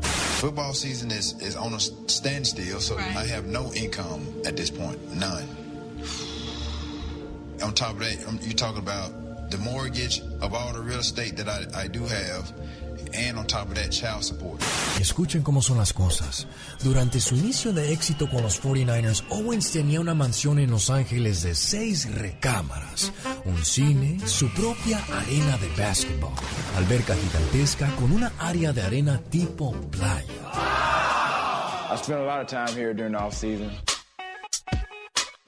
Football 0.44 0.74
season 0.74 1.10
is, 1.10 1.42
is 1.42 1.56
on 1.56 1.74
a 1.74 1.80
standstill, 1.80 2.82
so 2.82 2.98
right. 2.98 3.16
I 3.16 3.26
have 3.28 3.46
no 3.46 3.72
income 3.76 4.28
at 4.46 4.58
this 4.58 4.70
point, 4.70 5.00
none. 5.16 5.48
On 7.64 7.74
top 7.74 7.92
of 7.92 8.00
that, 8.00 8.18
you're 8.42 8.52
talking 8.52 8.80
about 8.80 9.50
the 9.52 9.58
mortgage 9.60 10.20
of 10.42 10.54
all 10.54 10.74
the 10.74 10.82
real 10.82 11.00
estate 11.00 11.38
that 11.38 11.48
I, 11.48 11.84
I 11.84 11.88
do 11.88 12.04
have, 12.04 12.52
and 13.16 13.38
on 13.38 13.46
top 13.46 13.68
of 13.70 13.76
that, 13.76 13.90
child 13.92 14.24
support. 14.24 14.62
Escuchen 15.00 15.44
cómo 15.44 15.62
son 15.62 15.78
las 15.78 15.94
cosas. 15.94 16.48
Durante 16.84 17.20
su 17.20 17.36
inicio 17.36 17.74
de 17.74 17.94
éxito 17.94 18.30
con 18.30 18.42
los 18.44 18.62
49ers, 18.62 19.24
Owens 19.30 19.72
tenía 19.72 20.00
una 20.00 20.14
mansión 20.14 20.60
en 20.60 20.72
Los 20.72 20.90
Ángeles 20.90 21.44
de 21.44 21.56
seis 21.56 22.08
recámaras, 22.14 23.12
un 23.46 23.64
cine, 23.64 24.20
su 24.28 24.50
propia 24.54 25.04
arena 25.06 25.58
de 25.58 25.70
básquetbol, 25.82 26.34
alberca 26.78 27.16
gigantesca 27.16 27.88
con 27.96 28.12
una 28.12 28.32
área 28.40 28.74
de 28.74 28.82
arena 28.82 29.20
tipo 29.30 29.72
playa. 29.92 30.26
I 31.92 31.96
spend 31.96 32.22
a 32.22 32.26
lot 32.26 32.42
of 32.42 32.48
time 32.48 32.76
here 32.76 32.94
during 32.94 33.12
the 33.14 33.20
off 33.20 33.34
season. 33.34 33.70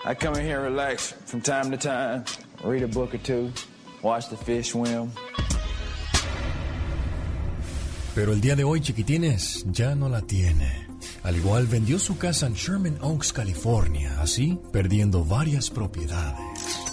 I 0.04 0.14
come 0.14 0.36
in 0.36 0.46
here 0.46 0.58
and 0.58 0.66
relax 0.66 1.12
from 1.26 1.42
time 1.42 1.72
to 1.72 1.78
time, 1.78 2.26
read 2.64 2.84
a 2.84 2.88
book 2.88 3.16
or 3.16 3.18
two, 3.18 3.52
watch 4.04 4.30
the 4.30 4.38
fish 4.38 4.70
swim. 4.72 5.12
Pero 8.16 8.32
el 8.32 8.40
día 8.40 8.56
de 8.56 8.64
hoy, 8.64 8.80
chiquitines, 8.80 9.66
ya 9.68 9.94
no 9.94 10.08
la 10.08 10.22
tiene. 10.22 10.88
Al 11.24 11.36
igual 11.36 11.68
vendió 11.68 12.00
su 12.00 12.18
casa 12.18 12.48
en 12.48 12.54
Sherman 12.54 12.98
Oaks, 13.02 13.34
California, 13.34 14.22
así 14.22 14.58
perdiendo 14.72 15.26
varias 15.26 15.70
propiedades. 15.70 16.40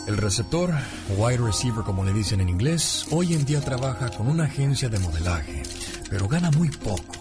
El 0.09 0.17
receptor, 0.17 0.75
wide 1.17 1.39
receiver 1.39 1.85
como 1.85 2.05
le 2.05 2.13
dicen 2.13 2.41
en 2.41 2.49
inglés, 2.49 3.07
hoy 3.13 3.35
en 3.35 3.45
día 3.45 3.61
trabaja 3.61 4.11
con 4.11 4.27
una 4.27 4.45
agencia 4.47 4.89
de 4.89 4.99
modelaje, 4.99 5.63
pero 6.11 6.27
gana 6.27 6.51
muy 6.51 6.71
poco. 6.71 7.15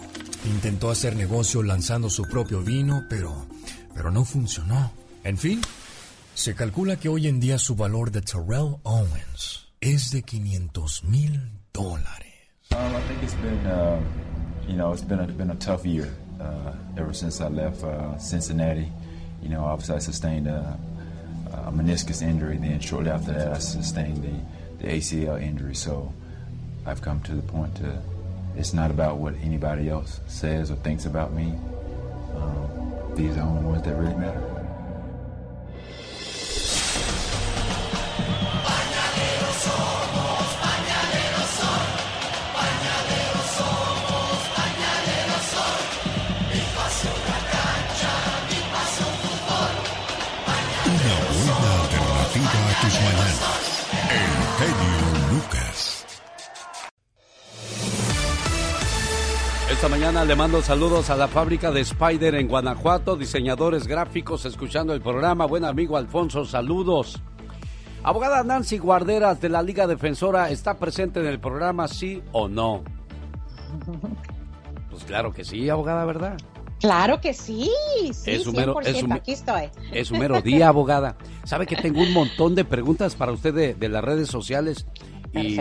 Intentó 0.46 0.90
hacer 0.90 1.14
negocio 1.14 1.62
lanzando 1.62 2.10
su 2.10 2.24
propio 2.24 2.62
vino, 2.62 3.04
pero, 3.08 3.46
pero 3.94 4.10
no 4.10 4.24
funcionó. 4.24 4.92
En 5.22 5.38
fin, 5.38 5.60
se 6.34 6.56
calcula 6.56 6.96
que 6.96 7.08
hoy 7.08 7.28
en 7.28 7.38
día 7.38 7.56
su 7.56 7.76
valor 7.76 8.10
de 8.10 8.22
Terrell 8.22 8.78
Owens 8.82 9.68
es 9.80 10.10
de 10.10 10.22
500 10.24 11.04
mil 11.04 11.52
dólares. 11.72 12.31
Um, 12.76 12.96
I 12.96 13.00
think 13.02 13.22
it's 13.22 13.34
been, 13.34 13.66
uh, 13.66 14.02
you 14.66 14.76
know, 14.76 14.92
it's 14.92 15.02
been 15.02 15.20
a, 15.20 15.26
been 15.26 15.50
a 15.50 15.54
tough 15.56 15.84
year 15.84 16.14
uh, 16.40 16.72
ever 16.96 17.12
since 17.12 17.40
I 17.40 17.48
left 17.48 17.84
uh, 17.84 18.16
Cincinnati. 18.18 18.90
You 19.42 19.50
know, 19.50 19.64
obviously 19.64 19.96
I 19.96 19.98
sustained 19.98 20.46
a, 20.46 20.78
a, 21.52 21.70
meniscus 21.70 22.22
injury. 22.22 22.56
Then 22.56 22.80
shortly 22.80 23.10
after 23.10 23.32
that, 23.32 23.52
I 23.52 23.58
sustained 23.58 24.22
the, 24.22 24.84
the 24.86 24.92
ACL 24.92 25.40
injury. 25.40 25.74
So 25.74 26.12
I've 26.86 27.02
come 27.02 27.20
to 27.22 27.34
the 27.34 27.42
point 27.42 27.74
to, 27.76 28.02
it's 28.56 28.72
not 28.72 28.90
about 28.90 29.18
what 29.18 29.34
anybody 29.42 29.90
else 29.90 30.20
says 30.26 30.70
or 30.70 30.76
thinks 30.76 31.04
about 31.04 31.34
me. 31.34 31.52
Um, 32.34 33.14
these 33.14 33.32
are 33.32 33.34
the 33.34 33.40
only 33.42 33.64
ones 33.64 33.82
that 33.82 33.94
really 33.96 34.14
matter. 34.14 34.51
Esta 59.82 59.96
mañana 59.96 60.24
le 60.24 60.36
mando 60.36 60.62
saludos 60.62 61.10
a 61.10 61.16
la 61.16 61.26
fábrica 61.26 61.72
de 61.72 61.80
Spider 61.80 62.36
en 62.36 62.46
Guanajuato, 62.46 63.16
diseñadores 63.16 63.88
gráficos 63.88 64.44
escuchando 64.44 64.94
el 64.94 65.00
programa. 65.00 65.44
Buen 65.44 65.64
amigo 65.64 65.96
Alfonso, 65.96 66.44
saludos. 66.44 67.20
Abogada 68.04 68.44
Nancy 68.44 68.78
Guarderas 68.78 69.40
de 69.40 69.48
la 69.48 69.60
Liga 69.60 69.88
Defensora, 69.88 70.50
¿está 70.50 70.78
presente 70.78 71.18
en 71.18 71.26
el 71.26 71.40
programa, 71.40 71.88
sí 71.88 72.22
o 72.30 72.46
no? 72.46 72.84
Pues 74.88 75.02
claro 75.02 75.32
que 75.32 75.44
sí, 75.44 75.68
abogada, 75.68 76.04
¿verdad? 76.04 76.36
Claro 76.78 77.20
que 77.20 77.34
sí, 77.34 77.68
sí, 78.12 78.30
es 78.30 78.46
un 78.46 78.54
mero, 78.54 78.80
es 78.82 79.02
un, 79.02 79.12
aquí 79.12 79.32
estoy. 79.32 79.68
Es 79.90 80.12
un 80.12 80.20
mero 80.20 80.40
día, 80.42 80.68
abogada. 80.68 81.16
Sabe 81.42 81.66
que 81.66 81.74
tengo 81.74 82.02
un 82.02 82.12
montón 82.12 82.54
de 82.54 82.64
preguntas 82.64 83.16
para 83.16 83.32
usted 83.32 83.76
de, 83.76 83.88
las 83.88 84.04
redes 84.04 84.28
sociales 84.28 84.86
y, 85.32 85.58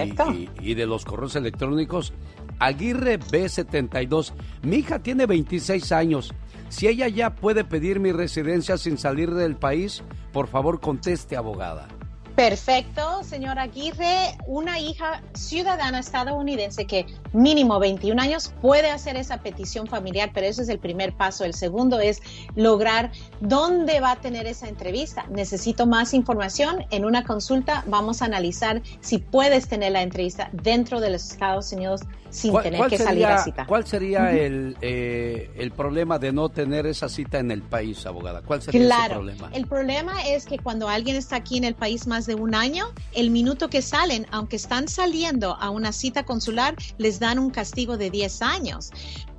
y, 0.61 0.73
de 0.75 0.85
los 0.85 1.05
correos 1.05 1.35
electrónicos. 1.35 2.13
Aguirre 2.61 3.19
B72, 3.19 4.33
mi 4.61 4.77
hija 4.77 4.99
tiene 4.99 5.25
26 5.25 5.91
años. 5.91 6.31
Si 6.69 6.87
ella 6.87 7.07
ya 7.07 7.35
puede 7.35 7.63
pedir 7.63 7.99
mi 7.99 8.11
residencia 8.11 8.77
sin 8.77 8.99
salir 8.99 9.33
del 9.33 9.55
país, 9.55 10.03
por 10.31 10.47
favor 10.47 10.79
conteste, 10.79 11.35
abogada. 11.35 11.87
Perfecto, 12.35 13.23
señora 13.23 13.63
Aguirre. 13.63 14.37
Una 14.45 14.79
hija 14.79 15.21
ciudadana 15.33 15.99
estadounidense 15.99 16.85
que 16.85 17.07
mínimo 17.33 17.79
21 17.79 18.21
años 18.21 18.53
puede 18.61 18.89
hacer 18.91 19.17
esa 19.17 19.41
petición 19.41 19.87
familiar, 19.87 20.29
pero 20.31 20.45
ese 20.45 20.61
es 20.61 20.69
el 20.69 20.79
primer 20.79 21.13
paso. 21.13 21.43
El 21.43 21.55
segundo 21.55 21.99
es 21.99 22.21
lograr 22.55 23.11
dónde 23.41 23.99
va 23.99 24.11
a 24.11 24.21
tener 24.21 24.45
esa 24.45 24.69
entrevista. 24.69 25.25
Necesito 25.29 25.87
más 25.87 26.13
información. 26.13 26.85
En 26.91 27.05
una 27.05 27.23
consulta 27.23 27.83
vamos 27.87 28.21
a 28.21 28.25
analizar 28.25 28.81
si 29.01 29.17
puedes 29.17 29.67
tener 29.67 29.91
la 29.91 30.03
entrevista 30.03 30.49
dentro 30.53 31.01
de 31.01 31.09
los 31.09 31.31
Estados 31.31 31.71
Unidos 31.73 32.01
sin 32.31 32.59
tener 32.61 32.87
que 32.87 32.97
salir 32.97 33.25
a 33.25 33.43
cita. 33.43 33.65
¿Cuál 33.67 33.85
sería 33.85 34.31
el, 34.31 34.77
eh, 34.81 35.51
el 35.55 35.71
problema 35.71 36.17
de 36.17 36.31
no 36.31 36.49
tener 36.49 36.87
esa 36.87 37.09
cita 37.09 37.39
en 37.39 37.51
el 37.51 37.61
país, 37.61 38.05
abogada? 38.05 38.41
¿Cuál 38.41 38.61
sería 38.61 38.81
claro, 38.81 39.03
ese 39.03 39.13
problema? 39.13 39.49
El 39.53 39.67
problema 39.67 40.27
es 40.27 40.45
que 40.45 40.57
cuando 40.57 40.87
alguien 40.87 41.15
está 41.15 41.35
aquí 41.35 41.57
en 41.57 41.65
el 41.65 41.75
país 41.75 42.07
más 42.07 42.25
de 42.25 42.35
un 42.35 42.55
año, 42.55 42.87
el 43.13 43.29
minuto 43.29 43.69
que 43.69 43.81
salen, 43.81 44.25
aunque 44.31 44.55
están 44.55 44.87
saliendo 44.87 45.55
a 45.55 45.69
una 45.69 45.91
cita 45.91 46.23
consular, 46.23 46.75
les 46.97 47.19
dan 47.19 47.37
un 47.37 47.51
castigo 47.51 47.97
de 47.97 48.09
10 48.09 48.41
años. 48.41 48.91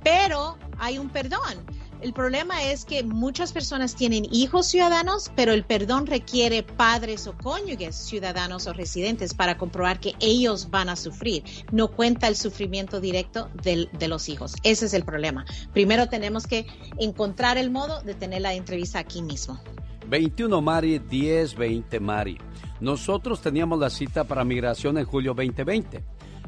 Pero 0.03 0.57
hay 0.79 0.97
un 0.97 1.09
perdón 1.09 1.65
el 2.03 2.11
problema 2.11 2.61
es 2.63 2.83
que 2.83 3.01
muchas 3.01 3.53
personas 3.53 3.95
tienen 3.95 4.27
hijos 4.29 4.67
ciudadanos, 4.67 5.31
pero 5.37 5.53
el 5.53 5.63
perdón 5.63 6.05
requiere 6.05 6.61
padres 6.61 7.27
o 7.27 7.37
cónyuges 7.37 7.95
ciudadanos 7.95 8.67
o 8.67 8.73
residentes 8.73 9.33
para 9.33 9.57
comprobar 9.57 10.01
que 10.01 10.13
ellos 10.19 10.69
van 10.69 10.89
a 10.89 10.97
sufrir. 10.97 11.43
No 11.71 11.87
cuenta 11.87 12.27
el 12.27 12.35
sufrimiento 12.35 12.99
directo 12.99 13.49
de 13.63 14.07
los 14.09 14.27
hijos. 14.27 14.55
Ese 14.63 14.85
es 14.85 14.93
el 14.93 15.05
problema. 15.05 15.45
Primero 15.71 16.09
tenemos 16.09 16.45
que 16.45 16.67
encontrar 16.99 17.57
el 17.57 17.71
modo 17.71 18.01
de 18.01 18.15
tener 18.15 18.41
la 18.41 18.53
entrevista 18.53 18.99
aquí 18.99 19.21
mismo. 19.21 19.61
21 20.09 20.61
Mari, 20.61 20.99
10, 20.99 21.55
20 21.55 21.99
Mari. 22.01 22.37
Nosotros 22.81 23.39
teníamos 23.39 23.79
la 23.79 23.89
cita 23.89 24.25
para 24.25 24.43
migración 24.43 24.97
en 24.97 25.05
julio 25.05 25.33
2020 25.33 26.03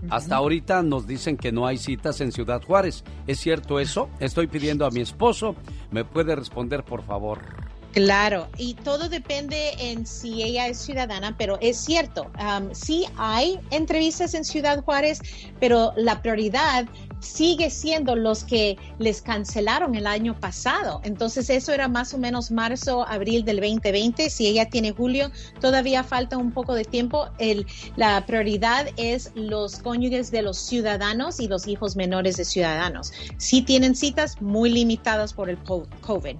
hasta 0.09 0.35
ahorita 0.35 0.83
nos 0.83 1.07
dicen 1.07 1.37
que 1.37 1.51
no 1.51 1.65
hay 1.65 1.77
citas 1.77 2.21
en 2.21 2.31
Ciudad 2.31 2.61
Juárez. 2.63 3.03
¿Es 3.27 3.39
cierto 3.39 3.79
eso? 3.79 4.09
Estoy 4.19 4.47
pidiendo 4.47 4.85
a 4.85 4.91
mi 4.91 5.01
esposo. 5.01 5.55
¿Me 5.91 6.05
puede 6.05 6.35
responder, 6.35 6.83
por 6.83 7.03
favor? 7.03 7.39
Claro, 7.93 8.49
y 8.57 8.73
todo 8.73 9.07
depende 9.07 9.71
en 9.79 10.05
si 10.05 10.43
ella 10.43 10.67
es 10.67 10.79
ciudadana, 10.79 11.33
pero 11.37 11.57
es 11.61 11.77
cierto, 11.77 12.29
sí 12.73 13.05
hay 13.15 13.57
entrevistas 13.71 14.33
en 14.33 14.43
Ciudad 14.43 14.83
Juárez, 14.83 15.21
pero 15.61 15.93
la 15.95 16.21
prioridad 16.21 16.87
sigue 17.25 17.69
siendo 17.69 18.15
los 18.15 18.43
que 18.43 18.77
les 18.99 19.21
cancelaron 19.21 19.95
el 19.95 20.07
año 20.07 20.39
pasado. 20.39 21.01
Entonces 21.03 21.49
eso 21.49 21.73
era 21.73 21.87
más 21.87 22.13
o 22.13 22.17
menos 22.17 22.51
marzo, 22.51 23.05
abril 23.07 23.43
del 23.43 23.57
2020. 23.57 24.29
Si 24.29 24.47
ella 24.47 24.69
tiene 24.69 24.91
julio, 24.91 25.31
todavía 25.59 26.03
falta 26.03 26.37
un 26.37 26.51
poco 26.51 26.73
de 26.75 26.85
tiempo. 26.85 27.27
El, 27.37 27.65
la 27.95 28.25
prioridad 28.25 28.87
es 28.97 29.31
los 29.35 29.79
cónyuges 29.79 30.31
de 30.31 30.43
los 30.43 30.57
ciudadanos 30.57 31.39
y 31.39 31.47
los 31.47 31.67
hijos 31.67 31.95
menores 31.95 32.37
de 32.37 32.45
ciudadanos. 32.45 33.11
Sí 33.37 33.61
tienen 33.61 33.95
citas 33.95 34.41
muy 34.41 34.69
limitadas 34.69 35.33
por 35.33 35.49
el 35.49 35.57
COVID. 35.57 36.37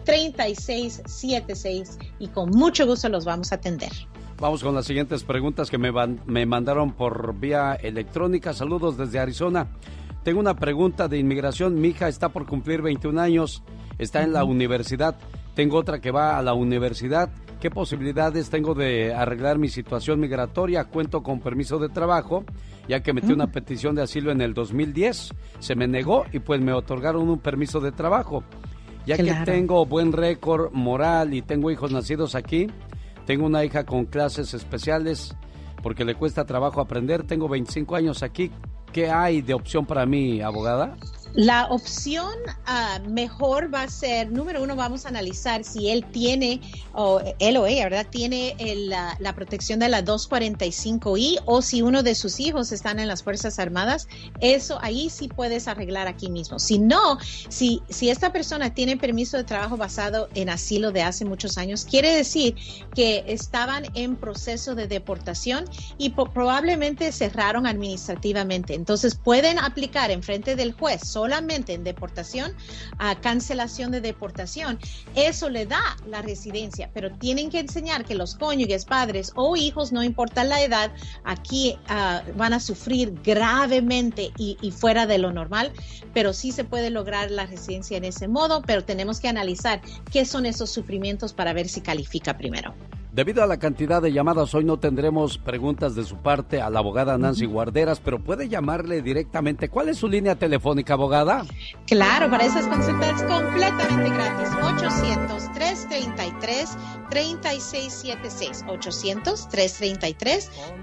800-333-3676 0.04 1.96
y 2.18 2.28
con 2.28 2.50
mucho 2.50 2.86
gusto 2.86 3.08
los 3.08 3.24
vamos 3.24 3.52
a 3.52 3.54
atender. 3.54 3.92
Vamos 4.38 4.62
con 4.62 4.74
las 4.74 4.84
siguientes 4.86 5.24
preguntas 5.24 5.70
que 5.70 5.78
me, 5.78 5.90
me 6.26 6.44
mandaron 6.46 6.92
por 6.92 7.34
vía 7.38 7.74
electrónica. 7.74 8.52
Saludos 8.52 8.98
desde 8.98 9.18
Arizona. 9.18 9.68
Tengo 10.22 10.40
una 10.40 10.54
pregunta 10.54 11.08
de 11.08 11.18
inmigración. 11.18 11.80
Mi 11.80 11.88
hija 11.88 12.08
está 12.08 12.28
por 12.28 12.46
cumplir 12.46 12.82
21 12.82 13.20
años, 13.20 13.62
está 13.98 14.22
en 14.22 14.32
la 14.32 14.44
universidad. 14.44 15.16
Tengo 15.54 15.78
otra 15.78 16.00
que 16.00 16.10
va 16.10 16.38
a 16.38 16.42
la 16.42 16.52
universidad. 16.52 17.30
¿Qué 17.58 17.70
posibilidades 17.70 18.48
tengo 18.48 18.74
de 18.74 19.14
arreglar 19.14 19.58
mi 19.58 19.68
situación 19.68 20.20
migratoria? 20.20 20.84
Cuento 20.84 21.22
con 21.22 21.40
permiso 21.40 21.78
de 21.78 21.88
trabajo, 21.88 22.44
ya 22.88 23.02
que 23.02 23.12
metí 23.12 23.32
una 23.32 23.48
petición 23.48 23.94
de 23.94 24.02
asilo 24.02 24.30
en 24.30 24.40
el 24.40 24.54
2010. 24.54 25.34
Se 25.58 25.74
me 25.74 25.86
negó 25.86 26.24
y 26.32 26.38
pues 26.38 26.60
me 26.60 26.72
otorgaron 26.72 27.28
un 27.28 27.38
permiso 27.38 27.80
de 27.80 27.92
trabajo. 27.92 28.44
Ya 29.06 29.16
que 29.16 29.34
tengo 29.44 29.86
buen 29.86 30.12
récord 30.12 30.72
moral 30.72 31.34
y 31.34 31.42
tengo 31.42 31.70
hijos 31.70 31.92
nacidos 31.92 32.34
aquí, 32.34 32.68
Tengo 33.26 33.46
una 33.46 33.64
hija 33.64 33.84
con 33.84 34.06
clases 34.06 34.54
especiales 34.54 35.36
porque 35.82 36.04
le 36.04 36.14
cuesta 36.14 36.44
trabajo 36.44 36.80
aprender. 36.80 37.22
Tengo 37.24 37.48
25 37.48 37.96
años 37.96 38.22
aquí. 38.22 38.50
¿Qué 38.92 39.08
hay 39.10 39.40
de 39.40 39.54
opción 39.54 39.86
para 39.86 40.04
mí, 40.04 40.40
abogada? 40.40 40.96
La 41.34 41.66
opción 41.66 42.32
ah, 42.66 42.98
mejor 43.08 43.72
va 43.72 43.82
a 43.82 43.88
ser, 43.88 44.32
número 44.32 44.62
uno, 44.62 44.74
vamos 44.74 45.06
a 45.06 45.10
analizar 45.10 45.62
si 45.62 45.88
él 45.90 46.04
tiene, 46.10 46.60
o 46.92 47.20
él 47.38 47.56
o 47.56 47.66
ella, 47.66 47.84
¿verdad? 47.84 48.06
Tiene 48.10 48.56
la, 48.88 49.16
protección 49.34 49.78
de 49.78 49.88
la 49.88 50.04
245I 50.04 51.42
o 51.46 51.62
si 51.62 51.82
uno 51.82 52.02
de 52.02 52.14
sus 52.16 52.40
hijos 52.40 52.72
están 52.72 52.98
en 52.98 53.06
las 53.06 53.22
Fuerzas 53.22 53.58
Armadas, 53.60 54.08
eso 54.40 54.78
ahí 54.82 55.08
sí 55.08 55.28
puedes 55.28 55.68
arreglar 55.68 56.08
aquí 56.08 56.30
mismo. 56.30 56.58
Si 56.58 56.78
no, 56.78 57.18
si, 57.48 57.80
si 57.88 58.10
esta 58.10 58.32
persona 58.32 58.74
tiene 58.74 58.96
permiso 58.96 59.36
de 59.36 59.44
trabajo 59.44 59.76
basado 59.76 60.28
en 60.34 60.50
asilo 60.50 60.90
de 60.90 61.02
hace 61.02 61.24
muchos 61.24 61.58
años, 61.58 61.84
quiere 61.84 62.14
decir 62.14 62.56
que 62.94 63.24
estaban 63.28 63.84
en 63.94 64.16
proceso 64.16 64.74
de 64.74 64.88
deportación 64.88 65.64
y 65.96 66.10
probablemente 66.10 67.12
cerraron 67.12 67.66
administrativamente. 67.66 68.74
Entonces 68.74 69.14
pueden 69.14 69.58
aplicar 69.58 70.10
en 70.10 70.22
frente 70.22 70.56
del 70.56 70.72
juez 70.72 71.00
solamente 71.20 71.74
en 71.74 71.84
deportación, 71.84 72.54
a 72.96 73.14
cancelación 73.20 73.90
de 73.90 74.00
deportación, 74.00 74.78
eso 75.14 75.50
le 75.50 75.66
da 75.66 75.82
la 76.08 76.22
residencia, 76.22 76.88
pero 76.94 77.10
tienen 77.10 77.50
que 77.50 77.58
enseñar 77.58 78.06
que 78.06 78.14
los 78.14 78.36
cónyuges, 78.36 78.86
padres 78.86 79.32
o 79.34 79.54
hijos, 79.54 79.92
no 79.92 80.02
importa 80.02 80.44
la 80.44 80.62
edad, 80.62 80.90
aquí 81.24 81.76
ah, 81.88 82.22
van 82.36 82.54
a 82.54 82.60
sufrir 82.60 83.12
gravemente 83.22 84.32
y, 84.38 84.56
y 84.62 84.70
fuera 84.70 85.06
de 85.06 85.18
lo 85.18 85.30
normal, 85.30 85.72
pero 86.14 86.32
sí 86.32 86.52
se 86.52 86.64
puede 86.64 86.88
lograr 86.88 87.30
la 87.30 87.44
residencia 87.44 87.98
en 87.98 88.04
ese 88.04 88.26
modo, 88.26 88.62
pero 88.62 88.82
tenemos 88.82 89.20
que 89.20 89.28
analizar 89.28 89.82
qué 90.10 90.24
son 90.24 90.46
esos 90.46 90.70
sufrimientos 90.70 91.34
para 91.34 91.52
ver 91.52 91.68
si 91.68 91.82
califica 91.82 92.38
primero. 92.38 92.74
Debido 93.12 93.42
a 93.42 93.48
la 93.48 93.58
cantidad 93.58 94.00
de 94.00 94.12
llamadas, 94.12 94.54
hoy 94.54 94.64
no 94.64 94.78
tendremos 94.78 95.36
preguntas 95.36 95.96
de 95.96 96.04
su 96.04 96.18
parte 96.18 96.60
a 96.60 96.70
la 96.70 96.78
abogada 96.78 97.18
Nancy 97.18 97.44
Guarderas, 97.44 97.98
pero 97.98 98.22
puede 98.22 98.48
llamarle 98.48 99.02
directamente. 99.02 99.68
¿Cuál 99.68 99.88
es 99.88 99.98
su 99.98 100.06
línea 100.06 100.36
telefónica, 100.36 100.94
abogada? 100.94 101.44
Claro, 101.88 102.30
para 102.30 102.44
esas 102.44 102.68
consultas 102.68 103.20
completamente 103.24 104.10
gratis. 104.10 104.48
800-333-3676. 107.10 108.64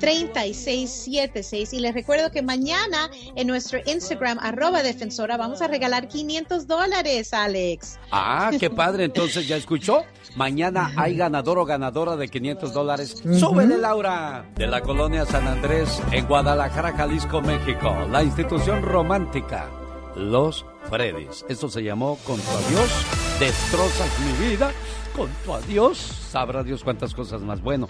800-333-3676. 0.01 1.71
Y 1.71 1.79
les 1.79 1.93
recuerdo 1.93 2.29
que 2.29 2.41
mañana 2.41 3.09
en 3.37 3.47
nuestro 3.47 3.79
Instagram, 3.85 4.37
arroba 4.41 4.83
defensora, 4.83 5.37
vamos 5.37 5.61
a 5.61 5.69
regalar 5.69 6.09
500 6.09 6.67
dólares, 6.67 7.33
Alex. 7.33 7.97
Ah, 8.11 8.51
qué 8.59 8.69
padre. 8.69 9.05
Entonces, 9.09 9.47
¿ya 9.47 9.55
escuchó? 9.55 10.03
Mañana 10.35 10.91
hay 10.97 11.15
ganador 11.15 11.57
o 11.57 11.63
ganadora 11.65 12.16
de 12.17 12.27
500 12.27 12.73
dólares. 12.73 13.23
¡Súbele, 13.39 13.77
Laura! 13.77 14.45
De 14.55 14.67
la 14.67 14.81
colonia 14.81 15.25
San 15.25 15.47
Andrés, 15.47 16.01
en 16.11 16.27
Guadalajara, 16.27 16.93
Jalisco, 16.93 17.41
México. 17.41 17.95
La 18.11 18.23
institución 18.23 18.81
romántica, 18.81 19.67
Los 20.15 20.65
Freddy's. 20.89 21.45
Esto 21.47 21.69
se 21.69 21.83
llamó 21.83 22.17
Con 22.25 22.37
tu 22.37 22.49
adiós, 22.51 23.05
destrozas 23.39 24.09
mi 24.19 24.47
vida. 24.49 24.71
Con 25.15 25.29
tu 25.45 25.53
adiós, 25.53 25.97
sabrá 25.97 26.63
Dios 26.63 26.83
cuántas 26.83 27.13
cosas 27.13 27.41
más. 27.41 27.61
Bueno, 27.61 27.87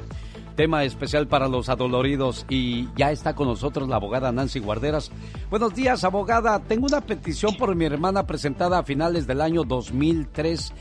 tema 0.57 0.83
especial 0.83 1.27
para 1.27 1.47
los 1.47 1.69
adoloridos 1.69 2.45
y 2.49 2.89
ya 2.95 3.11
está 3.11 3.35
con 3.35 3.47
nosotros 3.47 3.87
la 3.87 3.97
abogada 3.97 4.31
Nancy 4.31 4.59
Guarderas. 4.59 5.11
Buenos 5.51 5.75
días, 5.75 6.03
abogada. 6.03 6.59
Tengo 6.59 6.87
una 6.87 7.01
petición 7.01 7.55
por 7.57 7.75
mi 7.75 7.85
hermana 7.85 8.25
presentada 8.25 8.79
a 8.79 8.83
finales 8.83 9.27
del 9.27 9.41
año 9.41 9.63
2003 9.63 10.73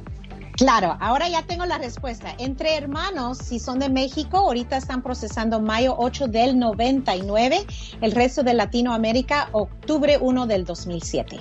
Claro, 0.61 0.95
ahora 1.01 1.27
ya 1.27 1.43
tengo 1.45 1.65
la 1.65 1.79
respuesta. 1.79 2.35
Entre 2.37 2.77
hermanos, 2.77 3.39
si 3.39 3.59
son 3.59 3.79
de 3.79 3.89
México, 3.89 4.37
ahorita 4.37 4.77
están 4.77 5.01
procesando 5.03 5.59
mayo 5.59 5.95
8 5.97 6.29
del 6.29 6.59
99, 6.59 7.65
el 8.03 8.13
resto 8.13 8.43
de 8.43 8.53
Latinoamérica, 8.53 9.49
octubre 9.53 10.19
1 10.21 10.47
del 10.47 10.67
2007. 10.67 11.39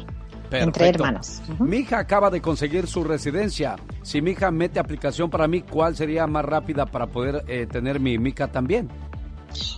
Perfecto. 0.50 0.58
Entre 0.58 0.88
hermanos. 0.88 1.42
Mi 1.60 1.80
hija 1.80 2.00
acaba 2.00 2.30
de 2.30 2.40
conseguir 2.40 2.88
su 2.88 3.04
residencia. 3.04 3.76
Si 4.04 4.22
mi 4.22 4.32
hija 4.32 4.52
mete 4.52 4.80
aplicación 4.80 5.30
para 5.30 5.50
mí, 5.50 5.64
¿cuál 5.64 5.98
sería 5.98 6.26
más 6.26 6.46
rápida 6.46 6.86
para 6.86 7.08
poder 7.08 7.44
eh, 7.50 7.68
tener 7.70 8.00
mi 8.00 8.18
mica 8.18 8.48
también? 8.48 8.88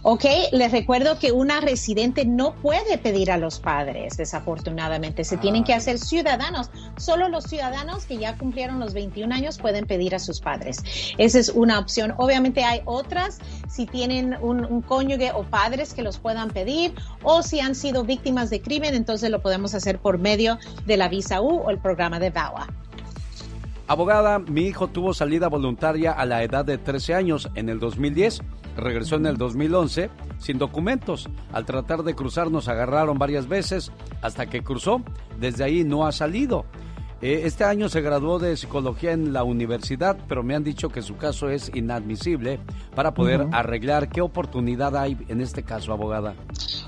Ok, 0.03 0.25
les 0.51 0.71
recuerdo 0.71 1.19
que 1.19 1.31
una 1.31 1.61
residente 1.61 2.25
no 2.25 2.53
puede 2.55 2.97
pedir 2.97 3.31
a 3.31 3.37
los 3.37 3.59
padres, 3.59 4.17
desafortunadamente. 4.17 5.23
Se 5.23 5.37
tienen 5.37 5.63
que 5.63 5.73
hacer 5.73 5.99
ciudadanos. 5.99 6.69
Solo 6.97 7.29
los 7.29 7.45
ciudadanos 7.45 8.05
que 8.05 8.17
ya 8.17 8.37
cumplieron 8.37 8.79
los 8.79 8.93
21 8.93 9.33
años 9.33 9.57
pueden 9.57 9.85
pedir 9.85 10.15
a 10.15 10.19
sus 10.19 10.39
padres. 10.39 10.83
Esa 11.17 11.39
es 11.39 11.49
una 11.49 11.79
opción. 11.79 12.13
Obviamente 12.17 12.63
hay 12.63 12.81
otras, 12.85 13.39
si 13.69 13.85
tienen 13.85 14.37
un, 14.41 14.81
cónyuge 14.81 15.31
o 15.33 15.43
padres 15.43 15.93
que 15.93 16.01
los 16.01 16.17
puedan 16.17 16.49
pedir, 16.49 16.93
o 17.23 17.43
si 17.43 17.59
han 17.59 17.75
sido 17.75 18.03
víctimas 18.03 18.49
de 18.49 18.61
crimen, 18.61 18.95
entonces 18.95 19.29
lo 19.29 19.41
podemos 19.41 19.73
hacer 19.75 19.99
por 19.99 20.17
medio 20.17 20.57
de 20.85 20.97
la 20.97 21.07
visa 21.07 21.41
U 21.41 21.61
o 21.65 21.69
el 21.69 21.77
programa 21.77 22.19
de 22.19 22.29
VAWA. 22.29 22.67
Abogada, 23.87 24.39
mi 24.39 24.61
hijo 24.61 24.87
tuvo 24.87 25.13
salida 25.13 25.49
voluntaria 25.49 26.11
a 26.11 26.25
la 26.25 26.43
edad 26.43 26.63
de 26.63 26.77
13 26.77 27.13
años 27.13 27.49
en 27.55 27.67
el 27.69 27.79
2010 27.79 28.41
regresó 28.81 29.15
en 29.15 29.25
el 29.25 29.37
2011 29.37 30.09
sin 30.39 30.57
documentos. 30.57 31.29
Al 31.53 31.65
tratar 31.65 32.03
de 32.03 32.15
cruzar 32.15 32.51
nos 32.51 32.67
agarraron 32.67 33.17
varias 33.17 33.47
veces 33.47 33.91
hasta 34.21 34.47
que 34.47 34.61
cruzó. 34.61 35.01
Desde 35.39 35.63
ahí 35.63 35.83
no 35.83 36.05
ha 36.05 36.11
salido. 36.11 36.65
Eh, 37.21 37.43
este 37.45 37.63
año 37.63 37.87
se 37.87 38.01
graduó 38.01 38.39
de 38.39 38.57
psicología 38.57 39.11
en 39.11 39.31
la 39.31 39.43
universidad, 39.43 40.17
pero 40.27 40.41
me 40.41 40.55
han 40.55 40.63
dicho 40.63 40.89
que 40.89 41.03
su 41.03 41.17
caso 41.17 41.49
es 41.49 41.69
inadmisible 41.75 42.59
para 42.95 43.13
poder 43.13 43.45
arreglar. 43.51 44.09
¿Qué 44.09 44.21
oportunidad 44.21 44.97
hay 44.97 45.15
en 45.27 45.39
este 45.39 45.61
caso, 45.61 45.93
abogada? 45.93 46.33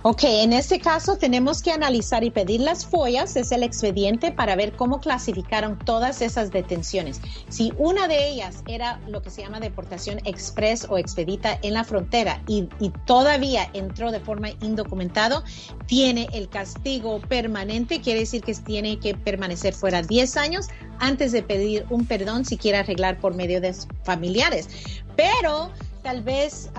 Ok, 0.02 0.24
en 0.24 0.52
este 0.52 0.80
caso 0.80 1.18
tenemos 1.18 1.62
que 1.62 1.72
analizar 1.72 2.24
y 2.24 2.32
pedir 2.32 2.62
las 2.62 2.84
follas, 2.86 3.36
es 3.36 3.52
el 3.52 3.62
expediente 3.62 4.32
para 4.32 4.56
ver 4.56 4.74
cómo 4.76 5.00
clasificaron 5.00 5.78
todas 5.78 6.24
esas 6.24 6.52
detenciones. 6.52 7.22
Si 7.48 7.72
una 7.78 8.08
de 8.08 8.30
ellas 8.30 8.64
era 8.68 9.00
lo 9.08 9.22
que 9.22 9.30
se 9.30 9.44
llama 9.44 9.60
deportación 9.60 10.20
express 10.26 10.88
o 10.90 10.98
expedita 10.98 11.60
en 11.62 11.76
la 11.76 11.84
frontera 11.84 12.42
y, 12.48 12.68
y 12.80 12.90
todavía 13.06 13.70
entró 13.74 14.12
de 14.12 14.20
forma 14.20 14.50
indocumentado, 14.62 15.44
tiene 15.86 16.28
el 16.34 16.50
castigo 16.50 17.22
permanente, 17.22 18.02
quiere 18.02 18.22
decir 18.22 18.42
que 18.42 18.54
tiene 18.56 19.00
que 19.00 19.14
permanecer 19.14 19.74
fuera 19.74 20.02
10 20.02 20.23
años 20.38 20.68
antes 21.00 21.32
de 21.32 21.44
pedir 21.44 21.86
un 21.90 22.06
perdón 22.06 22.46
si 22.46 22.58
quiere 22.58 22.78
arreglar 22.80 23.18
por 23.18 23.36
medio 23.36 23.60
de 23.62 23.74
familiares. 24.04 24.68
Pero 25.16 25.70
tal 26.02 26.22
vez 26.22 26.70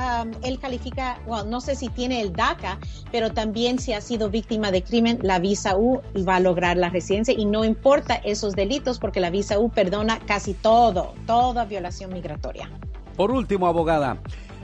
él 0.42 0.58
califica, 0.58 1.18
bueno, 1.26 1.44
no 1.44 1.60
sé 1.60 1.76
si 1.76 1.88
tiene 1.88 2.20
el 2.20 2.32
DACA, 2.32 2.78
pero 3.10 3.32
también 3.32 3.78
si 3.78 3.92
ha 3.92 4.00
sido 4.00 4.28
víctima 4.28 4.70
de 4.70 4.82
crimen, 4.82 5.18
la 5.22 5.38
visa 5.38 5.76
U 5.76 6.00
va 6.28 6.36
a 6.36 6.40
lograr 6.40 6.76
la 6.76 6.90
residencia 6.90 7.34
y 7.36 7.46
no 7.46 7.64
importa 7.64 8.16
esos 8.16 8.54
delitos 8.54 8.98
porque 8.98 9.20
la 9.20 9.30
visa 9.30 9.58
U 9.58 9.70
perdona 9.70 10.18
casi 10.20 10.54
todo, 10.54 11.14
toda 11.26 11.64
violación 11.64 12.12
migratoria. 12.12 12.70
Por 13.16 13.30
último, 13.30 13.66
abogada, 13.66 14.18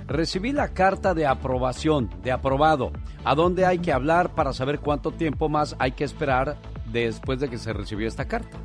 recibí 0.07 0.53
la 0.53 0.69
carta 0.69 1.15
de 1.15 1.27
aprobación, 1.27 2.11
de 2.23 2.33
aprobado. 2.33 2.93
¿A 3.25 3.35
dónde 3.35 3.65
hay 3.65 3.79
que 3.79 3.93
hablar 3.93 4.35
para 4.35 4.53
saber 4.53 4.81
cuánto 4.81 5.13
tiempo 5.13 5.49
más 5.49 5.77
hay 5.79 5.93
que 5.93 6.05
esperar 6.05 6.57
después 6.93 7.41
de 7.41 7.49
que 7.49 7.59
se 7.59 7.73
recibió 7.73 8.09
esta 8.09 8.27
carta? 8.27 8.59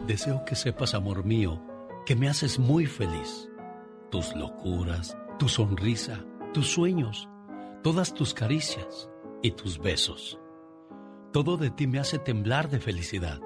Deseo 0.08 0.44
que 0.44 0.56
sepas, 0.56 0.96
amor 0.96 1.24
mío, 1.24 1.62
que 2.08 2.16
me 2.16 2.30
haces 2.30 2.58
muy 2.58 2.88
feliz. 2.88 3.48
Tus 4.10 4.36
locuras, 4.36 5.16
tu 5.38 5.48
sonrisa, 5.48 6.20
tus 6.52 6.68
sueños 6.68 7.28
todas 7.86 8.16
tus 8.16 8.34
caricias 8.34 9.12
y 9.44 9.52
tus 9.52 9.78
besos. 9.78 10.40
Todo 11.32 11.56
de 11.56 11.70
ti 11.70 11.86
me 11.86 12.00
hace 12.00 12.18
temblar 12.18 12.68
de 12.68 12.80
felicidad. 12.80 13.40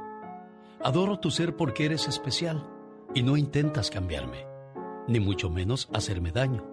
Adoro 0.82 1.20
tu 1.20 1.30
ser 1.30 1.58
porque 1.58 1.84
eres 1.84 2.08
especial 2.08 2.66
y 3.14 3.22
no 3.22 3.36
intentas 3.36 3.92
cambiarme, 3.92 4.48
ni 5.10 5.20
mucho 5.20 5.50
menos 5.50 5.90
hacerme 5.94 6.32
daño. 6.32 6.66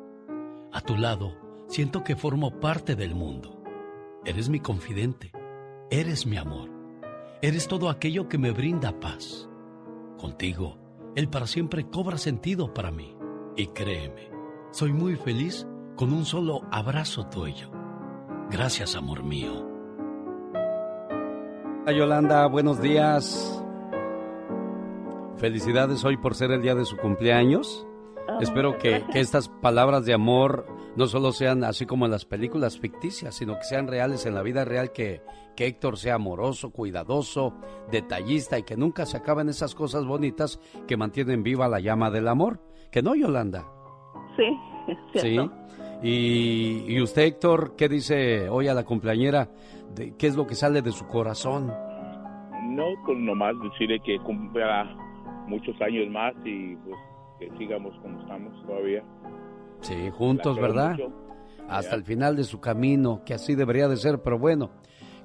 A 0.73 0.81
tu 0.81 0.97
lado, 0.97 1.35
siento 1.67 2.05
que 2.05 2.15
formo 2.15 2.61
parte 2.61 2.95
del 2.95 3.17
mundo. 3.17 3.61
Eres 4.25 4.49
mi 4.49 4.61
confidente, 4.61 5.33
eres 5.91 6.25
mi 6.25 6.37
amor, 6.37 6.71
eres 7.43 7.67
todo 7.67 7.91
aquello 7.91 8.29
que 8.29 8.39
me 8.39 8.53
brinda 8.53 9.01
paz. 9.01 9.49
Contigo, 10.19 10.79
el 11.17 11.29
para 11.29 11.49
siempre 11.49 11.91
cobra 11.91 12.17
sentido 12.17 12.73
para 12.73 12.93
mí. 12.93 13.17
Y 13.57 13.67
créeme, 13.67 14.31
soy 14.71 14.93
muy 14.93 15.17
feliz 15.17 15.67
con 15.97 16.13
un 16.13 16.25
solo 16.25 16.61
abrazo 16.71 17.27
tuyo. 17.27 17.71
Gracias, 18.51 18.95
amor 18.95 19.25
mío. 19.25 19.67
Yolanda, 21.87 22.47
buenos 22.47 22.81
días. 22.81 23.63
Felicidades 25.37 26.05
hoy 26.05 26.17
por 26.17 26.35
ser 26.35 26.51
el 26.51 26.61
día 26.63 26.75
de 26.75 26.85
su 26.85 26.97
cumpleaños. 26.97 27.87
Ah, 28.29 28.39
Espero 28.41 28.77
que, 28.77 29.05
estas 29.15 29.49
palabras 29.49 30.05
de 30.05 30.13
amor 30.13 30.67
no 30.97 31.07
solo 31.07 31.33
sean 31.33 31.65
así 31.65 31.87
como 31.87 32.05
en 32.05 32.11
las 32.11 32.25
películas 32.25 32.79
ficticias, 32.79 33.35
sino 33.35 33.55
que 33.55 33.65
sean 33.65 33.87
reales 33.87 34.27
en 34.27 34.35
la 34.35 34.43
vida 34.43 34.65
real, 34.65 34.93
que, 34.93 35.23
que 35.55 35.67
Héctor 35.67 35.97
sea 35.97 36.17
amoroso, 36.17 36.71
cuidadoso, 36.71 37.55
detallista 37.91 38.59
y 38.59 38.65
que 38.65 38.77
nunca 38.77 39.07
se 39.07 39.17
acaben 39.17 39.49
esas 39.49 39.75
cosas 39.75 40.05
bonitas 40.05 40.61
que 40.87 40.97
mantienen 40.97 41.43
viva 41.43 41.69
la 41.69 41.81
llama 41.81 42.11
del 42.11 42.29
amor. 42.29 42.61
¿Que 42.91 43.03
no, 43.03 43.15
Yolanda? 43.15 43.65
Sí, 44.37 44.59
es 44.89 44.99
cierto. 45.23 45.55
Sí. 45.55 45.66
Y, 46.03 47.01
usted, 47.01 47.23
Héctor, 47.23 47.75
¿qué 47.77 47.89
dice 47.89 48.49
hoy 48.49 48.69
a 48.69 48.75
la 48.75 48.85
cumpleañera? 48.85 49.49
De, 49.95 50.15
¿Qué 50.17 50.27
es 50.27 50.37
lo 50.37 50.47
que 50.47 50.55
sale 50.55 50.83
de 50.83 50.93
su 50.93 51.07
corazón? 51.07 51.69
No, 52.69 52.85
pues 53.05 53.19
nomás 53.19 53.55
decirle 53.63 53.99
que 54.05 54.19
cumpla 54.19 54.85
muchos 55.47 55.81
años 55.81 56.09
más 56.11 56.35
y 56.45 56.77
pues 56.77 56.97
que 57.39 57.51
sigamos 57.59 57.95
como 58.03 58.21
estamos 58.21 58.67
todavía. 58.67 59.03
Sí, 59.81 60.11
juntos, 60.11 60.59
¿verdad? 60.59 60.97
Hasta 61.69 61.95
el 61.97 62.05
final 62.05 62.37
de 62.37 62.45
su 62.45 62.61
camino, 62.61 63.23
que 63.25 63.35
así 63.35 63.55
debería 63.55 63.89
de 63.89 63.97
ser, 63.97 64.23
pero 64.23 64.39
bueno, 64.39 64.71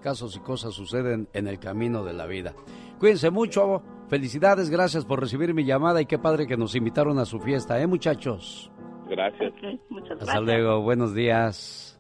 casos 0.01 0.35
y 0.35 0.39
cosas 0.39 0.73
suceden 0.73 1.27
en 1.33 1.47
el 1.47 1.59
camino 1.59 2.03
de 2.03 2.13
la 2.13 2.25
vida. 2.25 2.53
Cuídense 2.99 3.29
mucho, 3.31 3.81
felicidades, 4.07 4.69
gracias 4.69 5.05
por 5.05 5.19
recibir 5.19 5.53
mi 5.53 5.65
llamada 5.65 6.01
y 6.01 6.05
qué 6.05 6.19
padre 6.19 6.47
que 6.47 6.57
nos 6.57 6.75
invitaron 6.75 7.17
a 7.19 7.25
su 7.25 7.39
fiesta, 7.39 7.79
¿eh, 7.81 7.87
muchachos? 7.87 8.70
Gracias. 9.11 9.53
muchas 9.89 10.09
gracias. 10.09 10.29
Hasta 10.29 10.39
luego, 10.39 10.81
buenos 10.81 11.13
días. 11.13 11.99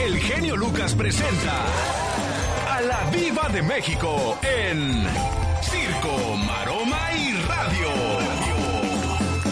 El 0.00 0.16
genio 0.16 0.56
Lucas 0.56 0.94
presenta 0.94 1.64
a 2.70 2.80
la 2.82 3.10
Viva 3.10 3.48
de 3.52 3.62
México 3.62 4.38
en 4.42 5.02
Circo, 5.60 6.36
Maroma 6.46 7.00
y 7.14 7.32
Radio. 7.48 7.88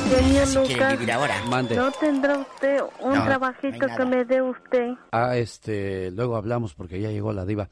Genio 0.09 0.47
Lucas, 0.63 1.71
¿no 1.75 1.91
tendrá 1.91 2.39
usted 2.39 2.81
un 3.01 3.25
trabajito 3.25 3.87
que 3.97 4.05
me 4.05 4.25
dé 4.25 4.41
usted? 4.41 4.93
Ah, 5.11 5.37
este, 5.37 6.13
luego 6.13 6.37
hablamos 6.37 6.75
porque 6.75 7.01
ya 7.01 7.11
llegó 7.11 7.33
la 7.33 7.45
diva. 7.45 7.71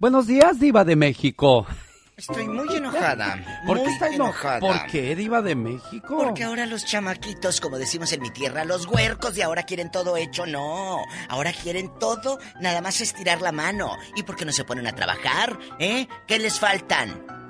Buenos 0.00 0.26
días, 0.26 0.58
diva 0.58 0.84
de 0.84 0.96
México. 0.96 1.66
Estoy 2.16 2.48
muy 2.48 2.74
enojada. 2.74 3.62
¿Por 3.66 3.82
qué 3.82 3.90
está 3.90 4.08
enojada? 4.08 4.60
¿Por 4.60 4.86
qué, 4.86 5.14
Diva 5.14 5.42
de 5.42 5.54
México? 5.54 6.16
Porque 6.16 6.44
ahora 6.44 6.64
los 6.64 6.86
chamaquitos, 6.86 7.60
como 7.60 7.76
decimos 7.76 8.10
en 8.14 8.22
mi 8.22 8.30
tierra, 8.30 8.64
los 8.64 8.86
huercos 8.86 9.34
de 9.34 9.42
ahora 9.42 9.64
quieren 9.64 9.90
todo 9.90 10.16
hecho. 10.16 10.46
No. 10.46 11.04
Ahora 11.28 11.52
quieren 11.52 11.92
todo, 11.98 12.38
nada 12.58 12.80
más 12.80 13.02
estirar 13.02 13.42
la 13.42 13.52
mano. 13.52 13.98
¿Y 14.14 14.22
por 14.22 14.34
qué 14.34 14.46
no 14.46 14.52
se 14.52 14.64
ponen 14.64 14.86
a 14.86 14.94
trabajar? 14.94 15.58
¿Eh? 15.78 16.08
¿Qué 16.26 16.38
les 16.38 16.58
faltan? 16.58 17.45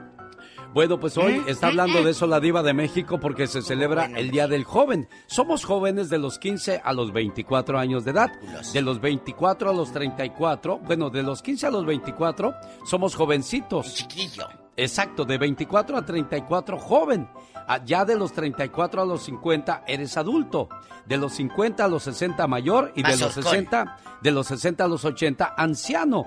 Bueno, 0.72 1.00
pues 1.00 1.16
hoy 1.16 1.34
¿Eh? 1.34 1.42
está 1.48 1.68
hablando 1.68 2.02
de 2.02 2.10
eso 2.10 2.26
la 2.26 2.40
diva 2.40 2.62
de 2.62 2.74
México 2.74 3.18
porque 3.18 3.46
se 3.46 3.62
celebra 3.62 4.06
el 4.14 4.30
Día 4.30 4.46
del 4.46 4.64
Joven. 4.64 5.08
Somos 5.26 5.64
jóvenes 5.64 6.10
de 6.10 6.18
los 6.18 6.38
15 6.38 6.82
a 6.84 6.92
los 6.92 7.12
24 7.12 7.78
años 7.78 8.04
de 8.04 8.10
edad. 8.10 8.30
De 8.72 8.82
los 8.82 9.00
24 9.00 9.70
a 9.70 9.72
los 9.72 9.92
34, 9.92 10.78
bueno, 10.78 11.08
de 11.10 11.22
los 11.22 11.42
15 11.42 11.66
a 11.66 11.70
los 11.70 11.86
24 11.86 12.54
somos 12.84 13.14
jovencitos. 13.14 13.94
chiquillo. 13.94 14.48
Exacto, 14.76 15.24
de 15.24 15.38
24 15.38 15.96
a 15.96 16.04
34 16.04 16.78
joven. 16.78 17.28
Ah, 17.68 17.80
ya 17.84 18.04
de 18.04 18.16
los 18.16 18.32
34 18.32 19.02
a 19.02 19.04
los 19.04 19.24
50 19.24 19.84
eres 19.86 20.16
adulto. 20.16 20.68
De 21.04 21.16
los 21.16 21.34
50 21.34 21.84
a 21.84 21.88
los 21.88 22.04
60 22.04 22.46
mayor 22.46 22.92
y 22.94 23.02
de 23.02 23.16
los 23.16 23.34
60 23.34 23.96
de 24.22 24.30
los 24.30 24.46
60 24.46 24.84
a 24.84 24.88
los 24.88 25.04
80 25.04 25.54
anciano. 25.56 26.26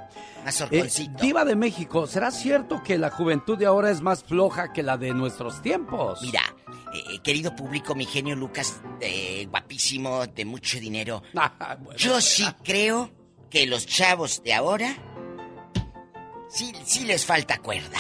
Eh, 0.71 0.89
Diva 1.19 1.45
de 1.45 1.55
México, 1.55 2.07
¿será 2.07 2.31
cierto 2.31 2.81
que 2.83 2.97
la 2.97 3.09
juventud 3.09 3.57
de 3.57 3.65
ahora 3.65 3.91
es 3.91 4.01
más 4.01 4.23
floja 4.23 4.71
que 4.71 4.83
la 4.83 4.97
de 4.97 5.13
nuestros 5.13 5.61
tiempos? 5.61 6.21
Mira, 6.21 6.41
eh, 6.93 7.19
querido 7.21 7.55
público, 7.55 7.95
mi 7.95 8.05
genio 8.05 8.35
Lucas, 8.35 8.81
eh, 9.01 9.47
guapísimo, 9.49 10.25
de 10.27 10.45
mucho 10.45 10.79
dinero. 10.79 11.23
Ah, 11.61 11.77
yo 11.97 12.21
sí 12.21 12.45
creo 12.63 13.11
que 13.49 13.65
los 13.65 13.85
chavos 13.85 14.43
de 14.43 14.53
ahora 14.53 14.95
sí, 16.49 16.71
sí 16.85 17.05
les 17.05 17.25
falta 17.25 17.57
cuerda 17.59 17.99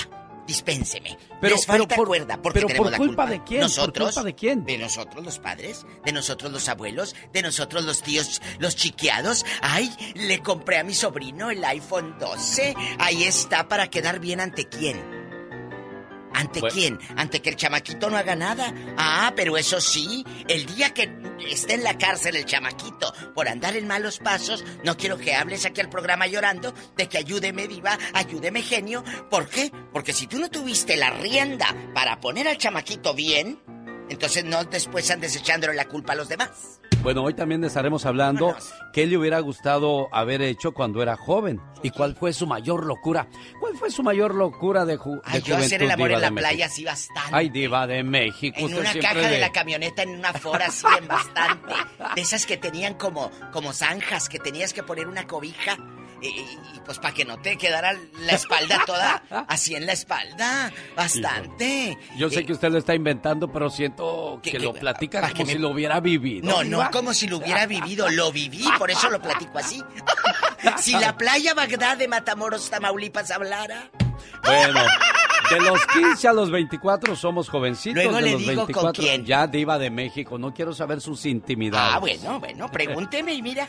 dispénseme. 0.49 1.17
Pero, 1.39 1.55
Les 1.55 1.65
falta 1.65 1.95
por, 1.95 2.07
cuerda 2.07 2.41
porque 2.41 2.61
tenemos 2.61 2.89
por 2.89 2.97
culpa, 2.97 3.25
de 3.27 3.43
quién? 3.43 3.61
¿Nosotros? 3.61 4.07
¿Por 4.07 4.13
culpa 4.13 4.25
de 4.25 4.35
quién? 4.35 4.65
De 4.65 4.77
nosotros 4.77 5.23
los 5.23 5.39
padres, 5.39 5.85
de 6.03 6.11
nosotros 6.11 6.51
los 6.51 6.67
abuelos, 6.67 7.15
de 7.31 7.41
nosotros 7.41 7.85
los 7.85 8.01
tíos, 8.01 8.41
los 8.57 8.75
chiqueados. 8.75 9.45
Ay, 9.61 9.89
le 10.15 10.39
compré 10.39 10.79
a 10.79 10.83
mi 10.83 10.93
sobrino 10.93 11.51
el 11.51 11.63
iPhone 11.63 12.17
12. 12.19 12.75
Ahí 12.97 13.23
está 13.23 13.67
para 13.67 13.89
quedar 13.89 14.19
bien 14.19 14.41
ante 14.41 14.67
quién. 14.67 15.18
¿Ante 16.39 16.61
quién? 16.61 16.97
¿Ante 17.17 17.41
que 17.41 17.49
el 17.49 17.57
chamaquito 17.57 18.09
no 18.09 18.15
haga 18.15 18.33
nada? 18.33 18.73
Ah, 18.97 19.33
pero 19.35 19.57
eso 19.57 19.81
sí, 19.81 20.25
el 20.47 20.65
día 20.67 20.93
que 20.93 21.11
esté 21.51 21.73
en 21.73 21.83
la 21.83 21.97
cárcel 21.97 22.37
el 22.37 22.45
chamaquito 22.45 23.13
por 23.35 23.49
andar 23.49 23.75
en 23.75 23.87
malos 23.87 24.19
pasos, 24.19 24.63
no 24.85 24.95
quiero 24.95 25.17
que 25.17 25.35
hables 25.35 25.65
aquí 25.65 25.81
al 25.81 25.89
programa 25.89 26.27
llorando 26.27 26.73
de 26.95 27.09
que 27.09 27.17
ayúdeme 27.17 27.67
diva, 27.67 27.99
ayúdeme 28.13 28.61
genio. 28.61 29.03
¿Por 29.29 29.49
qué? 29.49 29.69
Porque 29.91 30.13
si 30.13 30.27
tú 30.27 30.39
no 30.39 30.49
tuviste 30.49 30.95
la 30.95 31.09
rienda 31.09 31.75
para 31.93 32.21
poner 32.21 32.47
al 32.47 32.57
chamaquito 32.57 33.13
bien, 33.13 33.61
entonces 34.09 34.43
no 34.45 34.63
después 34.63 35.09
andes 35.11 35.35
echándole 35.35 35.73
la 35.73 35.85
culpa 35.85 36.13
a 36.13 36.15
los 36.15 36.29
demás. 36.29 36.79
Bueno, 37.01 37.23
hoy 37.23 37.33
también 37.33 37.63
estaremos 37.63 38.05
hablando 38.05 38.55
qué 38.91 39.07
le 39.07 39.17
hubiera 39.17 39.39
gustado 39.39 40.09
haber 40.11 40.41
hecho 40.41 40.73
cuando 40.73 41.01
era 41.01 41.15
joven 41.15 41.61
y 41.81 41.91
cuál 41.91 42.15
fue 42.15 42.33
su 42.33 42.45
mayor 42.45 42.85
locura. 42.85 43.27
¿Cuál 43.61 43.77
fue 43.77 43.89
su 43.89 44.03
mayor 44.03 44.35
locura 44.35 44.85
de, 44.85 44.97
ju 44.97 45.21
Ay, 45.23 45.41
yo 45.41 45.55
hacer 45.55 45.83
el 45.83 45.91
amor 45.91 46.11
en 46.11 46.21
la 46.21 46.31
playa 46.31 46.65
así 46.65 46.83
bastante. 46.83 47.31
Ay, 47.31 47.49
diva 47.49 47.87
de 47.87 48.03
México. 48.03 48.57
En 48.59 48.77
una 48.77 48.93
caja 48.93 49.29
de... 49.29 49.39
la 49.39 49.51
camioneta, 49.51 50.03
en 50.03 50.09
una 50.09 50.33
fora 50.33 50.65
así 50.67 50.85
en 50.97 51.07
bastante. 51.07 51.73
De 52.15 52.21
esas 52.21 52.45
que 52.45 52.57
tenían 52.57 52.95
como, 52.95 53.31
como 53.53 53.71
zanjas, 53.71 54.27
que 54.27 54.39
tenías 54.39 54.73
que 54.73 54.83
poner 54.83 55.07
una 55.07 55.25
cobija 55.25 55.77
y, 56.21 56.79
pues 56.85 56.99
para 56.99 57.13
que 57.13 57.25
no 57.25 57.39
te 57.39 57.57
quedara 57.57 57.95
la 58.21 58.33
espalda 58.33 58.83
toda 58.85 59.23
así 59.47 59.75
en 59.75 59.85
la 59.85 59.93
espalda. 59.93 60.71
Bastante. 60.95 61.97
Yo 62.17 62.29
sé 62.29 62.45
que 62.45 62.53
usted 62.53 62.71
lo 62.71 62.77
está 62.77 62.95
inventando, 62.95 63.51
pero 63.51 63.69
siento 63.69 64.39
que, 64.41 64.59
lo 64.59 64.73
platica 64.73 65.29
como 65.31 65.45
si 65.45 65.57
lo 65.57 65.69
hubiera 65.69 65.99
vivido. 65.99 66.45
No, 66.45 66.63
no 66.63 66.89
como 66.91 67.13
si 67.13 67.27
lo 67.27 67.37
hubiera 67.37 67.65
vivido. 67.65 68.09
Lo 68.09 68.31
viví, 68.31 68.65
por 68.77 68.91
eso 68.91 69.09
lo 69.09 69.21
platico 69.21 69.57
así. 69.57 69.81
si 70.77 70.93
la 70.93 71.17
playa 71.17 71.53
Bagdad 71.53 71.97
de 71.97 72.07
Matamoros, 72.07 72.69
Tamaulipas 72.69 73.31
hablara. 73.31 73.89
Bueno, 74.43 74.79
De 75.49 75.59
los 75.61 75.85
15 75.87 76.27
a 76.27 76.33
los 76.33 76.51
24 76.51 77.15
somos 77.15 77.49
jovencitos. 77.49 77.95
Luego 78.03 78.17
de 78.17 78.21
le 78.21 78.31
los 78.33 78.41
digo 78.41 78.65
24 78.65 78.81
con 78.83 78.93
quién. 78.93 79.25
ya 79.25 79.47
diva 79.47 79.79
de 79.79 79.89
México. 79.89 80.37
No 80.37 80.53
quiero 80.53 80.73
saber 80.73 81.01
sus 81.01 81.25
intimidades. 81.25 81.95
Ah, 81.95 81.99
bueno, 81.99 82.39
bueno, 82.39 82.69
pregúnteme 82.71 83.33
y 83.33 83.41
mira. 83.41 83.67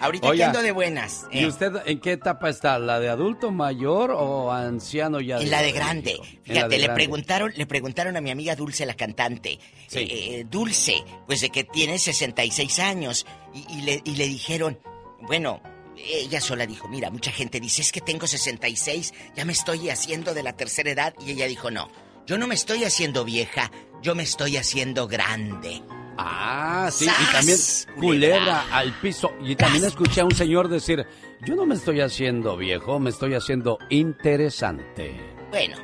Ahorita 0.00 0.28
Oiga, 0.28 0.46
ando 0.48 0.62
de 0.62 0.72
buenas. 0.72 1.26
¿Y 1.30 1.40
eh. 1.40 1.46
usted 1.46 1.72
en 1.86 2.00
qué 2.00 2.12
etapa 2.12 2.48
está? 2.48 2.78
¿La 2.78 2.98
de 3.00 3.08
adulto 3.08 3.50
mayor 3.50 4.10
o 4.12 4.50
anciano 4.52 5.20
ya? 5.20 5.38
En 5.40 5.50
la 5.50 5.62
de 5.62 5.72
grande. 5.72 6.16
La 6.18 6.24
Fíjate, 6.54 6.68
de 6.68 6.78
le 6.78 6.84
grande. 6.84 6.94
preguntaron, 6.94 7.52
le 7.54 7.66
preguntaron 7.66 8.16
a 8.16 8.20
mi 8.20 8.30
amiga 8.30 8.56
Dulce, 8.56 8.84
la 8.86 8.94
cantante. 8.94 9.58
Sí. 9.86 10.00
eh, 10.00 10.08
eh, 10.10 10.46
Dulce, 10.50 11.04
pues 11.26 11.40
de 11.40 11.50
que 11.50 11.64
tiene 11.64 11.98
66 11.98 12.78
años. 12.80 13.26
Y, 13.54 13.78
y 13.78 13.82
le, 13.82 14.02
y 14.04 14.16
le 14.16 14.26
dijeron, 14.26 14.78
bueno, 15.22 15.60
ella 16.06 16.40
sola 16.40 16.66
dijo, 16.66 16.88
mira, 16.88 17.10
mucha 17.10 17.30
gente 17.32 17.60
dice, 17.60 17.82
es 17.82 17.92
que 17.92 18.00
tengo 18.00 18.26
66, 18.26 19.12
ya 19.36 19.44
me 19.44 19.52
estoy 19.52 19.90
haciendo 19.90 20.34
de 20.34 20.42
la 20.42 20.54
tercera 20.54 20.90
edad. 20.90 21.14
Y 21.24 21.30
ella 21.32 21.46
dijo, 21.46 21.70
no, 21.70 21.90
yo 22.26 22.38
no 22.38 22.46
me 22.46 22.54
estoy 22.54 22.84
haciendo 22.84 23.24
vieja, 23.24 23.70
yo 24.02 24.14
me 24.14 24.22
estoy 24.22 24.56
haciendo 24.56 25.06
grande. 25.08 25.82
Ah, 26.16 26.90
sí, 26.92 27.06
¡Sas! 27.06 27.16
y 27.20 27.32
también 27.32 27.58
Culebra. 28.00 28.38
culebra 28.38 28.76
al 28.76 29.00
piso. 29.00 29.32
Y 29.42 29.56
también 29.56 29.84
escuché 29.84 30.20
a 30.20 30.24
un 30.24 30.34
señor 30.34 30.68
decir, 30.68 31.04
yo 31.44 31.56
no 31.56 31.66
me 31.66 31.74
estoy 31.74 32.00
haciendo 32.00 32.56
viejo, 32.56 33.00
me 33.00 33.10
estoy 33.10 33.34
haciendo 33.34 33.78
interesante. 33.90 35.16
Bueno, 35.50 35.76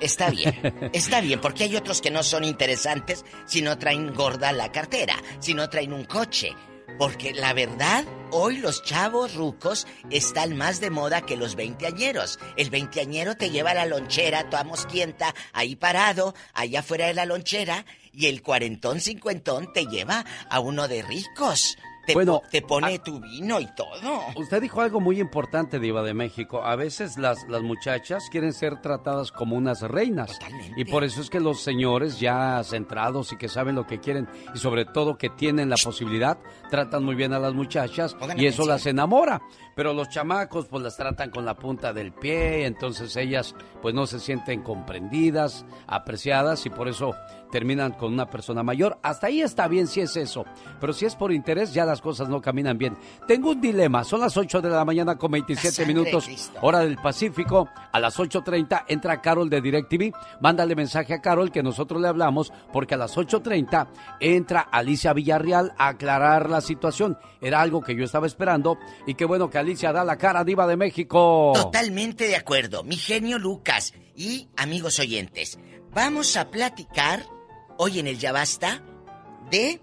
está 0.00 0.30
bien, 0.30 0.90
está 0.92 1.20
bien, 1.20 1.40
porque 1.40 1.64
hay 1.64 1.76
otros 1.76 2.00
que 2.00 2.10
no 2.10 2.22
son 2.22 2.44
interesantes 2.44 3.24
si 3.46 3.60
no 3.62 3.78
traen 3.78 4.14
gorda 4.14 4.52
la 4.52 4.72
cartera, 4.72 5.16
si 5.40 5.52
no 5.54 5.68
traen 5.68 5.92
un 5.92 6.04
coche. 6.04 6.54
Porque 6.98 7.34
la 7.34 7.52
verdad, 7.52 8.04
hoy 8.30 8.56
los 8.56 8.82
chavos 8.82 9.34
rucos 9.34 9.86
están 10.10 10.56
más 10.56 10.80
de 10.80 10.88
moda 10.88 11.20
que 11.20 11.36
los 11.36 11.54
veinteañeros. 11.54 12.38
El 12.56 12.70
veinteañero 12.70 13.36
te 13.36 13.50
lleva 13.50 13.72
a 13.72 13.74
la 13.74 13.86
lonchera, 13.86 14.48
toda 14.48 14.64
mosquienta, 14.64 15.34
ahí 15.52 15.76
parado, 15.76 16.34
allá 16.54 16.80
afuera 16.80 17.06
de 17.06 17.14
la 17.14 17.26
lonchera, 17.26 17.84
y 18.12 18.26
el 18.26 18.42
cuarentón 18.42 19.00
cincuentón 19.00 19.72
te 19.74 19.84
lleva 19.84 20.24
a 20.48 20.60
uno 20.60 20.88
de 20.88 21.02
ricos. 21.02 21.76
Te, 22.06 22.14
Bueno, 22.14 22.42
te 22.50 22.62
pone 22.62 22.98
tu 23.00 23.20
vino 23.20 23.60
y 23.60 23.66
todo. 23.74 23.90
Usted 24.36 24.62
dijo 24.62 24.80
algo 24.80 25.00
muy 25.00 25.20
importante, 25.20 25.78
Diva 25.80 26.02
de 26.02 26.14
México. 26.14 26.62
A 26.62 26.76
veces 26.76 27.18
las, 27.18 27.46
las 27.48 27.62
muchachas 27.62 28.28
quieren 28.30 28.52
ser 28.52 28.80
tratadas 28.80 29.32
como 29.32 29.56
unas 29.56 29.82
reinas. 29.82 30.38
Y 30.76 30.84
por 30.84 31.04
eso 31.04 31.20
es 31.20 31.30
que 31.30 31.40
los 31.40 31.60
señores 31.60 32.20
ya 32.20 32.62
centrados 32.64 33.32
y 33.32 33.36
que 33.36 33.48
saben 33.48 33.74
lo 33.74 33.86
que 33.86 33.98
quieren 33.98 34.28
y 34.54 34.58
sobre 34.58 34.84
todo 34.84 35.18
que 35.18 35.30
tienen 35.30 35.68
la 35.68 35.76
posibilidad, 35.82 36.38
tratan 36.70 37.04
muy 37.04 37.14
bien 37.14 37.32
a 37.32 37.38
las 37.38 37.54
muchachas 37.54 38.14
y 38.14 38.46
eso 38.46 38.62
atención. 38.62 38.68
las 38.68 38.86
enamora. 38.86 39.42
Pero 39.76 39.92
los 39.92 40.08
chamacos 40.08 40.68
pues 40.68 40.82
las 40.82 40.96
tratan 40.96 41.28
con 41.28 41.44
la 41.44 41.54
punta 41.54 41.92
del 41.92 42.10
pie, 42.10 42.64
entonces 42.64 43.14
ellas 43.14 43.54
pues 43.82 43.94
no 43.94 44.06
se 44.06 44.18
sienten 44.20 44.62
comprendidas, 44.62 45.66
apreciadas 45.86 46.64
y 46.64 46.70
por 46.70 46.88
eso 46.88 47.14
terminan 47.50 47.92
con 47.92 48.10
una 48.10 48.30
persona 48.30 48.62
mayor. 48.62 48.98
Hasta 49.02 49.26
ahí 49.26 49.42
está 49.42 49.68
bien 49.68 49.86
si 49.86 50.00
es 50.00 50.16
eso, 50.16 50.46
pero 50.80 50.94
si 50.94 51.04
es 51.04 51.14
por 51.14 51.30
interés 51.30 51.74
ya 51.74 51.84
las 51.84 52.00
cosas 52.00 52.30
no 52.30 52.40
caminan 52.40 52.78
bien. 52.78 52.96
Tengo 53.26 53.50
un 53.50 53.60
dilema, 53.60 54.02
son 54.02 54.20
las 54.20 54.34
8 54.38 54.62
de 54.62 54.70
la 54.70 54.84
mañana 54.86 55.16
con 55.16 55.30
27 55.32 55.70
sangre 55.70 55.92
de 55.92 56.00
minutos, 56.00 56.50
hora 56.62 56.78
del 56.78 56.96
Pacífico. 56.96 57.68
A 57.92 58.00
las 58.00 58.18
8.30 58.18 58.84
entra 58.88 59.20
Carol 59.20 59.50
de 59.50 59.60
DirecTV. 59.60 60.12
Mándale 60.40 60.74
mensaje 60.74 61.12
a 61.12 61.20
Carol 61.20 61.52
que 61.52 61.62
nosotros 61.62 62.00
le 62.00 62.08
hablamos 62.08 62.50
porque 62.72 62.94
a 62.94 62.98
las 62.98 63.14
8.30 63.16 63.88
entra 64.20 64.60
Alicia 64.60 65.12
Villarreal 65.12 65.74
a 65.76 65.88
aclarar 65.88 66.48
la 66.48 66.62
situación. 66.62 67.18
Era 67.42 67.60
algo 67.60 67.82
que 67.82 67.94
yo 67.94 68.04
estaba 68.04 68.26
esperando 68.26 68.78
y 69.06 69.14
qué 69.14 69.26
bueno 69.26 69.50
que 69.50 69.58
Alicia 69.66 69.92
da 69.92 70.04
la 70.04 70.16
cara 70.16 70.44
diva 70.44 70.64
de 70.68 70.76
México. 70.76 71.50
Totalmente 71.52 72.28
de 72.28 72.36
acuerdo, 72.36 72.84
mi 72.84 72.94
genio 72.94 73.36
Lucas 73.36 73.94
y 74.14 74.48
amigos 74.56 75.00
oyentes. 75.00 75.58
Vamos 75.92 76.36
a 76.36 76.52
platicar 76.52 77.26
hoy 77.76 77.98
en 77.98 78.06
el 78.06 78.16
Ya 78.16 78.30
Basta 78.30 78.80
de 79.50 79.80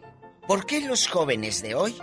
por 0.47 0.65
qué 0.65 0.79
los 0.79 1.09
jóvenes 1.09 1.61
de 1.61 1.75
hoy 1.75 1.95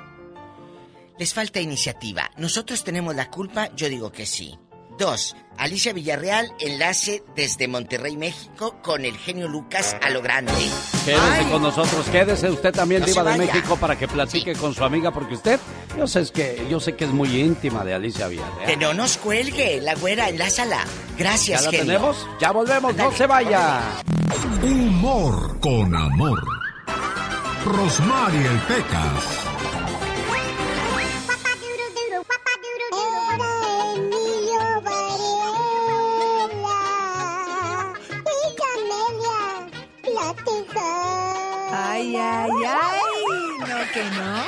les 1.18 1.32
falta 1.32 1.62
iniciativa. 1.62 2.30
Nosotros 2.36 2.84
tenemos 2.84 3.16
la 3.16 3.30
culpa, 3.30 3.74
yo 3.74 3.88
digo 3.88 4.12
que 4.12 4.26
sí. 4.26 4.58
Dos, 5.00 5.34
Alicia 5.56 5.94
Villarreal, 5.94 6.52
enlace 6.60 7.22
desde 7.34 7.66
Monterrey, 7.68 8.18
México, 8.18 8.76
con 8.82 9.06
el 9.06 9.16
genio 9.16 9.48
Lucas 9.48 9.96
a 10.02 10.10
lo 10.10 10.20
grande. 10.20 10.52
Quédese 11.06 11.18
Ay, 11.18 11.46
con 11.46 11.62
nosotros, 11.62 12.06
quédese 12.12 12.50
usted 12.50 12.70
también, 12.70 13.00
No 13.00 13.06
Diva 13.06 13.24
de. 13.24 13.38
México, 13.38 13.78
para 13.78 13.98
que 13.98 14.06
platique 14.06 14.52
con 14.54 14.74
su 14.74 14.84
amiga, 14.84 15.10
porque 15.10 15.36
usted, 15.36 15.58
yo 15.96 16.06
sé 16.06 16.20
es 16.20 16.30
que, 16.30 16.66
yo 16.68 16.78
sé 16.80 16.96
que 16.96 17.06
es 17.06 17.10
muy 17.12 17.34
íntima 17.40 17.82
de 17.82 17.94
Alicia 17.94 18.28
Villarreal. 18.28 18.66
Que 18.66 18.76
no 18.76 18.92
nos 18.92 19.16
cuelgue, 19.16 19.80
la 19.80 19.94
güera, 19.94 20.28
enlázala. 20.28 20.84
Gracias, 21.16 21.62
¿Ya 21.62 21.64
la 21.64 21.70
genio. 21.70 21.86
tenemos? 21.94 22.26
Ya 22.38 22.52
volvemos, 22.52 22.94
no 22.94 23.10
se 23.12 23.26
vaya. 23.26 23.80
Humor 24.62 25.58
con 25.60 25.94
amor. 25.96 26.44
Rosmarie 27.64 28.50
Pecas. 28.68 29.49
No, 43.80 43.92
que 43.92 44.04
no. 44.10 44.44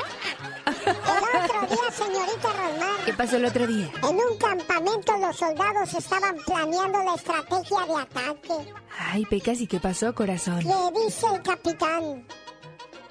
El 0.77 1.45
otro 1.45 1.61
día, 1.69 1.91
señorita 1.91 2.49
Rosmar, 2.53 3.05
¿Qué 3.05 3.13
pasó 3.15 3.37
el 3.37 3.45
otro 3.47 3.67
día? 3.67 3.91
en 4.03 4.17
un 4.17 4.39
campamento 4.39 5.17
los 5.19 5.37
soldados 5.37 5.95
estaban 5.95 6.37
planeando 6.47 6.99
la 7.03 7.15
estrategia 7.15 7.87
de 7.87 7.95
ataque. 8.03 8.75
Ay, 8.99 9.25
Pecas, 9.27 9.61
¿y 9.61 9.67
qué 9.67 9.81
pasó, 9.81 10.15
corazón? 10.15 10.59
Le 10.59 11.01
dice 11.05 11.27
el 11.35 11.43
capitán, 11.43 12.27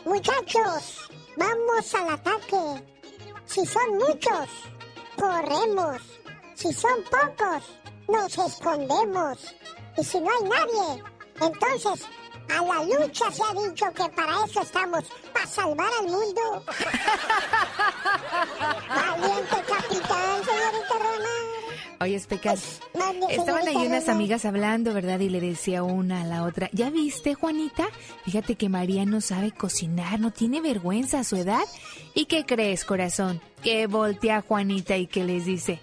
muchachos, 0.06 1.10
vamos 1.38 1.96
al 1.96 2.10
ataque. 2.14 2.84
Si 3.46 3.66
son 3.66 3.98
muchos, 3.98 4.50
corremos. 5.18 6.02
Si 6.56 6.72
son 6.74 7.04
pocos, 7.10 7.64
nos 8.08 8.38
escondemos. 8.38 9.56
Y 9.98 10.04
si 10.04 10.20
no 10.20 10.30
hay 10.30 10.44
nadie, 10.50 11.04
entonces 11.42 12.06
a 12.52 12.62
la 12.62 12.84
lucha 12.84 13.32
se 13.32 13.42
ha 13.44 13.54
dicho 13.54 13.86
que 13.94 14.10
para 14.10 14.46
eso 14.46 14.62
estamos, 14.62 15.04
para 15.34 15.48
salvar 15.48 15.90
al 16.00 16.08
mundo. 16.08 16.66
Valiente 18.90 19.64
capitán, 19.68 20.44
señorita 20.46 20.96
Roma. 21.00 21.30
Oye, 22.02 22.20
Pecas, 22.28 22.80
Mande, 22.98 23.28
estaban 23.30 23.68
ahí 23.68 23.76
unas 23.76 24.10
amigas 24.10 24.46
hablando, 24.46 24.92
¿verdad? 24.92 25.20
Y 25.20 25.30
le 25.30 25.40
decía 25.40 25.84
una 25.84 26.22
a 26.22 26.26
la 26.26 26.44
otra, 26.44 26.68
¿ya 26.74 26.90
viste, 26.90 27.36
Juanita? 27.36 27.88
Fíjate 28.26 28.56
que 28.56 28.70
María 28.70 29.06
no 29.06 29.22
sabe 29.22 29.52
cocinar, 29.52 30.20
no 30.20 30.32
tiene 30.32 30.62
vergüenza 30.62 31.20
a 31.20 31.24
su 31.24 31.36
edad. 31.36 31.62
¿Y 32.16 32.26
qué 32.26 32.44
crees, 32.44 32.86
corazón? 32.86 33.40
Que 33.64 33.86
voltea 33.86 34.38
a 34.38 34.42
Juanita 34.42 34.98
y 34.98 35.06
que 35.06 35.24
les 35.24 35.46
dice, 35.46 35.80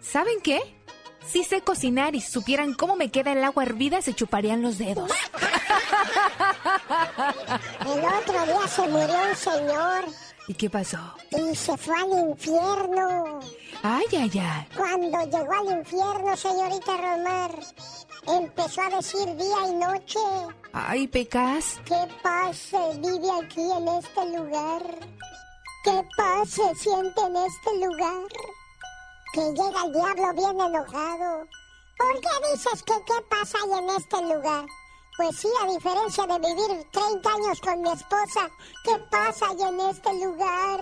¿saben 0.00 0.40
qué? 0.42 0.60
Si 1.26 1.44
sé 1.44 1.62
cocinar 1.62 2.14
y 2.14 2.20
supieran 2.20 2.74
cómo 2.74 2.96
me 2.96 3.10
queda 3.10 3.32
el 3.32 3.42
agua 3.44 3.62
hervida, 3.64 4.02
se 4.02 4.14
chuparían 4.14 4.60
los 4.62 4.78
dedos. 4.78 5.10
El 7.80 8.04
otro 8.04 8.44
día 8.46 8.68
se 8.68 8.82
murió 8.88 9.14
un 9.30 9.36
señor 9.36 10.04
¿Y 10.48 10.54
qué 10.54 10.68
pasó? 10.68 10.98
y 11.30 11.54
se 11.54 11.76
fue 11.76 11.94
al 11.94 12.10
infierno. 12.30 13.40
Ay, 13.82 14.04
ay, 14.12 14.30
ay. 14.40 14.66
Cuando 14.76 15.18
llegó 15.24 15.52
al 15.52 15.78
infierno, 15.78 16.36
señorita 16.36 16.96
Romar, 16.96 17.58
empezó 18.26 18.82
a 18.82 18.90
decir 18.90 19.36
día 19.36 19.68
y 19.68 19.72
noche. 19.74 20.18
Ay, 20.72 21.06
Pecas. 21.06 21.80
¿Qué 21.84 22.08
paz 22.22 22.56
se 22.56 22.98
vive 22.98 23.28
aquí 23.42 23.60
en 23.60 23.88
este 23.88 24.36
lugar? 24.36 24.82
¿Qué 25.84 26.02
paz 26.16 26.48
se 26.50 26.74
siente 26.74 27.20
en 27.20 27.36
este 27.36 27.86
lugar? 27.86 28.28
Que 29.32 29.40
llega 29.40 29.84
el 29.86 29.92
diablo 29.92 30.34
bien 30.34 30.60
enojado. 30.60 31.46
¿Por 31.96 32.20
qué 32.20 32.28
dices 32.52 32.82
que 32.82 32.92
qué 33.06 33.14
pasa 33.30 33.56
hay 33.64 33.72
en 33.78 33.88
este 33.90 34.20
lugar? 34.20 34.66
Pues 35.16 35.36
sí, 35.36 35.48
a 35.62 35.66
diferencia 35.66 36.26
de 36.26 36.38
vivir 36.38 36.86
30 36.90 37.30
años 37.30 37.60
con 37.60 37.80
mi 37.80 37.90
esposa, 37.90 38.50
¿qué 38.84 38.98
pasa 39.10 39.46
hay 39.50 39.62
en 39.62 39.80
este 39.80 40.12
lugar? 40.14 40.80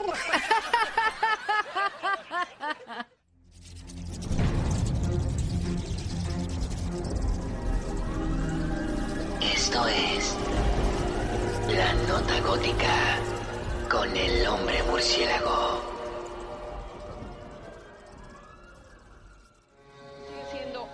Esto 9.54 9.86
es 9.86 10.34
La 11.68 11.92
Nota 12.08 12.40
Gótica 12.40 13.18
con 13.88 14.16
el 14.16 14.46
hombre 14.46 14.82
murciélago. 14.84 15.99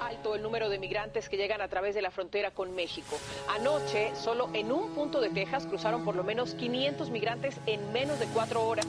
Alto 0.07 0.35
el 0.35 0.43
número 0.43 0.69
de 0.69 0.79
migrantes 0.79 1.29
que 1.29 1.37
llegan 1.37 1.61
a 1.61 1.69
través 1.69 1.95
de 1.95 2.03
la 2.03 2.11
frontera 2.11 2.51
con 2.51 2.75
México. 2.75 3.19
Anoche, 3.57 4.13
solo 4.15 4.51
en 4.55 4.73
un 4.73 4.95
punto 4.95 5.21
de 5.21 5.31
Texas, 5.31 5.67
cruzaron 5.67 6.05
por 6.05 6.15
lo 6.15 6.25
menos 6.25 6.55
500 6.55 7.11
migrantes 7.11 7.57
en 7.67 7.93
menos 7.93 8.19
de 8.19 8.27
cuatro 8.27 8.63
horas. 8.63 8.87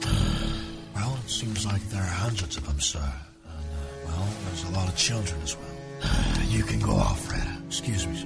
Well, 0.94 1.16
it 1.24 1.30
seems 1.30 1.64
like 1.64 1.82
there 1.90 2.02
are 2.02 2.28
hundreds 2.28 2.56
of 2.56 2.66
them, 2.66 2.80
sir. 2.80 2.98
And, 2.98 3.08
uh, 3.46 4.06
well, 4.06 4.26
there's 4.46 4.64
a 4.64 4.70
lot 4.70 4.88
of 4.88 4.96
children 4.96 5.40
as 5.42 5.56
well. 5.56 5.64
You 6.48 6.64
can 6.64 6.80
go 6.80 6.92
off, 6.92 7.28
Excuse 7.66 8.06
me, 8.06 8.24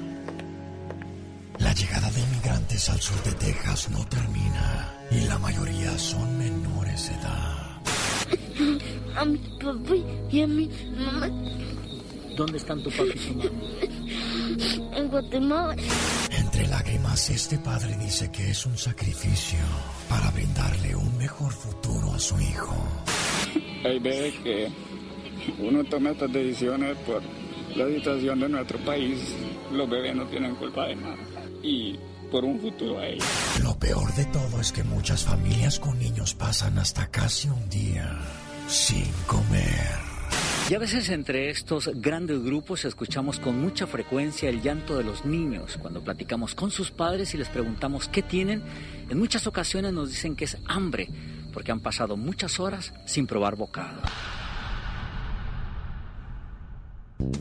La 1.58 1.72
llegada 1.74 2.10
de 2.10 2.20
inmigrantes 2.20 2.88
al 2.88 3.00
sur 3.00 3.20
de 3.24 3.32
Texas 3.32 3.88
no 3.90 4.04
termina 4.06 4.88
y 5.10 5.26
la 5.26 5.38
mayoría 5.38 5.98
son 5.98 6.38
menores 6.38 7.08
de 7.08 7.14
edad. 7.14 7.62
¿Dónde 12.36 12.58
están 12.58 12.82
tu 12.82 12.90
papá 12.90 13.04
y 13.14 13.18
tu 13.18 13.34
mamá? 13.34 13.50
En 14.96 15.08
Guatemala. 15.08 15.76
Entre 16.30 16.66
lágrimas, 16.68 17.30
este 17.30 17.58
padre 17.58 17.96
dice 17.98 18.30
que 18.30 18.50
es 18.50 18.66
un 18.66 18.76
sacrificio 18.76 19.58
para 20.08 20.30
brindarle 20.30 20.94
un 20.94 21.16
mejor 21.18 21.52
futuro 21.52 22.12
a 22.12 22.18
su 22.18 22.38
hijo. 22.40 22.74
Hay 23.84 23.98
veces 23.98 24.34
que 24.40 24.68
uno 25.58 25.84
toma 25.84 26.10
estas 26.10 26.32
decisiones 26.32 26.96
por 26.98 27.22
la 27.76 27.86
situación 27.86 28.40
de 28.40 28.48
nuestro 28.48 28.78
país. 28.78 29.18
Los 29.72 29.88
bebés 29.88 30.14
no 30.14 30.26
tienen 30.26 30.54
culpa 30.56 30.86
de 30.86 30.96
nada. 30.96 31.16
Y 31.62 31.98
por 32.30 32.44
un 32.44 32.60
futuro 32.60 32.98
a 32.98 33.06
ellos. 33.06 33.26
Lo 33.62 33.78
peor 33.78 34.12
de 34.14 34.24
todo 34.26 34.60
es 34.60 34.72
que 34.72 34.82
muchas 34.84 35.24
familias 35.24 35.78
con 35.78 35.98
niños 35.98 36.34
pasan 36.34 36.78
hasta 36.78 37.06
casi 37.08 37.48
un 37.48 37.68
día 37.68 38.18
sin 38.68 39.06
comer. 39.26 40.11
Y 40.70 40.74
a 40.74 40.78
veces 40.78 41.10
entre 41.10 41.50
estos 41.50 41.90
grandes 41.94 42.42
grupos 42.42 42.84
escuchamos 42.84 43.38
con 43.38 43.60
mucha 43.60 43.86
frecuencia 43.86 44.48
el 44.48 44.62
llanto 44.62 44.96
de 44.96 45.04
los 45.04 45.24
niños. 45.26 45.76
Cuando 45.80 46.02
platicamos 46.02 46.54
con 46.54 46.70
sus 46.70 46.90
padres 46.90 47.34
y 47.34 47.38
les 47.38 47.48
preguntamos 47.48 48.08
qué 48.08 48.22
tienen, 48.22 48.62
en 49.10 49.18
muchas 49.18 49.46
ocasiones 49.46 49.92
nos 49.92 50.08
dicen 50.10 50.34
que 50.34 50.46
es 50.46 50.56
hambre, 50.66 51.08
porque 51.52 51.72
han 51.72 51.80
pasado 51.80 52.16
muchas 52.16 52.58
horas 52.58 52.94
sin 53.04 53.26
probar 53.26 53.56
bocado. 53.56 54.00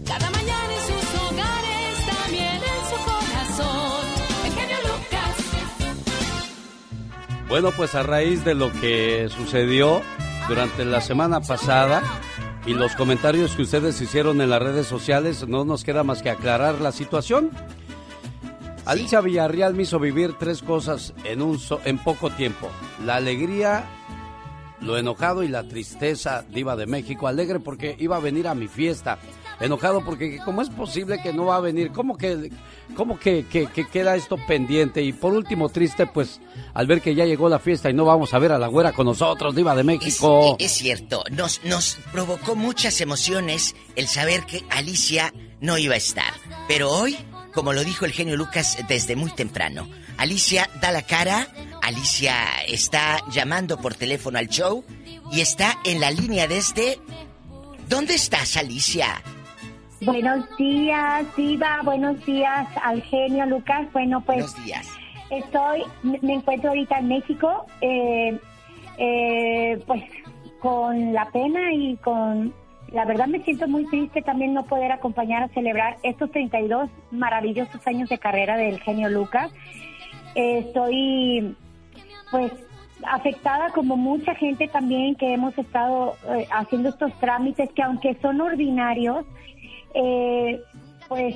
Cada 0.06 0.30
mañana 0.32 0.74
en 0.74 0.82
sus 0.82 1.22
hogares, 1.22 2.06
también 2.06 2.56
en 2.56 2.84
su 2.90 2.98
corazón. 3.06 4.06
El 4.46 4.52
genio 4.52 4.78
Lucas. 4.84 5.36
Bueno, 7.48 7.72
pues 7.72 7.96
a 7.96 8.04
raíz 8.04 8.44
de 8.44 8.56
lo 8.56 8.72
que 8.74 9.30
sucedió 9.30 10.02
durante 10.48 10.84
la 10.86 11.02
semana 11.02 11.40
pasada, 11.40 12.04
y 12.66 12.74
los 12.74 12.96
comentarios 12.96 13.56
que 13.56 13.64
ustedes 13.64 14.00
hicieron 14.02 14.42
en 14.42 14.50
las 14.50 14.62
redes 14.62 14.88
sociales, 14.88 15.48
no 15.48 15.66
nos 15.66 15.84
queda 15.84 16.04
más 16.04 16.22
que 16.22 16.30
aclarar 16.30 16.80
la 16.80 16.92
situación. 16.92 17.50
Alicia 18.86 19.22
Villarreal 19.22 19.74
me 19.74 19.84
hizo 19.84 20.00
vivir 20.00 20.34
tres 20.38 20.62
cosas 20.62 21.14
en, 21.24 21.42
un 21.42 21.60
en 21.86 21.98
poco 21.98 22.30
tiempo. 22.30 22.70
La 23.06 23.16
alegría, 23.16 23.86
lo 24.80 24.98
enojado 24.98 25.44
y 25.44 25.48
la 25.48 25.64
tristeza, 25.64 26.46
diva 26.50 26.76
de 26.76 26.88
México. 26.88 27.28
Alegre 27.28 27.60
porque 27.60 27.96
iba 28.00 28.18
a 28.18 28.20
venir 28.20 28.48
a 28.48 28.56
mi 28.56 28.68
fiesta 28.68 29.18
enojado 29.62 30.04
porque 30.04 30.40
cómo 30.44 30.62
es 30.62 30.70
posible 30.70 31.22
que 31.22 31.34
no 31.34 31.46
va 31.46 31.58
a 31.58 31.60
venir, 31.60 31.92
cómo 31.92 32.18
que, 32.18 32.52
cómo 32.96 33.20
que, 33.20 33.46
que, 33.46 33.68
queda 33.88 34.16
esto 34.16 34.38
pendiente 34.48 35.02
y 35.02 35.14
por 35.14 35.34
último 35.34 35.70
triste 35.70 36.08
pues 36.08 36.40
al 36.74 36.88
ver 36.88 37.02
que 37.02 37.16
ya 37.16 37.26
llegó 37.26 37.50
la 37.50 37.60
fiesta 37.60 37.90
y 37.90 37.94
no 37.94 38.06
vamos 38.06 38.34
a 38.34 38.40
ver 38.40 38.52
a 38.52 38.58
la 38.58 38.68
güera 38.68 38.92
con 38.94 39.06
nosotros, 39.06 39.56
diva 39.56 39.76
de 39.76 39.84
México. 39.84 40.56
Es, 40.60 40.72
cierto, 40.72 41.24
nos, 41.32 41.64
nos 41.64 41.98
provocó 42.12 42.56
muchas 42.56 43.02
emociones 43.02 43.76
el 43.96 44.08
saber 44.08 44.46
que 44.46 44.64
Alicia 44.70 45.34
no 45.60 45.78
iba 45.78 45.94
a 45.94 45.98
estar, 45.98 46.34
pero 46.68 46.92
hoy, 46.92 47.18
como 47.54 47.74
lo 47.74 47.84
dijo 47.84 48.06
el 48.06 48.12
genio 48.12 48.36
Lucas 48.36 48.78
desde 48.88 49.16
muy 49.16 49.32
temprano, 49.32 49.88
Alicia 50.18 50.70
da 50.80 50.92
la 50.92 51.02
cara, 51.02 51.48
Alicia 51.82 52.36
está 52.68 53.20
llamando 53.32 53.78
por 53.78 53.96
teléfono 53.96 54.38
al 54.38 54.48
show 54.48 54.84
y 55.32 55.42
está 55.42 55.80
en 55.84 56.00
la 56.00 56.12
línea 56.12 56.48
desde... 56.48 57.00
¿Dónde 57.88 58.14
estás, 58.14 58.56
Alicia? 58.56 59.22
Buenos 60.04 60.58
días, 60.58 61.36
Diva. 61.36 61.80
Buenos 61.84 62.26
días 62.26 62.68
al 62.84 63.04
genio 63.04 63.46
Lucas. 63.46 63.86
Bueno, 63.94 64.22
pues. 64.22 64.52
Buenos 64.52 64.66
días. 64.66 64.90
Estoy, 65.30 65.84
me 66.02 66.34
encuentro 66.34 66.70
ahorita 66.70 66.98
en 66.98 67.08
México, 67.08 67.68
eh, 67.82 68.40
eh, 68.98 69.80
pues 69.86 70.04
con 70.60 71.14
la 71.14 71.30
pena 71.30 71.72
y 71.74 71.98
con. 71.98 72.52
La 72.92 73.06
verdad 73.06 73.28
me 73.28 73.44
siento 73.44 73.68
muy 73.68 73.86
triste 73.86 74.24
también 74.24 74.54
no 74.54 74.66
poder 74.66 74.92
acompañar 74.92 75.44
a 75.44 75.48
celebrar 75.50 75.98
estos 76.02 76.32
32 76.32 76.90
maravillosos 77.12 77.86
años 77.86 78.10
de 78.10 78.18
carrera 78.18 78.58
del 78.58 78.80
genio 78.82 79.08
Lucas. 79.08 79.52
estoy, 80.34 81.56
pues, 82.32 82.52
afectada 83.04 83.70
como 83.70 83.98
mucha 83.98 84.36
gente 84.36 84.68
también 84.68 85.16
que 85.16 85.34
hemos 85.34 85.58
estado 85.58 86.16
eh, 86.30 86.48
haciendo 86.52 86.90
estos 86.90 87.14
trámites 87.20 87.70
que 87.74 87.84
aunque 87.84 88.18
son 88.22 88.42
ordinarios, 88.42 89.26
eh, 89.94 90.62
pues 91.08 91.36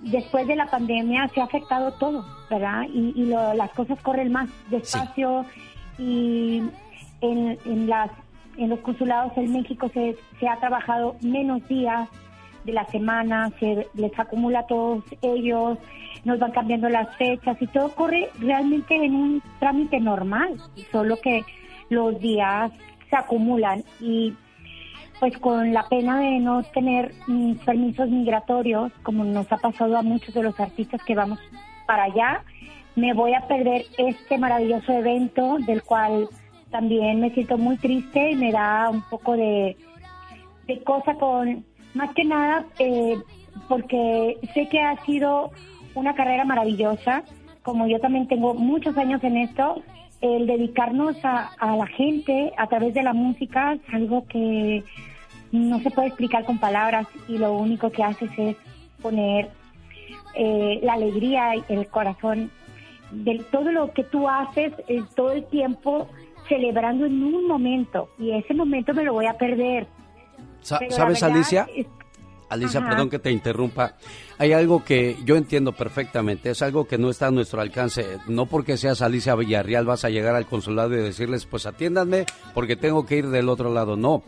después 0.00 0.46
de 0.46 0.56
la 0.56 0.66
pandemia 0.66 1.28
se 1.34 1.40
ha 1.40 1.44
afectado 1.44 1.92
todo, 1.92 2.24
¿verdad? 2.50 2.82
Y, 2.92 3.24
las 3.26 3.70
cosas 3.70 4.00
corren 4.02 4.32
más 4.32 4.48
despacio 4.70 5.44
y 5.98 6.62
en, 7.20 7.88
las, 7.88 8.10
en 8.56 8.68
los 8.68 8.80
consulados 8.80 9.32
en 9.36 9.52
México 9.52 9.90
se, 9.94 10.16
se 10.38 10.48
ha 10.48 10.56
trabajado 10.60 11.16
menos 11.22 11.66
días 11.68 12.08
de 12.64 12.72
la 12.72 12.86
semana, 12.86 13.50
se 13.60 13.86
les 13.94 14.18
acumula 14.18 14.60
a 14.60 14.66
todos 14.66 15.04
ellos, 15.22 15.78
nos 16.24 16.38
van 16.38 16.52
cambiando 16.52 16.88
las 16.88 17.14
fechas 17.16 17.56
y 17.60 17.66
todo 17.66 17.94
corre 17.94 18.30
realmente 18.38 18.94
en 18.94 19.14
un 19.14 19.42
trámite 19.60 20.00
normal, 20.00 20.56
solo 20.90 21.18
que 21.20 21.44
los 21.90 22.18
días 22.20 22.72
se 23.10 23.16
acumulan 23.16 23.84
y 24.00 24.34
pues 25.24 25.38
con 25.38 25.72
la 25.72 25.88
pena 25.88 26.20
de 26.20 26.38
no 26.38 26.62
tener 26.64 27.14
mm, 27.26 27.54
permisos 27.64 28.10
migratorios, 28.10 28.92
como 29.02 29.24
nos 29.24 29.50
ha 29.50 29.56
pasado 29.56 29.96
a 29.96 30.02
muchos 30.02 30.34
de 30.34 30.42
los 30.42 30.60
artistas 30.60 31.02
que 31.02 31.14
vamos 31.14 31.38
para 31.86 32.02
allá, 32.02 32.42
me 32.94 33.14
voy 33.14 33.32
a 33.32 33.48
perder 33.48 33.86
este 33.96 34.36
maravilloso 34.36 34.92
evento 34.92 35.56
del 35.66 35.82
cual 35.82 36.28
también 36.70 37.22
me 37.22 37.30
siento 37.30 37.56
muy 37.56 37.78
triste 37.78 38.32
y 38.32 38.36
me 38.36 38.52
da 38.52 38.90
un 38.90 39.00
poco 39.08 39.34
de, 39.34 39.78
de 40.66 40.82
cosa 40.82 41.14
con, 41.14 41.64
más 41.94 42.12
que 42.12 42.24
nada, 42.24 42.66
eh, 42.78 43.16
porque 43.66 44.36
sé 44.52 44.68
que 44.68 44.78
ha 44.78 45.02
sido 45.06 45.52
una 45.94 46.14
carrera 46.14 46.44
maravillosa, 46.44 47.22
como 47.62 47.86
yo 47.86 47.98
también 47.98 48.28
tengo 48.28 48.52
muchos 48.52 48.94
años 48.98 49.24
en 49.24 49.38
esto, 49.38 49.82
el 50.20 50.46
dedicarnos 50.46 51.16
a, 51.24 51.50
a 51.58 51.76
la 51.76 51.86
gente 51.86 52.52
a 52.58 52.66
través 52.66 52.92
de 52.92 53.02
la 53.02 53.14
música 53.14 53.72
es 53.72 53.94
algo 53.94 54.26
que 54.26 54.84
no 55.54 55.80
se 55.80 55.90
puede 55.90 56.08
explicar 56.08 56.44
con 56.44 56.58
palabras 56.58 57.06
y 57.28 57.38
lo 57.38 57.52
único 57.52 57.90
que 57.90 58.02
haces 58.02 58.30
es 58.36 58.56
poner 59.00 59.50
eh, 60.34 60.80
la 60.82 60.94
alegría 60.94 61.54
y 61.56 61.64
el 61.68 61.86
corazón 61.86 62.50
de 63.12 63.44
todo 63.52 63.70
lo 63.70 63.92
que 63.92 64.02
tú 64.02 64.28
haces 64.28 64.72
eh, 64.88 65.02
todo 65.14 65.32
el 65.32 65.44
tiempo 65.46 66.08
celebrando 66.48 67.06
en 67.06 67.22
un 67.22 67.46
momento 67.46 68.08
y 68.18 68.32
ese 68.32 68.52
momento 68.52 68.92
me 68.92 69.04
lo 69.04 69.12
voy 69.12 69.26
a 69.26 69.34
perder. 69.34 69.86
¿Sabes, 70.60 71.22
Alicia? 71.22 71.66
Alicia, 72.48 72.80
perdón 72.80 73.10
que 73.10 73.18
te 73.18 73.30
interrumpa. 73.30 73.94
Hay 74.38 74.52
algo 74.52 74.84
que 74.84 75.16
yo 75.24 75.36
entiendo 75.36 75.72
perfectamente, 75.72 76.50
es 76.50 76.62
algo 76.62 76.86
que 76.86 76.98
no 76.98 77.10
está 77.10 77.28
a 77.28 77.30
nuestro 77.30 77.60
alcance. 77.60 78.18
No 78.26 78.46
porque 78.46 78.76
seas 78.76 79.02
Alicia 79.02 79.34
Villarreal 79.34 79.86
vas 79.86 80.04
a 80.04 80.10
llegar 80.10 80.34
al 80.34 80.46
consulado 80.46 80.94
y 80.94 80.98
decirles, 80.98 81.46
pues 81.46 81.66
atiéndanme 81.66 82.26
porque 82.54 82.76
tengo 82.76 83.06
que 83.06 83.18
ir 83.18 83.28
del 83.28 83.48
otro 83.48 83.72
lado. 83.72 83.96
No, 83.96 84.22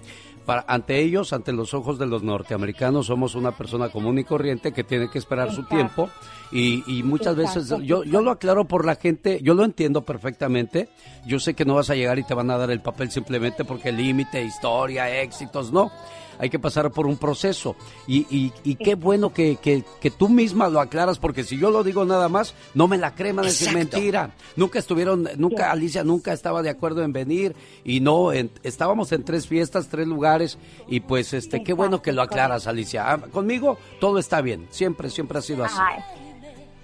ante 0.46 1.00
ellos, 1.00 1.32
ante 1.32 1.52
los 1.52 1.74
ojos 1.74 1.98
de 1.98 2.06
los 2.06 2.22
norteamericanos, 2.22 3.06
somos 3.06 3.34
una 3.34 3.52
persona 3.52 3.88
común 3.88 4.18
y 4.18 4.24
corriente 4.24 4.72
que 4.72 4.84
tiene 4.84 5.10
que 5.10 5.18
esperar 5.18 5.52
su 5.52 5.64
tiempo 5.64 6.08
y, 6.52 7.02
muchas 7.02 7.36
veces 7.36 7.72
yo, 7.82 8.04
yo 8.04 8.20
lo 8.20 8.30
aclaro 8.30 8.66
por 8.66 8.84
la 8.84 8.96
gente, 8.96 9.40
yo 9.42 9.54
lo 9.54 9.64
entiendo 9.64 10.04
perfectamente, 10.04 10.88
yo 11.26 11.40
sé 11.40 11.54
que 11.54 11.64
no 11.64 11.74
vas 11.74 11.90
a 11.90 11.94
llegar 11.94 12.18
y 12.18 12.24
te 12.24 12.34
van 12.34 12.50
a 12.50 12.58
dar 12.58 12.70
el 12.70 12.80
papel 12.80 13.10
simplemente 13.10 13.64
porque 13.64 13.92
límite, 13.92 14.42
historia, 14.42 15.20
éxitos, 15.20 15.72
no 15.72 15.90
hay 16.38 16.50
que 16.50 16.58
pasar 16.58 16.90
por 16.90 17.06
un 17.06 17.16
proceso. 17.16 17.76
Y, 18.06 18.52
y, 18.62 18.74
qué 18.76 18.94
bueno 18.94 19.32
que, 19.32 19.56
que, 19.56 20.10
tú 20.10 20.28
misma 20.28 20.68
lo 20.68 20.80
aclaras, 20.80 21.18
porque 21.18 21.44
si 21.44 21.58
yo 21.58 21.70
lo 21.70 21.82
digo 21.82 22.04
nada 22.04 22.28
más, 22.28 22.54
no 22.74 22.88
me 22.88 22.98
la 22.98 23.14
crema 23.14 23.42
de 23.42 23.48
decir 23.48 23.72
mentira. 23.72 24.30
Nunca 24.56 24.78
estuvieron, 24.78 25.28
nunca, 25.36 25.70
Alicia 25.70 26.04
nunca 26.04 26.32
estaba 26.32 26.62
de 26.62 26.70
acuerdo 26.70 27.02
en 27.02 27.12
venir 27.12 27.54
y 27.84 28.00
no, 28.00 28.32
estábamos 28.32 29.12
en 29.12 29.24
tres 29.24 29.46
fiestas, 29.46 29.88
tres 29.88 30.06
lugares 30.06 30.58
y 30.88 31.00
pues 31.00 31.32
este, 31.32 31.62
qué 31.62 31.72
bueno 31.72 32.02
que 32.02 32.12
lo 32.12 32.22
aclaras, 32.22 32.66
Alicia. 32.66 33.12
Ah, 33.12 33.18
conmigo 33.18 33.78
todo 34.00 34.18
está 34.18 34.40
bien, 34.40 34.66
siempre, 34.70 35.10
siempre 35.10 35.38
ha 35.38 35.42
sido 35.42 35.64
así. 35.64 35.80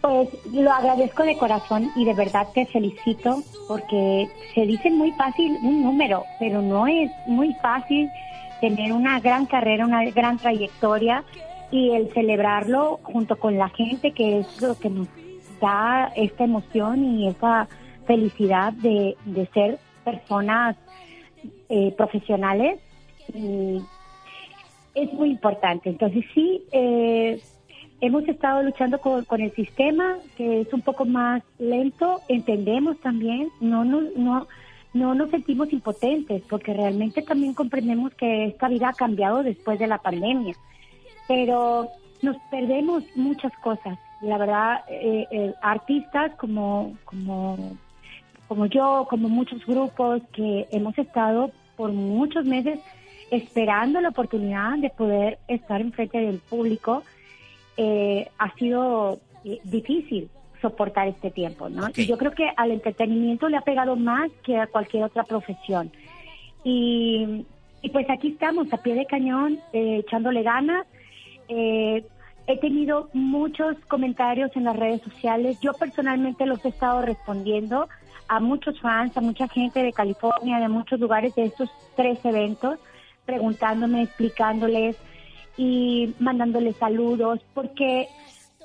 Pues 0.01 0.29
lo 0.53 0.73
agradezco 0.73 1.23
de 1.23 1.37
corazón 1.39 1.93
y 1.95 2.05
de 2.05 2.15
verdad 2.15 2.49
te 2.53 2.67
felicito 2.67 3.43
porque 3.69 4.29
se 4.53 4.63
dice 4.67 4.91
muy 4.91 5.13
fácil 5.13 5.57
un 5.63 5.83
número, 5.83 6.25
pero 6.41 6.61
no 6.61 6.89
es 6.89 7.11
muy 7.29 7.55
fácil 7.63 8.09
tener 8.63 8.93
una 8.93 9.19
gran 9.19 9.47
carrera, 9.47 9.85
una 9.85 10.05
gran 10.11 10.39
trayectoria 10.39 11.25
y 11.73 11.91
el 11.91 12.13
celebrarlo 12.13 13.01
junto 13.03 13.37
con 13.37 13.59
la 13.59 13.69
gente, 13.71 14.13
que 14.13 14.39
es 14.39 14.63
lo 14.63 14.79
que 14.79 14.89
nos 14.89 15.09
da 15.61 16.13
esta 16.15 16.45
emoción 16.45 17.03
y 17.03 17.27
esa 17.27 17.67
felicidad 18.07 18.73
de, 18.75 19.17
ser 19.53 19.81
personas 20.05 20.77
eh, 21.69 21.93
profesionales. 21.97 22.79
Y 23.35 23.83
es 24.95 25.13
muy 25.13 25.31
importante. 25.31 25.89
Entonces 25.89 26.25
sí, 26.33 26.63
eh, 26.71 27.43
hemos 28.01 28.29
estado 28.29 28.63
luchando 28.63 29.01
con, 29.01 29.25
con, 29.25 29.41
el 29.41 29.53
sistema, 29.57 30.19
que 30.37 30.61
es 30.61 30.73
un 30.73 30.83
poco 30.83 31.05
más 31.05 31.43
lento, 31.59 32.21
entendemos 32.29 32.97
también, 33.01 33.49
no, 33.61 33.85
no, 33.85 34.03
no, 34.15 34.47
no 34.95 35.15
nos 35.15 35.31
sentimos 35.31 35.73
impotentes, 35.73 36.43
porque 36.49 36.75
realmente 36.75 37.23
también 37.23 37.55
comprendemos 37.55 38.15
que 38.15 38.47
esta 38.47 38.69
vida 38.69 38.91
ha 38.91 38.95
cambiado 38.95 39.43
después 39.43 39.79
de 39.79 39.87
la 39.87 39.99
pandemia, 39.99 40.55
pero 41.27 41.89
nos 42.21 42.37
perdemos 42.51 43.05
muchas 43.17 43.53
cosas. 43.63 43.99
La 44.21 44.39
verdad, 44.39 44.85
eh, 44.89 45.27
eh, 45.31 45.55
artistas 45.63 46.33
como, 46.37 46.97
como, 47.05 47.57
como 48.47 48.67
yo, 48.67 49.07
como 49.09 49.29
muchos 49.29 49.65
grupos 49.67 50.23
que 50.33 50.69
hemos 50.71 50.97
estado 50.99 51.51
por 51.77 51.93
muchos 51.93 52.45
meses 52.45 52.79
esperando 53.33 54.01
la 54.01 54.11
oportunidad 54.11 54.77
de 54.79 54.91
poder 54.91 55.39
estar 55.49 55.81
enfrente 55.81 56.19
del 56.19 56.39
público, 56.39 57.03
eh, 57.79 58.29
ha 58.39 58.53
sido 58.55 59.21
eh, 59.45 59.59
difícil 59.65 60.29
soportar 60.63 61.09
este 61.09 61.31
tiempo, 61.31 61.69
¿no? 61.69 61.89
Y 61.95 62.07
yo 62.07 62.17
creo 62.17 62.31
que 62.33 62.51
al 62.57 62.71
entretenimiento 62.71 63.49
le 63.49 63.59
ha 63.59 63.63
pegado 63.63 63.97
más 63.97 64.31
que 64.43 64.57
a 64.57 64.67
cualquier 64.67 65.05
otra 65.05 65.25
profesión. 65.25 65.93
Y, 66.65 67.45
pues 67.93 68.09
aquí 68.09 68.29
estamos, 68.29 68.73
a 68.73 68.79
pie 68.79 68.95
de 68.95 69.05
cañón, 69.05 69.59
eh, 69.73 69.99
echándole 69.99 70.43
ganas. 70.43 70.87
he 71.49 72.59
tenido 72.61 73.11
muchos 73.13 73.77
comentarios 73.89 74.51
en 74.57 74.65
las 74.65 74.77
redes 74.77 75.03
sociales. 75.03 75.59
Yo 75.61 75.75
personalmente 75.75 76.47
los 76.47 76.65
he 76.65 76.69
estado 76.69 77.03
respondiendo 77.03 77.89
a 78.29 78.41
muchos 78.41 78.81
fans, 78.81 79.17
a 79.17 79.21
mucha 79.21 79.47
gente 79.49 79.83
de 79.83 79.93
California, 79.93 80.59
de 80.59 80.69
muchos 80.69 80.99
lugares 80.99 81.35
de 81.35 81.45
estos 81.45 81.69
tres 81.97 82.25
eventos 82.25 82.79
preguntándome, 83.25 84.03
explicándoles 84.03 84.97
y 85.57 86.15
mandándoles 86.19 86.77
saludos, 86.77 87.41
porque 87.55 88.09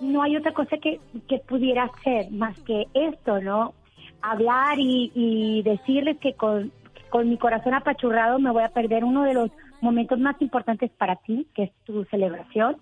no 0.02 0.22
hay 0.22 0.36
otra 0.38 0.54
cosa 0.54 0.78
que, 0.78 1.00
que 1.28 1.40
pudiera 1.40 1.84
hacer 1.84 2.32
más 2.32 2.60
que 2.62 2.88
esto, 2.94 3.42
¿no? 3.42 3.74
Hablar 4.22 4.78
y, 4.80 5.62
decirles 5.64 6.18
que 6.18 6.34
con, 6.34 6.72
con 7.10 7.30
mi 7.30 7.38
corazón 7.38 7.74
apachurrado 7.74 8.40
me 8.40 8.52
voy 8.52 8.64
a 8.64 8.70
perder 8.70 9.04
uno 9.04 9.24
de 9.24 9.34
los 9.34 9.52
momentos 9.82 10.20
más 10.20 10.42
importantes 10.42 10.92
para 10.92 11.16
ti, 11.18 11.48
que 11.54 11.64
es 11.64 11.72
tu 11.86 12.04
celebración. 12.06 12.78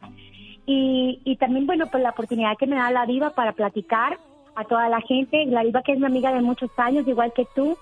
Y, 0.65 1.21
y 1.23 1.35
también, 1.35 1.67
bueno, 1.67 1.85
pues 1.87 2.01
la 2.01 2.11
oportunidad 2.11 2.57
que 2.57 2.67
me 2.67 2.77
da 2.77 2.89
la 2.91 3.05
diva 3.05 3.31
para 3.31 3.51
platicar 3.51 4.17
a 4.55 4.63
toda 4.63 4.89
la 4.89 5.01
gente, 5.01 5.45
la 5.45 5.63
diva 5.63 5.83
que 5.83 5.91
es 5.91 5.99
mi 5.99 6.05
amiga 6.05 6.33
de 6.33 6.41
muchos 6.41 6.71
años, 6.77 7.07
igual 7.07 7.33
que 7.33 7.45
tú, 7.53 7.77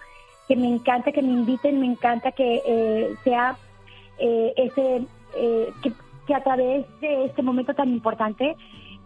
que 0.48 0.56
me 0.56 0.68
encanta 0.68 1.12
que 1.12 1.22
me 1.22 1.32
inviten, 1.32 1.80
me 1.80 1.86
encanta 1.86 2.32
que 2.32 2.62
eh, 2.66 3.16
sea 3.24 3.56
eh, 4.18 4.54
ese, 4.58 5.06
eh, 5.38 5.72
que, 5.82 6.34
a 6.34 6.44
través 6.44 6.86
de 7.00 7.26
este 7.26 7.42
momento 7.42 7.74
tan 7.74 7.90
importante 7.90 8.56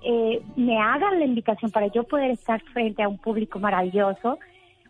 eh, 0.04 0.42
me 0.56 0.80
hagan 0.80 1.20
la 1.20 1.26
invitación 1.26 1.72
para 1.72 1.88
yo 1.88 2.04
poder 2.04 2.32
estar 2.32 2.62
frente 2.74 3.04
a 3.04 3.08
un 3.08 3.18
público 3.18 3.60
maravilloso, 3.60 4.40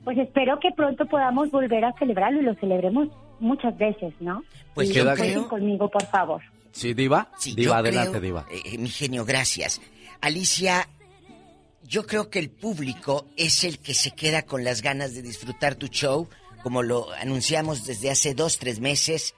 pues 0.04 0.18
espero 0.18 0.60
que 0.60 0.72
pronto 0.72 1.06
podamos 1.06 1.52
volver 1.52 1.86
a 1.86 1.94
celebrarlo 1.94 2.42
y 2.42 2.44
lo 2.44 2.56
celebremos 2.56 3.10
muchas 3.40 3.78
veces, 3.78 4.14
¿no? 4.20 4.44
Pues 4.74 4.94
yo 4.94 5.12
creo... 5.14 5.48
conmigo, 5.48 5.90
por 5.90 6.06
favor. 6.06 6.42
Sí, 6.72 6.94
Diva. 6.94 7.30
diva, 7.56 7.78
adelante, 7.78 8.20
Diva. 8.22 8.46
mi 8.78 8.90
genio, 8.90 9.26
gracias. 9.26 9.82
Alicia, 10.22 10.88
yo 11.84 12.06
creo 12.06 12.30
que 12.30 12.40
el 12.40 12.50
público 12.50 13.26
es 13.36 13.64
el 13.64 13.80
que 13.80 13.94
se 13.94 14.12
queda 14.12 14.44
con 14.44 14.64
las 14.64 14.82
ganas 14.82 15.16
de 15.16 15.22
disfrutar 15.22 15.76
tu 15.76 15.88
show, 15.88 16.28
como 16.62 16.84
lo 16.84 17.12
anunciamos 17.14 17.86
desde 17.86 18.12
hace 18.12 18.34
dos, 18.34 18.60
tres 18.60 18.80
meses. 18.80 19.34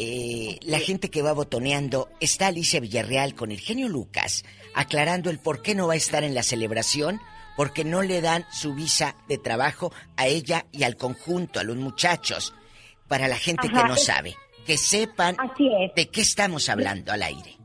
Eh, 0.00 0.60
la 0.62 0.78
gente 0.78 1.10
que 1.10 1.22
va 1.22 1.32
botoneando, 1.32 2.08
está 2.20 2.46
Alicia 2.46 2.78
Villarreal 2.78 3.34
con 3.34 3.50
el 3.50 3.58
genio 3.58 3.88
Lucas, 3.88 4.44
aclarando 4.72 5.28
el 5.28 5.40
por 5.40 5.60
qué 5.60 5.74
no 5.74 5.88
va 5.88 5.94
a 5.94 5.96
estar 5.96 6.22
en 6.22 6.36
la 6.36 6.44
celebración, 6.44 7.18
porque 7.56 7.82
no 7.82 8.02
le 8.02 8.20
dan 8.20 8.44
su 8.52 8.76
visa 8.76 9.16
de 9.26 9.38
trabajo 9.38 9.92
a 10.16 10.28
ella 10.28 10.66
y 10.70 10.84
al 10.84 10.96
conjunto, 10.96 11.58
a 11.58 11.64
los 11.64 11.76
muchachos. 11.76 12.54
Para 13.08 13.26
la 13.26 13.34
gente 13.34 13.68
que 13.68 13.74
no 13.74 13.96
sabe, 13.96 14.36
que 14.64 14.76
sepan 14.76 15.36
de 15.96 16.08
qué 16.08 16.20
estamos 16.20 16.68
hablando 16.68 17.10
al 17.10 17.24
aire. 17.24 17.56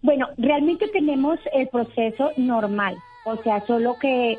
Bueno, 0.00 0.26
realmente 0.38 0.88
tenemos 0.88 1.38
el 1.52 1.68
proceso 1.68 2.30
normal, 2.38 2.96
o 3.26 3.36
sea, 3.42 3.62
solo 3.66 3.94
que 4.00 4.38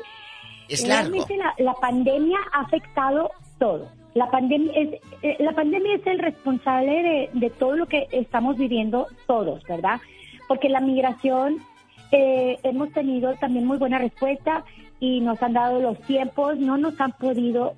es 0.68 0.84
realmente 0.84 1.36
la 1.58 1.74
pandemia 1.74 2.40
ha 2.52 2.62
afectado 2.62 3.30
todo 3.60 4.01
la 4.14 4.30
pandemia 4.30 4.72
es 4.74 5.00
eh, 5.22 5.36
la 5.38 5.52
pandemia 5.52 5.94
es 5.94 6.06
el 6.06 6.18
responsable 6.18 7.30
de, 7.32 7.50
todo 7.50 7.76
lo 7.76 7.86
que 7.86 8.08
estamos 8.12 8.56
viviendo 8.56 9.06
todos, 9.26 9.62
¿verdad? 9.64 10.00
Porque 10.48 10.68
la 10.68 10.80
migración 10.80 11.58
eh, 12.10 12.58
hemos 12.62 12.92
tenido 12.92 13.34
también 13.34 13.66
muy 13.66 13.78
buena 13.78 13.98
respuesta 13.98 14.64
y 15.00 15.20
nos 15.20 15.42
han 15.42 15.54
dado 15.54 15.80
los 15.80 15.98
tiempos, 16.02 16.58
no 16.58 16.76
nos 16.76 17.00
han 17.00 17.12
podido 17.12 17.74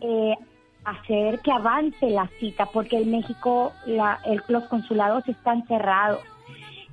eh, 0.00 0.36
hacer 0.84 1.40
que 1.40 1.52
avance 1.52 2.08
la 2.08 2.28
cita 2.40 2.66
porque 2.72 2.98
en 2.98 3.10
México 3.10 3.72
la, 3.86 4.20
los 4.48 4.64
consulados 4.64 5.28
están 5.28 5.66
cerrados. 5.66 6.20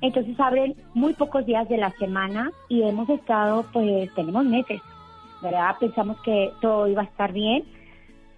Entonces 0.02 0.38
abren 0.38 0.76
muy 0.92 1.14
pocos 1.14 1.46
días 1.46 1.66
de 1.70 1.78
la 1.78 1.90
semana 1.92 2.50
y 2.68 2.82
hemos 2.82 3.08
estado, 3.08 3.64
pues 3.72 4.12
tenemos 4.14 4.44
meses, 4.44 4.82
¿verdad? 5.40 5.76
Pensamos 5.80 6.20
que 6.20 6.52
todo 6.60 6.86
iba 6.86 7.00
a 7.00 7.06
estar 7.06 7.32
bien 7.32 7.64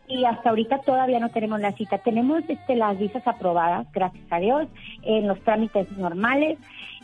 y 0.09 0.25
hasta 0.25 0.51
ahorita 0.51 0.79
todavía 0.81 1.21
no 1.21 1.29
tenemos 1.29 1.61
la 1.61 1.73
cita. 1.73 1.99
Tenemos 1.99 2.43
este, 2.49 2.77
las 2.77 2.99
visas 2.99 3.27
aprobadas, 3.27 3.87
gracias 3.93 4.25
a 4.31 4.39
Dios, 4.39 4.69
en 5.03 5.29
los 5.29 5.41
trámites 5.45 5.91
normales 5.99 6.59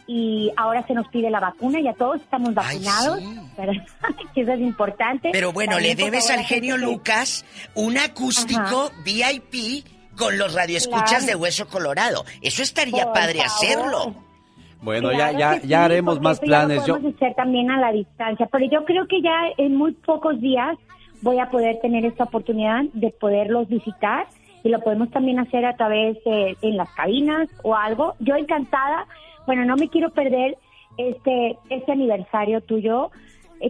y 0.06 0.52
ahora 0.56 0.86
se 0.86 0.94
nos 0.94 1.08
pide 1.08 1.30
la 1.30 1.40
vacuna, 1.40 1.80
ya 1.80 1.94
todos 1.94 2.20
estamos 2.20 2.54
vacunados, 2.54 3.20
eso 4.36 4.52
es 4.52 4.60
importante. 4.60 5.30
Pero 5.32 5.52
bueno, 5.52 5.78
le 5.78 5.94
debes 5.94 6.30
al 6.30 6.40
genio 6.40 6.76
Lucas 6.76 7.44
un 7.74 7.96
acústico 7.96 8.90
VIP 9.04 9.86
con 10.16 10.38
los 10.38 10.54
radioescuchas 10.54 11.26
de 11.26 11.34
Hueso 11.34 11.68
Colorado. 11.68 12.24
Eso 12.42 12.62
estaría 12.62 13.12
padre 13.12 13.40
hacerlo. 13.42 14.14
Bueno, 14.82 15.12
ya 15.12 15.32
ya 15.32 15.60
ya 15.62 15.86
haremos 15.86 16.20
más 16.20 16.38
planes. 16.40 16.82
Ya 16.82 16.88
lo 16.88 16.94
podemos 16.96 17.14
hacer 17.14 17.34
también 17.34 17.70
a 17.70 17.80
la 17.80 17.90
distancia, 17.90 18.46
pero 18.52 18.66
yo 18.70 18.84
creo 18.84 19.06
que 19.06 19.22
ya 19.22 19.32
en 19.56 19.76
muy 19.76 19.92
pocos 19.92 20.38
días 20.40 20.76
voy 21.24 21.38
a 21.38 21.50
poder 21.50 21.80
tener 21.80 22.04
esta 22.04 22.24
oportunidad 22.24 22.84
de 22.92 23.10
poderlos 23.10 23.66
visitar 23.68 24.26
y 24.62 24.68
lo 24.68 24.80
podemos 24.80 25.10
también 25.10 25.38
hacer 25.38 25.64
a 25.64 25.74
través 25.74 26.22
de 26.22 26.56
en 26.60 26.76
las 26.76 26.90
cabinas 26.90 27.48
o 27.62 27.74
algo. 27.74 28.14
Yo 28.20 28.36
encantada, 28.36 29.06
bueno, 29.46 29.64
no 29.64 29.76
me 29.76 29.88
quiero 29.88 30.10
perder 30.10 30.58
este 30.98 31.56
este 31.70 31.92
aniversario 31.92 32.60
tuyo, 32.60 33.10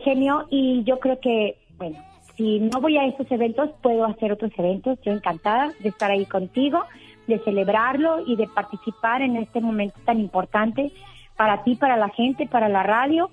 genio, 0.03 0.47
y 0.51 0.83
yo 0.83 0.99
creo 0.99 1.21
que, 1.21 1.57
bueno, 1.79 1.97
si 2.37 2.59
no 2.59 2.81
voy 2.81 2.97
a 2.97 3.07
estos 3.07 3.31
eventos, 3.31 3.71
puedo 3.83 4.05
hacer 4.05 4.33
otros 4.33 4.51
eventos. 4.59 4.99
Yo 5.03 5.13
encantada 5.13 5.73
de 5.79 5.91
estar 5.91 6.11
ahí 6.11 6.27
contigo, 6.27 6.83
de 7.29 7.39
celebrarlo 7.45 8.27
y 8.27 8.35
de 8.35 8.49
participar 8.49 9.23
en 9.23 9.37
este 9.37 9.61
momento 9.61 9.97
tan 10.05 10.19
importante 10.19 10.91
para 11.37 11.63
ti, 11.63 11.77
para 11.77 11.97
la 11.97 12.09
gente, 12.09 12.49
para 12.49 12.69
la 12.69 12.83
radio 12.83 13.31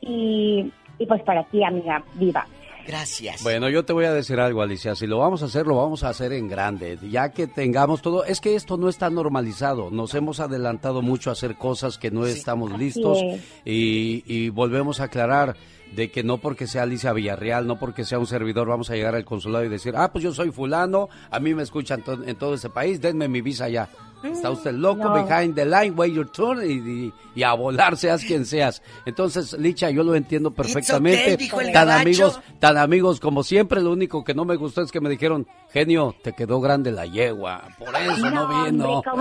y, 0.00 0.70
y 0.98 1.06
pues 1.06 1.22
para 1.22 1.42
ti, 1.44 1.64
amiga 1.64 2.04
viva. 2.14 2.46
Gracias. 2.86 3.42
Bueno, 3.42 3.68
yo 3.68 3.84
te 3.84 3.92
voy 3.92 4.04
a 4.04 4.12
decir 4.12 4.38
algo, 4.40 4.62
Alicia. 4.62 4.94
Si 4.94 5.06
lo 5.06 5.18
vamos 5.18 5.42
a 5.42 5.46
hacer, 5.46 5.66
lo 5.66 5.76
vamos 5.76 6.04
a 6.04 6.10
hacer 6.10 6.32
en 6.32 6.48
grande. 6.48 6.98
Ya 7.10 7.30
que 7.30 7.46
tengamos 7.46 8.02
todo. 8.02 8.24
Es 8.24 8.40
que 8.40 8.54
esto 8.54 8.76
no 8.76 8.88
está 8.88 9.10
normalizado. 9.10 9.90
Nos 9.90 10.14
hemos 10.14 10.40
adelantado 10.40 11.02
mucho 11.02 11.30
a 11.30 11.32
hacer 11.32 11.56
cosas 11.56 11.98
que 11.98 12.10
no 12.10 12.26
estamos 12.26 12.78
listos. 12.78 13.18
Y, 13.64 14.22
y 14.26 14.50
volvemos 14.50 15.00
a 15.00 15.04
aclarar 15.04 15.56
de 15.94 16.10
que 16.10 16.22
no 16.22 16.38
porque 16.38 16.66
sea 16.66 16.82
Alicia 16.82 17.12
Villarreal, 17.12 17.66
no 17.66 17.78
porque 17.78 18.04
sea 18.04 18.18
un 18.18 18.26
servidor, 18.26 18.68
vamos 18.68 18.90
a 18.90 18.94
llegar 18.94 19.14
al 19.14 19.24
consulado 19.24 19.64
y 19.64 19.68
decir, 19.68 19.94
ah, 19.96 20.10
pues 20.12 20.24
yo 20.24 20.32
soy 20.32 20.50
fulano, 20.50 21.08
a 21.30 21.38
mí 21.38 21.54
me 21.54 21.62
escuchan 21.62 22.02
en 22.26 22.36
todo 22.36 22.54
ese 22.54 22.68
país, 22.68 23.00
denme 23.00 23.28
mi 23.28 23.40
visa 23.40 23.68
ya. 23.68 23.88
Está 24.24 24.50
usted 24.50 24.72
loco, 24.72 25.12
behind 25.12 25.54
the 25.54 25.64
line, 25.64 25.90
wait 25.90 26.14
your 26.14 26.30
turn, 26.30 26.60
y, 26.64 27.42
a 27.42 27.52
volar, 27.52 27.96
seas 27.96 28.24
quien 28.24 28.46
seas. 28.46 28.82
Entonces, 29.04 29.52
Licha, 29.54 29.90
yo 29.90 30.02
lo 30.02 30.14
entiendo 30.14 30.50
perfectamente. 30.50 31.36
tan 31.72 31.90
amigos, 31.90 32.40
tan 32.58 32.78
amigos 32.78 33.20
como 33.20 33.42
siempre, 33.42 33.80
lo 33.80 33.92
único 33.92 34.24
que 34.24 34.34
no 34.34 34.44
me 34.44 34.56
gustó 34.56 34.82
es 34.82 34.90
que 34.90 35.00
me 35.00 35.10
dijeron, 35.10 35.46
genio, 35.72 36.14
te 36.22 36.32
quedó 36.32 36.60
grande 36.60 36.90
la 36.92 37.06
yegua, 37.06 37.68
por 37.78 37.94
eso 37.94 38.30
no, 38.30 38.64
vino. 38.64 39.02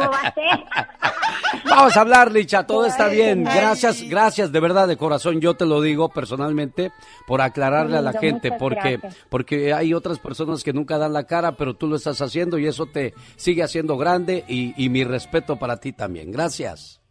Vamos 1.66 1.98
a 1.98 2.02
hablar, 2.02 2.32
Licha, 2.32 2.66
todo 2.66 2.86
está 2.86 3.08
bien. 3.08 3.44
Gracias, 3.44 4.02
gracias, 4.04 4.52
de 4.52 4.60
verdad, 4.60 4.88
de 4.88 4.98
corazón, 4.98 5.40
yo 5.40 5.56
te 5.56 5.66
lo 5.66 5.82
digo 5.82 6.10
personalmente, 6.10 6.92
por 7.28 7.42
aclararle 7.42 7.98
a 7.98 8.02
la 8.02 8.14
gente, 8.14 8.52
porque, 8.52 9.00
porque 9.30 9.74
hay 9.74 9.94
otras 9.94 10.20
personas 10.20 10.64
que 10.64 10.74
nunca 10.74 10.98
dan 10.98 11.14
la 11.14 11.26
cara, 11.26 11.54
pero 11.54 11.76
tú 11.76 11.88
lo 11.88 11.96
estás 11.96 12.22
haciendo 12.22 12.58
y 12.58 12.68
eso 12.68 12.86
te 12.86 13.14
sigue 13.36 13.64
haciendo 13.64 13.98
grande 13.98 14.46
y, 14.48 14.74
y 14.84 14.90
mi 14.94 15.04
respeto 15.04 15.58
para 15.58 15.78
ti 15.78 15.92
también. 15.92 16.32
Gracias. 16.32 17.02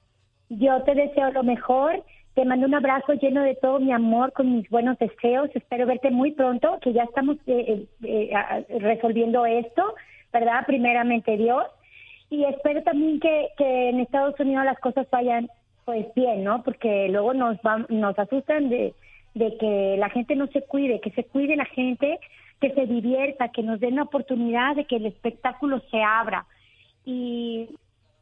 Yo 0.49 0.83
te 0.85 0.95
deseo 0.95 1.33
lo 1.33 1.43
mejor. 1.43 2.05
Te 2.35 2.45
mando 2.47 2.67
un 2.67 2.75
abrazo 2.75 3.13
lleno 3.15 3.43
de 3.43 3.57
todo 3.57 3.79
mi 3.79 3.93
amor, 3.93 4.33
con 4.33 4.57
mis 4.57 4.69
buenos 4.71 4.97
deseos. 4.99 5.51
Espero 5.55 5.87
verte 5.87 6.11
muy 6.11 6.31
pronto, 6.33 6.79
que 6.81 6.93
ya 6.95 7.03
estamos 7.03 7.37
eh, 7.47 7.87
eh, 8.03 8.31
eh, 8.33 8.79
resolviendo 8.79 9.45
esto, 9.45 9.83
¿verdad? 10.33 10.65
Primeramente 10.67 11.37
Dios. 11.37 11.65
y 12.31 12.45
espero 12.45 12.83
también 12.83 13.21
que, 13.21 13.49
en 13.59 14.01
Estados 14.01 14.39
Unidos 14.41 14.65
las 14.65 14.79
cosas 14.79 15.07
vayan 15.11 15.51
pues 15.85 16.07
bien, 16.15 16.45
¿no? 16.45 16.63
Porque 16.63 17.09
luego 17.09 17.35
nos 17.35 17.59
nos 17.91 18.19
asustan 18.19 18.71
de, 18.71 18.95
de 19.35 19.59
que 19.59 19.97
la 19.99 20.09
gente 20.09 20.37
no 20.37 20.47
se 20.47 20.63
cuide, 20.63 21.01
que 21.01 21.11
se 21.11 21.25
cuide 21.25 21.57
la 21.57 21.67
gente, 21.67 22.19
que 22.61 22.73
se 22.73 22.87
divierta, 22.87 23.49
que 23.49 23.63
nos 23.63 23.81
den 23.81 23.97
la 23.97 24.05
oportunidad 24.05 24.77
de 24.77 24.85
que 24.85 24.97
el 24.97 25.07
espectáculo 25.07 25.83
se 25.91 26.01
abra. 26.03 26.47
Y 27.05 27.69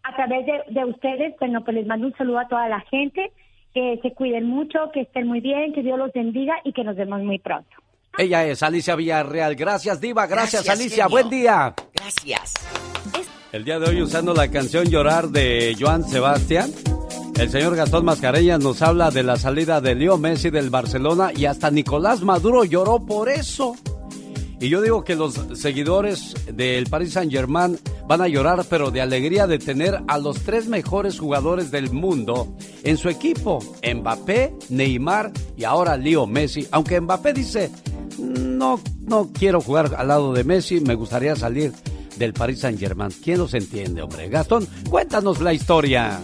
a 0.03 0.15
través 0.15 0.47
de, 0.47 0.63
de 0.69 0.85
ustedes, 0.85 1.35
bueno, 1.39 1.63
pues 1.65 1.77
les 1.77 1.87
mando 1.87 2.07
un 2.07 2.17
saludo 2.17 2.39
a 2.39 2.49
toda 2.49 2.69
la 2.69 2.81
gente, 2.81 3.33
que 3.75 3.99
se 4.03 4.13
cuiden 4.13 4.47
mucho, 4.47 4.91
que 4.93 5.03
estén 5.03 5.27
muy 5.27 5.41
bien, 5.41 5.73
que 5.73 5.83
Dios 5.83 5.99
los 5.99 6.13
bendiga 6.13 6.55
y 6.65 6.73
que 6.73 6.85
nos 6.85 6.97
vemos 6.97 7.23
muy 7.23 7.39
pronto. 7.39 7.71
Ella 8.19 8.45
es 8.45 8.63
Alicia 8.63 8.97
Villarreal. 8.97 9.55
Gracias, 9.55 10.01
Diva. 10.01 10.27
Gracias, 10.27 10.69
Alicia. 10.69 11.07
Buen 11.07 11.31
día. 11.31 11.75
Gracias. 11.95 12.55
El 13.53 13.65
día 13.65 13.79
de 13.79 13.89
hoy, 13.89 14.03
usando 14.03 14.35
la 14.35 14.51
canción 14.51 14.85
Llorar 14.87 15.29
de 15.29 15.77
Joan 15.79 16.05
Sebastián, 16.05 16.71
el 17.39 17.49
señor 17.49 17.75
Gastón 17.77 18.05
Mascareñas 18.05 18.61
nos 18.61 18.83
habla 18.83 19.11
de 19.11 19.23
la 19.23 19.37
salida 19.37 19.81
de 19.81 19.95
Leo 19.95 20.19
Messi 20.19 20.51
del 20.51 20.71
Barcelona 20.71 21.31
y 21.35 21.47
hasta 21.47 21.71
Nicolás 21.71 22.23
Maduro 22.23 22.65
lloró 22.65 23.05
por 23.05 23.29
eso. 23.29 23.75
Y 24.61 24.69
yo 24.69 24.83
digo 24.83 25.05
que 25.05 25.17
los 25.17 25.41
seguidores 25.55 26.35
del 26.53 26.87
Paris 26.87 27.15
Saint 27.15 27.33
Germain 27.33 27.79
van 28.07 28.21
a 28.21 28.29
llorar, 28.29 28.67
pero 28.69 28.91
de 28.91 29.01
alegría 29.01 29.47
de 29.47 29.59
tener 29.59 29.99
a 30.07 30.19
los 30.19 30.41
tres 30.41 30.69
mejores 30.69 31.19
jugadores 31.19 31.71
del 31.71 31.91
mundo 31.91 32.55
en 32.83 32.99
su 32.99 33.09
equipo: 33.09 33.61
Mbappé, 33.83 34.55
Neymar 34.69 35.33
y 35.57 35.65
ahora 35.65 35.97
Leo 35.97 36.27
Messi. 36.27 36.69
Aunque 36.73 37.01
Mbappé 37.01 37.33
dice: 37.33 37.71
No, 38.19 38.79
no 39.01 39.31
quiero 39.33 39.63
jugar 39.63 39.95
al 39.97 40.09
lado 40.09 40.35
de 40.35 40.45
Messi, 40.45 40.81
me 40.81 40.95
gustaría 40.95 41.35
salir 41.37 41.73
del 42.19 42.35
Paris 42.35 42.61
Saint 42.61 42.79
Germain. 42.79 43.11
¿Quién 43.25 43.39
los 43.39 43.55
entiende, 43.55 44.03
hombre? 44.03 44.29
Gastón, 44.29 44.69
cuéntanos 44.91 45.41
la 45.41 45.55
historia. 45.55 46.21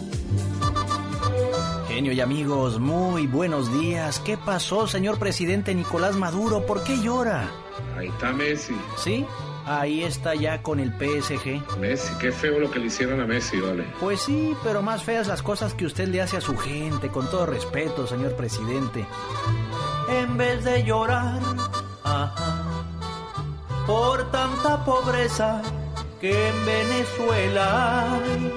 Genio 1.97 2.13
y 2.13 2.21
amigos, 2.21 2.79
muy 2.79 3.25
buenos 3.25 3.73
días. 3.73 4.19
¿Qué 4.19 4.37
pasó, 4.37 4.85
señor 4.85 5.17
presidente 5.17 5.73
Nicolás 5.73 6.15
Maduro? 6.15 6.63
¿Por 6.63 6.83
qué 6.83 6.99
llora? 7.01 7.49
Ahí 7.97 8.09
está 8.09 8.31
Messi. 8.33 8.75
¿Sí? 9.03 9.25
Ahí 9.65 10.03
está 10.03 10.35
ya 10.35 10.61
con 10.61 10.79
el 10.79 10.91
PSG. 10.91 11.79
Messi, 11.79 12.13
qué 12.19 12.31
feo 12.31 12.59
lo 12.59 12.69
que 12.69 12.77
le 12.77 12.85
hicieron 12.85 13.19
a 13.19 13.25
Messi, 13.25 13.59
vale. 13.59 13.83
Pues 13.99 14.21
sí, 14.21 14.55
pero 14.63 14.83
más 14.83 15.03
feas 15.03 15.25
las 15.25 15.41
cosas 15.41 15.73
que 15.73 15.87
usted 15.87 16.07
le 16.09 16.21
hace 16.21 16.37
a 16.37 16.41
su 16.41 16.55
gente, 16.55 17.09
con 17.09 17.27
todo 17.31 17.47
respeto, 17.47 18.05
señor 18.05 18.35
presidente. 18.35 19.03
En 20.07 20.37
vez 20.37 20.63
de 20.65 20.83
llorar, 20.83 21.41
ajá, 22.03 22.63
por 23.87 24.29
tanta 24.29 24.85
pobreza 24.85 25.63
que 26.21 26.49
en 26.49 26.63
Venezuela 26.63 28.13
hay, 28.13 28.53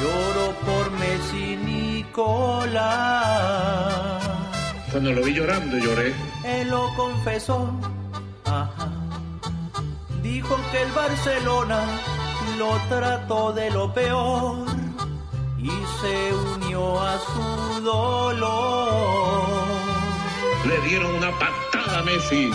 lloro 0.00 0.54
por 0.64 0.90
Messi 0.92 1.56
Cuando 4.90 5.12
lo 5.12 5.22
vi 5.22 5.32
llorando, 5.34 5.78
lloré. 5.78 6.14
Él 6.44 6.68
lo 6.68 6.94
confesó, 6.94 7.70
ajá. 8.44 8.88
Dijo 10.22 10.56
que 10.70 10.82
el 10.82 10.92
Barcelona 10.92 11.80
lo 12.58 12.76
trató 12.88 13.52
de 13.52 13.70
lo 13.70 13.92
peor 13.94 14.66
y 15.58 15.70
se 16.00 16.34
unió 16.54 17.00
a 17.00 17.18
su 17.18 17.80
dolor. 17.82 19.44
Le 20.66 20.80
dieron 20.88 21.14
una 21.14 21.30
patada 21.38 21.98
a 21.98 22.02
Messi. 22.02 22.50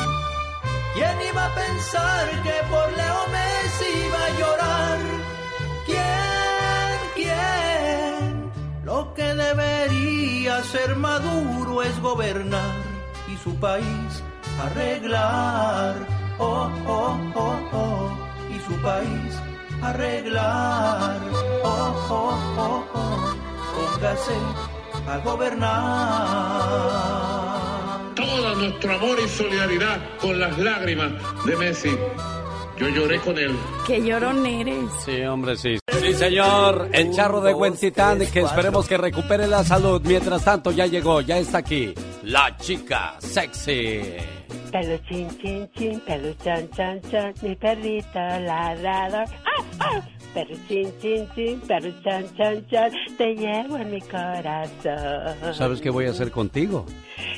¿Quién 0.94 1.18
iba 1.30 1.46
a 1.46 1.56
pensar 1.56 2.44
que 2.44 2.54
por 2.70 2.92
Leo 2.98 3.28
Messi 3.32 3.90
iba 4.06 4.26
a 4.26 4.30
llorar? 4.40 5.00
¿Quién? 5.86 6.16
Lo 8.88 9.14
que 9.14 9.22
debería 9.22 10.64
ser 10.64 10.95
Maduro 10.95 11.84
es 11.84 11.99
gobernar 11.99 12.73
y 13.27 13.35
su 13.43 13.53
país 13.59 14.23
arreglar. 14.61 16.07
Oh, 16.39 16.72
oh, 16.88 17.18
oh, 17.35 17.59
oh. 17.73 18.09
Y 18.49 18.57
su 18.65 18.81
país 18.81 19.35
arreglar. 19.81 21.19
Oh, 21.65 22.07
oh, 22.09 22.34
oh, 22.57 22.85
oh. 22.93 23.35
Póngase 23.76 24.38
a 25.05 25.18
gobernar. 25.18 25.68
Todo 28.15 28.55
nuestro 28.55 28.95
amor 28.95 29.19
y 29.19 29.27
solidaridad 29.27 29.99
con 30.22 30.39
las 30.39 30.57
lágrimas 30.57 31.11
de 31.45 31.57
Messi. 31.57 31.91
Yo 32.77 32.88
lloré 32.88 33.19
con 33.19 33.38
él. 33.38 33.53
Qué 33.85 34.01
llorón 34.01 34.45
eres. 34.45 34.89
Sí, 35.03 35.23
hombre, 35.23 35.57
sí. 35.57 35.77
Sí, 36.08 36.14
señor. 36.14 36.90
El 36.94 37.12
charro 37.12 37.42
de 37.42 37.54
Huentitán, 37.54 38.20
que 38.32 38.40
esperemos 38.40 38.88
que 38.88 38.96
recupere 38.96 39.46
la 39.46 39.66
salud. 39.66 40.02
Mientras 40.06 40.42
tanto, 40.46 40.72
ya 40.72 40.86
llegó, 40.86 41.20
ya 41.20 41.38
está 41.38 41.58
aquí. 41.58 41.94
La 42.24 42.56
chica 42.56 43.16
sexy. 43.20 44.16
Pelo 44.72 44.98
chin 45.10 45.28
chin 45.42 45.70
chin, 45.76 46.00
pelo 46.00 46.34
chan 46.42 46.70
chan 46.70 47.02
chan, 47.12 47.34
mi 47.42 47.56
perrito 47.58 48.20
ladrador. 48.20 49.26
¡Ah, 49.46 49.64
ah! 49.80 50.02
Perro 50.34 50.56
chin 50.70 50.94
chin 51.02 51.28
chin, 51.36 51.60
perro 51.68 51.92
chan 52.02 52.26
chan 52.38 52.68
chan, 52.70 52.92
te 53.18 53.36
llevo 53.36 53.78
en 53.78 53.92
mi 53.92 54.00
corazón. 54.00 55.54
¿Sabes 55.56 55.82
qué 55.82 55.90
voy 55.90 56.06
a 56.06 56.12
hacer 56.12 56.32
contigo? 56.32 56.86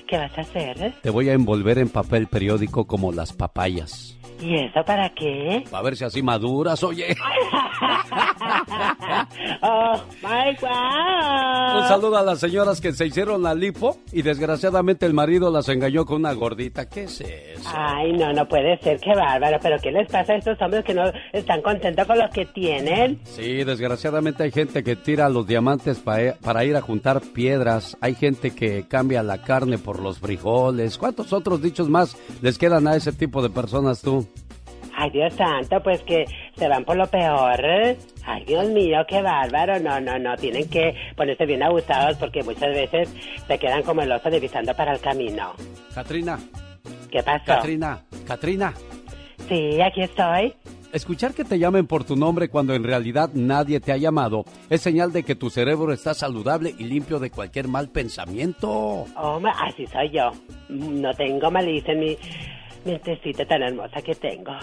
¿Qué 0.08 0.16
vas 0.16 0.38
a 0.38 0.42
hacer? 0.42 0.94
Te 1.02 1.10
voy 1.10 1.30
a 1.30 1.34
envolver 1.34 1.80
en 1.80 1.90
papel 1.90 2.28
periódico 2.28 2.86
como 2.86 3.12
las 3.12 3.34
papayas. 3.34 4.19
¿Y 4.42 4.56
eso 4.56 4.84
para 4.86 5.10
qué? 5.10 5.64
A 5.72 5.82
ver 5.82 5.96
si 5.98 6.04
así 6.06 6.22
maduras, 6.24 6.82
oye. 6.84 7.08
oh 9.62 9.96
my. 10.24 10.56
Un 11.82 11.88
saludo 11.88 12.18
a 12.18 12.24
las 12.24 12.40
señoras 12.40 12.82
que 12.82 12.94
se 12.94 13.06
hicieron 13.08 13.44
la 13.44 13.54
lipo 13.54 13.98
y 14.12 14.22
desgraciadamente 14.22 15.06
el 15.06 15.14
marido 15.14 15.52
las 15.52 15.68
engañó 15.70 16.06
con 16.06 16.18
una 16.18 16.34
gordita. 16.34 16.88
¿Qué 16.88 17.04
es 17.04 17.22
eso? 17.22 17.70
Ay, 17.74 18.14
no, 18.14 18.32
no 18.34 18.48
puede 18.48 18.78
ser, 18.80 19.00
qué 19.00 19.14
bárbaro. 19.16 19.58
Pero 19.62 19.78
¿qué 19.82 19.92
les 19.92 20.08
pasa 20.10 20.34
a 20.34 20.38
estos 20.38 20.60
hombres 20.62 20.84
que 20.86 20.94
no 20.94 21.04
están 21.34 21.62
contentos 21.62 22.08
con 22.08 22.18
lo 22.20 22.30
que 22.30 22.46
tienen? 22.46 23.20
Sí, 23.24 23.64
desgraciadamente 23.64 24.44
hay 24.44 24.52
gente 24.52 24.84
que 24.84 24.96
tira 24.96 25.30
los 25.30 25.46
diamantes 25.48 26.00
pa- 26.00 26.18
para 26.42 26.64
ir 26.66 26.76
a 26.76 26.82
juntar 26.82 27.22
piedras. 27.34 27.98
Hay 28.02 28.16
gente 28.16 28.52
que 28.52 28.88
cambia 28.88 29.22
la 29.24 29.40
carne 29.42 29.78
por 29.78 30.00
los 30.02 30.20
frijoles. 30.20 30.98
¿Cuántos 30.98 31.34
otros 31.34 31.62
dichos 31.62 31.90
más 31.90 32.18
les 32.42 32.58
quedan 32.58 32.88
a 32.88 32.96
ese 32.96 33.12
tipo 33.12 33.42
de 33.42 33.50
personas 33.50 34.02
tú? 34.02 34.28
Ay, 35.02 35.12
Dios 35.12 35.34
santo, 35.34 35.82
pues 35.82 36.02
que 36.02 36.26
se 36.58 36.68
van 36.68 36.84
por 36.84 36.98
lo 36.98 37.08
peor. 37.08 37.62
Ay, 38.26 38.44
Dios 38.46 38.68
mío, 38.68 39.00
qué 39.08 39.22
bárbaro. 39.22 39.80
No, 39.80 40.02
no, 40.02 40.20
no, 40.20 40.36
tienen 40.36 40.70
que 40.70 40.94
ponerse 41.16 41.46
bien 41.46 41.64
abusados 41.64 42.18
porque 42.18 42.44
muchas 42.44 42.74
veces 42.74 43.08
se 43.48 43.58
quedan 43.58 43.84
como 43.84 44.02
el 44.02 44.12
oso 44.12 44.30
divisando 44.30 44.74
para 44.76 44.92
el 44.92 45.00
camino. 45.00 45.54
Katrina, 45.96 46.38
¿Qué 47.10 47.24
pasó? 47.24 47.46
Katrina, 47.46 48.02
Katrina. 48.28 48.74
Sí, 49.48 49.80
aquí 49.82 50.02
estoy. 50.02 50.54
Escuchar 50.92 51.34
que 51.34 51.46
te 51.46 51.58
llamen 51.58 51.88
por 51.88 52.04
tu 52.04 52.18
nombre 52.18 52.50
cuando 52.50 52.74
en 52.74 52.84
realidad 52.84 53.30
nadie 53.34 53.80
te 53.80 53.94
ha 53.94 53.98
llamado 53.98 54.44
es 54.70 54.82
señal 54.82 55.14
de 55.14 55.24
que 55.24 55.36
tu 55.36 55.50
cerebro 55.50 55.94
está 55.94 56.14
saludable 56.14 56.76
y 56.78 56.84
limpio 56.84 57.20
de 57.20 57.30
cualquier 57.30 57.70
mal 57.70 57.88
pensamiento. 57.88 58.70
Oh, 59.16 59.40
así 59.66 59.86
soy 59.88 60.10
yo. 60.10 60.32
No 60.68 61.14
tengo 61.14 61.52
malicia 61.52 61.94
en 61.94 62.00
mi 62.00 62.18
mentecita 62.86 63.46
tan 63.46 63.64
hermosa 63.64 64.02
que 64.02 64.16
tengo. 64.16 64.54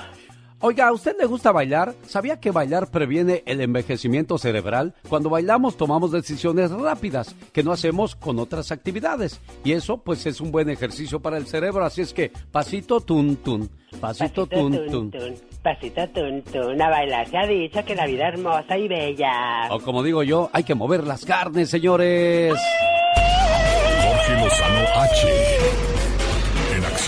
Oiga, 0.61 0.89
¿a 0.89 0.93
usted 0.93 1.15
le 1.19 1.27
gusta 1.27 1.53
bailar? 1.53 1.95
¿Sabía 2.07 2.41
que 2.41 2.51
bailar 2.51 2.91
previene 2.91 3.43
el 3.45 3.61
envejecimiento 3.61 4.39
cerebral? 4.39 4.95
Cuando 5.07 5.29
bailamos 5.29 5.77
tomamos 5.77 6.13
decisiones 6.13 6.71
rápidas 6.71 7.37
que 7.53 7.63
no 7.63 7.73
hacemos 7.73 8.17
con 8.17 8.39
otras 8.39 8.73
actividades. 8.73 9.39
Y 9.65 9.73
eso 9.73 9.99
pues 9.99 10.25
es 10.25 10.41
un 10.41 10.51
buen 10.51 10.71
ejercicio 10.71 11.21
para 11.21 11.37
el 11.37 11.47
cerebro. 11.47 11.85
Así 11.85 12.01
es 12.01 12.15
que 12.15 12.33
pasito 12.51 13.03
tun 13.03 13.37
tun, 13.37 13.69
pasito 14.01 14.47
tun 14.47 14.73
tun. 14.89 15.11
tun, 15.11 15.35
pasito 15.63 16.09
tun 16.09 16.43
tun. 16.43 16.81
A 16.81 16.89
bailar 16.89 17.29
se 17.29 17.37
ha 17.37 17.47
dicho 17.47 17.85
que 17.85 17.95
la 17.95 18.07
vida 18.07 18.29
hermosa 18.29 18.79
y 18.79 18.89
bella. 18.89 19.69
O 19.71 19.81
como 19.81 20.03
digo 20.03 20.23
yo, 20.23 20.49
hay 20.55 20.65
que 20.65 20.75
mover 20.75 21.05
las 21.05 21.27
carnes, 21.27 21.69
señores. 21.69 22.55
Jorge 22.55 23.66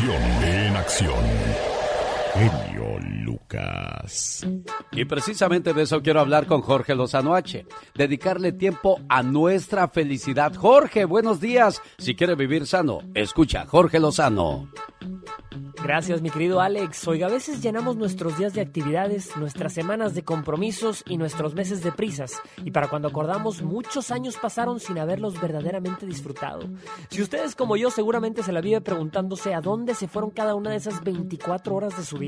en 0.01 0.77
acción. 0.77 1.78
Genio 2.39 3.01
Lucas. 3.25 4.47
Y 4.93 5.05
precisamente 5.07 5.73
de 5.73 5.83
eso 5.83 6.01
quiero 6.03 6.21
hablar 6.21 6.47
con 6.47 6.61
Jorge 6.61 6.95
Lozano 6.95 7.35
H. 7.35 7.67
Dedicarle 7.97 8.53
tiempo 8.53 9.01
a 9.09 9.25
nuestra 9.25 9.89
felicidad. 9.89 10.55
Jorge, 10.55 11.05
buenos 11.05 11.41
días. 11.41 11.83
Si 11.99 12.15
quiere 12.15 12.37
vivir 12.37 12.69
sano, 12.69 13.01
escucha 13.15 13.67
Jorge 13.67 13.99
Lozano. 13.99 14.69
Gracias, 15.83 16.23
mi 16.23 16.31
querido 16.31 16.61
Alex. 16.61 17.07
Oiga, 17.07 17.29
a 17.29 17.31
veces 17.31 17.63
llenamos 17.63 17.97
nuestros 17.97 18.37
días 18.37 18.53
de 18.53 18.61
actividades, 18.61 19.37
nuestras 19.37 19.73
semanas 19.73 20.13
de 20.13 20.25
compromisos 20.25 21.05
y 21.07 21.19
nuestros 21.19 21.55
meses 21.55 21.85
de 21.85 21.93
prisas. 21.93 22.41
Y 22.65 22.73
para 22.73 22.89
cuando 22.89 23.09
acordamos, 23.09 23.63
muchos 23.63 24.11
años 24.11 24.37
pasaron 24.37 24.81
sin 24.81 24.99
haberlos 24.99 25.41
verdaderamente 25.41 26.05
disfrutado. 26.05 26.69
Si 27.11 27.23
ustedes 27.23 27.55
como 27.55 27.77
yo 27.77 27.91
seguramente 27.91 28.43
se 28.43 28.53
la 28.53 28.61
vive 28.61 28.81
preguntándose 28.81 29.55
a 29.55 29.61
dónde 29.61 29.95
se 29.95 30.09
fueron 30.09 30.31
cada 30.31 30.57
una 30.57 30.71
de 30.71 30.77
esas 30.77 31.03
24 31.05 31.75
horas 31.75 31.97
de 31.97 32.05
su 32.05 32.19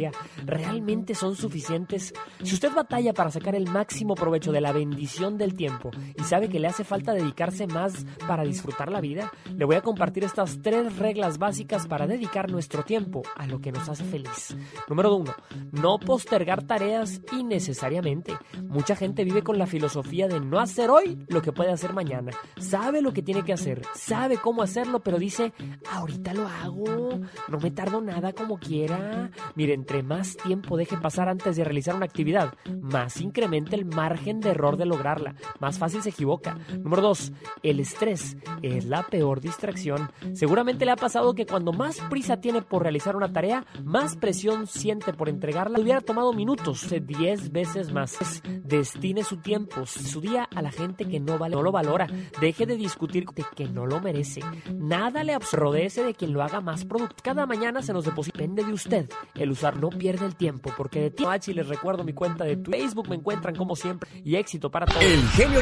¿realmente 0.44 1.14
son 1.14 1.36
suficientes? 1.36 2.12
Si 2.43 2.55
usted 2.55 2.72
batalla 2.72 3.12
para 3.12 3.31
sacar 3.31 3.55
el 3.55 3.68
máximo 3.68 4.14
provecho 4.14 4.52
de 4.52 4.60
la 4.60 4.72
bendición 4.72 5.36
del 5.36 5.55
tiempo 5.55 5.90
y 6.16 6.22
sabe 6.24 6.48
que 6.48 6.60
le 6.60 6.68
hace 6.68 6.85
falta 6.85 7.12
dedicarse 7.12 7.66
más 7.66 8.06
para 8.27 8.44
disfrutar 8.44 8.90
la 8.90 9.01
vida, 9.01 9.31
le 9.56 9.64
voy 9.64 9.77
a 9.77 9.82
compartir 9.82 10.24
estas 10.24 10.60
tres 10.62 10.97
reglas 10.97 11.39
básicas 11.39 11.86
para 11.86 12.06
dedicar 12.06 12.51
nuestro 12.51 12.82
tiempo 12.82 13.22
a 13.36 13.47
lo 13.47 13.60
que 13.60 13.72
nos 13.72 13.89
hace 13.89 14.05
feliz. 14.05 14.56
Número 14.89 15.14
uno, 15.14 15.35
no 15.72 15.98
postergar 15.98 16.62
tareas 16.62 17.20
innecesariamente. 17.32 18.36
Mucha 18.62 18.97
gente 18.97 19.24
vive 19.24 19.43
con 19.43 19.59
la 19.59 19.66
filosofía 19.66 20.28
de 20.28 20.40
no 20.40 20.59
hacer 20.59 20.90
hoy 20.90 21.18
lo 21.28 21.43
que 21.43 21.52
puede 21.52 21.72
hacer 21.72 21.93
mañana. 21.93 22.32
Sabe 22.59 23.02
lo 23.02 23.12
que 23.12 23.22
tiene 23.22 23.44
que 23.44 23.52
hacer, 23.52 23.82
sabe 23.94 24.39
cómo 24.39 24.62
hacerlo, 24.62 25.01
pero 25.01 25.18
dice, 25.18 25.52
ahorita 25.90 26.35
lo 26.35 26.47
hago, 26.47 27.20
no 27.48 27.59
me 27.59 27.70
tardo 27.70 28.01
nada 28.01 28.32
como 28.32 28.59
quiera. 28.59 29.31
Mire, 29.55 29.74
entre 29.91 30.05
más 30.05 30.37
tiempo 30.37 30.77
deje 30.77 30.97
pasar 30.99 31.29
antes 31.29 31.57
de 31.57 31.65
realizar 31.65 31.97
una 31.97 32.05
actividad, 32.05 32.55
más 32.81 33.21
incrementa 33.21 33.75
el 33.75 33.87
margen 33.87 34.39
de 34.39 34.51
error 34.51 34.77
de 34.77 34.87
lograrla, 34.87 35.35
más 35.59 35.81
fácil 35.81 36.01
se 36.01 36.11
equivoca. 36.11 36.57
Número 36.79 37.03
dos, 37.03 37.33
el 37.65 37.81
estrés 37.81 38.37
es 38.62 38.85
la 38.85 39.03
peor 39.03 39.41
distracción. 39.41 40.12
Seguramente 40.33 40.85
le 40.85 40.93
ha 40.93 40.97
pasado 40.97 41.35
que 41.35 41.45
cuando 41.45 41.73
más 41.73 42.01
prisa 42.03 42.41
tiene 42.41 42.62
por 42.62 42.85
realizar 42.85 43.17
una 43.17 43.33
tarea, 43.33 43.67
más 43.83 44.15
presión 44.15 44.69
siente 44.69 45.12
por 45.12 45.29
entregarla. 45.29 45.81
Hubiera 45.81 46.01
tomado 46.01 46.33
minutos, 46.35 46.87
10 46.89 47.51
veces 47.51 47.93
más. 47.93 48.17
Destine 48.62 49.25
su 49.25 49.39
tiempo, 49.39 49.87
su 49.87 50.21
día 50.21 50.49
a 50.55 50.62
la 50.62 50.71
gente 50.71 51.07
que 51.07 51.19
no, 51.19 51.37
lo 51.37 51.73
valora. 51.73 52.07
Deje 52.41 52.65
de 52.65 52.77
discutir 52.77 53.27
de 53.35 53.45
que 53.57 53.67
no 53.67 53.87
lo 53.87 54.01
merece. 54.01 54.41
Nada 54.73 55.25
le 55.25 55.35
absordece 55.35 56.05
de 56.05 56.15
quien 56.15 56.33
lo 56.33 56.45
haga 56.45 56.61
más 56.61 56.85
productivo. 56.85 57.23
Cada 57.25 57.45
mañana 57.45 57.83
se 57.83 57.93
nos 57.93 58.05
deposita. 58.05 58.39
Depende 58.39 58.62
de 58.65 58.73
usted. 58.73 59.11
El 59.35 59.51
usar 59.51 59.70
no 59.73 59.91
pierde 59.91 60.27
el 60.27 60.37
tiempo, 60.37 60.73
porque 60.77 61.01
de 61.01 61.11
ti, 61.11 61.25
y 61.47 61.53
les 61.53 61.69
recuerdo 61.69 62.05
mi 62.05 62.13
cuenta 62.13 62.45
de 62.45 62.57
Facebook, 62.57 63.09
me 63.09 63.17
encuentran 63.17 63.55
como 63.55 63.77
siempre. 63.77 64.11
Y 64.25 64.37
éxito 64.37 64.71
para 64.71 64.87
todos. 64.87 65.03
El 65.03 65.23
genio. 65.31 65.61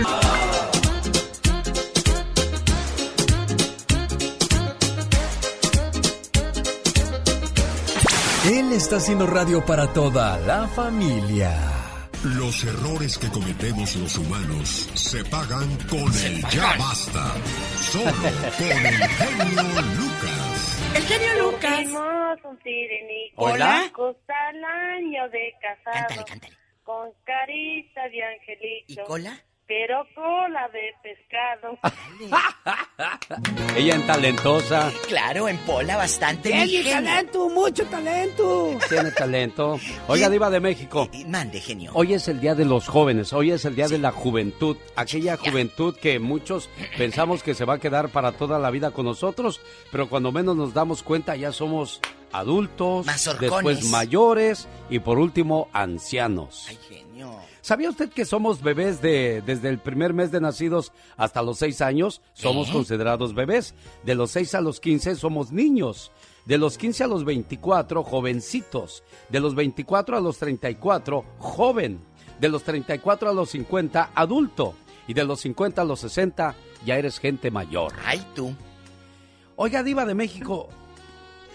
Él 8.51 8.73
está 8.73 8.97
haciendo 8.97 9.27
radio 9.27 9.65
para 9.67 9.93
toda 9.93 10.39
la 10.39 10.67
familia. 10.69 11.55
Los 12.25 12.65
errores 12.65 13.19
que 13.19 13.29
cometemos 13.29 13.95
los 13.97 14.17
humanos 14.17 14.89
se 14.95 15.23
pagan 15.25 15.69
con 15.91 16.13
el 16.15 16.43
ya 16.49 16.77
basta. 16.79 17.35
Solo 17.93 18.11
con 18.13 18.87
el 18.87 19.09
genio 19.09 19.63
Lucas. 19.63 20.38
El 20.95 21.03
genio 21.03 21.51
Lucas. 21.51 21.87
Un. 21.87 21.97
Hola. 23.37 23.85
El 23.85 24.65
año 24.65 25.29
de 25.31 25.55
casado. 25.61 26.07
Cántale, 26.07 26.25
cántale. 26.25 26.57
Con 26.85 27.13
carita 27.25 28.09
de 28.09 28.25
angelito. 28.25 29.03
¿Y 29.03 29.07
cola? 29.07 29.45
Pero 29.69 30.03
cola 30.15 30.67
de 30.73 30.95
pescado. 31.03 31.79
Ella 33.77 33.97
en 33.97 34.07
talentosa. 34.07 34.91
Claro, 35.07 35.47
en 35.47 35.59
pola 35.59 35.99
bastante. 35.99 36.51
Tiene 36.51 36.91
talento, 36.91 37.51
mucho 37.51 37.85
talento. 37.85 38.79
Tiene 38.89 39.11
talento. 39.11 39.79
Oiga, 40.09 40.31
Diva 40.31 40.49
de 40.49 40.61
México. 40.61 41.11
Mande, 41.27 41.61
genio. 41.61 41.91
Hoy 41.93 42.15
es 42.15 42.29
el 42.29 42.41
día 42.41 42.55
de 42.55 42.65
los 42.65 42.89
jóvenes, 42.89 43.35
hoy 43.35 43.51
es 43.51 43.67
el 43.67 43.77
día 43.77 43.89
de 43.89 43.99
la 43.99 44.11
juventud. 44.11 44.79
Aquella 44.97 45.37
juventud 45.37 45.95
que 45.95 46.19
muchos 46.19 46.71
pensamos 46.97 47.43
que 47.43 47.55
se 47.55 47.67
va 47.67 47.75
a 47.75 47.79
quedar 47.79 48.09
para 48.09 48.33
toda 48.33 48.59
la 48.59 48.71
vida 48.71 48.91
con 48.93 49.05
nosotros, 49.05 49.61
pero 49.93 50.09
cuando 50.09 50.33
menos 50.33 50.57
nos 50.57 50.73
damos 50.73 51.03
cuenta 51.03 51.37
ya 51.37 51.53
somos 51.53 52.01
adultos, 52.33 53.05
Mazorcones. 53.05 53.51
después 53.51 53.91
mayores 53.91 54.67
y 54.89 54.99
por 55.01 55.19
último 55.19 55.69
ancianos. 55.75 56.67
Ay, 56.71 56.79
genio. 56.89 57.39
¿Sabía 57.61 57.91
usted 57.91 58.11
que 58.11 58.25
somos 58.25 58.63
bebés 58.63 59.03
de 59.03 59.43
desde 59.45 59.69
el 59.69 59.79
primer 59.79 60.15
mes 60.15 60.31
de 60.31 60.41
nacidos 60.41 60.93
hasta 61.17 61.43
los 61.43 61.59
seis 61.59 61.81
años? 61.81 62.23
Somos 62.33 62.69
¿Eh? 62.69 62.73
considerados 62.73 63.35
bebés. 63.35 63.75
De 64.05 64.15
los 64.15 64.31
6 64.31 64.55
a 64.55 64.61
los 64.61 64.81
15 64.81 65.17
somos 65.17 65.53
niños. 65.53 66.13
De 66.47 66.57
los 66.57 66.79
15 66.79 67.05
a 67.05 67.07
los 67.09 67.25
24, 67.25 68.03
jovencitos. 68.03 69.03
De 69.29 69.41
los 69.41 69.55
24 69.55 70.17
a 70.17 70.21
los 70.21 70.39
34, 70.39 71.25
joven. 71.39 72.01
De 72.41 72.49
los 72.49 72.63
34 72.63 73.31
a 73.31 73.33
los 73.35 73.51
50, 73.51 74.13
adulto. 74.15 74.75
Y 75.07 75.15
de 75.15 75.25
los 75.25 75.41
50 75.41 75.83
a 75.83 75.85
los 75.85 76.01
60, 76.01 76.55
ya 76.87 76.97
eres 76.97 77.19
gente 77.19 77.51
mayor. 77.51 77.93
Ay, 78.05 78.25
tú. 78.35 78.55
Oiga, 79.57 79.83
Diva 79.83 80.05
de 80.05 80.15
México, 80.15 80.69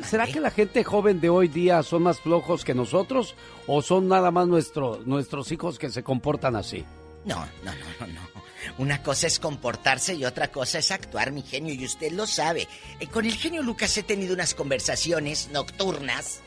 ¿será 0.03 0.27
que 0.27 0.39
la 0.39 0.51
gente 0.51 0.83
joven 0.83 1.19
de 1.21 1.29
hoy 1.29 1.47
día 1.47 1.81
son 1.83 2.03
más 2.03 2.19
flojos 2.19 2.63
que 2.63 2.73
nosotros? 2.73 3.35
¿O 3.67 3.81
son 3.81 4.07
nada 4.07 4.31
más 4.31 4.47
nuestro- 4.47 5.01
nuestros 5.05 5.51
hijos 5.51 5.79
que 5.79 5.89
se 5.89 6.03
comportan 6.03 6.55
así? 6.55 6.83
No, 7.25 7.37
no, 7.63 7.71
no, 7.73 7.85
no, 8.01 8.07
no. 8.13 8.33
Una 8.77 9.03
cosa 9.03 9.27
es 9.27 9.39
comportarse 9.39 10.13
y 10.15 10.23
otra 10.25 10.49
cosa 10.51 10.79
es 10.79 10.91
actuar, 10.91 11.31
mi 11.31 11.41
genio, 11.41 11.73
y 11.73 11.85
usted 11.85 12.11
lo 12.11 12.25
sabe. 12.27 12.67
Eh, 12.99 13.07
con 13.07 13.25
el 13.25 13.35
genio 13.35 13.61
Lucas 13.61 13.97
he 13.97 14.03
tenido 14.03 14.33
unas 14.33 14.53
conversaciones 14.53 15.49
nocturnas. 15.51 16.41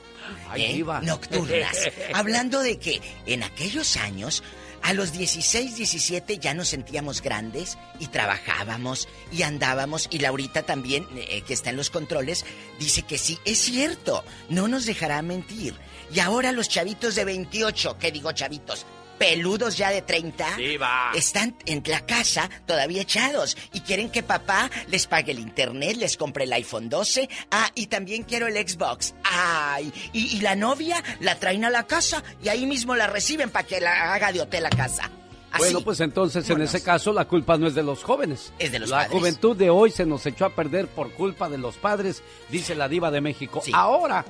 Ay, 0.48 0.80
¿eh? 0.80 0.84
Nocturnas. 1.02 1.88
hablando 2.14 2.60
de 2.60 2.78
que 2.78 3.00
en 3.26 3.42
aquellos 3.42 3.96
años, 3.96 4.42
a 4.86 4.92
los 4.92 5.10
16, 5.10 5.78
17 5.78 6.38
ya 6.38 6.54
nos 6.54 6.68
sentíamos 6.68 7.20
grandes 7.20 7.76
y 7.98 8.06
trabajábamos 8.06 9.08
y 9.32 9.42
andábamos. 9.42 10.06
Y 10.12 10.20
Laurita 10.20 10.62
también, 10.62 11.04
eh, 11.16 11.42
que 11.44 11.54
está 11.54 11.70
en 11.70 11.76
los 11.76 11.90
controles, 11.90 12.44
dice 12.78 13.02
que 13.02 13.18
sí, 13.18 13.36
es 13.44 13.58
cierto, 13.58 14.24
no 14.48 14.68
nos 14.68 14.86
dejará 14.86 15.20
mentir. 15.22 15.74
Y 16.14 16.20
ahora 16.20 16.52
los 16.52 16.68
chavitos 16.68 17.16
de 17.16 17.24
28, 17.24 17.98
¿qué 17.98 18.12
digo 18.12 18.30
chavitos? 18.30 18.86
Peludos 19.18 19.76
ya 19.76 19.90
de 19.90 20.02
30 20.02 20.56
Diva. 20.56 21.10
están 21.14 21.56
en 21.66 21.82
la 21.86 22.04
casa 22.04 22.50
todavía 22.66 23.02
echados 23.02 23.56
y 23.72 23.80
quieren 23.80 24.10
que 24.10 24.22
papá 24.22 24.70
les 24.88 25.06
pague 25.06 25.32
el 25.32 25.38
internet, 25.38 25.96
les 25.96 26.16
compre 26.16 26.44
el 26.44 26.52
iPhone 26.52 26.88
12. 26.88 27.28
Ah, 27.50 27.70
y 27.74 27.86
también 27.86 28.24
quiero 28.24 28.46
el 28.46 28.56
Xbox. 28.68 29.14
Ay, 29.24 29.92
y, 30.12 30.36
y 30.36 30.40
la 30.40 30.54
novia 30.54 31.02
la 31.20 31.38
traen 31.38 31.64
a 31.64 31.70
la 31.70 31.86
casa 31.86 32.22
y 32.42 32.48
ahí 32.48 32.66
mismo 32.66 32.94
la 32.94 33.06
reciben 33.06 33.50
para 33.50 33.66
que 33.66 33.80
la 33.80 34.12
haga 34.14 34.32
de 34.32 34.40
hotel 34.42 34.66
a 34.66 34.70
casa. 34.70 35.10
Así. 35.52 35.62
Bueno, 35.62 35.80
pues 35.80 36.00
entonces 36.00 36.50
en 36.50 36.60
ese 36.60 36.82
caso 36.82 37.14
la 37.14 37.24
culpa 37.24 37.56
no 37.56 37.66
es 37.66 37.74
de 37.74 37.82
los 37.82 38.02
jóvenes. 38.02 38.52
Es 38.58 38.72
de 38.72 38.78
los 38.80 38.90
la 38.90 38.98
padres. 38.98 39.12
juventud 39.12 39.56
de 39.56 39.70
hoy 39.70 39.90
se 39.90 40.04
nos 40.04 40.26
echó 40.26 40.44
a 40.44 40.50
perder 40.50 40.86
por 40.88 41.12
culpa 41.12 41.48
de 41.48 41.56
los 41.56 41.76
padres, 41.76 42.22
dice 42.50 42.74
la 42.74 42.88
diva 42.90 43.10
de 43.10 43.22
México. 43.22 43.62
Ahora, 43.72 44.22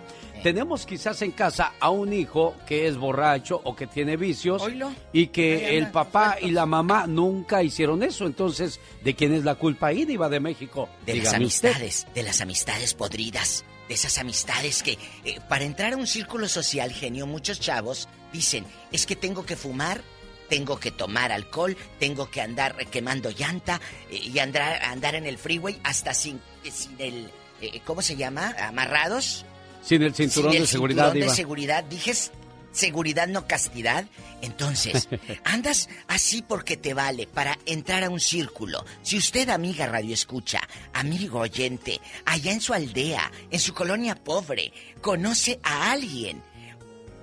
tenemos 0.47 0.86
quizás 0.86 1.20
en 1.23 1.32
casa 1.32 1.73
a 1.81 1.90
un 1.90 2.12
hijo 2.12 2.55
que 2.68 2.86
es 2.86 2.97
borracho 2.97 3.60
o 3.64 3.74
que 3.74 3.89
tiene 3.89 4.16
vicios 4.16 4.62
Oílo. 4.62 4.93
y 5.12 5.27
que 5.27 5.77
el 5.77 5.90
papá 5.90 6.36
y 6.40 6.52
la 6.52 6.66
mamá 6.66 7.09
nunca 7.09 7.64
hicieron 7.64 8.05
eso. 8.05 8.27
Entonces, 8.27 8.78
¿de 9.02 9.16
quién 9.16 9.35
es 9.35 9.43
la 9.43 9.56
culpa 9.56 9.89
ahí, 9.89 10.05
diva 10.05 10.28
de 10.28 10.39
México? 10.39 10.89
De 11.05 11.16
las 11.16 11.24
usted. 11.27 11.36
amistades, 11.39 12.06
de 12.14 12.23
las 12.23 12.40
amistades 12.40 12.94
podridas, 12.94 13.64
de 13.89 13.94
esas 13.94 14.18
amistades 14.18 14.85
que 14.85 14.98
eh, 15.24 15.40
para 15.48 15.64
entrar 15.64 15.94
a 15.94 15.97
un 15.97 16.06
círculo 16.06 16.47
social, 16.47 16.93
genio, 16.93 17.27
muchos 17.27 17.59
chavos 17.59 18.09
dicen, 18.32 18.64
es 18.93 19.05
que 19.05 19.16
tengo 19.16 19.44
que 19.44 19.56
fumar, 19.56 20.01
tengo 20.48 20.78
que 20.78 20.93
tomar 20.93 21.32
alcohol, 21.32 21.77
tengo 21.98 22.31
que 22.31 22.40
andar 22.40 22.77
quemando 22.86 23.31
llanta 23.31 23.81
eh, 24.12 24.20
y 24.32 24.39
andar, 24.39 24.81
andar 24.85 25.16
en 25.16 25.27
el 25.27 25.39
freeway 25.39 25.81
hasta 25.82 26.14
sin, 26.14 26.36
eh, 26.62 26.70
sin 26.70 26.94
el, 27.01 27.32
eh, 27.60 27.81
¿cómo 27.85 28.01
se 28.01 28.14
llama? 28.14 28.55
Amarrados. 28.60 29.44
Sin 29.86 30.02
el 30.02 30.14
cinturón 30.14 30.52
Sin 30.52 30.60
el 30.62 30.66
de 30.66 30.72
seguridad, 30.72 31.04
cinturón 31.04 31.14
diva. 31.20 31.30
de 31.32 31.36
seguridad, 31.36 31.84
dije 31.84 32.10
s- 32.10 32.30
seguridad 32.72 33.26
no 33.28 33.46
castidad. 33.46 34.04
Entonces, 34.42 35.08
andas 35.44 35.88
así 36.08 36.42
porque 36.42 36.76
te 36.76 36.92
vale 36.92 37.26
para 37.26 37.58
entrar 37.66 38.02
a 38.04 38.10
un 38.10 38.20
círculo. 38.20 38.84
Si 39.02 39.16
usted, 39.16 39.48
amiga 39.48 39.86
radio 39.86 40.12
escucha, 40.12 40.60
amigo 40.92 41.40
oyente, 41.40 42.00
allá 42.24 42.52
en 42.52 42.60
su 42.60 42.74
aldea, 42.74 43.30
en 43.50 43.60
su 43.60 43.72
colonia 43.74 44.14
pobre, 44.16 44.72
conoce 45.00 45.58
a 45.62 45.92
alguien, 45.92 46.42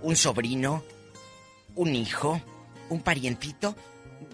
un 0.01 0.15
sobrino, 0.15 0.83
un 1.75 1.95
hijo, 1.95 2.41
un 2.89 3.01
parientito, 3.01 3.75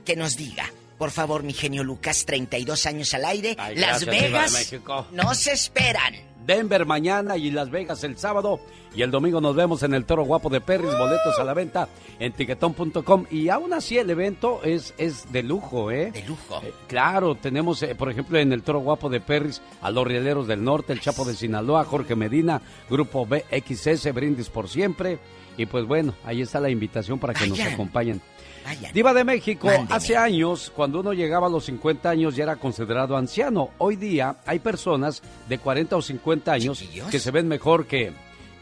que 0.06 0.15
nos 0.15 0.35
diga. 0.38 0.72
Por 0.97 1.11
favor, 1.11 1.43
mi 1.43 1.53
genio 1.53 1.84
Lucas, 1.84 2.26
32 2.26 2.85
años 2.85 3.14
al 3.14 3.26
aire. 3.26 3.56
Ay, 3.57 3.76
Las 3.77 4.03
gracias, 4.03 4.76
Vegas 4.76 5.06
no 5.11 5.34
se 5.34 5.53
esperan. 5.53 6.28
Denver 6.49 6.84
mañana 6.88 7.38
y 7.38 7.51
Las 7.51 7.69
Vegas 7.69 8.03
el 8.03 8.17
sábado. 8.17 8.59
Y 8.95 9.03
el 9.03 9.11
domingo 9.11 9.39
nos 9.39 9.55
vemos 9.55 9.84
en 9.84 9.93
el 9.93 10.05
Toro 10.05 10.23
Guapo 10.23 10.49
de 10.49 10.59
Perris, 10.59 10.97
boletos 10.97 11.38
a 11.38 11.43
la 11.43 11.53
venta 11.53 11.88
en 12.17 12.34
tiquetón.com. 12.34 13.26
Y 13.30 13.49
aún 13.49 13.71
así 13.71 13.99
el 13.99 14.09
evento 14.09 14.61
es, 14.63 14.95
es 14.97 15.31
de 15.31 15.43
lujo, 15.43 15.91
¿eh? 15.91 16.09
De 16.09 16.23
lujo. 16.23 16.59
Eh, 16.63 16.73
claro, 16.88 17.35
tenemos, 17.35 17.84
eh, 17.84 17.93
por 17.93 18.09
ejemplo, 18.09 18.39
en 18.39 18.51
el 18.51 18.63
Toro 18.63 18.80
Guapo 18.80 19.09
de 19.09 19.21
Perris 19.21 19.61
a 19.80 19.91
los 19.91 20.07
Rieleros 20.07 20.47
del 20.47 20.63
Norte, 20.63 20.91
el 20.91 21.01
Chapo 21.01 21.23
de 21.23 21.35
Sinaloa, 21.35 21.85
Jorge 21.85 22.15
Medina, 22.15 22.63
Grupo 22.89 23.27
BXS, 23.27 24.11
Brindis 24.11 24.49
por 24.49 24.67
Siempre. 24.67 25.19
Y 25.55 25.67
pues 25.67 25.85
bueno, 25.85 26.15
ahí 26.23 26.41
está 26.41 26.59
la 26.59 26.71
invitación 26.71 27.19
para 27.19 27.35
que 27.35 27.45
nos 27.45 27.59
acompañen. 27.59 28.21
Vayan. 28.64 28.94
Diva 28.94 29.14
de 29.14 29.23
México, 29.23 29.68
Mándeme. 29.68 29.95
hace 29.95 30.18
años, 30.18 30.72
cuando 30.76 30.99
uno 30.99 31.14
llegaba 31.14 31.48
a 31.48 31.49
los 31.49 31.65
50 31.65 32.10
años 32.10 32.36
ya 32.36 32.44
era 32.44 32.56
considerado 32.56 33.15
anciano. 33.18 33.72
Hoy 33.77 33.95
día 33.95 34.38
hay 34.45 34.60
personas 34.60 35.22
de 35.48 35.57
40 35.57 35.95
o 35.95 36.02
50 36.02 36.52
años 36.52 36.84
que 37.10 37.19
se 37.19 37.31
ven 37.31 37.48
mejor 37.48 37.88
que, 37.88 38.11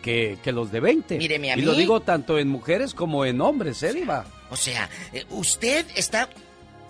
que, 0.01 0.37
que 0.43 0.51
los 0.51 0.71
de 0.71 0.79
20. 0.79 1.17
Míreme 1.17 1.51
a 1.51 1.57
y 1.57 1.61
lo 1.61 1.73
digo 1.73 1.99
tanto 2.01 2.37
en 2.39 2.47
mujeres 2.47 2.93
como 2.93 3.25
en 3.25 3.41
hombres, 3.41 3.81
¿eh, 3.83 3.93
Diva? 3.93 4.25
O 4.49 4.55
sea, 4.55 4.89
eh, 5.13 5.25
usted 5.29 5.85
está... 5.95 6.29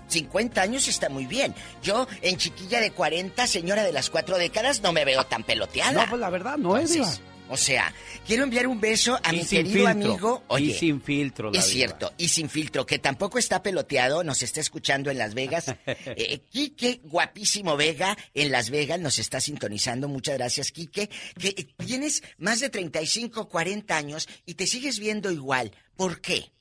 50 0.09 0.61
años 0.61 0.87
está 0.87 1.09
muy 1.09 1.25
bien. 1.25 1.53
Yo, 1.83 2.07
en 2.21 2.37
chiquilla 2.37 2.79
de 2.79 2.91
40, 2.91 3.45
señora 3.45 3.83
de 3.83 3.91
las 3.91 4.09
cuatro 4.09 4.37
décadas, 4.37 4.81
no 4.81 4.93
me 4.93 5.03
veo 5.03 5.25
tan 5.25 5.43
peloteada. 5.43 6.03
No, 6.05 6.09
pues 6.09 6.21
la 6.21 6.29
verdad, 6.29 6.57
no 6.57 6.77
es, 6.77 6.91
Entonces, 6.95 7.21
O 7.49 7.57
sea, 7.57 7.93
quiero 8.25 8.43
enviar 8.43 8.67
un 8.67 8.79
beso 8.79 9.19
a 9.23 9.33
Y 9.33 9.39
mi 9.39 9.45
querido 9.45 9.87
filtro. 9.87 9.89
amigo. 9.89 10.43
Y 10.49 10.53
Oye, 10.53 10.73
sin 10.73 11.01
filtro, 11.01 11.51
la 11.51 11.59
Es 11.59 11.65
cierto, 11.65 12.13
y 12.17 12.27
sin 12.27 12.49
filtro, 12.49 12.85
que 12.85 12.99
tampoco 12.99 13.37
está 13.39 13.63
peloteado, 13.63 14.23
nos 14.23 14.43
está 14.43 14.59
escuchando 14.59 15.09
en 15.11 15.17
Las 15.17 15.33
Vegas. 15.33 15.73
Eh, 16.19 16.39
Quique, 16.49 16.99
guapísimo 17.03 17.77
Vega, 17.77 18.17
en 18.33 18.51
Las 18.51 18.69
Vegas 18.69 18.99
nos 18.99 19.19
está 19.19 19.39
sintonizando. 19.39 20.07
Muchas 20.07 20.37
gracias, 20.37 20.71
Quique. 20.71 21.09
Que 21.39 21.49
eh, 21.49 21.67
tienes 21.85 22.23
más 22.37 22.59
de 22.59 22.69
35, 22.69 23.47
40 23.47 23.95
años 23.95 24.27
y 24.45 24.55
te 24.55 24.67
sigues 24.67 24.99
viendo 24.99 25.31
igual. 25.31 25.71
¿Por 25.95 26.21
qué? 26.21 26.51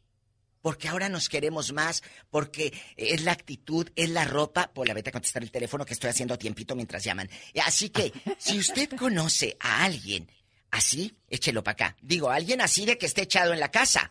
Porque 0.63 0.89
ahora 0.89 1.09
nos 1.09 1.29
queremos 1.29 1.73
más, 1.73 2.03
porque 2.29 2.73
es 2.97 3.23
la 3.23 3.33
actitud, 3.33 3.89
es 3.95 4.11
la 4.11 4.25
ropa. 4.25 4.71
Pues 4.75 4.89
la 4.89 4.95
vete 4.95 5.11
a 5.11 5.13
contestar 5.13 5.43
el 5.43 5.51
teléfono 5.51 5.85
que 5.85 5.95
estoy 5.95 6.11
haciendo 6.11 6.37
tiempito 6.39 6.75
mientras 6.75 7.05
llaman. 7.05 7.31
Así 7.65 7.91
que, 7.91 8.13
si 8.39 8.59
usted 8.59 8.89
conoce 8.99 9.57
a 9.61 9.85
alguien 9.85 10.29
así, 10.71 11.17
échelo 11.29 11.63
para 11.63 11.73
acá. 11.73 11.97
Digo, 12.03 12.31
alguien 12.31 12.61
así 12.61 12.87
de 12.87 12.99
que 12.99 13.07
esté 13.07 13.23
echado 13.23 13.53
en 13.53 13.61
la 13.61 13.71
casa. 13.71 14.11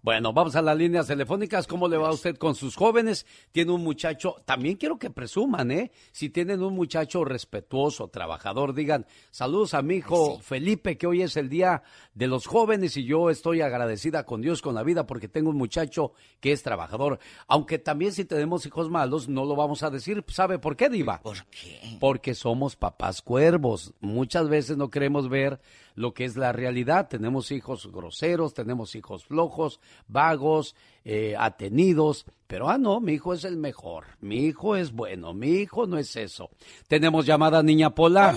Bueno, 0.00 0.32
vamos 0.32 0.54
a 0.54 0.62
las 0.62 0.76
líneas 0.76 1.08
telefónicas. 1.08 1.66
¿Cómo 1.66 1.88
le 1.88 1.96
va 1.96 2.08
a 2.08 2.12
usted 2.12 2.36
con 2.36 2.54
sus 2.54 2.76
jóvenes? 2.76 3.26
Tiene 3.50 3.72
un 3.72 3.82
muchacho, 3.82 4.36
también 4.44 4.76
quiero 4.76 4.96
que 4.96 5.10
presuman, 5.10 5.72
¿eh? 5.72 5.90
Si 6.12 6.30
tienen 6.30 6.62
un 6.62 6.74
muchacho 6.74 7.24
respetuoso, 7.24 8.06
trabajador, 8.08 8.74
digan, 8.74 9.06
saludos 9.32 9.74
a 9.74 9.82
mi 9.82 9.96
hijo 9.96 10.38
Felipe, 10.38 10.96
que 10.96 11.08
hoy 11.08 11.22
es 11.22 11.36
el 11.36 11.48
día 11.48 11.82
de 12.18 12.26
los 12.26 12.48
jóvenes 12.48 12.96
y 12.96 13.04
yo 13.04 13.30
estoy 13.30 13.60
agradecida 13.60 14.24
con 14.24 14.40
Dios, 14.40 14.60
con 14.60 14.74
la 14.74 14.82
vida, 14.82 15.06
porque 15.06 15.28
tengo 15.28 15.50
un 15.50 15.56
muchacho 15.56 16.14
que 16.40 16.50
es 16.50 16.64
trabajador. 16.64 17.20
Aunque 17.46 17.78
también 17.78 18.10
si 18.10 18.24
tenemos 18.24 18.66
hijos 18.66 18.90
malos, 18.90 19.28
no 19.28 19.44
lo 19.44 19.54
vamos 19.54 19.84
a 19.84 19.90
decir. 19.90 20.24
¿Sabe 20.26 20.58
por 20.58 20.74
qué, 20.74 20.88
Diva? 20.88 21.20
¿Por 21.20 21.46
qué? 21.46 21.96
Porque 22.00 22.34
somos 22.34 22.74
papás 22.74 23.22
cuervos. 23.22 23.94
Muchas 24.00 24.48
veces 24.48 24.76
no 24.76 24.90
queremos 24.90 25.28
ver 25.28 25.60
lo 25.94 26.12
que 26.12 26.24
es 26.24 26.36
la 26.36 26.50
realidad. 26.50 27.06
Tenemos 27.06 27.52
hijos 27.52 27.86
groseros, 27.92 28.52
tenemos 28.52 28.96
hijos 28.96 29.24
flojos, 29.24 29.78
vagos, 30.08 30.74
eh, 31.04 31.36
atenidos. 31.38 32.26
Pero, 32.48 32.68
ah, 32.68 32.78
no, 32.78 32.98
mi 32.98 33.12
hijo 33.12 33.32
es 33.32 33.44
el 33.44 33.56
mejor. 33.56 34.06
Mi 34.20 34.38
hijo 34.38 34.74
es 34.74 34.90
bueno. 34.90 35.34
Mi 35.34 35.50
hijo 35.50 35.86
no 35.86 35.98
es 35.98 36.16
eso. 36.16 36.50
Tenemos 36.88 37.26
llamada 37.26 37.62
Niña 37.62 37.94
Pola. 37.94 38.36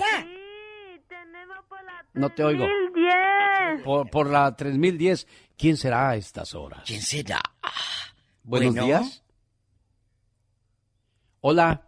No 2.14 2.30
te 2.30 2.44
oigo. 2.44 2.68
3010. 3.82 3.84
Por, 3.84 4.10
por 4.10 4.30
la 4.30 4.56
3010. 4.56 5.28
¿Quién 5.58 5.78
será 5.78 6.10
a 6.10 6.16
estas 6.16 6.54
horas? 6.56 6.84
¿Quién 6.86 7.02
será? 7.02 7.42
Buenos 8.44 8.74
Bueno. 8.74 8.86
días. 8.86 9.24
Hola. 11.42 11.88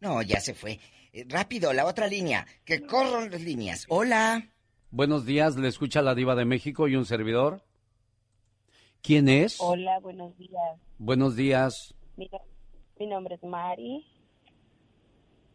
No, 0.00 0.22
ya 0.22 0.40
se 0.40 0.54
fue. 0.54 0.78
Eh, 1.12 1.24
rápido, 1.28 1.72
la 1.72 1.84
otra 1.86 2.06
línea. 2.06 2.46
Que 2.64 2.86
corran 2.86 3.30
las 3.30 3.40
líneas. 3.40 3.84
Hola. 3.88 4.48
Buenos 4.90 5.26
días. 5.26 5.56
Le 5.56 5.68
escucha 5.68 6.02
la 6.02 6.14
diva 6.14 6.34
de 6.34 6.44
México 6.44 6.88
y 6.88 6.96
un 6.96 7.04
servidor. 7.04 7.62
¿Quién 9.02 9.28
es? 9.28 9.56
Hola, 9.60 9.98
buenos 10.00 10.36
días. 10.36 10.80
Buenos 10.98 11.36
días. 11.36 11.94
Mira, 12.16 12.38
mi 12.98 13.06
nombre 13.06 13.36
es 13.36 13.42
Mari. 13.42 14.06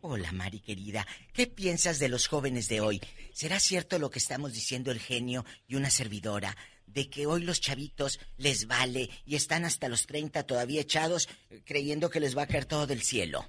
Hola, 0.06 0.34
Mari 0.34 0.60
querida. 0.60 1.06
¿Qué 1.34 1.48
piensas 1.48 1.98
de 1.98 2.10
los 2.10 2.28
jóvenes 2.28 2.68
de 2.68 2.82
hoy? 2.82 3.00
¿Será 3.32 3.58
cierto 3.62 4.00
lo 4.00 4.10
que 4.10 4.20
estamos 4.20 4.52
diciendo 4.52 4.92
el 4.92 5.00
genio 5.00 5.46
y 5.66 5.76
una 5.76 5.90
servidora? 5.90 6.58
De 6.88 7.10
que 7.10 7.26
hoy 7.26 7.42
los 7.44 7.62
chavitos 7.62 8.20
les 8.38 8.68
vale 8.68 9.08
y 9.26 9.36
están 9.36 9.64
hasta 9.64 9.88
los 9.88 10.06
30 10.06 10.44
todavía 10.44 10.82
echados 10.82 11.30
eh, 11.50 11.62
creyendo 11.66 12.10
que 12.10 12.20
les 12.20 12.38
va 12.38 12.42
a 12.44 12.48
caer 12.48 12.66
todo 12.66 12.86
del 12.86 13.00
cielo. 13.02 13.46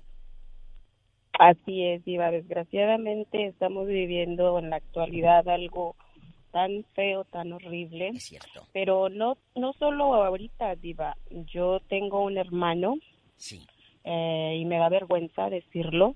Así 1.40 1.82
es, 1.82 2.05
Diva. 2.05 2.31
Desgraciadamente 2.31 3.47
estamos 3.48 3.89
viviendo 3.89 4.56
en 4.60 4.70
la 4.70 4.76
actualidad 4.76 5.48
algo 5.48 5.97
tan 6.52 6.85
feo, 6.94 7.24
tan 7.24 7.52
horrible. 7.52 8.10
Es 8.10 8.26
cierto. 8.26 8.68
Pero 8.72 9.09
no, 9.09 9.39
no 9.56 9.72
solo 9.72 10.14
ahorita, 10.14 10.76
Diva. 10.76 11.16
Yo 11.52 11.81
tengo 11.89 12.24
un 12.24 12.39
hermano. 12.39 12.94
Sí. 13.36 13.66
eh, 14.05 14.56
y 14.60 14.64
me 14.66 14.78
da 14.78 14.89
vergüenza 14.89 15.51
decirlo, 15.51 16.14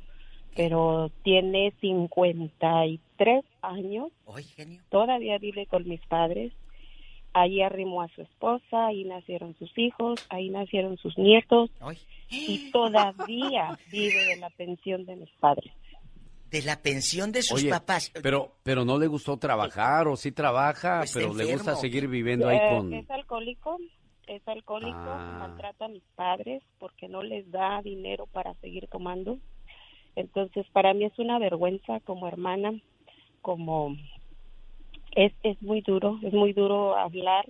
pero 0.58 1.10
tiene 1.22 1.72
53 1.80 3.44
años. 3.62 4.08
Hoy, 4.24 4.42
genio. 4.42 4.82
Todavía 4.90 5.38
vive 5.38 5.66
con 5.66 5.88
mis 5.88 6.00
padres. 6.06 6.52
Ahí 7.32 7.62
arrimó 7.62 8.02
a 8.02 8.08
su 8.08 8.22
esposa, 8.22 8.86
ahí 8.88 9.04
nacieron 9.04 9.54
sus 9.58 9.70
hijos, 9.78 10.26
ahí 10.30 10.48
nacieron 10.50 10.96
sus 10.96 11.16
nietos. 11.16 11.70
Y 12.30 12.70
todavía 12.72 13.78
vive 13.92 14.24
de 14.24 14.36
la 14.38 14.50
pensión 14.50 15.04
de 15.06 15.14
mis 15.16 15.30
padres. 15.38 15.72
De 16.50 16.62
la 16.62 16.80
pensión 16.82 17.30
de 17.30 17.42
sus 17.42 17.60
Oye, 17.60 17.70
papás. 17.70 18.10
pero, 18.22 18.56
pero 18.64 18.84
no 18.84 18.98
le 18.98 19.06
gustó 19.06 19.36
trabajar 19.36 20.08
o 20.08 20.16
sí 20.16 20.32
trabaja, 20.32 21.00
Pues 21.00 21.12
pero 21.12 21.34
le 21.34 21.44
gusta 21.52 21.76
seguir 21.76 22.08
viviendo 22.08 22.48
ahí 22.48 22.56
Eh, 22.56 22.68
con... 22.76 22.92
Es 22.94 23.10
alcohólico, 23.10 23.76
es 24.26 24.42
alcohólico, 24.48 24.96
Ah. 24.96 25.36
maltrata 25.38 25.84
a 25.84 25.88
mis 25.88 26.02
padres 26.16 26.62
porque 26.78 27.06
no 27.08 27.22
les 27.22 27.48
da 27.50 27.80
dinero 27.82 28.26
para 28.26 28.54
seguir 28.54 28.88
tomando. 28.88 29.38
Entonces, 30.18 30.66
para 30.72 30.94
mí 30.94 31.04
es 31.04 31.16
una 31.18 31.38
vergüenza 31.38 32.00
como 32.00 32.26
hermana, 32.26 32.72
como 33.40 33.96
es, 35.14 35.32
es 35.44 35.62
muy 35.62 35.80
duro, 35.80 36.18
es 36.24 36.32
muy 36.32 36.52
duro 36.52 36.96
hablar 36.96 37.46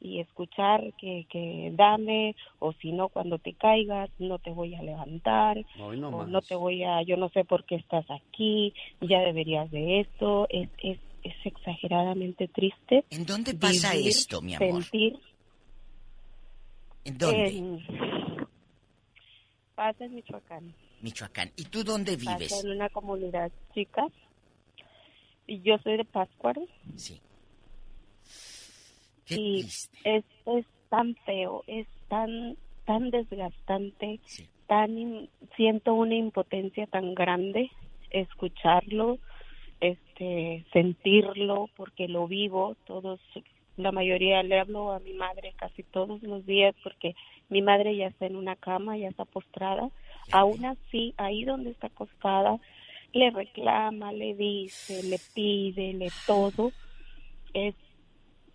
y 0.00 0.20
escuchar 0.20 0.92
que, 0.98 1.26
que 1.28 1.72
dame 1.74 2.36
o 2.60 2.72
si 2.74 2.92
no 2.92 3.08
cuando 3.08 3.38
te 3.38 3.54
caigas 3.54 4.08
no 4.18 4.38
te 4.38 4.50
voy 4.50 4.74
a 4.74 4.82
levantar 4.82 5.64
no 5.78 6.08
o 6.08 6.26
no 6.26 6.42
te 6.42 6.56
voy 6.56 6.82
a 6.82 7.02
yo 7.02 7.16
no 7.16 7.28
sé 7.28 7.44
por 7.44 7.64
qué 7.64 7.76
estás 7.76 8.04
aquí 8.10 8.74
ya 9.00 9.20
deberías 9.20 9.70
de 9.70 10.00
esto 10.00 10.48
es 10.50 10.68
es, 10.82 10.98
es 11.22 11.34
exageradamente 11.44 12.48
triste 12.48 13.04
¿En 13.10 13.24
dónde 13.24 13.54
pasa 13.54 13.92
vivir, 13.92 14.08
esto, 14.08 14.42
mi 14.42 14.56
amor? 14.56 14.82
sentir 14.82 15.20
¿En 17.04 17.18
dónde? 17.18 17.48
en- 17.48 17.80
pasa 19.76 20.04
en 20.04 20.14
Michoacán 20.16 20.74
Michoacán. 21.02 21.50
¿Y 21.56 21.64
tú 21.64 21.84
dónde 21.84 22.16
vives? 22.16 22.64
en 22.64 22.70
una 22.70 22.88
comunidad 22.88 23.50
chica 23.74 24.06
y 25.46 25.60
yo 25.62 25.76
soy 25.78 25.96
de 25.98 26.04
Pátzcuaro 26.04 26.62
Sí. 26.96 27.20
y 29.28 29.60
es, 30.04 30.24
es 30.46 30.66
tan 30.88 31.14
feo, 31.26 31.64
es 31.66 31.86
tan 32.08 32.56
tan 32.84 33.10
desgastante, 33.10 34.20
tan 34.66 35.28
siento 35.56 35.94
una 35.94 36.16
impotencia 36.16 36.86
tan 36.86 37.14
grande 37.14 37.70
escucharlo, 38.10 39.18
este 39.80 40.64
sentirlo 40.72 41.68
porque 41.76 42.08
lo 42.08 42.26
vivo 42.28 42.76
todos 42.86 43.20
la 43.76 43.90
mayoría 43.90 44.42
le 44.42 44.60
hablo 44.60 44.92
a 44.92 45.00
mi 45.00 45.14
madre 45.14 45.54
casi 45.56 45.82
todos 45.82 46.22
los 46.22 46.44
días 46.44 46.74
porque 46.82 47.14
mi 47.48 47.62
madre 47.62 47.96
ya 47.96 48.08
está 48.08 48.26
en 48.26 48.36
una 48.36 48.56
cama, 48.56 48.96
ya 48.98 49.08
está 49.08 49.24
postrada, 49.24 49.90
aún 50.30 50.64
así 50.64 51.14
ahí 51.16 51.44
donde 51.44 51.70
está 51.70 51.88
acostada 51.88 52.58
le 53.12 53.30
reclama, 53.30 54.12
le 54.12 54.34
dice, 54.34 55.02
le 55.02 55.18
pide, 55.34 55.92
le 55.92 56.08
todo 56.26 56.72
es 57.52 57.74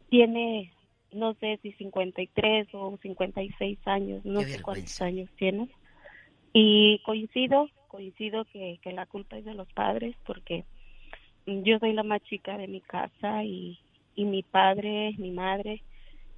tiene, 0.09 0.71
no 1.11 1.33
sé 1.35 1.59
si 1.61 1.73
53 1.73 2.67
o 2.73 2.97
56 3.01 3.79
años, 3.85 4.25
no 4.25 4.41
sé 4.41 4.61
cuántos 4.61 5.01
años 5.01 5.29
tiene. 5.37 5.69
Y 6.53 6.99
coincido, 6.99 7.69
coincido 7.87 8.45
que, 8.45 8.79
que 8.81 8.93
la 8.93 9.05
culpa 9.05 9.37
es 9.37 9.45
de 9.45 9.53
los 9.53 9.71
padres 9.73 10.15
porque 10.25 10.63
yo 11.45 11.77
soy 11.79 11.93
la 11.93 12.03
más 12.03 12.21
chica 12.23 12.57
de 12.57 12.67
mi 12.67 12.81
casa 12.81 13.43
y, 13.43 13.79
y 14.15 14.25
mi 14.25 14.43
padre, 14.43 15.13
mi 15.17 15.31
madre, 15.31 15.83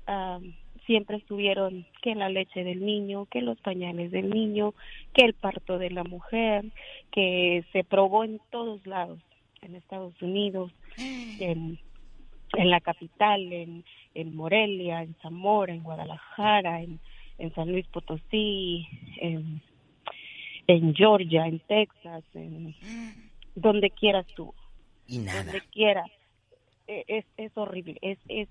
am, 0.06 0.56
siempre 0.90 1.18
estuvieron 1.18 1.86
que 2.02 2.16
la 2.16 2.30
leche 2.30 2.64
del 2.64 2.84
niño, 2.84 3.28
que 3.28 3.44
los 3.44 3.62
pañales 3.62 4.10
del 4.10 4.32
niño, 4.32 4.74
que 5.14 5.24
el 5.24 5.36
parto 5.36 5.78
de 5.78 5.92
la 5.92 6.04
mujer, 6.04 6.66
que 7.12 7.64
se 7.72 7.84
probó 7.84 8.24
en 8.24 8.42
todos 8.50 8.84
lados 8.88 9.20
en 9.62 9.76
Estados 9.76 10.20
Unidos, 10.20 10.72
en, 10.98 11.78
en 12.58 12.70
la 12.72 12.82
capital, 12.82 13.54
en, 13.54 13.86
en 14.16 14.36
Morelia, 14.36 15.04
en 15.04 15.16
Zamora, 15.22 15.76
en 15.76 15.84
Guadalajara, 15.84 16.82
en, 16.82 17.00
en 17.38 17.54
San 17.54 17.72
Luis 17.72 17.86
Potosí, 17.90 18.88
en, 19.22 19.62
en 20.66 20.96
Georgia, 20.96 21.46
en 21.46 21.60
Texas, 21.60 22.24
en 22.34 22.74
donde 23.54 23.92
quieras 23.92 24.26
tú. 24.36 24.56
Y 25.08 25.20
nada. 25.20 25.44
Donde 25.44 25.62
quieras. 25.72 26.10
E- 26.92 27.06
Es, 27.08 27.26
es 27.38 27.56
horrible. 27.56 27.98
Es, 28.02 28.18
es, 28.28 28.50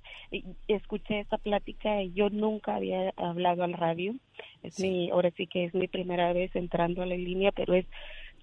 escuché 0.69 1.20
esta 1.20 1.39
plática 1.39 2.02
y 2.02 2.12
yo 2.12 2.31
nunca 2.31 2.77
había 2.77 3.12
hablado 3.16 3.65
al 3.65 3.73
radio. 3.73 4.15
Es 4.62 4.78
mi, 4.78 5.10
ahora 5.10 5.31
sí 5.36 5.47
que 5.48 5.65
es 5.65 5.74
mi 5.74 5.89
primera 5.89 6.32
vez 6.32 6.55
entrando 6.55 7.02
a 7.02 7.06
la 7.06 7.16
línea, 7.16 7.51
pero 7.52 7.74
es 7.74 7.86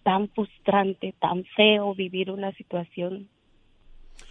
tan 0.03 0.27
frustrante, 0.30 1.13
tan 1.19 1.45
feo 1.55 1.95
vivir 1.95 2.30
una 2.30 2.51
situación 2.53 3.30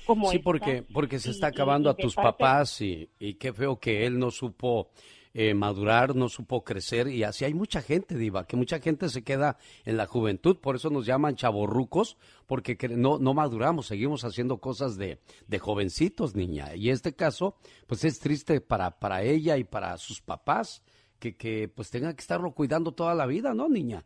como 0.06 0.30
Sí, 0.30 0.36
esta. 0.36 0.44
porque, 0.44 0.82
porque 0.92 1.18
se 1.18 1.30
está 1.30 1.48
y- 1.48 1.50
acabando 1.50 1.88
y 1.88 1.92
a 1.92 1.94
tus 1.96 2.14
parte- 2.14 2.28
papás 2.38 2.80
y, 2.82 3.08
y 3.18 3.34
qué 3.34 3.52
feo 3.52 3.78
que 3.80 4.04
él 4.06 4.18
no 4.18 4.30
supo 4.30 4.90
eh, 5.34 5.52
madurar, 5.52 6.14
no 6.14 6.28
supo 6.28 6.62
crecer 6.64 7.08
y 7.08 7.24
así 7.24 7.44
hay 7.44 7.54
mucha 7.54 7.82
gente, 7.82 8.16
Diva, 8.16 8.46
que 8.46 8.56
mucha 8.56 8.78
gente 8.78 9.08
se 9.08 9.24
queda 9.24 9.58
en 9.84 9.96
la 9.96 10.06
juventud, 10.06 10.58
por 10.58 10.76
eso 10.76 10.90
nos 10.90 11.04
llaman 11.06 11.34
chavorrucos, 11.34 12.16
porque 12.46 12.78
no, 12.88 13.18
no 13.18 13.34
maduramos, 13.34 13.86
seguimos 13.86 14.24
haciendo 14.24 14.58
cosas 14.58 14.96
de, 14.96 15.18
de 15.48 15.58
jovencitos, 15.58 16.34
niña. 16.36 16.74
Y 16.76 16.90
este 16.90 17.14
caso, 17.14 17.56
pues 17.86 18.04
es 18.04 18.20
triste 18.20 18.60
para, 18.60 18.98
para 18.98 19.22
ella 19.22 19.56
y 19.56 19.64
para 19.64 19.96
sus 19.98 20.20
papás, 20.20 20.82
que, 21.18 21.36
que 21.36 21.68
pues 21.68 21.90
tengan 21.90 22.14
que 22.14 22.20
estarlo 22.20 22.52
cuidando 22.52 22.92
toda 22.92 23.14
la 23.14 23.26
vida, 23.26 23.54
¿no, 23.54 23.68
niña? 23.68 24.04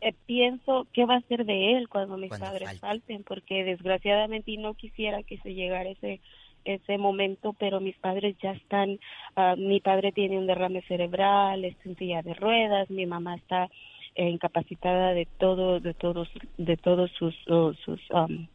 eh, 0.00 0.12
pienso 0.26 0.86
qué 0.92 1.06
va 1.06 1.16
a 1.16 1.20
ser 1.22 1.44
de 1.46 1.76
él 1.76 1.88
cuando 1.88 2.16
mis 2.18 2.28
Cuando 2.28 2.46
padres 2.46 2.74
falte. 2.74 2.80
falten, 2.80 3.24
porque 3.24 3.64
desgraciadamente 3.64 4.50
y 4.50 4.58
no 4.58 4.74
quisiera 4.74 5.22
que 5.22 5.38
se 5.38 5.54
llegara 5.54 5.88
ese 5.90 6.20
ese 6.64 6.98
momento, 6.98 7.54
pero 7.58 7.80
mis 7.80 7.96
padres 7.96 8.36
ya 8.42 8.52
están, 8.52 8.98
ah, 9.36 9.54
mi 9.56 9.80
padre 9.80 10.12
tiene 10.12 10.38
un 10.38 10.46
derrame 10.46 10.82
cerebral, 10.82 11.64
está 11.64 11.88
en 11.88 11.96
silla 11.96 12.22
de 12.22 12.34
ruedas, 12.34 12.90
mi 12.90 13.06
mamá 13.06 13.36
está 13.36 13.68
eh, 14.14 14.28
incapacitada 14.28 15.12
de 15.12 15.26
todo, 15.38 15.80
de 15.80 15.94
todos, 15.94 16.28
de 16.56 16.76
todos 16.76 17.10
sus, 17.12 17.34
sus, 17.44 18.00
um, 18.10 18.46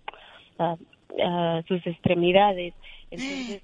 ah, 0.57 1.61
sus 1.67 1.85
extremidades. 1.85 2.73
Entonces, 3.11 3.63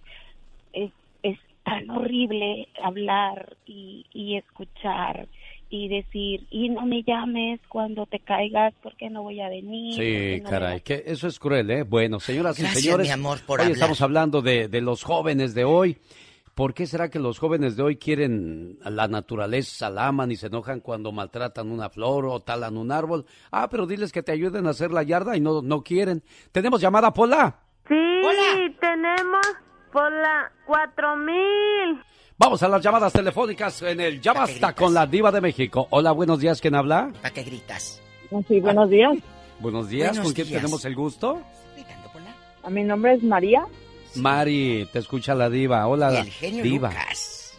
es, 0.74 0.92
es 1.24 1.40
tan 1.64 1.90
horrible 1.90 2.68
hablar 2.82 3.56
y, 3.66 4.06
y 4.14 4.38
escuchar 4.38 5.28
y 5.76 5.88
decir, 5.90 6.48
y 6.50 6.70
no 6.70 6.86
me 6.86 7.04
llames 7.04 7.60
cuando 7.68 8.06
te 8.06 8.20
caigas 8.20 8.74
porque 8.82 9.10
no 9.10 9.24
voy 9.24 9.42
a 9.42 9.50
venir. 9.50 9.94
Sí, 9.96 10.42
no 10.44 10.50
caray, 10.50 10.82
que 10.82 11.04
eso 11.06 11.28
es 11.28 11.38
cruel, 11.40 11.70
¿eh? 11.72 11.84
Bueno, 11.84 12.20
señoras 12.20 12.58
Gracias, 12.58 12.80
y 12.80 12.84
señores, 12.84 13.08
mi 13.08 13.14
amor, 13.14 13.40
por 13.46 13.60
hoy 13.60 13.66
hablar. 13.66 13.74
estamos 13.76 14.02
hablando 14.02 14.42
de, 14.42 14.68
de 14.68 14.82
los 14.82 15.04
jóvenes 15.04 15.54
de 15.54 15.66
hoy. 15.66 15.98
¿Por 16.54 16.74
qué 16.74 16.88
será 16.88 17.10
que 17.10 17.20
los 17.20 17.38
jóvenes 17.38 17.76
de 17.76 17.84
hoy 17.84 17.98
quieren 17.98 18.80
la 18.86 19.10
naturaleza, 19.10 19.90
la 19.90 20.08
aman 20.08 20.32
y 20.32 20.38
se 20.38 20.48
enojan 20.48 20.80
cuando 20.80 21.12
maltratan 21.12 21.70
una 21.70 21.90
flor 21.90 22.26
o 22.28 22.40
talan 22.40 22.78
un 22.78 22.94
árbol? 22.94 23.26
Ah, 23.52 23.68
pero 23.70 23.86
diles 23.86 24.14
que 24.14 24.24
te 24.24 24.32
ayuden 24.32 24.66
a 24.66 24.70
hacer 24.70 24.92
la 24.92 25.04
yarda 25.04 25.36
y 25.36 25.42
no, 25.42 25.62
no 25.62 25.84
quieren. 25.84 26.24
¿Tenemos 26.54 26.80
llamada, 26.80 27.12
Pola? 27.14 27.60
Sí, 27.90 27.96
tenemos 28.80 29.46
por 29.92 30.10
la 30.12 30.50
4000. 30.66 32.02
Vamos 32.38 32.62
a 32.64 32.68
las 32.68 32.82
llamadas 32.84 33.14
telefónicas 33.14 33.82
en 33.82 34.00
el 34.02 34.20
Ya 34.22 34.34
Basta 34.34 34.74
con 34.74 34.94
la 34.94 35.06
Diva 35.08 35.32
de 35.32 35.40
México. 35.42 35.88
Hola, 35.92 36.12
buenos 36.12 36.40
días, 36.40 36.60
¿quién 36.60 36.76
habla? 36.76 37.12
¿Para 37.22 37.34
qué 37.34 37.44
gritas? 37.44 38.02
Sí, 38.48 38.60
buenos 38.60 38.90
días. 38.90 39.14
Buenos 39.60 39.88
días, 39.88 40.10
Buenos 40.10 40.26
¿con 40.26 40.34
quién 40.34 40.48
días. 40.48 40.62
tenemos 40.62 40.84
el 40.86 40.96
gusto? 40.96 41.42
A 42.64 42.70
mi 42.70 42.84
nombre 42.84 43.14
es 43.14 43.24
María. 43.24 43.66
Mari, 44.16 44.88
te 44.92 45.00
escucha 45.00 45.34
la 45.36 45.50
Diva. 45.50 45.88
Hola, 45.88 46.14
Y 46.14 46.18
el 46.18 46.32
genio 46.32 46.64
Diva. 46.64 46.90
Lucas. 46.90 47.58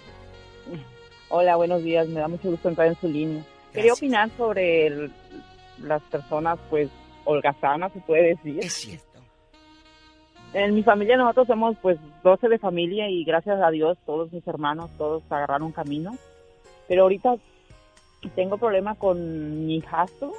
Hola, 1.28 1.56
buenos 1.56 1.82
días. 1.82 2.06
Me 2.08 2.20
da 2.20 2.28
mucho 2.28 2.50
gusto 2.50 2.68
entrar 2.68 2.88
en 2.88 2.96
su 3.00 3.08
línea. 3.08 3.42
Quería 3.72 3.92
opinar 3.94 4.30
sobre 4.36 4.86
el- 4.88 5.12
las 5.82 6.02
personas, 6.02 6.58
pues, 6.70 6.88
holgazanas, 7.24 7.92
se 7.92 8.00
puede 8.00 8.34
decir. 8.34 8.58
Es 8.62 8.72
cierto. 8.74 9.15
En 10.52 10.74
mi 10.74 10.82
familia 10.82 11.16
nosotros 11.16 11.48
somos, 11.48 11.76
pues, 11.82 11.98
12 12.22 12.48
de 12.48 12.58
familia 12.58 13.08
y 13.10 13.24
gracias 13.24 13.60
a 13.60 13.70
Dios 13.70 13.98
todos 14.06 14.32
mis 14.32 14.46
hermanos, 14.46 14.90
todos 14.96 15.22
agarraron 15.30 15.72
camino. 15.72 16.16
Pero 16.88 17.02
ahorita 17.02 17.36
tengo 18.34 18.56
problema 18.56 18.94
con 18.94 19.66
mi 19.66 19.76
hijastro, 19.76 20.32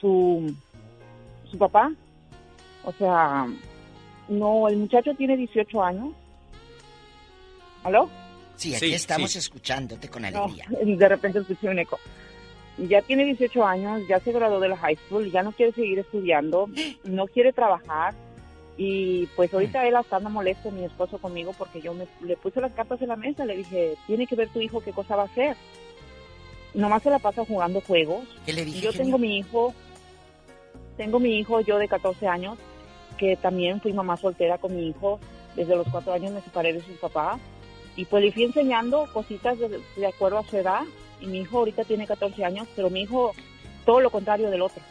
su, 0.00 0.54
su 1.50 1.58
papá. 1.58 1.92
O 2.84 2.92
sea, 2.92 3.46
no, 4.28 4.68
el 4.68 4.76
muchacho 4.76 5.14
tiene 5.14 5.36
18 5.36 5.82
años. 5.82 6.08
¿Aló? 7.82 8.08
Sí, 8.56 8.74
aquí 8.74 8.86
Sí, 8.86 8.94
estamos 8.94 9.32
sí. 9.32 9.38
escuchándote 9.38 10.08
con 10.08 10.22
No, 10.22 10.28
alegría. 10.28 10.66
de 10.84 11.08
repente 11.08 11.40
escuché 11.40 11.68
un 11.68 11.78
eco. 11.78 11.98
Ya 12.78 13.00
tiene 13.02 13.24
18 13.24 13.64
años, 13.64 14.02
ya 14.08 14.20
se 14.20 14.32
graduó 14.32 14.60
de 14.60 14.68
la 14.68 14.76
high 14.76 14.96
school, 15.06 15.30
ya 15.30 15.42
no 15.42 15.52
quiere 15.52 15.72
seguir 15.72 15.98
estudiando, 15.98 16.68
no 17.04 17.26
quiere 17.26 17.52
trabajar 17.52 18.14
y 18.76 19.26
pues 19.36 19.52
ahorita 19.54 19.86
él 19.86 19.96
hasta 19.96 20.16
anda 20.16 20.28
molesto 20.28 20.70
mi 20.70 20.84
esposo 20.84 21.18
conmigo 21.18 21.54
porque 21.56 21.80
yo 21.80 21.94
me, 21.94 22.06
le 22.22 22.36
puse 22.36 22.60
las 22.60 22.72
cartas 22.72 23.00
en 23.00 23.08
la 23.08 23.16
mesa, 23.16 23.46
le 23.46 23.56
dije, 23.56 23.96
tiene 24.06 24.26
que 24.26 24.36
ver 24.36 24.48
tu 24.50 24.60
hijo 24.60 24.80
qué 24.80 24.92
cosa 24.92 25.16
va 25.16 25.22
a 25.22 25.26
hacer. 25.26 25.56
Nomás 26.74 27.02
se 27.02 27.10
la 27.10 27.18
pasa 27.18 27.44
jugando 27.46 27.80
juegos. 27.80 28.24
¿Qué 28.44 28.52
le 28.52 28.66
dije, 28.66 28.80
Yo 28.80 28.92
tengo 28.92 29.16
mi 29.16 29.38
hijo, 29.38 29.72
tengo 30.98 31.18
mi 31.18 31.38
hijo 31.38 31.60
yo 31.60 31.78
de 31.78 31.88
14 31.88 32.26
años, 32.28 32.58
que 33.16 33.36
también 33.36 33.80
fui 33.80 33.94
mamá 33.94 34.18
soltera 34.18 34.58
con 34.58 34.76
mi 34.76 34.88
hijo, 34.88 35.18
desde 35.54 35.74
los 35.74 35.88
cuatro 35.88 36.12
años 36.12 36.32
me 36.32 36.42
separé 36.42 36.74
de 36.74 36.82
sus 36.82 36.98
papás 36.98 37.40
y 37.96 38.04
pues 38.04 38.22
le 38.22 38.30
fui 38.30 38.44
enseñando 38.44 39.08
cositas 39.10 39.58
de, 39.58 39.80
de 39.96 40.06
acuerdo 40.06 40.38
a 40.38 40.44
su 40.44 40.58
edad 40.58 40.82
y 41.18 41.26
mi 41.26 41.40
hijo 41.40 41.58
ahorita 41.58 41.84
tiene 41.84 42.06
14 42.06 42.44
años, 42.44 42.68
pero 42.76 42.90
mi 42.90 43.00
hijo 43.00 43.32
todo 43.86 44.00
lo 44.00 44.10
contrario 44.10 44.50
del 44.50 44.60
otro. 44.60 44.82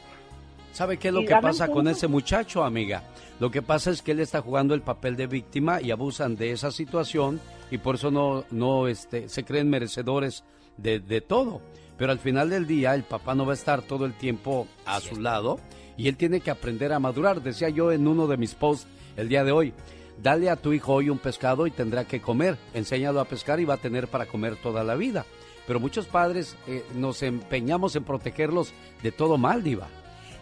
¿Sabe 0.76 0.98
qué 0.98 1.08
es 1.08 1.14
lo 1.14 1.22
que 1.22 1.34
pasa 1.42 1.70
con 1.70 1.88
ese 1.88 2.10
muchacho, 2.10 2.62
amiga? 2.62 3.02
Lo 3.40 3.50
que 3.50 3.62
pasa 3.62 3.92
es 3.92 4.02
que 4.02 4.12
él 4.12 4.20
está 4.20 4.42
jugando 4.42 4.74
el 4.74 4.82
papel 4.82 5.16
de 5.16 5.26
víctima 5.26 5.82
y 5.82 5.90
abusan 5.90 6.36
de 6.36 6.52
esa 6.52 6.70
situación 6.70 7.40
y 7.72 7.78
por 7.78 7.96
eso 7.96 8.12
no, 8.12 8.44
no 8.52 8.90
este, 8.90 9.30
se 9.30 9.46
creen 9.46 9.70
merecedores 9.70 10.44
de, 10.76 11.00
de 11.00 11.22
todo. 11.22 11.62
Pero 11.98 12.12
al 12.12 12.20
final 12.20 12.50
del 12.50 12.68
día 12.68 12.94
el 12.94 13.04
papá 13.04 13.36
no 13.36 13.46
va 13.46 13.54
a 13.54 13.56
estar 13.56 13.84
todo 13.84 14.06
el 14.06 14.16
tiempo 14.16 14.68
a 14.86 15.00
su 15.00 15.22
lado 15.22 15.62
y 15.96 16.10
él 16.10 16.18
tiene 16.18 16.42
que 16.42 16.52
aprender 16.52 16.92
a 16.92 17.00
madurar. 17.00 17.42
Decía 17.42 17.70
yo 17.70 17.94
en 17.94 18.06
uno 18.06 18.28
de 18.28 18.36
mis 18.36 18.54
posts 18.54 18.86
el 19.16 19.30
día 19.30 19.46
de 19.46 19.54
hoy, 19.54 19.74
dale 20.22 20.50
a 20.50 20.58
tu 20.58 20.74
hijo 20.74 20.92
hoy 20.92 21.10
un 21.10 21.20
pescado 21.20 21.68
y 21.68 21.72
tendrá 21.72 22.04
que 22.04 22.20
comer. 22.20 22.58
Enséñalo 22.74 23.22
a 23.22 23.30
pescar 23.30 23.62
y 23.62 23.66
va 23.66 23.76
a 23.76 23.82
tener 23.82 24.10
para 24.10 24.26
comer 24.26 24.58
toda 24.58 24.84
la 24.84 24.96
vida. 24.96 25.26
Pero 25.68 25.80
muchos 25.80 26.06
padres 26.06 26.58
eh, 26.68 26.84
nos 26.96 27.24
empeñamos 27.24 27.96
en 27.96 28.04
protegerlos 28.04 28.74
de 29.02 29.14
todo 29.14 29.38
mal, 29.38 29.64
diva. 29.64 29.88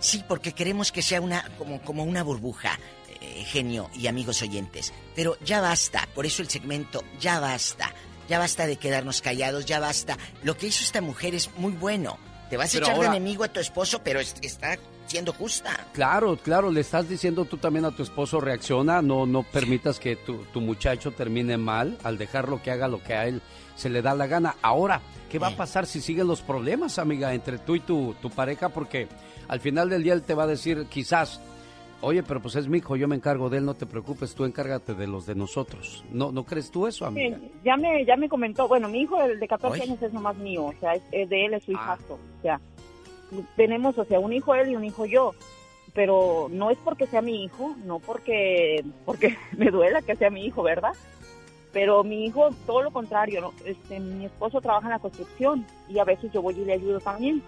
Sí, 0.04 0.24
porque 0.28 0.52
queremos 0.54 0.92
que 0.92 1.02
sea 1.02 1.22
una 1.22 1.50
como, 1.58 1.82
como 1.82 2.04
una 2.04 2.24
burbuja, 2.24 2.78
eh, 3.22 3.44
genio 3.46 3.90
y 3.96 4.08
amigos 4.08 4.42
oyentes. 4.42 4.94
Pero 5.16 5.38
ya 5.46 5.62
basta, 5.62 6.08
por 6.14 6.26
eso 6.26 6.42
el 6.42 6.50
segmento 6.50 7.04
ya 7.20 7.40
basta. 7.40 7.92
Ya 8.30 8.40
basta 8.40 8.68
de 8.68 8.78
quedarnos 8.78 9.22
callados, 9.22 9.66
ya 9.66 9.80
basta. 9.80 10.18
Lo 10.44 10.56
que 10.58 10.68
hizo 10.68 10.84
esta 10.84 11.02
mujer 11.02 11.36
es 11.36 11.50
muy 11.58 11.74
bueno. 11.74 12.18
Te 12.50 12.58
vas 12.58 12.74
a 12.76 12.78
echar 12.78 12.98
de 13.00 13.06
enemigo 13.08 13.44
a 13.44 13.48
tu 13.48 13.60
esposo, 13.60 14.02
pero 14.04 14.20
es- 14.20 14.36
está 14.42 14.78
siendo 15.08 15.34
justa. 15.34 15.88
Claro, 15.94 16.38
claro, 16.38 16.70
le 16.72 16.82
estás 16.82 17.08
diciendo 17.10 17.46
tú 17.46 17.58
también 17.58 17.84
a 17.86 17.92
tu 17.92 18.04
esposo 18.04 18.40
reacciona, 18.40 19.02
no 19.02 19.26
no 19.26 19.44
permitas 19.44 20.00
que 20.00 20.16
tu, 20.16 20.44
tu 20.54 20.62
muchacho 20.62 21.12
termine 21.12 21.58
mal 21.58 21.98
al 22.04 22.18
dejarlo 22.18 22.62
que 22.62 22.72
haga 22.72 22.88
lo 22.88 23.02
que 23.04 23.14
a 23.14 23.26
él 23.28 23.42
se 23.76 23.90
le 23.90 24.02
da 24.02 24.14
la 24.16 24.28
gana. 24.28 24.56
Ahora, 24.62 25.02
¿qué 25.30 25.40
va 25.40 25.48
a 25.48 25.56
pasar 25.56 25.86
si 25.88 26.00
siguen 26.00 26.28
los 26.28 26.42
problemas, 26.42 27.00
amiga, 27.00 27.34
entre 27.34 27.58
tú 27.58 27.76
y 27.76 27.80
tu, 27.80 28.16
tu 28.22 28.30
pareja? 28.30 28.70
Porque 28.70 29.08
al 29.48 29.60
final 29.60 29.90
del 29.90 30.04
día 30.04 30.14
él 30.14 30.24
te 30.24 30.34
va 30.34 30.44
a 30.44 30.48
decir 30.48 30.86
quizás, 30.90 31.42
oye, 32.02 32.22
pero 32.24 32.42
pues 32.42 32.56
es 32.56 32.68
mi 32.68 32.80
hijo, 32.80 32.96
yo 32.96 33.08
me 33.08 33.16
encargo 33.16 33.50
de 33.50 33.58
él, 33.60 33.66
no 33.66 33.74
te 33.76 33.86
preocupes, 33.86 34.36
tú 34.36 34.46
encárgate 34.46 34.94
de 34.94 35.08
los 35.08 35.26
de 35.26 35.36
nosotros. 35.36 36.04
¿No, 36.12 36.32
no 36.32 36.44
crees 36.44 36.70
tú 36.72 36.88
eso, 36.88 37.06
amiga? 37.06 37.38
Sí, 37.38 37.52
ya 37.64 37.78
me, 37.78 38.06
ya 38.06 38.16
me 38.18 38.28
comentó, 38.30 38.68
bueno, 38.68 38.90
mi 38.90 39.02
hijo 39.02 39.22
el 39.22 39.40
de 39.40 39.48
14 39.48 39.82
Ay. 39.82 39.90
años 39.90 40.02
es 40.02 40.14
nomás 40.14 40.36
mío, 40.38 40.66
o 40.66 40.74
sea, 40.80 40.96
es, 40.96 41.04
es 41.12 41.30
de 41.30 41.46
él, 41.46 41.54
es 41.54 41.64
su 41.64 41.72
Ah. 41.72 41.76
hijastro, 41.76 42.16
o 42.16 42.42
sea, 42.42 42.60
tenemos, 43.56 43.98
o 43.98 44.06
sea, 44.06 44.20
un 44.20 44.34
hijo 44.34 44.54
él 44.56 44.72
y 44.72 44.76
un 44.76 44.84
hijo 44.84 45.06
yo, 45.06 45.34
pero 45.94 46.48
no 46.52 46.72
es 46.72 46.78
porque 46.84 47.08
sea 47.08 47.22
mi 47.22 47.44
hijo, 47.44 47.76
no 47.86 48.00
porque, 48.00 48.84
porque 49.06 49.38
me 49.58 49.72
duela 49.72 50.02
que 50.02 50.16
sea 50.16 50.30
mi 50.30 50.46
hijo, 50.46 50.64
¿verdad? 50.64 50.94
Pero 51.72 52.04
mi 52.04 52.26
hijo, 52.26 52.50
todo 52.68 52.84
lo 52.84 52.92
contrario, 52.92 53.42
¿no? 53.42 53.54
este, 53.66 54.00
mi 54.00 54.26
esposo 54.26 54.62
trabaja 54.62 54.86
en 54.88 54.92
la 54.94 55.00
construcción 55.00 55.66
y 55.90 55.98
a 55.98 56.04
veces 56.04 56.32
yo 56.32 56.42
voy 56.42 56.54
y 56.60 56.66
le 56.66 56.74
ayudo 56.74 57.00
también. 57.00 57.42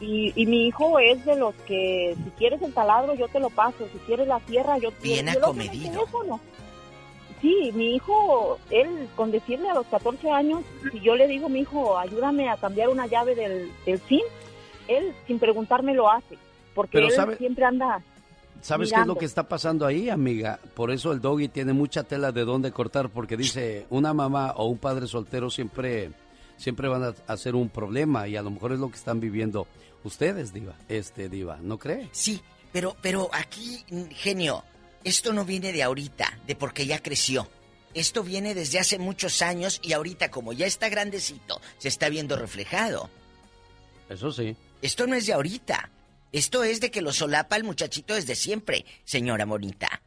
Y, 0.00 0.32
y 0.36 0.46
mi 0.46 0.66
hijo 0.66 0.98
es 0.98 1.24
de 1.24 1.36
los 1.36 1.54
que, 1.66 2.14
si 2.22 2.30
quieres 2.32 2.60
el 2.62 2.74
taladro, 2.74 3.14
yo 3.14 3.28
te 3.28 3.40
lo 3.40 3.48
paso, 3.50 3.88
si 3.92 3.98
quieres 4.00 4.28
la 4.28 4.40
tierra, 4.40 4.76
yo 4.78 4.90
Bien 5.02 5.26
yo- 5.26 5.32
yo 5.34 5.40
lo 5.40 5.46
hago 5.46 5.54
en 5.54 5.60
el 5.62 5.66
acomedido. 5.68 5.92
teléfono. 6.04 6.40
Sí, 7.40 7.70
mi 7.74 7.94
hijo, 7.96 8.58
él 8.70 9.08
con 9.14 9.30
decirle 9.30 9.68
a 9.68 9.74
los 9.74 9.86
14 9.86 10.30
años, 10.30 10.62
si 10.90 11.00
yo 11.00 11.14
le 11.16 11.26
digo, 11.28 11.48
mi 11.48 11.60
hijo, 11.60 11.98
ayúdame 11.98 12.48
a 12.48 12.56
cambiar 12.56 12.88
una 12.88 13.06
llave 13.06 13.34
del, 13.34 13.70
del 13.84 13.98
zinc, 14.00 14.22
él 14.88 15.12
sin 15.26 15.38
preguntarme 15.38 15.94
lo 15.94 16.10
hace. 16.10 16.36
porque 16.74 16.92
Pero 16.92 17.06
él 17.06 17.12
sabe- 17.12 17.36
siempre 17.36 17.64
anda 17.64 18.02
¿Sabes 18.62 18.88
qué 18.88 18.94
es 18.94 18.98
lo 19.00 19.04
mirando. 19.04 19.18
que 19.18 19.24
está 19.26 19.42
pasando 19.48 19.86
ahí, 19.86 20.08
amiga? 20.10 20.58
Por 20.74 20.90
eso 20.90 21.12
el 21.12 21.20
doggy 21.20 21.48
tiene 21.48 21.72
mucha 21.74 22.02
tela 22.04 22.32
de 22.32 22.44
dónde 22.44 22.72
cortar, 22.72 23.10
porque 23.10 23.36
dice, 23.36 23.86
una 23.90 24.12
mamá 24.14 24.52
o 24.56 24.66
un 24.66 24.78
padre 24.78 25.06
soltero 25.06 25.50
siempre, 25.50 26.10
siempre 26.56 26.88
van 26.88 27.04
a 27.04 27.14
hacer 27.28 27.54
un 27.54 27.68
problema 27.68 28.26
y 28.28 28.36
a 28.36 28.42
lo 28.42 28.50
mejor 28.50 28.72
es 28.72 28.78
lo 28.78 28.88
que 28.88 28.96
están 28.96 29.20
viviendo 29.20 29.66
ustedes, 30.06 30.52
diva, 30.52 30.74
este 30.88 31.28
diva, 31.28 31.58
¿no 31.60 31.78
cree? 31.78 32.08
Sí, 32.12 32.40
pero, 32.72 32.96
pero 33.02 33.28
aquí, 33.32 33.84
genio, 34.10 34.64
esto 35.04 35.32
no 35.32 35.44
viene 35.44 35.72
de 35.72 35.82
ahorita, 35.82 36.38
de 36.46 36.56
porque 36.56 36.86
ya 36.86 37.02
creció. 37.02 37.48
Esto 37.94 38.22
viene 38.22 38.54
desde 38.54 38.78
hace 38.78 38.98
muchos 38.98 39.40
años 39.40 39.80
y 39.82 39.92
ahorita 39.94 40.30
como 40.30 40.52
ya 40.52 40.66
está 40.66 40.88
grandecito, 40.88 41.60
se 41.78 41.88
está 41.88 42.08
viendo 42.08 42.36
reflejado. 42.36 43.08
Eso 44.08 44.30
sí. 44.32 44.56
Esto 44.82 45.06
no 45.06 45.14
es 45.14 45.26
de 45.26 45.32
ahorita. 45.32 45.90
Esto 46.32 46.64
es 46.64 46.80
de 46.80 46.90
que 46.90 47.00
lo 47.00 47.12
solapa 47.12 47.56
el 47.56 47.64
muchachito 47.64 48.14
desde 48.14 48.34
siempre, 48.34 48.84
señora 49.04 49.46
bonita. 49.46 50.02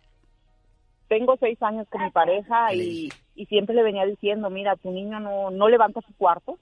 tengo 1.08 1.36
seis 1.40 1.58
años 1.64 1.88
con 1.90 2.04
mi 2.04 2.12
pareja 2.12 2.72
y, 2.76 3.10
y 3.36 3.46
siempre 3.48 3.74
le 3.74 3.82
venía 3.82 4.06
diciendo, 4.06 4.50
mira, 4.52 4.76
tu 4.76 4.92
niño 4.92 5.20
no, 5.20 5.50
no 5.50 5.68
levanta 5.68 6.02
su 6.02 6.14
cuarto. 6.14 6.60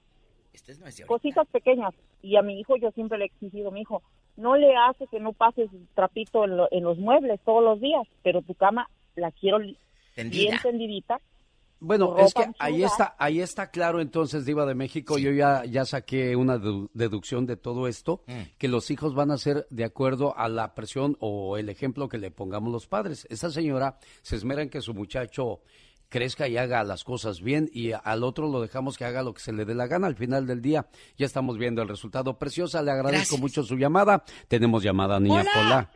Este 0.58 0.74
no 0.80 0.86
es. 0.86 1.00
Cositas 1.06 1.46
pequeñas. 1.48 1.94
Y 2.22 2.36
a 2.36 2.42
mi 2.42 2.58
hijo 2.60 2.76
yo 2.76 2.90
siempre 2.92 3.18
le 3.18 3.24
he 3.24 3.26
exigido, 3.28 3.70
mi 3.70 3.82
hijo, 3.82 4.02
no 4.36 4.56
le 4.56 4.74
hace 4.76 5.06
que 5.06 5.20
no 5.20 5.32
pases 5.32 5.68
trapito 5.94 6.44
en, 6.44 6.56
lo- 6.56 6.68
en 6.70 6.84
los 6.84 6.98
muebles 6.98 7.40
todos 7.44 7.62
los 7.62 7.80
días, 7.80 8.06
pero 8.22 8.42
tu 8.42 8.54
cama 8.54 8.88
la 9.16 9.30
quiero 9.32 9.58
Tendida. 10.14 10.42
bien 10.42 10.56
tendidita. 10.62 11.20
Bueno, 11.80 12.16
es 12.18 12.34
que 12.34 12.44
ahí 12.58 12.82
está, 12.82 13.14
ahí 13.20 13.40
está 13.40 13.70
claro 13.70 14.00
entonces, 14.00 14.44
Diva 14.44 14.66
de 14.66 14.74
México, 14.74 15.16
yo 15.16 15.30
ya, 15.30 15.64
ya 15.64 15.84
saqué 15.84 16.34
una 16.34 16.56
dedu- 16.58 16.88
deducción 16.92 17.46
de 17.46 17.56
todo 17.56 17.86
esto, 17.86 18.22
que 18.58 18.66
los 18.66 18.90
hijos 18.90 19.14
van 19.14 19.30
a 19.30 19.38
ser 19.38 19.64
de 19.70 19.84
acuerdo 19.84 20.36
a 20.36 20.48
la 20.48 20.74
presión 20.74 21.16
o 21.20 21.56
el 21.56 21.68
ejemplo 21.68 22.08
que 22.08 22.18
le 22.18 22.32
pongamos 22.32 22.72
los 22.72 22.88
padres. 22.88 23.28
Esta 23.30 23.50
señora 23.50 23.96
se 24.22 24.34
esmera 24.34 24.62
en 24.62 24.70
que 24.70 24.80
su 24.80 24.92
muchacho 24.92 25.60
crezca 26.08 26.48
y 26.48 26.56
haga 26.56 26.82
las 26.84 27.04
cosas 27.04 27.40
bien 27.42 27.68
y 27.72 27.92
al 27.92 28.24
otro 28.24 28.48
lo 28.50 28.60
dejamos 28.60 28.96
que 28.96 29.04
haga 29.04 29.22
lo 29.22 29.34
que 29.34 29.40
se 29.40 29.52
le 29.52 29.64
dé 29.64 29.74
la 29.74 29.86
gana. 29.86 30.06
Al 30.06 30.16
final 30.16 30.46
del 30.46 30.62
día 30.62 30.86
ya 31.16 31.26
estamos 31.26 31.58
viendo 31.58 31.82
el 31.82 31.88
resultado. 31.88 32.38
Preciosa, 32.38 32.82
le 32.82 32.90
agradezco 32.90 33.18
Gracias. 33.36 33.40
mucho 33.40 33.62
su 33.62 33.76
llamada. 33.76 34.24
Tenemos 34.48 34.82
llamada, 34.82 35.20
niña 35.20 35.42
Hola. 35.42 35.50
Pola. 35.54 35.90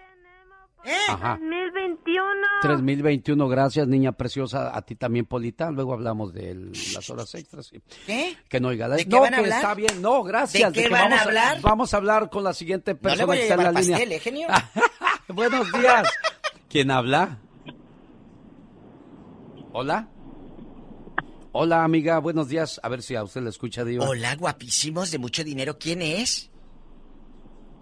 ¿Eh? 0.85 0.97
Ajá. 1.09 1.39
2021. 1.41 2.33
3021, 2.61 3.49
gracias, 3.49 3.87
niña 3.89 4.13
preciosa. 4.13 4.77
A 4.77 4.83
ti 4.83 4.95
también, 4.97 5.27
Polita. 5.27 5.71
Luego 5.71 5.95
hablamos 5.95 6.33
de 6.33 6.51
el- 6.51 6.73
las 6.95 7.09
horas 7.11 7.33
extras. 7.35 7.67
sí. 7.67 7.81
¿Qué? 8.07 8.37
Que 8.49 8.61
no 8.61 8.69
oiga 8.69 8.89
la... 8.89 8.97
¿De 8.97 9.05
qué 9.05 9.11
no, 9.11 9.21
van 9.21 9.35
a 9.35 9.37
que 9.37 9.43
hablar? 9.45 9.59
está 9.61 9.75
bien. 9.75 10.03
No, 10.03 10.23
gracias. 10.25 10.73
¿De 10.73 10.83
qué 10.83 10.89
que 10.89 10.93
van 10.93 11.03
a 11.05 11.17
vamos 11.17 11.27
hablar? 11.27 11.61
vamos 11.61 11.95
a 11.95 11.97
hablar 11.97 12.31
con 12.31 12.45
la 12.45 12.53
siguiente 12.53 12.93
No 12.95 12.99
le 12.99 13.01
persona 13.03 13.33
que 13.35 13.43
está 13.43 13.55
en 13.55 13.59
la 13.59 13.65
llevar 13.71 13.83
línea. 13.83 13.97
pastel, 13.97 14.13
¿eh, 14.13 14.19
genio? 14.21 14.49
Buenos 15.29 15.73
días. 15.73 16.09
¿Quién 16.69 16.91
habla? 16.91 17.39
Hola. 19.73 20.09
Hola, 21.53 21.85
amiga. 21.85 22.19
Buenos 22.19 22.49
días. 22.49 22.81
A 22.83 22.89
ver 22.89 23.03
si 23.03 23.15
a 23.15 23.23
usted 23.23 23.43
le 23.43 23.51
escucha, 23.51 23.85
Diva. 23.85 24.07
Hola, 24.09 24.35
guapísimos 24.37 25.11
de 25.11 25.19
mucho 25.19 25.45
dinero. 25.45 25.79
¿Quién 25.79 26.03
es? 26.03 26.51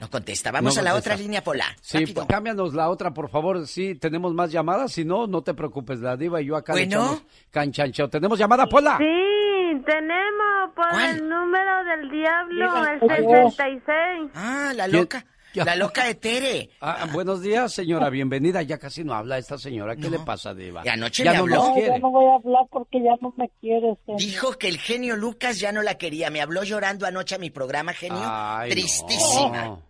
No 0.00 0.08
contesta. 0.08 0.50
Vamos 0.50 0.74
No 0.76 0.80
a 0.80 0.84
la 0.84 0.90
contesta. 0.92 1.12
otra 1.14 1.22
línea, 1.22 1.44
Pola. 1.44 1.64
Sí, 1.82 2.06
pues, 2.06 2.26
cámbianos 2.26 2.74
la 2.74 2.88
otra, 2.88 3.12
por 3.12 3.28
favor. 3.28 3.66
Sí, 3.66 3.94
tenemos 3.96 4.32
más 4.34 4.50
llamadas. 4.50 4.92
Si 4.92 5.04
no, 5.04 5.26
no 5.26 5.42
te 5.42 5.52
preocupes. 5.54 6.00
La 6.00 6.16
Diva 6.16 6.40
y 6.40 6.46
yo 6.46 6.56
acá 6.56 6.72
Bueno. 6.72 7.20
canchancheo. 7.50 8.08
¿Tenemos 8.08 8.38
llamada, 8.38 8.66
Pola? 8.66 8.96
Sí, 8.98 9.82
tenemos 9.84 10.74
por 10.74 10.88
¿Cuál? 10.88 11.16
el 11.16 11.28
número 11.28 11.84
del 11.84 12.10
diablo, 12.10 12.86
el 12.86 12.98
por 12.98 13.08
favor. 13.16 13.50
66. 13.50 14.30
Ah, 14.34 14.72
la 14.74 14.86
¿Quién? 14.88 15.08
La 15.54 15.74
loca 15.76 16.04
de 16.04 16.14
Tere. 16.14 16.70
Ah, 16.80 17.08
buenos 17.12 17.42
días, 17.42 17.72
señora. 17.72 18.08
Bienvenida. 18.10 18.62
Ya 18.62 18.78
casi 18.78 19.02
no 19.04 19.14
habla 19.14 19.38
esta 19.38 19.58
señora. 19.58 19.96
¿Qué 19.96 20.02
No. 20.02 20.10
le 20.10 20.18
pasa, 20.20 20.54
Diva? 20.54 20.82
Y 20.84 20.88
anoche 20.88 21.24
ya 21.24 21.32
no 21.34 21.40
habló. 21.40 21.56
nos 21.56 21.68
No, 21.68 21.74
quiere. 21.74 21.88
ya 21.88 21.98
no 21.98 22.10
voy 22.10 22.24
a 22.30 22.34
hablar 22.36 22.66
porque 22.70 23.02
ya 23.02 23.16
no 23.20 23.34
me 23.36 23.48
quieres. 23.60 23.98
genio. 24.06 24.18
Dijo 24.18 24.52
que 24.52 24.68
el 24.68 24.78
genio 24.78 25.16
Lucas 25.16 25.58
ya 25.58 25.72
no 25.72 25.82
la 25.82 25.96
quería. 25.96 26.30
Me 26.30 26.40
habló 26.40 26.62
llorando 26.62 27.06
anoche 27.06 27.34
a 27.34 27.38
mi 27.38 27.50
programa, 27.50 27.92
genio. 27.92 28.18
Ay, 28.22 28.70
Tristísima. 28.70 29.64
No. 29.64 29.82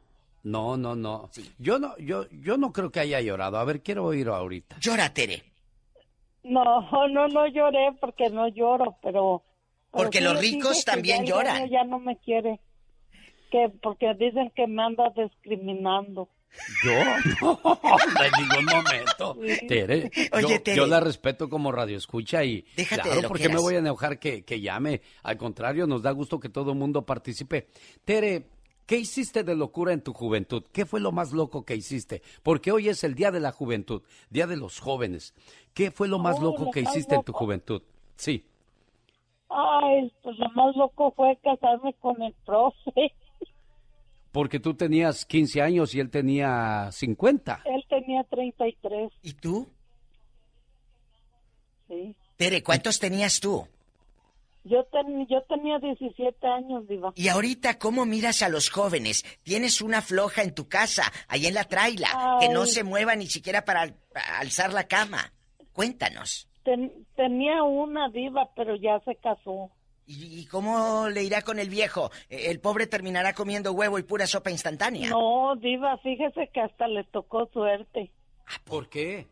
No, 0.42 0.76
no, 0.78 0.96
no. 0.96 1.30
Yo 1.58 1.78
no, 1.78 1.94
yo, 1.98 2.24
yo 2.30 2.56
no 2.56 2.72
creo 2.72 2.90
que 2.90 3.00
haya 3.00 3.20
llorado. 3.20 3.58
A 3.58 3.64
ver, 3.64 3.82
quiero 3.82 4.06
oír 4.06 4.28
ahorita. 4.28 4.76
Llora, 4.80 5.12
Tere. 5.12 5.42
No, 6.42 6.62
no, 7.08 7.28
no 7.28 7.46
lloré 7.48 7.92
porque 8.00 8.30
no 8.30 8.48
lloro, 8.48 8.96
pero... 9.02 9.42
pero 9.92 10.04
Porque 10.04 10.18
sí 10.18 10.24
los 10.24 10.40
ricos 10.40 10.84
también 10.86 11.26
lloran. 11.26 11.68
Ya 11.68 11.84
no 11.84 11.98
me 11.98 12.16
quiere. 12.16 12.58
Que 13.50 13.68
porque 13.82 14.14
dicen 14.14 14.50
que 14.54 14.66
me 14.66 14.82
anda 14.82 15.10
discriminando. 15.16 16.28
Yo, 16.84 16.92
no, 17.42 17.58
en 18.24 18.32
ningún 18.42 18.64
momento. 18.64 19.36
Sí. 19.40 19.66
Tere, 19.68 20.10
Oye, 20.32 20.42
yo, 20.48 20.62
Tere. 20.62 20.76
yo 20.76 20.86
la 20.86 20.98
respeto 21.00 21.48
como 21.48 21.70
radio 21.70 21.96
escucha 21.96 22.42
y 22.44 22.64
Déjate 22.76 23.02
claro, 23.02 23.28
porque 23.28 23.44
que 23.44 23.48
me 23.50 23.60
voy 23.60 23.76
a 23.76 23.78
enojar 23.78 24.18
que, 24.18 24.44
que 24.44 24.60
llame. 24.60 25.00
Al 25.22 25.36
contrario, 25.36 25.86
nos 25.86 26.02
da 26.02 26.10
gusto 26.10 26.40
que 26.40 26.48
todo 26.48 26.72
el 26.72 26.78
mundo 26.78 27.06
participe. 27.06 27.68
Tere, 28.04 28.46
¿qué 28.84 28.98
hiciste 28.98 29.44
de 29.44 29.54
locura 29.54 29.92
en 29.92 30.02
tu 30.02 30.12
juventud? 30.12 30.64
¿Qué 30.72 30.86
fue 30.86 30.98
lo 31.00 31.12
más 31.12 31.32
loco 31.32 31.64
que 31.64 31.76
hiciste? 31.76 32.20
Porque 32.42 32.72
hoy 32.72 32.88
es 32.88 33.04
el 33.04 33.14
Día 33.14 33.30
de 33.30 33.38
la 33.40 33.52
Juventud, 33.52 34.02
Día 34.28 34.48
de 34.48 34.56
los 34.56 34.80
Jóvenes. 34.80 35.34
¿Qué 35.72 35.92
fue 35.92 36.08
lo 36.08 36.18
más 36.18 36.38
Oh, 36.40 36.42
loco 36.42 36.64
lo 36.64 36.70
que 36.72 36.82
más 36.82 36.92
hiciste 36.96 37.14
en 37.14 37.22
tu 37.22 37.32
juventud? 37.32 37.82
Sí. 38.16 38.44
Ay, 39.48 40.12
pues 40.22 40.36
lo 40.38 40.48
más 40.50 40.74
loco 40.76 41.12
fue 41.16 41.36
casarme 41.44 41.94
con 42.00 42.20
el 42.22 42.34
profe. 42.44 43.12
Porque 44.32 44.60
tú 44.60 44.74
tenías 44.74 45.24
15 45.26 45.60
años 45.60 45.94
y 45.94 46.00
él 46.00 46.08
tenía 46.10 46.88
50. 46.92 47.62
Él 47.64 47.84
tenía 47.88 48.22
33, 48.24 49.12
¿Y 49.22 49.32
tú? 49.34 49.68
sí. 51.88 52.14
Tere, 52.36 52.62
¿cuántos 52.62 52.98
tenías 52.98 53.38
tú? 53.40 53.66
Yo, 54.64 54.84
ten- 54.84 55.26
yo 55.26 55.42
tenía 55.42 55.78
17 55.78 56.46
años, 56.46 56.86
Diva. 56.88 57.12
Y 57.16 57.28
ahorita, 57.28 57.78
¿cómo 57.78 58.06
miras 58.06 58.42
a 58.42 58.48
los 58.48 58.70
jóvenes? 58.70 59.24
Tienes 59.42 59.80
una 59.82 60.00
floja 60.02 60.42
en 60.42 60.54
tu 60.54 60.68
casa, 60.68 61.10
ahí 61.28 61.46
en 61.46 61.54
la 61.54 61.64
traila, 61.64 62.38
que 62.40 62.48
no 62.48 62.66
se 62.66 62.84
mueva 62.84 63.16
ni 63.16 63.26
siquiera 63.26 63.64
para 63.64 63.82
al- 63.82 63.94
para 64.12 64.38
alzar 64.38 64.72
la 64.72 64.84
cama. 64.84 65.32
Cuéntanos. 65.72 66.46
Ten- 66.62 66.92
tenía 67.16 67.62
una 67.62 68.08
diva, 68.10 68.50
pero 68.54 68.76
ya 68.76 69.00
se 69.00 69.16
casó. 69.16 69.70
¿Y, 70.10 70.40
y 70.40 70.46
cómo 70.46 71.08
le 71.08 71.22
irá 71.22 71.42
con 71.42 71.58
el 71.60 71.70
viejo? 71.70 72.10
El 72.28 72.58
pobre 72.60 72.86
terminará 72.88 73.32
comiendo 73.32 73.72
huevo 73.72 73.98
y 73.98 74.02
pura 74.02 74.26
sopa 74.26 74.50
instantánea. 74.50 75.10
No, 75.10 75.54
diva, 75.56 75.96
fíjese 75.98 76.48
que 76.52 76.60
hasta 76.60 76.88
le 76.88 77.04
tocó 77.04 77.46
suerte, 77.52 78.10
¿Por 78.64 78.88
qué? 78.88 79.28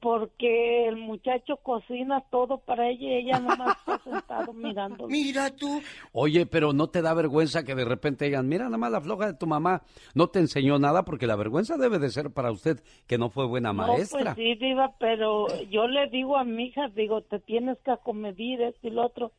porque 0.00 0.88
el 0.88 0.96
muchacho 0.96 1.56
cocina 1.58 2.22
todo 2.30 2.58
para 2.58 2.88
ella 2.88 3.06
y 3.08 3.14
ella 3.14 3.38
nomás 3.38 3.78
está 3.78 3.98
sentado 4.04 4.52
mirando. 4.52 5.06
Mira 5.08 5.50
tú. 5.54 5.80
Oye, 6.12 6.44
pero 6.44 6.72
no 6.72 6.88
te 6.88 7.00
da 7.02 7.14
vergüenza 7.14 7.64
que 7.64 7.74
de 7.74 7.84
repente 7.84 8.24
digan, 8.26 8.48
mira 8.48 8.64
nada 8.64 8.76
más 8.78 8.90
la 8.90 9.00
floja 9.00 9.26
de 9.28 9.34
tu 9.38 9.46
mamá, 9.46 9.82
no 10.14 10.28
te 10.28 10.40
enseñó 10.40 10.78
nada, 10.78 11.04
porque 11.04 11.26
la 11.26 11.36
vergüenza 11.36 11.76
debe 11.78 11.98
de 11.98 12.10
ser 12.10 12.30
para 12.30 12.50
usted 12.52 12.82
que 13.06 13.16
no 13.16 13.30
fue 13.30 13.46
buena 13.46 13.72
No, 13.72 13.86
maestra. 13.86 14.34
pues 14.34 14.36
sí, 14.36 14.54
diva, 14.56 14.94
pero 14.98 15.46
yo 15.70 15.86
le 15.86 16.08
digo 16.08 16.36
a 16.36 16.44
mi 16.44 16.64
hija, 16.66 16.88
digo, 16.88 17.22
te 17.22 17.38
tienes 17.38 17.78
que 17.84 17.92
acomedir 17.92 18.60
esto 18.62 18.88
y 18.88 18.90
lo 18.90 19.06
otro. 19.06 19.32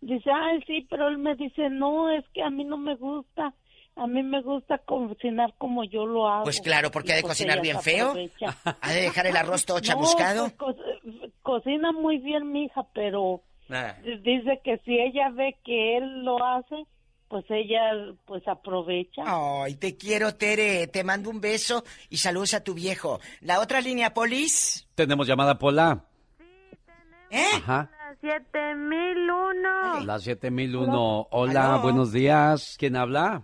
Dice, 0.00 0.30
ay, 0.32 0.62
sí, 0.66 0.86
pero 0.88 1.08
él 1.08 1.18
me 1.18 1.34
dice, 1.34 1.68
no, 1.70 2.10
es 2.10 2.24
que 2.32 2.42
a 2.42 2.50
mí 2.50 2.64
no 2.64 2.76
me 2.78 2.94
gusta. 2.96 3.54
A 3.96 4.06
mí 4.06 4.22
me 4.22 4.40
gusta 4.40 4.78
cocinar 4.78 5.52
como 5.58 5.84
yo 5.84 6.06
lo 6.06 6.26
hago. 6.28 6.44
Pues 6.44 6.60
claro, 6.60 6.90
porque 6.90 7.08
Y 7.10 7.12
ha 7.12 7.16
de 7.16 7.22
pues 7.22 7.32
cocinar 7.32 7.60
bien 7.60 7.80
feo. 7.80 8.08
aprovecha. 8.10 8.56
¿Ha 8.80 8.92
de 8.92 9.00
dejar 9.02 9.26
el 9.26 9.36
arroz 9.36 9.66
todo 9.66 9.76
No, 9.78 9.82
chamuscado? 9.82 10.44
pues, 10.56 10.76
co- 10.76 10.82
cocina 11.42 11.92
muy 11.92 12.18
bien 12.18 12.50
mi 12.50 12.64
hija, 12.64 12.86
pero 12.94 13.42
Ah. 13.68 13.96
dice 14.02 14.60
que 14.64 14.78
si 14.84 14.98
ella 14.98 15.28
ve 15.30 15.56
que 15.64 15.96
él 15.98 16.24
lo 16.24 16.42
hace, 16.42 16.86
pues 17.28 17.44
ella 17.50 17.80
pues 18.24 18.46
aprovecha. 18.48 19.22
Ay, 19.26 19.74
te 19.74 19.96
quiero, 19.96 20.34
Tere. 20.34 20.86
Te 20.86 21.04
mando 21.04 21.28
un 21.30 21.40
beso 21.40 21.84
y 22.08 22.16
saludos 22.16 22.54
a 22.54 22.64
tu 22.64 22.74
viejo. 22.74 23.20
La 23.40 23.60
otra 23.60 23.80
línea, 23.80 24.14
Polis. 24.14 24.88
Tenemos 24.94 25.26
llamada 25.28 25.58
Pola. 25.58 26.04
¿Eh? 27.30 27.44
Ajá. 27.56 27.90
La 28.10 28.16
7001. 28.16 30.04
La 30.04 30.18
7001. 30.18 31.28
Hola, 31.30 31.74
Aló. 31.74 31.82
buenos 31.82 32.10
días. 32.12 32.74
¿Quién 32.76 32.96
habla? 32.96 33.42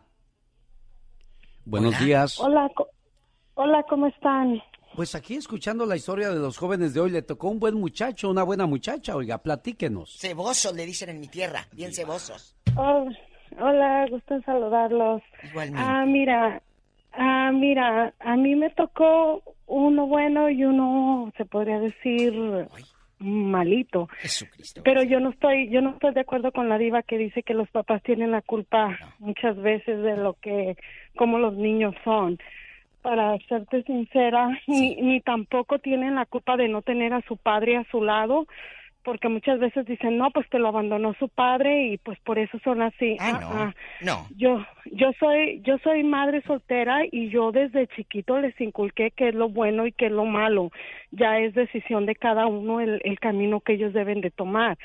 Buenos 1.64 1.94
Hola. 1.94 2.04
días. 2.04 2.40
Hola, 2.40 2.68
co- 2.74 2.88
hola, 3.54 3.84
¿cómo 3.88 4.08
están? 4.08 4.60
Pues 4.96 5.14
aquí 5.14 5.36
escuchando 5.36 5.86
la 5.86 5.94
historia 5.94 6.30
de 6.30 6.40
los 6.40 6.58
jóvenes 6.58 6.94
de 6.94 7.00
hoy, 7.00 7.10
le 7.12 7.22
tocó 7.22 7.48
un 7.48 7.60
buen 7.60 7.74
muchacho, 7.74 8.28
una 8.28 8.42
buena 8.42 8.66
muchacha. 8.66 9.14
Oiga, 9.14 9.38
platíquenos. 9.38 10.16
Cebosos 10.18 10.74
le 10.74 10.84
dicen 10.84 11.10
en 11.10 11.20
mi 11.20 11.28
tierra. 11.28 11.68
Bien 11.72 11.92
cebosos. 11.92 12.56
Oh, 12.76 13.06
hola, 13.60 14.06
gusto 14.10 14.34
en 14.34 14.42
saludarlos. 14.44 15.22
Igualmente. 15.44 15.80
Ah, 15.88 16.04
mira, 16.06 16.60
ah, 17.12 17.52
mira, 17.54 18.12
a 18.18 18.36
mí 18.36 18.56
me 18.56 18.70
tocó 18.70 19.42
uno 19.68 20.06
bueno 20.08 20.50
y 20.50 20.64
uno, 20.64 21.32
se 21.36 21.44
podría 21.44 21.78
decir, 21.78 22.32
malito. 23.18 24.08
Jesucristo. 24.18 24.82
Pero 24.84 25.02
yo 25.02 25.20
no 25.20 25.30
estoy, 25.30 25.68
yo 25.70 25.80
no 25.80 25.90
estoy 25.90 26.12
de 26.12 26.20
acuerdo 26.20 26.52
con 26.52 26.68
la 26.68 26.78
diva 26.78 27.02
que 27.02 27.18
dice 27.18 27.42
que 27.42 27.54
los 27.54 27.68
papás 27.70 28.02
tienen 28.02 28.30
la 28.30 28.42
culpa 28.42 28.98
muchas 29.18 29.56
veces 29.56 30.02
de 30.02 30.16
lo 30.16 30.34
que, 30.34 30.76
como 31.16 31.38
los 31.38 31.54
niños 31.54 31.94
son. 32.04 32.38
para 33.02 33.38
serte 33.48 33.82
sincera, 33.84 34.48
ni, 34.66 34.96
ni 34.96 35.20
tampoco 35.20 35.78
tienen 35.78 36.16
la 36.16 36.26
culpa 36.26 36.56
de 36.56 36.68
no 36.68 36.82
tener 36.82 37.12
a 37.12 37.22
su 37.22 37.36
padre 37.36 37.76
a 37.76 37.84
su 37.90 38.02
lado, 38.02 38.46
porque 39.06 39.28
muchas 39.28 39.60
veces 39.60 39.86
dicen, 39.86 40.18
no, 40.18 40.32
pues 40.32 40.50
te 40.50 40.58
lo 40.58 40.66
abandonó 40.66 41.14
su 41.14 41.28
padre 41.28 41.92
y 41.92 41.98
pues 41.98 42.18
por 42.18 42.40
eso 42.40 42.58
son 42.64 42.82
así. 42.82 43.16
Ah, 43.20 43.38
no. 43.40 43.50
ah. 43.52 43.74
No. 44.00 44.26
Yo, 44.36 44.66
yo 44.90 45.12
soy, 45.20 45.62
yo 45.62 45.78
soy 45.78 46.02
madre 46.02 46.42
soltera 46.42 47.04
y 47.12 47.28
yo 47.28 47.52
desde 47.52 47.86
chiquito 47.86 48.36
les 48.40 48.60
inculqué 48.60 49.12
qué 49.12 49.28
es 49.28 49.34
lo 49.36 49.48
bueno 49.48 49.86
y 49.86 49.92
qué 49.92 50.06
es 50.06 50.12
lo 50.12 50.24
malo. 50.24 50.72
Ya 51.12 51.38
es 51.38 51.54
decisión 51.54 52.04
de 52.04 52.16
cada 52.16 52.48
uno 52.48 52.80
el, 52.80 53.00
el 53.04 53.20
camino 53.20 53.60
que 53.60 53.74
ellos 53.74 53.92
deben 53.92 54.20
de 54.22 54.32
tomar. 54.32 54.76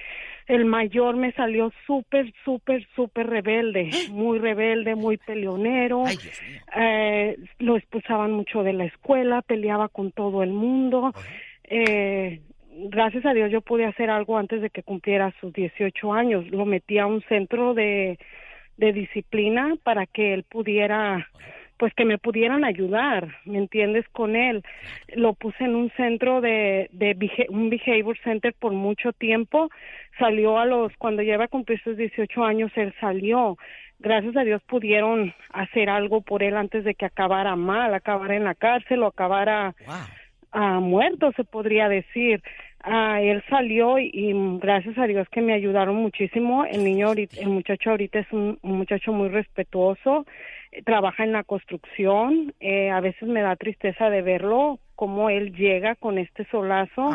El 0.46 0.66
mayor 0.66 1.16
me 1.16 1.32
salió 1.32 1.72
súper, 1.88 2.32
súper, 2.46 2.88
súper 2.96 3.26
rebelde, 3.26 3.90
muy 4.12 4.38
rebelde, 4.38 4.94
muy 4.94 5.18
peleonero. 5.18 6.04
Eh, 6.78 7.38
lo 7.58 7.76
expulsaban 7.76 8.34
mucho 8.34 8.62
de 8.62 8.74
la 8.74 8.86
escuela, 8.86 9.42
peleaba 9.42 9.88
con 9.90 10.12
todo 10.12 10.44
el 10.44 10.52
mundo. 10.52 11.12
Eh, 11.64 12.42
gracias 12.90 13.26
a 13.26 13.34
Dios 13.34 13.52
yo 13.52 13.62
pude 13.62 13.86
hacer 13.86 14.10
algo 14.10 14.38
antes 14.38 14.62
de 14.62 14.70
que 14.70 14.84
cumpliera 14.84 15.34
sus 15.40 15.54
18 15.54 16.14
años. 16.14 16.50
Lo 16.52 16.66
metí 16.66 16.98
a 16.98 17.06
un 17.06 17.22
centro 17.24 17.74
de, 17.74 18.18
de 18.78 18.94
disciplina 18.94 19.76
para 19.84 20.06
que 20.06 20.34
él 20.34 20.44
pudiera, 20.44 21.28
pues 21.78 21.94
que 21.94 22.06
me 22.06 22.18
pudieran 22.18 22.64
ayudar, 22.64 23.28
¿me 23.46 23.58
entiendes? 23.58 24.06
Con 24.10 24.36
él. 24.36 24.64
Lo 25.16 25.34
puse 25.34 25.64
en 25.64 25.76
un 25.76 25.92
centro 25.92 26.42
de, 26.42 26.90
de 26.92 27.48
un 27.50 27.70
behavior 27.70 28.18
center 28.24 28.54
por 28.58 28.74
mucho 28.74 29.14
tiempo. 29.14 29.70
Salió 30.18 30.58
a 30.58 30.66
los, 30.66 30.96
cuando 30.98 31.22
lleva 31.22 31.46
a 31.46 31.50
cumplir 31.50 31.82
sus 31.84 31.98
18 31.98 32.44
años, 32.44 32.72
él 32.76 32.94
salió. 33.00 33.58
Gracias 34.00 34.36
a 34.36 34.44
Dios 34.44 34.64
pudieron 34.64 35.34
hacer 35.54 35.88
algo 35.90 36.22
por 36.22 36.42
él 36.42 36.58
antes 36.58 36.84
de 36.84 36.96
que 36.96 37.06
acabara 37.06 37.56
mal, 37.56 37.94
acabara 37.94 38.36
en 38.36 38.46
la 38.46 38.56
cárcel 38.56 39.04
o 39.04 39.08
acabara 39.08 39.76
muerto, 40.54 41.32
se 41.34 41.44
podría 41.44 41.88
decir. 41.88 42.42
Ah, 42.84 43.22
él 43.22 43.44
salió 43.50 44.00
y, 44.00 44.10
y 44.14 44.34
gracias 44.60 44.98
a 44.98 45.06
Dios 45.08 45.28
que 45.30 45.42
me 45.42 45.54
ayudaron 45.54 45.96
muchísimo. 45.98 46.66
El 46.66 46.84
niño, 46.84 47.08
ahorita- 47.08 47.40
el 47.40 47.50
muchacho 47.50 47.92
ahorita 47.92 48.20
es 48.20 48.32
un, 48.32 48.58
un 48.62 48.78
muchacho 48.78 49.12
muy 49.14 49.30
respetuoso, 49.30 50.26
eh, 50.72 50.82
trabaja 50.84 51.24
en 51.24 51.32
la 51.32 51.44
construcción. 51.44 52.54
Eh, 52.60 52.90
a 52.90 53.00
veces 53.00 53.28
me 53.28 53.42
da 53.42 53.56
tristeza 53.56 54.10
de 54.10 54.22
verlo, 54.22 54.80
cómo 54.96 55.30
él 55.30 55.54
llega 55.56 55.96
con 55.96 56.18
este 56.18 56.46
solazo. 56.46 57.10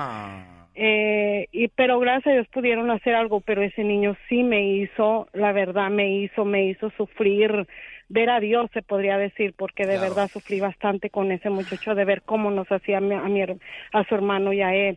Eh, 0.79 1.49
y 1.53 1.69
pero 1.69 1.99
gracias 1.99 2.27
a 2.27 2.33
Dios 2.35 2.49
pudieron 2.49 2.91
hacer 2.91 3.15
algo, 3.15 3.41
pero 3.41 3.63
ese 3.63 3.83
niño 3.83 4.15
sí 4.29 4.43
me 4.43 4.63
hizo, 4.63 5.27
la 5.33 5.53
verdad 5.53 5.89
me 5.89 6.11
hizo, 6.19 6.45
me 6.45 6.67
hizo 6.67 6.91
sufrir, 6.99 7.67
ver 8.09 8.31
a 8.31 8.39
Dios 8.41 8.71
se 8.73 8.83
podría 8.83 9.19
decir, 9.19 9.53
porque 9.57 9.85
de 9.87 9.99
verdad 9.99 10.31
sufrí 10.33 10.61
bastante 10.61 11.11
con 11.11 11.33
ese 11.33 11.51
muchacho 11.51 11.95
de 11.95 12.05
ver 12.05 12.23
cómo 12.23 12.51
nos 12.51 12.71
hacía 12.71 12.99
a 12.99 13.01
mi, 13.01 13.15
a, 13.15 13.23
mi 13.23 13.43
a 13.43 14.05
su 14.09 14.15
hermano 14.15 14.53
y 14.53 14.63
a 14.63 14.75
él. 14.75 14.97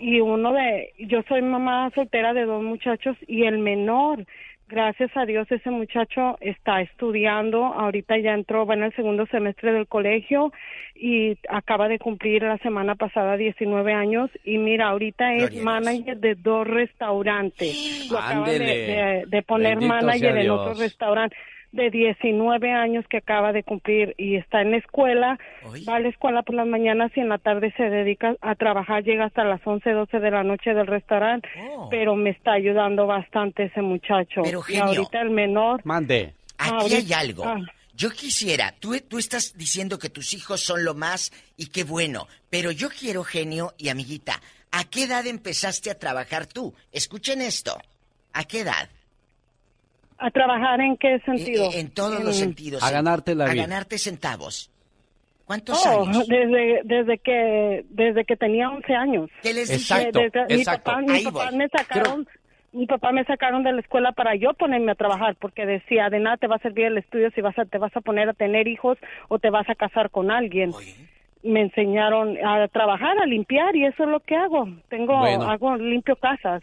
Y 0.00 0.20
uno 0.20 0.52
de, 0.52 0.92
yo 0.98 1.22
soy 1.28 1.40
mamá 1.42 1.90
soltera 1.94 2.34
de 2.34 2.44
dos 2.44 2.62
muchachos 2.62 3.16
y 3.26 3.44
el 3.44 3.58
menor, 3.58 4.26
gracias 4.68 5.10
a 5.16 5.24
Dios 5.26 5.50
ese 5.50 5.70
muchacho 5.70 6.36
está 6.40 6.80
estudiando, 6.82 7.64
ahorita 7.64 8.18
ya 8.18 8.34
entró, 8.34 8.66
va 8.66 8.74
en 8.74 8.84
el 8.84 8.94
segundo 8.94 9.26
semestre 9.26 9.72
del 9.72 9.88
colegio 9.88 10.52
y 10.94 11.38
acaba 11.48 11.88
de 11.88 11.98
cumplir 11.98 12.42
la 12.42 12.58
semana 12.58 12.94
pasada 12.94 13.36
19 13.38 13.92
años 13.94 14.30
y 14.44 14.58
mira, 14.58 14.88
ahorita 14.88 15.34
es 15.34 15.50
manager 15.64 16.18
de 16.18 16.34
dos 16.36 16.66
restaurantes. 16.68 18.08
Lo 18.10 18.18
acaban 18.18 18.44
de, 18.44 18.50
Ándele. 18.56 18.74
de- 18.74 19.24
de 19.26 19.42
poner 19.42 19.76
Bendito 19.78 19.94
manager 19.94 20.36
en 20.36 20.50
otro 20.50 20.74
restaurante 20.74 21.36
de 21.72 21.90
19 21.90 22.72
años 22.72 23.04
que 23.08 23.18
acaba 23.18 23.52
de 23.52 23.62
cumplir 23.62 24.14
y 24.18 24.36
está 24.36 24.60
en 24.62 24.72
la 24.72 24.78
escuela, 24.78 25.38
va 25.88 25.96
a 25.96 26.00
la 26.00 26.08
escuela 26.08 26.42
por 26.42 26.54
las 26.56 26.66
mañanas 26.66 27.12
y 27.14 27.20
en 27.20 27.28
la 27.28 27.38
tarde 27.38 27.72
se 27.76 27.84
dedica 27.84 28.34
a 28.40 28.54
trabajar, 28.56 29.04
llega 29.04 29.26
hasta 29.26 29.44
las 29.44 29.60
11, 29.64 29.90
12 29.90 30.18
de 30.18 30.30
la 30.30 30.42
noche 30.42 30.74
del 30.74 30.86
restaurante, 30.86 31.48
pero 31.90 32.16
me 32.16 32.30
está 32.30 32.52
ayudando 32.52 33.06
bastante 33.06 33.64
ese 33.64 33.82
muchacho. 33.82 34.42
Pero, 34.42 34.60
y 34.68 34.72
genio. 34.72 34.84
ahorita 34.84 35.20
el 35.20 35.30
menor... 35.30 35.80
Mande. 35.84 36.34
Aquí 36.58 36.70
ahorita- 36.74 36.96
hay 36.96 37.12
algo. 37.12 37.44
ah. 37.44 37.60
Yo 37.94 38.10
quisiera, 38.10 38.72
tú, 38.80 38.98
tú 39.06 39.18
estás 39.18 39.58
diciendo 39.58 39.98
que 39.98 40.08
tus 40.08 40.32
hijos 40.32 40.62
son 40.62 40.84
lo 40.84 40.94
más 40.94 41.32
y 41.58 41.66
qué 41.66 41.84
bueno, 41.84 42.28
pero 42.48 42.70
yo 42.70 42.88
quiero, 42.88 43.24
genio 43.24 43.74
y 43.76 43.90
amiguita, 43.90 44.40
¿a 44.70 44.84
qué 44.84 45.02
edad 45.04 45.26
empezaste 45.26 45.90
a 45.90 45.98
trabajar 45.98 46.46
tú? 46.46 46.74
Escuchen 46.92 47.42
esto. 47.42 47.78
¿A 48.32 48.44
qué 48.44 48.60
edad? 48.60 48.88
¿A 50.20 50.30
trabajar 50.30 50.80
en 50.80 50.96
qué 50.96 51.18
sentido? 51.20 51.70
En 51.74 51.90
todos 51.90 52.22
los 52.22 52.36
sentidos. 52.36 52.82
A 52.82 52.90
ganarte 52.90 53.34
la 53.34 53.46
A 53.46 53.52
vida. 53.52 53.62
ganarte 53.66 53.96
centavos. 53.98 54.70
¿Cuántos 55.46 55.84
Oh, 55.86 56.02
años? 56.04 56.28
desde, 56.28 56.82
desde 56.84 57.18
que 57.18 57.84
desde 57.88 58.24
que 58.24 58.36
tenía 58.36 58.68
11 58.70 58.94
años. 58.94 59.30
¿Qué 59.42 59.52
les 59.52 59.68
dije? 59.68 59.80
Exacto, 59.80 60.20
Desde- 60.20 60.46
mi 60.54 60.60
exacto. 60.60 60.90
papá, 60.92 61.00
mi 61.02 61.10
Ahí 61.12 61.24
papá 61.24 61.50
me 61.52 61.68
sacaron 61.68 62.28
mi 62.72 62.86
papá 62.86 63.10
me 63.10 63.24
sacaron 63.24 63.64
de 63.64 63.72
la 63.72 63.80
escuela 63.80 64.12
para 64.12 64.36
yo 64.36 64.54
ponerme 64.54 64.92
a 64.92 64.94
trabajar 64.94 65.34
porque 65.40 65.66
decía 65.66 66.08
de 66.08 66.20
nada 66.20 66.36
te 66.36 66.46
va 66.46 66.54
a 66.54 66.60
servir 66.60 66.84
el 66.84 66.98
estudio 66.98 67.28
si 67.34 67.40
vas 67.40 67.58
a 67.58 67.64
te 67.64 67.78
vas 67.78 67.96
a 67.96 68.00
poner 68.00 68.28
a 68.28 68.32
tener 68.32 68.68
hijos 68.68 68.96
o 69.26 69.40
te 69.40 69.50
vas 69.50 69.68
a 69.68 69.74
casar 69.74 70.10
con 70.10 70.30
alguien. 70.30 70.70
Me 71.42 71.62
enseñaron 71.62 72.36
a 72.46 72.68
trabajar, 72.68 73.18
a 73.18 73.26
limpiar 73.26 73.74
y 73.74 73.86
eso 73.86 74.04
es 74.04 74.08
lo 74.10 74.20
que 74.20 74.36
hago. 74.36 74.68
Tengo 74.88 75.18
Bueno. 75.18 75.50
hago 75.50 75.74
limpio 75.76 76.14
casas. 76.14 76.62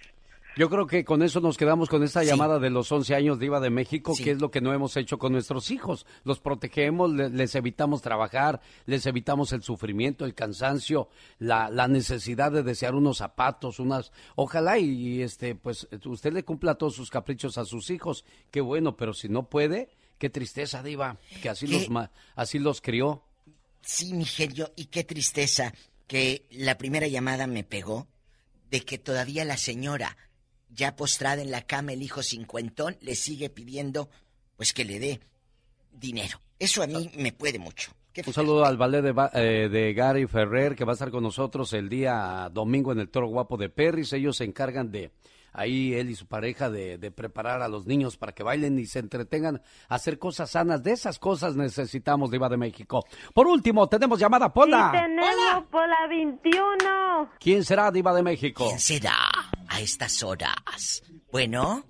Yo 0.57 0.69
creo 0.69 0.87
que 0.87 1.05
con 1.05 1.21
eso 1.21 1.39
nos 1.39 1.55
quedamos 1.55 1.87
con 1.87 2.01
esta 2.03 2.23
llamada 2.23 2.57
de 2.57 2.69
los 2.71 2.91
11 2.91 3.13
años 3.13 3.37
de 3.37 3.45
Iba 3.45 3.59
de 3.59 3.69
México, 3.69 4.13
que 4.17 4.31
es 4.31 4.41
lo 4.41 4.49
que 4.49 4.59
no 4.59 4.73
hemos 4.73 4.97
hecho 4.97 5.19
con 5.19 5.31
nuestros 5.33 5.69
hijos. 5.69 6.05
Los 6.23 6.39
protegemos, 6.39 7.11
le- 7.13 7.29
les 7.29 7.53
evitamos 7.53 8.01
trabajar, 8.01 8.59
les 8.87 9.05
evitamos 9.05 9.53
el 9.53 9.61
sufrimiento, 9.61 10.25
el 10.25 10.33
cansancio, 10.33 11.09
la, 11.37 11.69
la 11.69 11.87
necesidad 11.87 12.51
de 12.51 12.63
desear 12.63 12.95
unos 12.95 13.17
zapatos, 13.17 13.79
unas... 13.79 14.11
Ojalá 14.35 14.79
y, 14.79 14.89
y, 14.89 15.21
este, 15.21 15.53
pues 15.53 15.87
usted 16.05 16.33
le 16.33 16.43
cumpla 16.43 16.73
todos 16.75 16.95
sus 16.95 17.11
caprichos 17.11 17.57
a 17.59 17.65
sus 17.65 17.89
hijos. 17.91 18.25
Qué 18.49 18.59
bueno, 18.61 18.97
pero 18.97 19.13
si 19.13 19.29
no 19.29 19.43
puede, 19.49 19.89
qué 20.17 20.29
tristeza, 20.31 20.81
Diva, 20.81 21.17
que 21.41 21.49
así, 21.49 21.67
¿Qué? 21.67 21.87
los, 21.87 22.09
así 22.35 22.57
los 22.57 22.81
crió. 22.81 23.21
Sí, 23.81 24.13
mi 24.13 24.25
genio, 24.25 24.71
y 24.75 24.85
qué 24.85 25.03
tristeza 25.03 25.71
que 26.07 26.47
la 26.49 26.77
primera 26.79 27.05
llamada 27.07 27.45
me 27.45 27.63
pegó 27.63 28.07
de 28.71 28.81
que 28.81 28.97
todavía 28.97 29.45
la 29.45 29.55
señora, 29.55 30.17
ya 30.69 30.95
postrada 30.95 31.41
en 31.41 31.51
la 31.51 31.61
cama, 31.61 31.93
el 31.93 32.01
hijo 32.03 32.21
cincuentón, 32.23 32.97
le 33.01 33.15
sigue 33.15 33.49
pidiendo, 33.49 34.09
pues 34.55 34.73
que 34.73 34.85
le 34.85 34.99
dé 34.99 35.19
dinero. 35.91 36.39
Eso 36.59 36.81
a 36.83 36.87
mí 36.87 37.09
me 37.17 37.31
puede 37.31 37.59
mucho. 37.59 37.91
Un 38.25 38.33
saludo 38.33 38.65
al 38.65 38.77
ballet 38.77 39.03
de, 39.03 39.11
Ba- 39.11 39.29
eh, 39.35 39.69
de 39.69 39.93
Gary 39.93 40.25
Ferrer, 40.25 40.75
que 40.75 40.83
va 40.85 40.93
a 40.93 40.95
estar 40.95 41.11
con 41.11 41.21
nosotros 41.21 41.71
el 41.73 41.87
día 41.87 42.49
domingo 42.51 42.91
en 42.91 42.99
el 42.99 43.09
Toro 43.09 43.27
Guapo 43.27 43.57
de 43.57 43.69
Perris. 43.69 44.11
Ellos 44.13 44.37
se 44.37 44.43
encargan 44.43 44.91
de, 44.91 45.11
ahí 45.53 45.93
él 45.93 46.09
y 46.09 46.15
su 46.15 46.25
pareja, 46.25 46.71
de, 46.71 46.97
de 46.97 47.11
preparar 47.11 47.61
a 47.61 47.67
los 47.67 47.85
niños 47.85 48.17
para 48.17 48.31
que 48.31 48.41
bailen 48.41 48.79
y 48.79 48.87
se 48.87 48.97
entretengan, 48.97 49.61
a 49.87 49.95
hacer 49.95 50.17
cosas 50.17 50.49
sanas. 50.49 50.81
De 50.81 50.93
esas 50.93 51.19
cosas 51.19 51.55
necesitamos, 51.55 52.31
Diva 52.31 52.49
de 52.49 52.57
México. 52.57 53.05
Por 53.35 53.45
último, 53.45 53.87
tenemos 53.87 54.17
llamada, 54.19 54.51
Pola. 54.51 54.89
tenemos 54.91 55.65
por 55.69 55.87
la 55.87 56.07
21. 56.09 57.29
¿Quién 57.39 57.63
será 57.63 57.91
Diva 57.91 58.15
de 58.15 58.23
México? 58.23 58.65
¿Quién 58.67 58.79
será 58.79 59.13
a 59.69 59.79
estas 59.81 60.23
horas? 60.23 61.03
Bueno, 61.31 61.83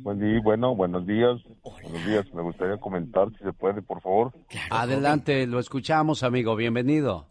Buen 0.00 0.20
día, 0.20 0.40
bueno, 0.42 0.76
buenos 0.76 1.06
días. 1.06 1.40
Buenos 1.62 2.06
días. 2.06 2.32
Me 2.32 2.42
gustaría 2.42 2.76
comentar, 2.76 3.30
si 3.32 3.44
se 3.44 3.52
puede, 3.52 3.82
por 3.82 4.00
favor. 4.00 4.32
Adelante, 4.70 5.46
lo 5.46 5.58
escuchamos, 5.58 6.22
amigo. 6.22 6.54
Bienvenido. 6.54 7.26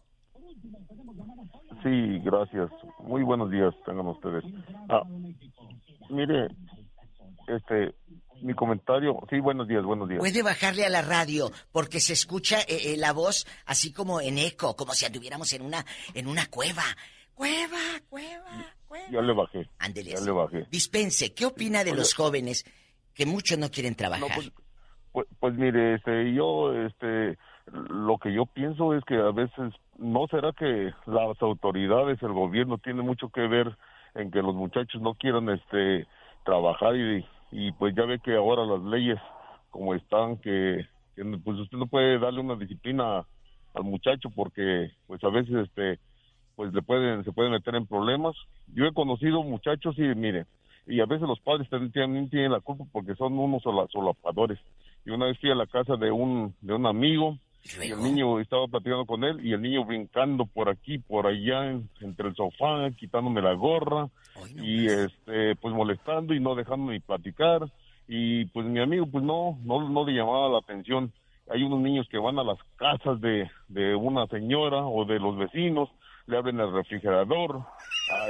Sí, 1.82 2.18
gracias. 2.24 2.70
Muy 3.00 3.22
buenos 3.22 3.50
días 3.50 3.74
tengan 3.86 4.06
ustedes. 4.08 4.44
Ah, 4.88 5.02
mire, 6.10 6.48
este, 7.46 7.94
mi 8.42 8.54
comentario. 8.54 9.16
Sí, 9.30 9.40
buenos 9.40 9.66
días, 9.66 9.84
buenos 9.84 10.08
días. 10.08 10.20
puede 10.20 10.42
bajarle 10.42 10.84
a 10.84 10.90
la 10.90 11.02
radio 11.02 11.50
porque 11.72 12.00
se 12.00 12.12
escucha 12.12 12.60
eh, 12.60 12.92
eh, 12.92 12.96
la 12.98 13.12
voz 13.12 13.46
así 13.64 13.92
como 13.92 14.20
en 14.20 14.38
eco, 14.38 14.76
como 14.76 14.92
si 14.92 15.06
anduviéramos 15.06 15.52
en 15.52 15.62
una, 15.62 15.84
en 16.14 16.26
una 16.26 16.46
cueva. 16.46 16.84
Cueva, 17.34 17.78
cueva. 18.10 18.77
Ya 19.10 19.20
le 19.20 19.32
bajé. 19.32 19.68
Ándele. 19.78 20.10
Ya 20.10 20.20
le 20.20 20.30
bajé. 20.30 20.66
Dispense, 20.70 21.34
¿qué 21.34 21.46
opina 21.46 21.84
de 21.84 21.90
Oye. 21.90 22.00
los 22.00 22.14
jóvenes 22.14 22.64
que 23.14 23.26
muchos 23.26 23.58
no 23.58 23.70
quieren 23.70 23.94
trabajar? 23.94 24.28
Pues, 25.12 25.26
pues 25.40 25.54
mire, 25.54 25.94
este, 25.94 26.32
yo, 26.34 26.72
este, 26.74 27.38
lo 27.72 28.18
que 28.18 28.32
yo 28.32 28.46
pienso 28.46 28.94
es 28.94 29.04
que 29.04 29.16
a 29.16 29.30
veces, 29.32 29.74
¿no 29.98 30.26
será 30.28 30.52
que 30.52 30.92
las 31.06 31.42
autoridades, 31.42 32.22
el 32.22 32.32
gobierno 32.32 32.78
tiene 32.78 33.02
mucho 33.02 33.28
que 33.30 33.42
ver 33.42 33.76
en 34.14 34.30
que 34.30 34.42
los 34.42 34.54
muchachos 34.54 35.00
no 35.02 35.14
quieran, 35.14 35.48
este, 35.48 36.06
trabajar 36.44 36.96
y, 36.96 37.26
y 37.50 37.72
pues 37.72 37.94
ya 37.94 38.04
ve 38.04 38.20
que 38.20 38.36
ahora 38.36 38.64
las 38.64 38.82
leyes 38.82 39.18
como 39.70 39.94
están, 39.94 40.38
que, 40.38 40.86
que, 41.14 41.24
pues 41.44 41.58
usted 41.58 41.78
no 41.78 41.86
puede 41.86 42.18
darle 42.18 42.40
una 42.40 42.56
disciplina 42.56 43.26
al 43.74 43.84
muchacho 43.84 44.30
porque, 44.34 44.90
pues 45.06 45.22
a 45.24 45.28
veces, 45.28 45.66
este, 45.66 45.98
pues 46.58 46.74
le 46.74 46.82
pueden, 46.82 47.22
se 47.22 47.30
pueden 47.30 47.52
meter 47.52 47.76
en 47.76 47.86
problemas. 47.86 48.34
Yo 48.74 48.84
he 48.84 48.92
conocido 48.92 49.44
muchachos 49.44 49.96
y 49.96 50.02
mire, 50.16 50.44
y 50.88 50.98
a 50.98 51.06
veces 51.06 51.28
los 51.28 51.38
padres 51.38 51.70
también 51.70 52.28
tienen, 52.30 52.50
la 52.50 52.58
culpa 52.58 52.82
porque 52.90 53.14
son 53.14 53.38
unos 53.38 53.62
sola- 53.62 53.86
solapadores. 53.92 54.58
Y 55.06 55.10
una 55.10 55.26
vez 55.26 55.38
fui 55.38 55.52
a 55.52 55.54
la 55.54 55.66
casa 55.66 55.94
de 55.94 56.10
un, 56.10 56.52
de 56.60 56.74
un 56.74 56.84
amigo 56.86 57.38
Y 57.86 57.92
el 57.92 58.02
niño 58.02 58.40
estaba 58.40 58.66
platicando 58.66 59.04
con 59.06 59.22
él 59.22 59.44
y 59.46 59.52
el 59.52 59.62
niño 59.62 59.84
brincando 59.84 60.46
por 60.46 60.68
aquí, 60.68 60.98
por 60.98 61.28
allá, 61.28 61.70
en- 61.70 61.88
entre 62.00 62.28
el 62.28 62.34
sofá, 62.34 62.90
quitándome 62.98 63.40
la 63.40 63.52
gorra 63.52 64.08
y 64.64 64.86
este, 64.86 65.54
pues 65.60 65.72
molestando 65.72 66.34
y 66.34 66.40
no 66.40 66.56
dejándome 66.56 66.94
ni 66.94 67.00
platicar. 67.00 67.68
Y 68.08 68.46
pues 68.46 68.66
mi 68.66 68.80
amigo, 68.80 69.06
pues 69.06 69.22
no, 69.22 69.56
no, 69.64 69.88
no 69.88 70.04
le 70.04 70.12
llamaba 70.12 70.48
la 70.48 70.58
atención. 70.58 71.12
Hay 71.50 71.62
unos 71.62 71.80
niños 71.80 72.06
que 72.08 72.18
van 72.18 72.38
a 72.38 72.44
las 72.44 72.58
casas 72.76 73.20
de, 73.20 73.48
de 73.68 73.94
una 73.94 74.26
señora 74.26 74.84
o 74.86 75.04
de 75.04 75.18
los 75.18 75.36
vecinos, 75.38 75.88
le 76.28 76.36
abren 76.36 76.60
el 76.60 76.72
refrigerador, 76.72 77.64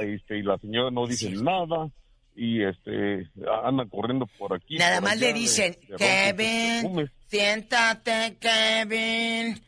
este, 0.01 0.37
y 0.39 0.41
la 0.43 0.57
señora 0.57 0.89
no 0.89 1.05
dice 1.05 1.29
nada 1.31 1.89
y 2.35 2.63
este 2.63 3.29
andan 3.63 3.89
corriendo 3.89 4.25
por 4.37 4.53
aquí. 4.53 4.77
Nada 4.77 4.95
por 5.01 5.03
más 5.09 5.13
allá, 5.17 5.27
le 5.27 5.33
dicen, 5.33 5.75
sus 5.87 5.97
Kevin, 5.97 7.11
siéntate, 7.27 8.37
Kevin. 8.39 9.61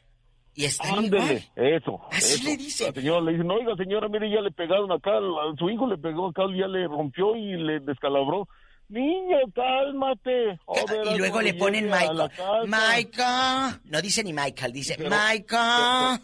Y 0.53 0.65
están 0.65 0.99
Ándele, 0.99 1.23
igual. 1.55 1.73
eso. 1.73 2.01
Así 2.11 2.33
eso. 2.35 2.43
le 2.49 2.57
dicen. 2.57 2.87
La 2.87 2.93
señora 3.01 3.21
le 3.21 3.31
dice, 3.33 3.43
no, 3.43 3.53
oiga, 3.55 3.75
señora, 3.77 4.07
mire, 4.09 4.29
ya 4.29 4.41
le 4.41 4.51
pegaron 4.51 4.91
acá, 4.91 5.11
a 5.17 5.55
su 5.57 5.69
hijo 5.69 5.87
le 5.87 5.97
pegó 5.97 6.29
acá, 6.29 6.43
ya 6.57 6.67
le 6.67 6.87
rompió 6.87 7.35
y 7.35 7.53
le 7.57 7.79
descalabró. 7.81 8.47
Niño, 8.89 9.37
cálmate. 9.55 10.59
Oh, 10.65 10.75
Y 11.13 11.17
luego 11.17 11.41
le 11.41 11.53
ponen 11.53 11.85
Michael. 11.85 12.29
Michael. 12.67 13.79
No 13.85 14.01
dice 14.01 14.23
ni 14.23 14.33
Michael, 14.33 14.73
dice 14.73 14.97
Michael. 14.97 16.19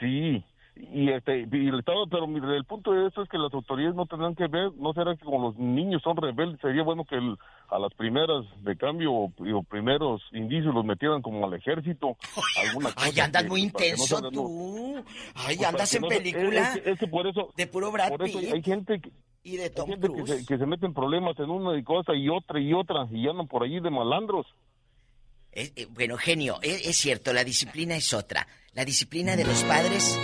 Sí, 0.00 0.44
y 0.92 1.10
este, 1.10 1.40
y 1.50 1.68
el 1.68 1.78
Estado, 1.80 2.06
pero 2.08 2.26
mi- 2.26 2.38
el 2.56 2.64
punto 2.64 2.92
de 2.92 3.06
esto 3.08 3.22
es 3.22 3.28
que 3.28 3.38
las 3.38 3.52
autoridades 3.52 3.94
no 3.94 4.06
tendrán 4.06 4.34
que 4.34 4.46
ver, 4.46 4.72
no 4.76 4.92
será 4.92 5.14
que 5.16 5.24
como 5.24 5.40
los 5.48 5.58
niños 5.58 6.02
son 6.02 6.16
rebeldes, 6.16 6.60
sería 6.60 6.82
bueno 6.82 7.04
que 7.04 7.16
el- 7.16 7.36
a 7.68 7.78
las 7.78 7.92
primeras 7.94 8.44
de 8.62 8.76
cambio 8.76 9.12
o, 9.12 9.24
o 9.54 9.62
primeros 9.62 10.22
indicios 10.32 10.74
los 10.74 10.84
metieran 10.84 11.22
como 11.22 11.44
al 11.46 11.54
ejército, 11.54 12.16
alguna 12.66 12.92
cosa. 12.92 13.06
Ay, 13.06 13.20
andas 13.20 13.42
que- 13.42 13.48
muy 13.48 13.60
no 13.60 13.66
intenso 13.66 14.30
tú. 14.30 15.04
Ay, 15.34 15.56
Pues 15.56 15.68
andas 15.68 15.94
en 15.94 16.02
no 16.02 16.08
película. 16.08 16.72
Es, 16.74 16.80
que- 16.80 16.90
es 16.90 16.98
que 16.98 17.06
por 17.06 17.26
eso, 17.26 17.52
de 17.56 17.66
puro 17.66 17.90
Brad 17.92 18.08
por 18.08 18.22
eso 18.22 18.38
Pitt. 18.40 18.52
hay 18.54 18.62
gente 18.62 19.00
que, 19.00 19.10
y 19.42 19.56
de 19.56 19.64
hay 19.64 19.70
Tom 19.70 19.88
gente 19.88 20.08
que 20.12 20.26
se, 20.26 20.46
que 20.46 20.58
se 20.58 20.66
meten 20.66 20.92
problemas 20.94 21.38
en 21.38 21.50
una 21.50 21.78
y 21.78 21.82
cosa 21.82 22.14
y 22.14 22.28
otra 22.28 22.58
y 22.60 22.72
otra 22.72 23.06
y 23.10 23.28
andan 23.28 23.46
por 23.48 23.62
allí 23.62 23.80
de 23.80 23.90
malandros. 23.90 24.46
Eh, 25.52 25.72
eh, 25.74 25.86
bueno, 25.90 26.16
genio, 26.16 26.58
eh, 26.62 26.80
es 26.84 26.96
cierto, 26.96 27.32
la 27.32 27.42
disciplina 27.42 27.96
es 27.96 28.12
otra. 28.14 28.46
La 28.74 28.84
disciplina 28.84 29.34
de 29.34 29.44
los 29.44 29.64
padres 29.64 30.16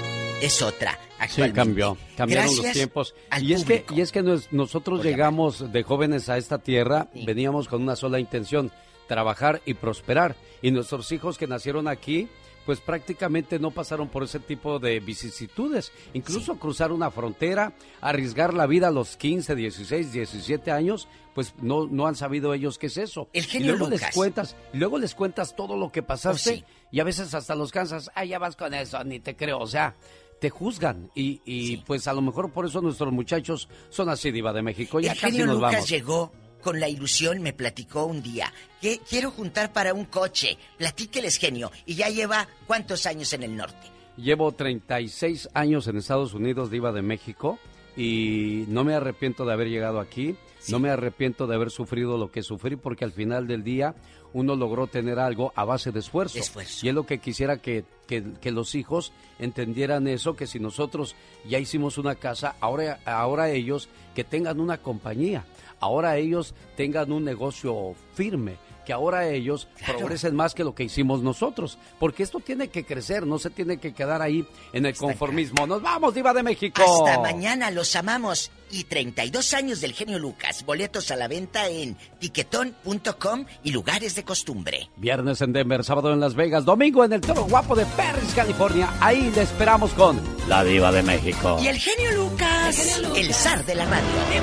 es 0.43 0.63
otra. 0.63 0.99
Sí, 1.29 1.51
cambió. 1.53 1.97
Cambiaron 2.17 2.55
los 2.57 2.73
tiempos. 2.73 3.15
Y 3.41 3.53
es 3.55 3.65
que, 3.65 3.85
y 3.95 4.01
es 4.01 4.13
que 4.13 4.23
nos- 4.23 4.53
nosotros 4.53 5.03
llegamos 5.05 5.73
de 5.73 5.83
jóvenes 5.83 6.29
a 6.29 6.37
esta 6.37 6.59
tierra, 6.59 7.09
veníamos 7.15 7.69
con 7.69 7.83
una 7.83 7.97
sola 7.97 8.21
intención, 8.21 8.71
trabajar 9.09 9.63
y 9.65 9.75
prosperar. 9.75 10.37
Y 10.63 10.71
nuestros 10.71 11.11
hijos 11.13 11.39
que 11.39 11.47
nacieron 11.47 11.89
aquí, 11.89 12.29
pues 12.67 12.81
prácticamente 12.81 13.59
no 13.59 13.71
pasaron 13.71 14.09
por 14.09 14.25
ese 14.25 14.39
tipo 14.41 14.79
de 14.79 15.01
vicisitudes. 15.01 15.91
Incluso 16.13 16.59
cruzar 16.59 16.93
una 16.93 17.11
frontera, 17.11 17.73
arriesgar 18.01 18.53
la 18.53 18.67
vida 18.67 18.89
a 18.89 18.91
los 18.91 19.17
15, 19.17 19.55
16, 19.55 20.13
17 20.13 20.71
años, 20.71 21.09
pues 21.35 21.55
no, 21.63 21.87
no 21.87 22.07
han 22.07 22.15
sabido 22.17 22.53
ellos 22.55 22.77
qué 22.79 22.87
es 22.89 22.97
eso. 22.99 23.29
El 23.33 23.45
y 23.45 23.49
genio 23.49 23.73
luego 23.77 23.89
les 23.91 24.01
Lucas. 24.01 24.15
cuentas, 24.15 24.57
y 24.75 24.77
luego 24.79 24.99
les 24.99 25.15
cuentas 25.15 25.55
todo 25.57 25.77
lo 25.77 25.91
que 25.93 26.03
pasaste 26.03 26.51
Oh, 26.51 26.55
sí. 26.57 26.65
y 26.91 27.01
a 27.01 27.05
veces 27.05 27.33
hasta 27.35 27.55
los 27.55 27.71
cansas, 27.73 28.11
ah, 28.15 28.25
ya 28.25 28.39
vas 28.39 28.57
con 28.57 28.75
eso, 28.75 29.03
ni 29.05 29.21
te 29.21 29.37
creo. 29.37 29.59
O 29.61 29.67
sea, 29.67 29.95
te 30.41 30.51
juzgan 30.51 31.11
y, 31.15 31.41
y 31.45 31.79
pues 31.79 32.07
a 32.09 32.13
lo 32.13 32.23
mejor 32.23 32.53
por 32.53 32.67
eso 32.67 32.81
nuestros 32.81 33.13
muchachos 33.13 33.69
son 33.89 34.09
así, 34.09 34.31
Diva 34.31 34.53
de 34.53 34.63
México. 34.63 35.01
Ya 35.01 35.13
el 35.13 35.19
casi 35.19 35.33
genio 35.33 35.47
nos 35.47 35.57
Lucas 35.57 35.73
vamos. 35.73 35.89
llegó 35.89 36.33
con 36.63 36.81
la 36.81 36.89
ilusión, 36.89 37.43
me 37.43 37.53
platicó 37.53 38.05
un 38.07 38.23
día, 38.23 38.53
que 38.81 38.99
quiero 39.09 39.31
juntar 39.31 39.73
para 39.73 39.95
un 39.95 40.05
coche. 40.05 40.59
Platíqueles, 40.79 41.37
genio. 41.39 41.71
Y 41.87 41.95
ya 41.95 42.09
lleva 42.09 42.49
cuántos 42.67 43.07
años 43.07 43.33
en 43.33 43.45
el 43.45 43.57
norte. 43.57 43.87
Llevo 44.17 44.51
36 44.53 45.51
años 45.55 45.87
en 45.87 45.97
Estados 45.99 46.35
Unidos, 46.35 46.71
Diva 46.71 46.91
de 46.91 47.03
México, 47.03 47.59
y 47.97 48.65
no 48.69 48.83
me 48.83 48.95
arrepiento 48.95 49.45
de 49.45 49.53
haber 49.53 49.69
llegado 49.69 50.01
aquí. 50.01 50.37
No 50.69 50.81
me 50.81 50.91
arrepiento 50.91 51.47
de 51.47 51.55
haber 51.55 51.71
sufrido 51.71 52.19
lo 52.19 52.33
que 52.33 52.43
sufrí 52.43 52.75
porque 52.75 53.05
al 53.05 53.13
final 53.13 53.47
del 53.47 53.63
día 53.63 53.95
uno 54.37 54.55
logró 54.55 54.87
tener 54.87 55.19
algo 55.19 55.51
a 55.57 55.65
base 55.65 55.93
de 55.93 56.01
esfuerzo. 56.01 56.39
Y 56.87 56.89
es 56.91 56.95
lo 56.95 57.07
que 57.07 57.19
quisiera 57.19 57.57
que, 57.57 57.85
que- 58.07 58.35
que 58.41 58.51
los 58.53 58.75
hijos 58.75 59.13
entendieran 59.39 60.07
eso, 60.09 60.37
que 60.37 60.47
si 60.47 60.61
nosotros 60.61 61.15
ya 61.49 61.59
hicimos 61.59 61.97
una 61.97 62.15
casa, 62.17 62.55
ahora, 62.61 63.01
ahora 63.07 63.49
ellos 63.51 63.89
que 64.15 64.25
tengan 64.25 64.61
una 64.61 64.77
compañía, 64.79 65.45
ahora 65.81 66.19
ellos 66.19 66.55
tengan 66.77 67.13
un 67.13 67.25
negocio 67.25 67.95
firme, 68.15 68.57
que 68.87 68.93
ahora 68.93 69.29
ellos 69.29 69.69
progresen 69.85 70.35
más 70.35 70.55
que 70.55 70.65
lo 70.65 70.75
que 70.75 70.85
hicimos 70.85 71.21
nosotros. 71.21 71.77
Porque 71.99 72.23
esto 72.23 72.39
tiene 72.41 72.69
que 72.69 72.87
crecer, 72.87 73.27
no 73.27 73.39
se 73.39 73.51
tiene 73.51 73.79
que 73.79 73.93
quedar 73.93 74.23
ahí 74.23 74.47
en 74.73 74.87
el 74.87 74.97
conformismo. 74.97 75.67
Nos 75.67 75.83
vamos, 75.83 76.15
Diva 76.15 76.33
de 76.33 76.43
México. 76.43 76.83
Hasta 76.83 77.21
mañana, 77.21 77.71
los 77.71 77.95
amamos. 77.97 78.51
Y 78.71 78.85
32 78.85 79.55
años 79.55 79.81
del 79.81 79.93
genio 79.93 80.19
Lucas. 80.19 80.65
Boletos 80.65 81.11
a 81.11 81.17
la 81.17 81.29
venta 81.29 81.69
en 81.69 81.97
tiquetón.com 82.19 83.45
y 83.63 83.71
lugares 83.71 84.15
de 84.15 84.25
costumbre. 84.25 84.91
Viernes 84.97 85.41
en 85.41 85.53
Denver, 85.53 85.85
sábado 85.85 86.13
en 86.13 86.19
Las 86.19 86.35
Vegas, 86.35 86.65
domingo 86.65 87.05
en 87.05 87.13
el 87.13 87.21
Toro 87.21 87.45
Guapo 87.45 87.77
de 87.77 87.87
Perris, 87.87 88.35
California. 88.35 88.93
Ahí 89.01 89.31
le 89.35 89.43
esperamos 89.43 89.93
con 89.93 90.21
la 90.49 90.65
Diva 90.65 90.91
de 90.91 91.03
México. 91.03 91.59
Y 91.63 91.69
el 91.69 91.79
genio 91.79 92.13
Lucas, 92.13 93.01
el, 93.17 93.33
zar 93.35 93.65
de 93.65 93.75
la 93.75 93.85
radio. 93.85 94.07
¡Te 94.31 94.41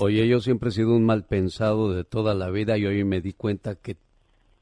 va! 0.00 0.04
Oye, 0.04 0.26
yo 0.28 0.40
siempre 0.40 0.70
he 0.70 0.72
sido 0.72 0.94
un 0.94 1.04
mal 1.04 1.24
pensado 1.24 1.92
de 1.92 2.04
toda 2.04 2.34
la 2.34 2.50
vida 2.50 2.78
y 2.78 2.86
hoy 2.86 3.04
me 3.04 3.20
di 3.20 3.32
cuenta 3.32 3.74
que 3.74 3.96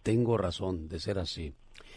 tengo 0.02 0.36
razón 0.36 0.88
de 0.88 1.00
ser 1.00 1.18
así. 1.18 1.52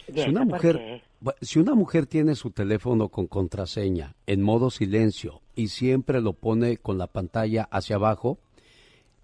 ¿Y 0.07 0.21
Si 0.21 0.29
una 0.29 0.43
mujer, 0.45 1.01
si 1.41 1.59
una 1.59 1.75
mujer 1.75 2.05
tiene 2.05 2.35
su 2.35 2.51
teléfono 2.51 3.09
con 3.09 3.27
contraseña 3.27 4.15
en 4.27 4.41
modo 4.41 4.69
silencio 4.69 5.41
y 5.55 5.69
siempre 5.69 6.21
lo 6.21 6.33
pone 6.33 6.77
con 6.77 6.97
la 6.97 7.07
pantalla 7.07 7.67
hacia 7.71 7.95
abajo, 7.95 8.39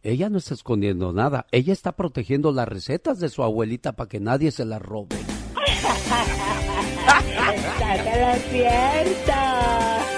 ella 0.01 0.29
no 0.29 0.37
está 0.37 0.53
escondiendo 0.53 1.11
nada. 1.11 1.45
Ella 1.51 1.73
está 1.73 1.91
protegiendo 1.91 2.53
las 2.53 2.67
recetas 2.67 3.19
de 3.19 3.27
su 3.29 3.43
abuelita 3.43 3.93
para 3.93 4.07
que 4.07 4.19
nadie 4.21 4.51
se 4.51 4.65
las 4.65 4.81
robe. 4.81 5.17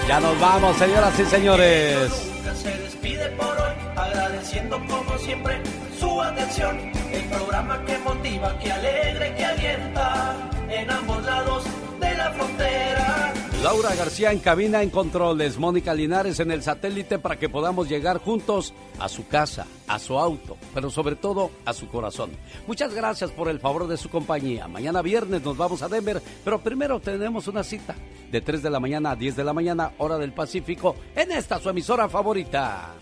Ya 0.08 0.20
nos 0.20 0.40
vamos, 0.40 0.76
señoras 0.76 1.18
y 1.18 1.24
señores. 1.24 2.10
Se 2.54 2.76
despide 2.78 3.28
por 3.30 3.46
hoy, 3.46 3.61
agradeciendo 3.96 4.78
como 4.86 5.18
siempre 5.18 5.60
su 5.98 6.20
atención. 6.20 6.78
El 7.12 7.24
programa 7.24 7.84
que 7.84 7.98
motiva, 7.98 8.58
que 8.58 8.72
alegra 8.72 9.28
y 9.28 9.34
que 9.34 9.44
alienta 9.44 10.50
en 10.68 10.90
ambos 10.90 11.24
lados 11.24 11.64
de 12.00 12.14
la 12.14 12.30
frontera. 12.32 13.32
Laura 13.62 13.94
García 13.94 14.32
en 14.32 14.40
cabina 14.40 14.82
en 14.82 14.90
controles, 14.90 15.56
Mónica 15.56 15.94
Linares 15.94 16.40
en 16.40 16.50
el 16.50 16.64
satélite 16.64 17.20
para 17.20 17.38
que 17.38 17.48
podamos 17.48 17.88
llegar 17.88 18.18
juntos 18.18 18.74
a 18.98 19.08
su 19.08 19.28
casa, 19.28 19.68
a 19.86 20.00
su 20.00 20.18
auto, 20.18 20.56
pero 20.74 20.90
sobre 20.90 21.14
todo 21.14 21.52
a 21.64 21.72
su 21.72 21.86
corazón. 21.86 22.30
Muchas 22.66 22.92
gracias 22.92 23.30
por 23.30 23.48
el 23.48 23.60
favor 23.60 23.86
de 23.86 23.96
su 23.96 24.08
compañía. 24.08 24.66
Mañana 24.66 25.00
viernes 25.00 25.44
nos 25.44 25.56
vamos 25.56 25.80
a 25.82 25.88
Denver, 25.88 26.20
pero 26.44 26.60
primero 26.60 26.98
tenemos 26.98 27.46
una 27.46 27.62
cita 27.62 27.94
de 28.32 28.40
3 28.40 28.64
de 28.64 28.70
la 28.70 28.80
mañana 28.80 29.12
a 29.12 29.16
10 29.16 29.36
de 29.36 29.44
la 29.44 29.52
mañana, 29.52 29.92
hora 29.98 30.18
del 30.18 30.32
Pacífico, 30.32 30.96
en 31.14 31.30
esta 31.30 31.60
su 31.60 31.68
emisora 31.68 32.08
favorita. 32.08 32.94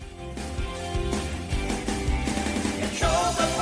show 3.01 3.31
the 3.37 3.60